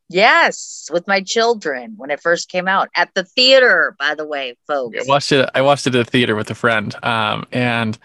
Yes, 0.10 0.89
with 0.91 1.07
my 1.07 1.22
children 1.22 1.93
when 1.95 2.10
it 2.10 2.20
first 2.20 2.49
came 2.49 2.68
out 2.68 2.89
at 2.95 3.14
the 3.14 3.24
theater. 3.24 3.95
By 3.99 4.16
the 4.16 4.26
way, 4.26 4.57
folks, 4.68 4.97
I 4.99 5.03
watched 5.07 5.32
it. 5.32 5.49
I 5.53 5.62
watched 5.62 5.86
it 5.86 5.93
at 5.93 6.05
the 6.05 6.12
theater 6.12 6.36
with 6.36 6.49
a 6.49 6.55
friend, 6.55 6.95
um, 7.03 7.45
and 7.51 7.97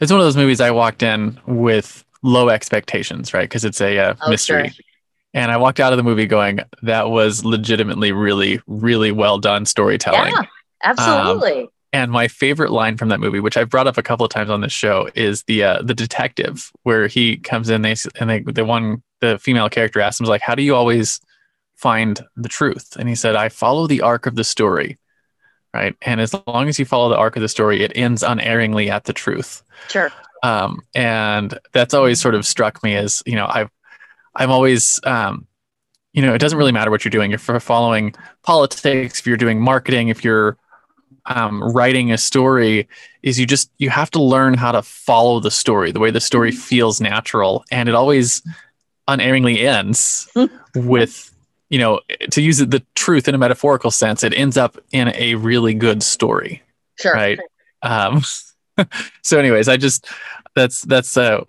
it's 0.00 0.10
one 0.10 0.20
of 0.20 0.26
those 0.26 0.36
movies 0.36 0.60
I 0.60 0.72
walked 0.72 1.04
in 1.04 1.40
with 1.46 2.04
low 2.22 2.48
expectations, 2.48 3.32
right? 3.32 3.48
Because 3.48 3.64
it's 3.64 3.80
a 3.80 3.96
uh, 3.96 4.14
oh, 4.20 4.30
mystery. 4.30 4.70
Sure. 4.70 4.84
And 5.34 5.50
I 5.52 5.56
walked 5.56 5.78
out 5.78 5.92
of 5.92 5.98
the 5.98 6.02
movie 6.02 6.26
going, 6.26 6.60
"That 6.82 7.10
was 7.10 7.44
legitimately 7.44 8.10
really, 8.10 8.60
really 8.66 9.12
well 9.12 9.38
done 9.38 9.64
storytelling." 9.64 10.32
Yeah, 10.34 10.42
absolutely. 10.82 11.62
Um, 11.62 11.68
and 11.92 12.10
my 12.10 12.26
favorite 12.26 12.72
line 12.72 12.96
from 12.96 13.08
that 13.10 13.20
movie, 13.20 13.38
which 13.38 13.56
I've 13.56 13.68
brought 13.68 13.86
up 13.86 13.98
a 13.98 14.02
couple 14.02 14.24
of 14.24 14.32
times 14.32 14.50
on 14.50 14.62
this 14.62 14.72
show, 14.72 15.08
is 15.14 15.44
the 15.44 15.62
uh, 15.62 15.82
the 15.82 15.94
detective 15.94 16.72
where 16.82 17.06
he 17.06 17.36
comes 17.36 17.70
in. 17.70 17.82
They 17.82 17.94
and 18.18 18.28
they 18.28 18.40
the 18.40 18.64
one 18.64 19.02
the 19.20 19.38
female 19.38 19.68
character 19.68 20.00
asks 20.00 20.20
him 20.20 20.26
like, 20.26 20.42
"How 20.42 20.56
do 20.56 20.62
you 20.62 20.74
always 20.74 21.20
find 21.82 22.24
the 22.36 22.48
truth. 22.48 22.96
And 22.96 23.08
he 23.08 23.16
said, 23.16 23.34
I 23.34 23.48
follow 23.48 23.88
the 23.88 24.02
arc 24.02 24.26
of 24.26 24.36
the 24.36 24.44
story. 24.44 24.98
Right. 25.74 25.96
And 26.02 26.20
as 26.20 26.34
long 26.46 26.68
as 26.68 26.78
you 26.78 26.84
follow 26.84 27.08
the 27.08 27.16
arc 27.16 27.34
of 27.34 27.42
the 27.42 27.48
story, 27.48 27.82
it 27.82 27.92
ends 27.96 28.22
unerringly 28.22 28.88
at 28.90 29.04
the 29.04 29.12
truth. 29.12 29.62
Sure. 29.88 30.12
Um, 30.42 30.82
and 30.94 31.58
that's 31.72 31.94
always 31.94 32.20
sort 32.20 32.34
of 32.34 32.46
struck 32.46 32.82
me 32.82 32.94
as, 32.94 33.22
you 33.26 33.34
know, 33.34 33.48
I've, 33.48 33.70
I'm 34.34 34.50
always, 34.50 35.00
um, 35.04 35.46
you 36.12 36.22
know, 36.22 36.34
it 36.34 36.38
doesn't 36.38 36.58
really 36.58 36.72
matter 36.72 36.90
what 36.90 37.04
you're 37.04 37.10
doing. 37.10 37.32
If 37.32 37.48
you're 37.48 37.58
following 37.58 38.14
politics, 38.42 39.18
if 39.18 39.26
you're 39.26 39.36
doing 39.36 39.60
marketing, 39.60 40.08
if 40.08 40.22
you're 40.24 40.58
um, 41.26 41.62
writing 41.62 42.12
a 42.12 42.18
story, 42.18 42.88
is 43.22 43.40
you 43.40 43.46
just 43.46 43.70
you 43.78 43.90
have 43.90 44.10
to 44.10 44.22
learn 44.22 44.54
how 44.54 44.72
to 44.72 44.82
follow 44.82 45.40
the 45.40 45.50
story, 45.50 45.90
the 45.90 46.00
way 46.00 46.10
the 46.10 46.20
story 46.20 46.50
mm-hmm. 46.50 46.60
feels 46.60 47.00
natural, 47.00 47.64
and 47.70 47.88
it 47.88 47.94
always 47.94 48.42
unerringly 49.08 49.66
ends 49.66 50.28
with 50.74 51.31
you 51.72 51.78
know, 51.78 52.00
to 52.30 52.42
use 52.42 52.58
the 52.58 52.84
truth 52.94 53.28
in 53.28 53.34
a 53.34 53.38
metaphorical 53.38 53.90
sense, 53.90 54.22
it 54.22 54.34
ends 54.34 54.58
up 54.58 54.76
in 54.92 55.08
a 55.14 55.36
really 55.36 55.72
good 55.72 56.02
story. 56.02 56.62
Sure. 57.00 57.14
Right. 57.14 57.38
Um, 57.80 58.22
so, 59.22 59.38
anyways, 59.38 59.68
I 59.68 59.78
just 59.78 60.06
that's 60.54 60.82
that's 60.82 61.16
uh, 61.16 61.44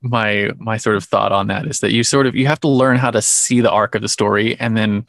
my 0.00 0.50
my 0.56 0.78
sort 0.78 0.96
of 0.96 1.04
thought 1.04 1.30
on 1.30 1.48
that 1.48 1.66
is 1.66 1.80
that 1.80 1.92
you 1.92 2.04
sort 2.04 2.26
of 2.26 2.34
you 2.34 2.46
have 2.46 2.60
to 2.60 2.68
learn 2.68 2.96
how 2.96 3.10
to 3.10 3.20
see 3.20 3.60
the 3.60 3.70
arc 3.70 3.94
of 3.94 4.00
the 4.00 4.08
story 4.08 4.58
and 4.58 4.78
then 4.78 5.06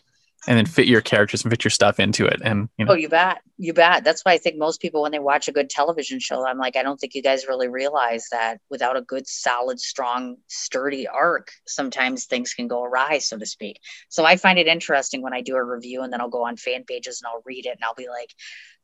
and 0.47 0.57
then 0.57 0.65
fit 0.65 0.87
your 0.87 1.01
characters 1.01 1.43
and 1.43 1.51
fit 1.51 1.63
your 1.63 1.71
stuff 1.71 1.99
into 1.99 2.25
it. 2.25 2.41
And 2.43 2.69
you 2.77 2.85
know. 2.85 2.93
oh, 2.93 2.95
you 2.95 3.09
bet, 3.09 3.41
you 3.57 3.73
bet. 3.73 4.05
That's 4.05 4.23
why 4.23 4.31
I 4.31 4.37
think 4.37 4.57
most 4.57 4.81
people, 4.81 5.01
when 5.01 5.11
they 5.11 5.19
watch 5.19 5.49
a 5.49 5.51
good 5.51 5.69
television 5.69 6.19
show, 6.19 6.47
I'm 6.47 6.57
like, 6.57 6.77
I 6.77 6.83
don't 6.83 6.97
think 6.97 7.15
you 7.15 7.21
guys 7.21 7.47
really 7.47 7.67
realize 7.67 8.27
that 8.31 8.59
without 8.69 8.95
a 8.95 9.01
good, 9.01 9.27
solid, 9.27 9.79
strong, 9.79 10.37
sturdy 10.47 11.07
arc, 11.07 11.51
sometimes 11.67 12.25
things 12.25 12.53
can 12.53 12.69
go 12.69 12.83
awry, 12.83 13.17
so 13.17 13.37
to 13.37 13.45
speak. 13.45 13.81
So 14.07 14.23
I 14.23 14.37
find 14.37 14.57
it 14.57 14.67
interesting 14.67 15.21
when 15.21 15.33
I 15.33 15.41
do 15.41 15.55
a 15.55 15.63
review 15.63 16.01
and 16.01 16.13
then 16.13 16.21
I'll 16.21 16.29
go 16.29 16.45
on 16.45 16.55
fan 16.55 16.85
pages 16.85 17.21
and 17.21 17.27
I'll 17.27 17.43
read 17.45 17.65
it 17.65 17.75
and 17.75 17.83
I'll 17.83 17.93
be 17.93 18.07
like, 18.07 18.33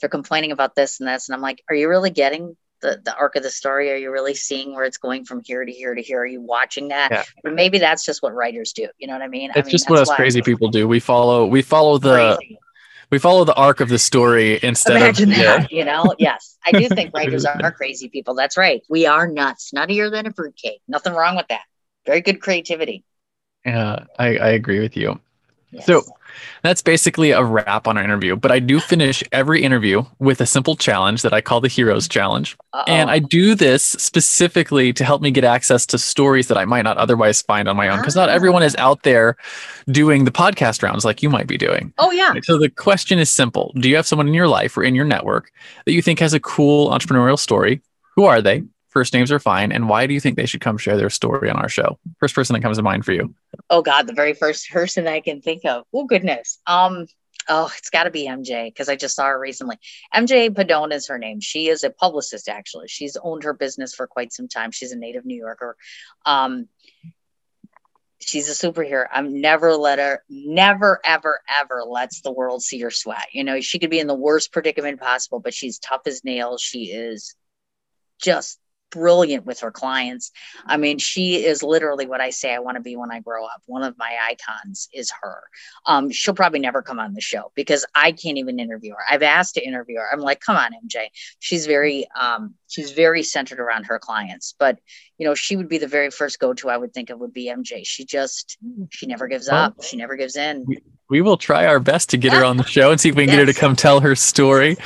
they're 0.01 0.09
complaining 0.09 0.51
about 0.51 0.75
this 0.75 0.99
and 0.99 1.07
this, 1.07 1.29
and 1.29 1.35
I'm 1.35 1.41
like, 1.41 1.63
are 1.69 1.75
you 1.75 1.87
really 1.87 2.09
getting 2.09 2.57
the, 2.83 3.01
the 3.03 3.15
arc 3.15 3.35
of 3.35 3.41
the 3.41 3.49
story? 3.49 3.91
Are 3.91 3.95
you 3.95 4.11
really 4.11 4.35
seeing 4.35 4.75
where 4.75 4.83
it's 4.83 4.97
going 4.97 5.25
from 5.25 5.41
here 5.43 5.65
to 5.65 5.71
here 5.71 5.95
to 5.95 6.01
here? 6.01 6.21
Are 6.21 6.25
you 6.25 6.41
watching 6.41 6.89
that? 6.89 7.11
Yeah. 7.11 7.23
Or 7.43 7.51
maybe 7.51 7.79
that's 7.79 8.05
just 8.05 8.21
what 8.21 8.35
writers 8.35 8.73
do. 8.73 8.87
You 8.99 9.07
know 9.07 9.13
what 9.13 9.23
I 9.23 9.27
mean? 9.27 9.49
It's 9.49 9.57
I 9.57 9.61
mean, 9.63 9.71
just 9.71 9.89
what 9.89 9.99
us 9.99 10.13
crazy 10.13 10.43
people 10.43 10.67
do. 10.69 10.87
We 10.87 10.99
follow 10.99 11.47
we 11.47 11.63
follow 11.63 11.97
the 11.97 12.35
crazy. 12.37 12.59
we 13.09 13.17
follow 13.17 13.45
the 13.45 13.55
arc 13.55 13.79
of 13.79 13.89
the 13.89 13.97
story 13.97 14.59
instead 14.61 14.97
Imagine 14.97 15.31
of 15.31 15.37
that, 15.37 15.71
yeah. 15.71 15.77
you 15.77 15.85
know. 15.85 16.13
Yes, 16.19 16.57
I 16.63 16.73
do 16.73 16.87
think 16.89 17.11
writers 17.15 17.45
are 17.45 17.71
crazy 17.71 18.09
people. 18.09 18.35
That's 18.35 18.57
right. 18.57 18.83
We 18.89 19.07
are 19.07 19.27
nuts, 19.27 19.71
nuttier 19.75 20.11
than 20.11 20.27
a 20.27 20.33
fruitcake. 20.33 20.81
Nothing 20.87 21.13
wrong 21.13 21.35
with 21.35 21.47
that. 21.47 21.63
Very 22.05 22.21
good 22.21 22.41
creativity. 22.41 23.05
Yeah, 23.65 24.03
I, 24.19 24.37
I 24.37 24.49
agree 24.49 24.81
with 24.81 24.97
you. 24.97 25.19
Yes. 25.71 25.85
So 25.85 26.03
that's 26.61 26.81
basically 26.81 27.31
a 27.31 27.43
wrap 27.43 27.87
on 27.87 27.97
our 27.97 28.03
interview. 28.03 28.35
But 28.35 28.51
I 28.51 28.59
do 28.59 28.79
finish 28.79 29.23
every 29.31 29.63
interview 29.63 30.03
with 30.19 30.41
a 30.41 30.45
simple 30.45 30.75
challenge 30.75 31.21
that 31.21 31.33
I 31.33 31.41
call 31.41 31.61
the 31.61 31.67
Heroes 31.67 32.07
Challenge. 32.07 32.57
Uh-oh. 32.73 32.91
And 32.91 33.09
I 33.09 33.19
do 33.19 33.55
this 33.55 33.83
specifically 33.83 34.93
to 34.93 35.03
help 35.03 35.21
me 35.21 35.31
get 35.31 35.43
access 35.43 35.85
to 35.87 35.97
stories 35.97 36.47
that 36.47 36.57
I 36.57 36.65
might 36.65 36.83
not 36.83 36.97
otherwise 36.97 37.41
find 37.41 37.67
on 37.67 37.75
my 37.75 37.89
own. 37.89 37.99
Because 37.99 38.15
not 38.15 38.29
ah. 38.29 38.33
everyone 38.33 38.63
is 38.63 38.75
out 38.77 39.03
there 39.03 39.35
doing 39.87 40.25
the 40.25 40.31
podcast 40.31 40.83
rounds 40.83 41.05
like 41.05 41.21
you 41.21 41.29
might 41.29 41.47
be 41.47 41.57
doing. 41.57 41.93
Oh, 41.97 42.11
yeah. 42.11 42.33
So 42.43 42.57
the 42.57 42.69
question 42.69 43.19
is 43.19 43.29
simple 43.29 43.73
Do 43.79 43.89
you 43.89 43.95
have 43.95 44.07
someone 44.07 44.27
in 44.27 44.33
your 44.33 44.47
life 44.47 44.77
or 44.77 44.83
in 44.83 44.95
your 44.95 45.05
network 45.05 45.51
that 45.85 45.93
you 45.93 46.01
think 46.01 46.19
has 46.19 46.33
a 46.33 46.39
cool 46.39 46.89
entrepreneurial 46.89 47.39
story? 47.39 47.81
Who 48.15 48.25
are 48.25 48.41
they? 48.41 48.63
First 48.89 49.13
names 49.13 49.31
are 49.31 49.39
fine. 49.39 49.71
And 49.71 49.89
why 49.89 50.05
do 50.05 50.13
you 50.13 50.19
think 50.19 50.37
they 50.37 50.45
should 50.45 50.61
come 50.61 50.77
share 50.77 50.97
their 50.97 51.09
story 51.09 51.49
on 51.49 51.55
our 51.55 51.67
show? 51.67 51.97
First 52.19 52.35
person 52.35 52.53
that 52.53 52.61
comes 52.61 52.77
to 52.77 52.83
mind 52.83 53.05
for 53.05 53.11
you. 53.11 53.33
Oh 53.73 53.81
God, 53.81 54.05
the 54.05 54.13
very 54.13 54.33
first 54.33 54.69
person 54.69 55.07
I 55.07 55.19
can 55.19 55.41
think 55.41 55.65
of. 55.65 55.85
Oh 55.91 56.05
goodness. 56.05 56.59
Um, 56.67 57.07
oh, 57.49 57.71
it's 57.75 57.89
got 57.89 58.03
to 58.03 58.11
be 58.11 58.27
MJ 58.27 58.67
because 58.67 58.87
I 58.87 58.95
just 58.95 59.15
saw 59.15 59.25
her 59.25 59.39
recently. 59.39 59.77
MJ 60.13 60.51
Padone 60.51 60.93
is 60.93 61.07
her 61.07 61.17
name. 61.17 61.39
She 61.39 61.69
is 61.69 61.83
a 61.83 61.89
publicist, 61.89 62.47
actually. 62.47 62.87
She's 62.87 63.17
owned 63.17 63.45
her 63.45 63.53
business 63.53 63.95
for 63.95 64.05
quite 64.05 64.31
some 64.31 64.47
time. 64.47 64.69
She's 64.69 64.91
a 64.91 64.95
native 64.95 65.25
New 65.25 65.35
Yorker. 65.35 65.75
Um, 66.23 66.67
she's 68.19 68.47
a 68.47 68.53
superhero. 68.53 69.07
I'm 69.11 69.41
never 69.41 69.75
let 69.75 69.97
her, 69.97 70.23
never, 70.29 71.01
ever, 71.03 71.39
ever 71.59 71.81
lets 71.81 72.21
the 72.21 72.31
world 72.31 72.61
see 72.61 72.79
her 72.81 72.91
sweat. 72.91 73.29
You 73.31 73.43
know, 73.43 73.59
she 73.59 73.79
could 73.79 73.89
be 73.89 73.99
in 73.99 74.05
the 74.05 74.13
worst 74.13 74.53
predicament 74.53 74.99
possible, 74.99 75.39
but 75.39 75.55
she's 75.55 75.79
tough 75.79 76.01
as 76.05 76.23
nails. 76.23 76.61
She 76.61 76.91
is 76.91 77.35
just 78.21 78.59
brilliant 78.93 79.45
with 79.45 79.59
her 79.61 79.71
clients. 79.71 80.31
I 80.65 80.77
mean, 80.77 80.99
she 80.99 81.43
is 81.43 81.63
literally 81.63 82.05
what 82.05 82.21
I 82.21 82.29
say 82.29 82.53
I 82.53 82.59
want 82.59 82.75
to 82.75 82.81
be 82.81 82.95
when 82.95 83.11
I 83.11 83.19
grow 83.19 83.45
up. 83.45 83.61
One 83.65 83.83
of 83.83 83.97
my 83.97 84.15
icons 84.29 84.87
is 84.93 85.11
her. 85.21 85.43
Um, 85.87 86.11
she'll 86.11 86.35
probably 86.35 86.59
never 86.59 86.81
come 86.81 86.99
on 86.99 87.13
the 87.13 87.21
show 87.21 87.51
because 87.55 87.85
I 87.95 88.11
can't 88.11 88.37
even 88.37 88.59
interview 88.59 88.91
her. 88.91 89.03
I've 89.09 89.23
asked 89.23 89.55
to 89.55 89.65
interview 89.65 89.97
her. 89.97 90.07
I'm 90.11 90.19
like, 90.19 90.39
come 90.39 90.55
on, 90.55 90.71
MJ. 90.71 91.07
She's 91.39 91.65
very, 91.65 92.07
um, 92.19 92.53
she's 92.67 92.91
very 92.91 93.23
centered 93.23 93.59
around 93.59 93.85
her 93.85 93.97
clients. 93.97 94.53
But 94.57 94.79
you 95.17 95.27
know, 95.27 95.35
she 95.35 95.55
would 95.55 95.69
be 95.69 95.77
the 95.77 95.87
very 95.87 96.09
first 96.09 96.39
go-to 96.39 96.69
I 96.69 96.77
would 96.77 96.93
think 96.93 97.09
of 97.09 97.19
would 97.19 97.33
be 97.33 97.47
MJ. 97.47 97.81
She 97.85 98.03
just, 98.05 98.57
she 98.89 99.05
never 99.05 99.27
gives 99.27 99.47
well, 99.49 99.65
up. 99.65 99.83
She 99.83 99.95
never 99.95 100.15
gives 100.15 100.35
in. 100.35 100.65
We, 100.67 100.81
we 101.09 101.21
will 101.21 101.37
try 101.37 101.65
our 101.65 101.79
best 101.79 102.09
to 102.09 102.17
get 102.17 102.33
her 102.33 102.43
on 102.43 102.57
the 102.57 102.65
show 102.65 102.91
and 102.91 102.99
see 102.99 103.09
if 103.09 103.15
we 103.15 103.23
can 103.23 103.29
yes. 103.29 103.37
get 103.37 103.47
her 103.47 103.53
to 103.53 103.59
come 103.59 103.75
tell 103.75 103.99
her 103.99 104.15
story. 104.15 104.77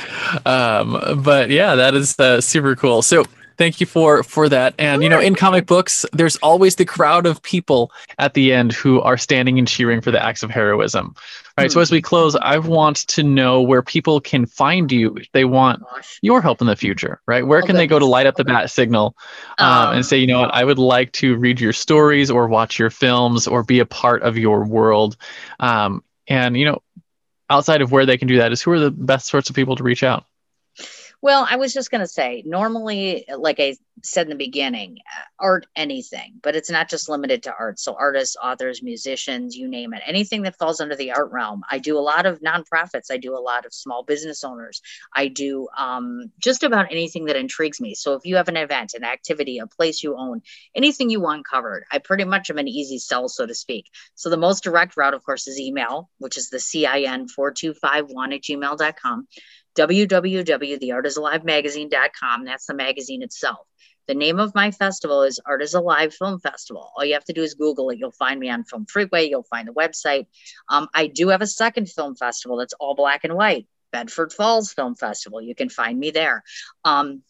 Um, 0.44 1.22
but 1.24 1.50
yeah, 1.50 1.74
that 1.76 1.94
is 1.94 2.18
uh, 2.20 2.40
super 2.40 2.76
cool. 2.76 3.02
So 3.02 3.24
thank 3.58 3.80
you 3.80 3.86
for 3.86 4.22
for 4.22 4.48
that. 4.48 4.74
And 4.78 5.02
you 5.02 5.08
know 5.08 5.20
in 5.20 5.34
comic 5.34 5.66
books 5.66 6.06
there's 6.12 6.36
always 6.36 6.76
the 6.76 6.84
crowd 6.84 7.26
of 7.26 7.42
people 7.42 7.92
at 8.18 8.34
the 8.34 8.52
end 8.52 8.72
who 8.72 9.00
are 9.02 9.18
standing 9.18 9.58
and 9.58 9.68
cheering 9.68 10.00
for 10.00 10.10
the 10.10 10.24
acts 10.24 10.42
of 10.42 10.50
heroism. 10.50 11.14
Right? 11.58 11.72
So 11.72 11.80
as 11.80 11.90
we 11.90 12.00
close 12.00 12.36
i 12.36 12.56
want 12.56 12.98
to 13.08 13.24
know 13.24 13.60
where 13.60 13.82
people 13.82 14.20
can 14.20 14.46
find 14.46 14.92
you 14.92 15.16
if 15.16 15.26
they 15.32 15.44
want 15.44 15.82
your 16.22 16.40
help 16.40 16.60
in 16.60 16.68
the 16.68 16.76
future 16.76 17.20
right? 17.26 17.44
Where 17.44 17.62
can 17.62 17.74
they 17.74 17.88
go 17.88 17.98
to 17.98 18.06
light 18.06 18.26
up 18.26 18.36
the 18.36 18.44
bat 18.44 18.70
signal 18.70 19.16
um, 19.58 19.88
um, 19.88 19.94
and 19.96 20.06
say 20.06 20.18
you 20.18 20.28
know 20.28 20.40
what? 20.40 20.54
I 20.54 20.62
would 20.62 20.78
like 20.78 21.10
to 21.12 21.36
read 21.36 21.60
your 21.60 21.72
stories 21.72 22.30
or 22.30 22.46
watch 22.46 22.78
your 22.78 22.90
films 22.90 23.48
or 23.48 23.64
be 23.64 23.80
a 23.80 23.86
part 23.86 24.22
of 24.22 24.38
your 24.38 24.64
world. 24.64 25.16
Um, 25.58 26.04
and 26.28 26.56
you 26.56 26.64
know 26.64 26.80
outside 27.50 27.80
of 27.80 27.90
where 27.90 28.06
they 28.06 28.18
can 28.18 28.28
do 28.28 28.36
that 28.36 28.52
is 28.52 28.62
who 28.62 28.70
are 28.70 28.78
the 28.78 28.90
best 28.90 29.26
sorts 29.26 29.50
of 29.50 29.56
people 29.56 29.74
to 29.74 29.82
reach 29.82 30.04
out 30.04 30.26
well, 31.20 31.46
I 31.48 31.56
was 31.56 31.72
just 31.72 31.90
going 31.90 32.00
to 32.00 32.06
say, 32.06 32.44
normally, 32.46 33.24
like 33.36 33.58
I 33.58 33.76
said 34.04 34.26
in 34.26 34.30
the 34.30 34.36
beginning, 34.36 34.98
uh, 35.04 35.24
art, 35.40 35.66
anything, 35.74 36.34
but 36.42 36.54
it's 36.54 36.70
not 36.70 36.88
just 36.88 37.08
limited 37.08 37.42
to 37.42 37.54
art. 37.58 37.80
So, 37.80 37.96
artists, 37.98 38.36
authors, 38.40 38.84
musicians, 38.84 39.56
you 39.56 39.66
name 39.66 39.92
it, 39.94 40.02
anything 40.06 40.42
that 40.42 40.56
falls 40.56 40.80
under 40.80 40.94
the 40.94 41.10
art 41.10 41.32
realm. 41.32 41.62
I 41.68 41.78
do 41.78 41.98
a 41.98 42.00
lot 42.00 42.24
of 42.24 42.40
nonprofits, 42.40 43.10
I 43.10 43.16
do 43.16 43.36
a 43.36 43.40
lot 43.40 43.66
of 43.66 43.74
small 43.74 44.04
business 44.04 44.44
owners, 44.44 44.80
I 45.12 45.26
do 45.26 45.66
um, 45.76 46.30
just 46.38 46.62
about 46.62 46.92
anything 46.92 47.24
that 47.24 47.36
intrigues 47.36 47.80
me. 47.80 47.96
So, 47.96 48.14
if 48.14 48.24
you 48.24 48.36
have 48.36 48.48
an 48.48 48.56
event, 48.56 48.94
an 48.94 49.02
activity, 49.02 49.58
a 49.58 49.66
place 49.66 50.04
you 50.04 50.16
own, 50.16 50.42
anything 50.76 51.10
you 51.10 51.20
want 51.20 51.46
covered, 51.48 51.84
I 51.90 51.98
pretty 51.98 52.24
much 52.24 52.48
am 52.48 52.58
an 52.58 52.68
easy 52.68 52.98
sell, 52.98 53.28
so 53.28 53.44
to 53.44 53.56
speak. 53.56 53.86
So, 54.14 54.30
the 54.30 54.36
most 54.36 54.62
direct 54.62 54.96
route, 54.96 55.14
of 55.14 55.24
course, 55.24 55.48
is 55.48 55.58
email, 55.58 56.10
which 56.18 56.38
is 56.38 56.48
the 56.48 56.58
CIN4251 56.58 58.34
at 58.34 58.42
gmail.com 58.42 59.26
www.theartisalivemagazine.com. 59.78 62.44
That's 62.44 62.66
the 62.66 62.74
magazine 62.74 63.22
itself. 63.22 63.66
The 64.08 64.14
name 64.14 64.40
of 64.40 64.54
my 64.54 64.70
festival 64.70 65.22
is 65.22 65.38
Art 65.44 65.62
is 65.62 65.74
Alive 65.74 66.14
Film 66.14 66.40
Festival. 66.40 66.90
All 66.96 67.04
you 67.04 67.12
have 67.12 67.24
to 67.24 67.34
do 67.34 67.42
is 67.42 67.54
Google 67.54 67.90
it. 67.90 67.98
You'll 67.98 68.10
find 68.10 68.40
me 68.40 68.48
on 68.48 68.64
Film 68.64 68.86
Freeway. 68.86 69.28
You'll 69.28 69.42
find 69.42 69.68
the 69.68 69.72
website. 69.72 70.26
Um, 70.68 70.88
I 70.94 71.08
do 71.08 71.28
have 71.28 71.42
a 71.42 71.46
second 71.46 71.90
film 71.90 72.16
festival 72.16 72.56
that's 72.56 72.72
all 72.80 72.94
black 72.94 73.24
and 73.24 73.34
white, 73.34 73.68
Bedford 73.92 74.32
Falls 74.32 74.72
Film 74.72 74.94
Festival. 74.94 75.42
You 75.42 75.54
can 75.54 75.68
find 75.68 75.98
me 75.98 76.10
there. 76.10 76.42
Um, 76.84 77.22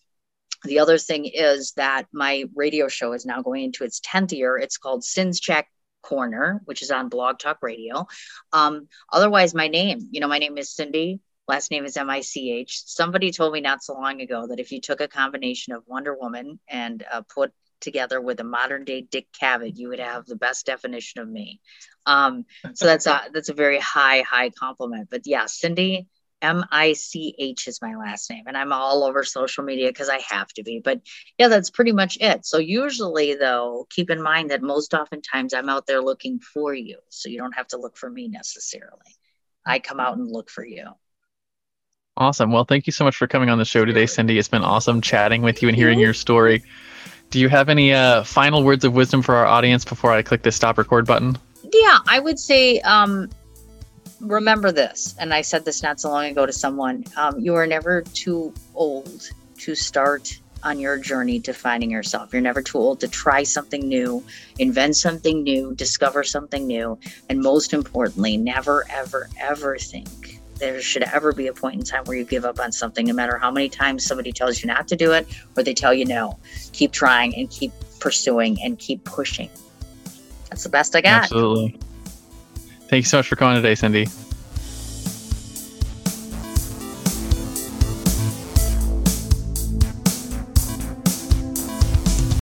the 0.63 0.79
other 0.79 0.99
thing 0.99 1.27
is 1.27 1.73
that 1.73 2.07
my 2.13 2.45
radio 2.55 2.89
show 2.89 3.13
is 3.13 3.27
now 3.27 3.43
going 3.43 3.65
into 3.65 3.85
its 3.85 4.01
10th 4.01 4.33
year. 4.33 4.57
It's 4.57 4.79
called 4.79 5.05
Sins 5.05 5.41
Check 5.41 5.69
Corner, 6.03 6.61
which 6.65 6.83
is 6.83 6.93
on 6.93 7.09
Blog 7.09 7.41
Talk 7.41 7.59
Radio. 7.61 8.07
Um, 8.53 8.89
otherwise, 9.13 9.53
my 9.53 9.67
name, 9.67 10.09
you 10.13 10.21
know, 10.21 10.29
my 10.29 10.39
name 10.39 10.59
is 10.59 10.71
Cindy 10.71 11.21
last 11.49 11.71
name 11.71 11.85
is 11.85 11.97
M-I-C-H. 11.97 12.83
Somebody 12.87 13.33
told 13.33 13.53
me 13.53 13.61
not 13.61 13.83
so 13.83 13.95
long 13.95 14.21
ago 14.21 14.47
that 14.47 14.61
if 14.61 14.71
you 14.71 14.81
took 14.81 15.01
a 15.01 15.09
combination 15.09 15.73
of 15.73 15.83
Wonder 15.87 16.15
Woman 16.15 16.61
and 16.69 17.05
uh, 17.11 17.23
put 17.23 17.53
together 17.81 18.21
with 18.21 18.41
a 18.41 18.45
modern 18.45 18.85
day 18.85 19.01
Dick 19.01 19.29
Cavett, 19.33 19.77
you 19.77 19.89
would 19.89 20.01
have 20.01 20.27
the 20.27 20.37
best 20.37 20.67
definition 20.67 21.21
of 21.21 21.29
me. 21.29 21.61
Um, 22.07 22.45
so 22.75 22.87
that's 22.87 23.07
a 23.07 23.23
that's 23.33 23.49
a 23.49 23.55
very 23.55 23.79
high 23.79 24.23
high 24.23 24.51
compliment. 24.51 25.09
But 25.11 25.23
yeah, 25.25 25.47
Cindy 25.47 26.07
M 26.41 26.65
I 26.71 26.93
C 26.93 27.35
H 27.39 27.67
is 27.67 27.83
my 27.83 27.97
last 27.97 28.31
name, 28.31 28.45
and 28.47 28.57
I'm 28.57 28.73
all 28.73 29.05
over 29.05 29.25
social 29.25 29.65
media 29.65 29.89
because 29.89 30.09
I 30.09 30.21
have 30.29 30.49
to 30.55 30.63
be. 30.63 30.81
But 30.83 31.01
yeah, 31.39 31.49
that's 31.49 31.71
pretty 31.71 31.93
much 31.93 32.19
it. 32.21 32.47
So 32.47 32.59
usually, 32.59 33.35
though, 33.35 33.87
keep 33.91 34.11
in 34.11 34.23
mind 34.23 34.51
that 34.51 34.63
most 34.63 34.95
oftentimes 34.95 35.55
I'm 35.55 35.69
out 35.69 35.87
there 35.87 36.03
looking 36.03 36.39
for 36.41 36.75
you, 36.75 36.99
so 37.09 37.29
you 37.29 37.39
don't 37.39 37.57
have 37.57 37.69
to 37.69 37.79
look 37.79 37.97
for 37.97 38.11
me 38.11 38.29
necessarily. 38.29 39.17
I 39.67 39.81
come 39.81 40.01
out 40.01 40.17
and 40.17 40.31
look 40.31 40.51
for 40.51 40.65
you. 40.65 40.87
Awesome. 42.19 42.51
Well, 42.51 42.65
thank 42.65 42.89
you 42.89 42.93
so 42.93 43.05
much 43.05 43.17
for 43.17 43.29
coming 43.29 43.49
on 43.49 43.59
the 43.59 43.65
show 43.65 43.85
today, 43.85 44.05
Cindy. 44.05 44.39
It's 44.39 44.49
been 44.49 44.65
awesome 44.65 45.01
chatting 45.01 45.43
with 45.43 45.63
you 45.63 45.69
and 45.69 45.77
hearing 45.77 46.01
your 46.01 46.13
story. 46.13 46.65
Do 47.31 47.39
you 47.39 47.49
have 47.49 47.69
any 47.69 47.93
uh, 47.93 48.25
final 48.25 48.65
words 48.65 48.85
of 48.85 48.93
wisdom 48.93 49.23
for 49.23 49.37
our 49.37 49.47
audience 49.47 49.85
before 49.85 50.11
I 50.11 50.23
click 50.23 50.43
the 50.43 50.51
stop 50.51 50.79
record 50.79 51.07
button? 51.07 51.39
Yeah, 51.73 51.99
I 52.09 52.19
would 52.19 52.41
say 52.41 52.81
um, 52.81 53.31
remember 54.21 54.73
this, 54.73 55.15
and 55.21 55.33
I 55.33 55.43
said 55.43 55.65
this 55.65 55.81
not 55.81 56.01
so 56.01 56.11
long 56.11 56.25
ago 56.25 56.45
to 56.45 56.53
someone 56.53 57.05
um, 57.17 57.39
you 57.39 57.55
are 57.55 57.69
never 57.69 58.03
too 58.03 58.53
old 58.75 59.31
to 59.59 59.77
start 59.77 60.41
on 60.65 60.81
your 60.81 60.99
journey 60.99 61.39
to 61.39 61.55
finding 61.55 61.93
yourself. 61.93 62.33
You're 62.33 62.43
never 62.43 62.63
too 62.63 62.79
old 62.79 62.99
to 63.01 63.07
try 63.09 63.45
something 63.45 63.87
new, 63.87 64.25
invent 64.59 64.97
something 64.97 65.45
new, 65.45 65.73
discover 65.77 66.25
something 66.25 66.67
new, 66.67 66.99
and 67.29 67.41
most 67.41 67.73
importantly, 67.73 68.37
never, 68.37 68.85
ever, 68.91 69.29
ever 69.39 69.79
think 69.79 70.09
there 70.59 70.81
should 70.81 71.03
ever 71.05 71.33
be 71.33 71.47
a 71.47 71.53
point 71.53 71.77
in 71.77 71.85
time 71.85 72.05
where 72.05 72.17
you 72.17 72.25
give 72.25 72.45
up 72.45 72.61
on 72.61 72.73
something, 72.73 73.07
no 73.07 73.15
matter 73.15 73.39
how 73.39 73.51
many 73.51 73.69
times 73.69 74.05
somebody 74.05 74.33
tells 74.33 74.63
you 74.63 74.67
not 74.67 74.89
to 74.89 74.97
do 74.97 75.13
it 75.13 75.27
or 75.57 75.63
they 75.63 75.75
tell 75.75 75.95
you 75.95 76.05
no. 76.05 76.39
Keep 76.73 76.93
trying 76.93 77.35
and 77.37 77.51
keep 77.51 77.73
pursuing 78.01 78.59
and 78.63 78.79
keep 78.79 79.05
pushing. 79.05 79.51
That's 80.51 80.63
the 80.63 80.69
best 80.69 80.97
I 80.97 81.01
got. 81.01 81.25
Absolutely. 81.25 81.79
Thank 82.89 83.05
you 83.05 83.09
so 83.09 83.19
much 83.19 83.29
for 83.29 83.37
coming 83.37 83.57
today, 83.57 83.75
Cindy. 83.75 84.07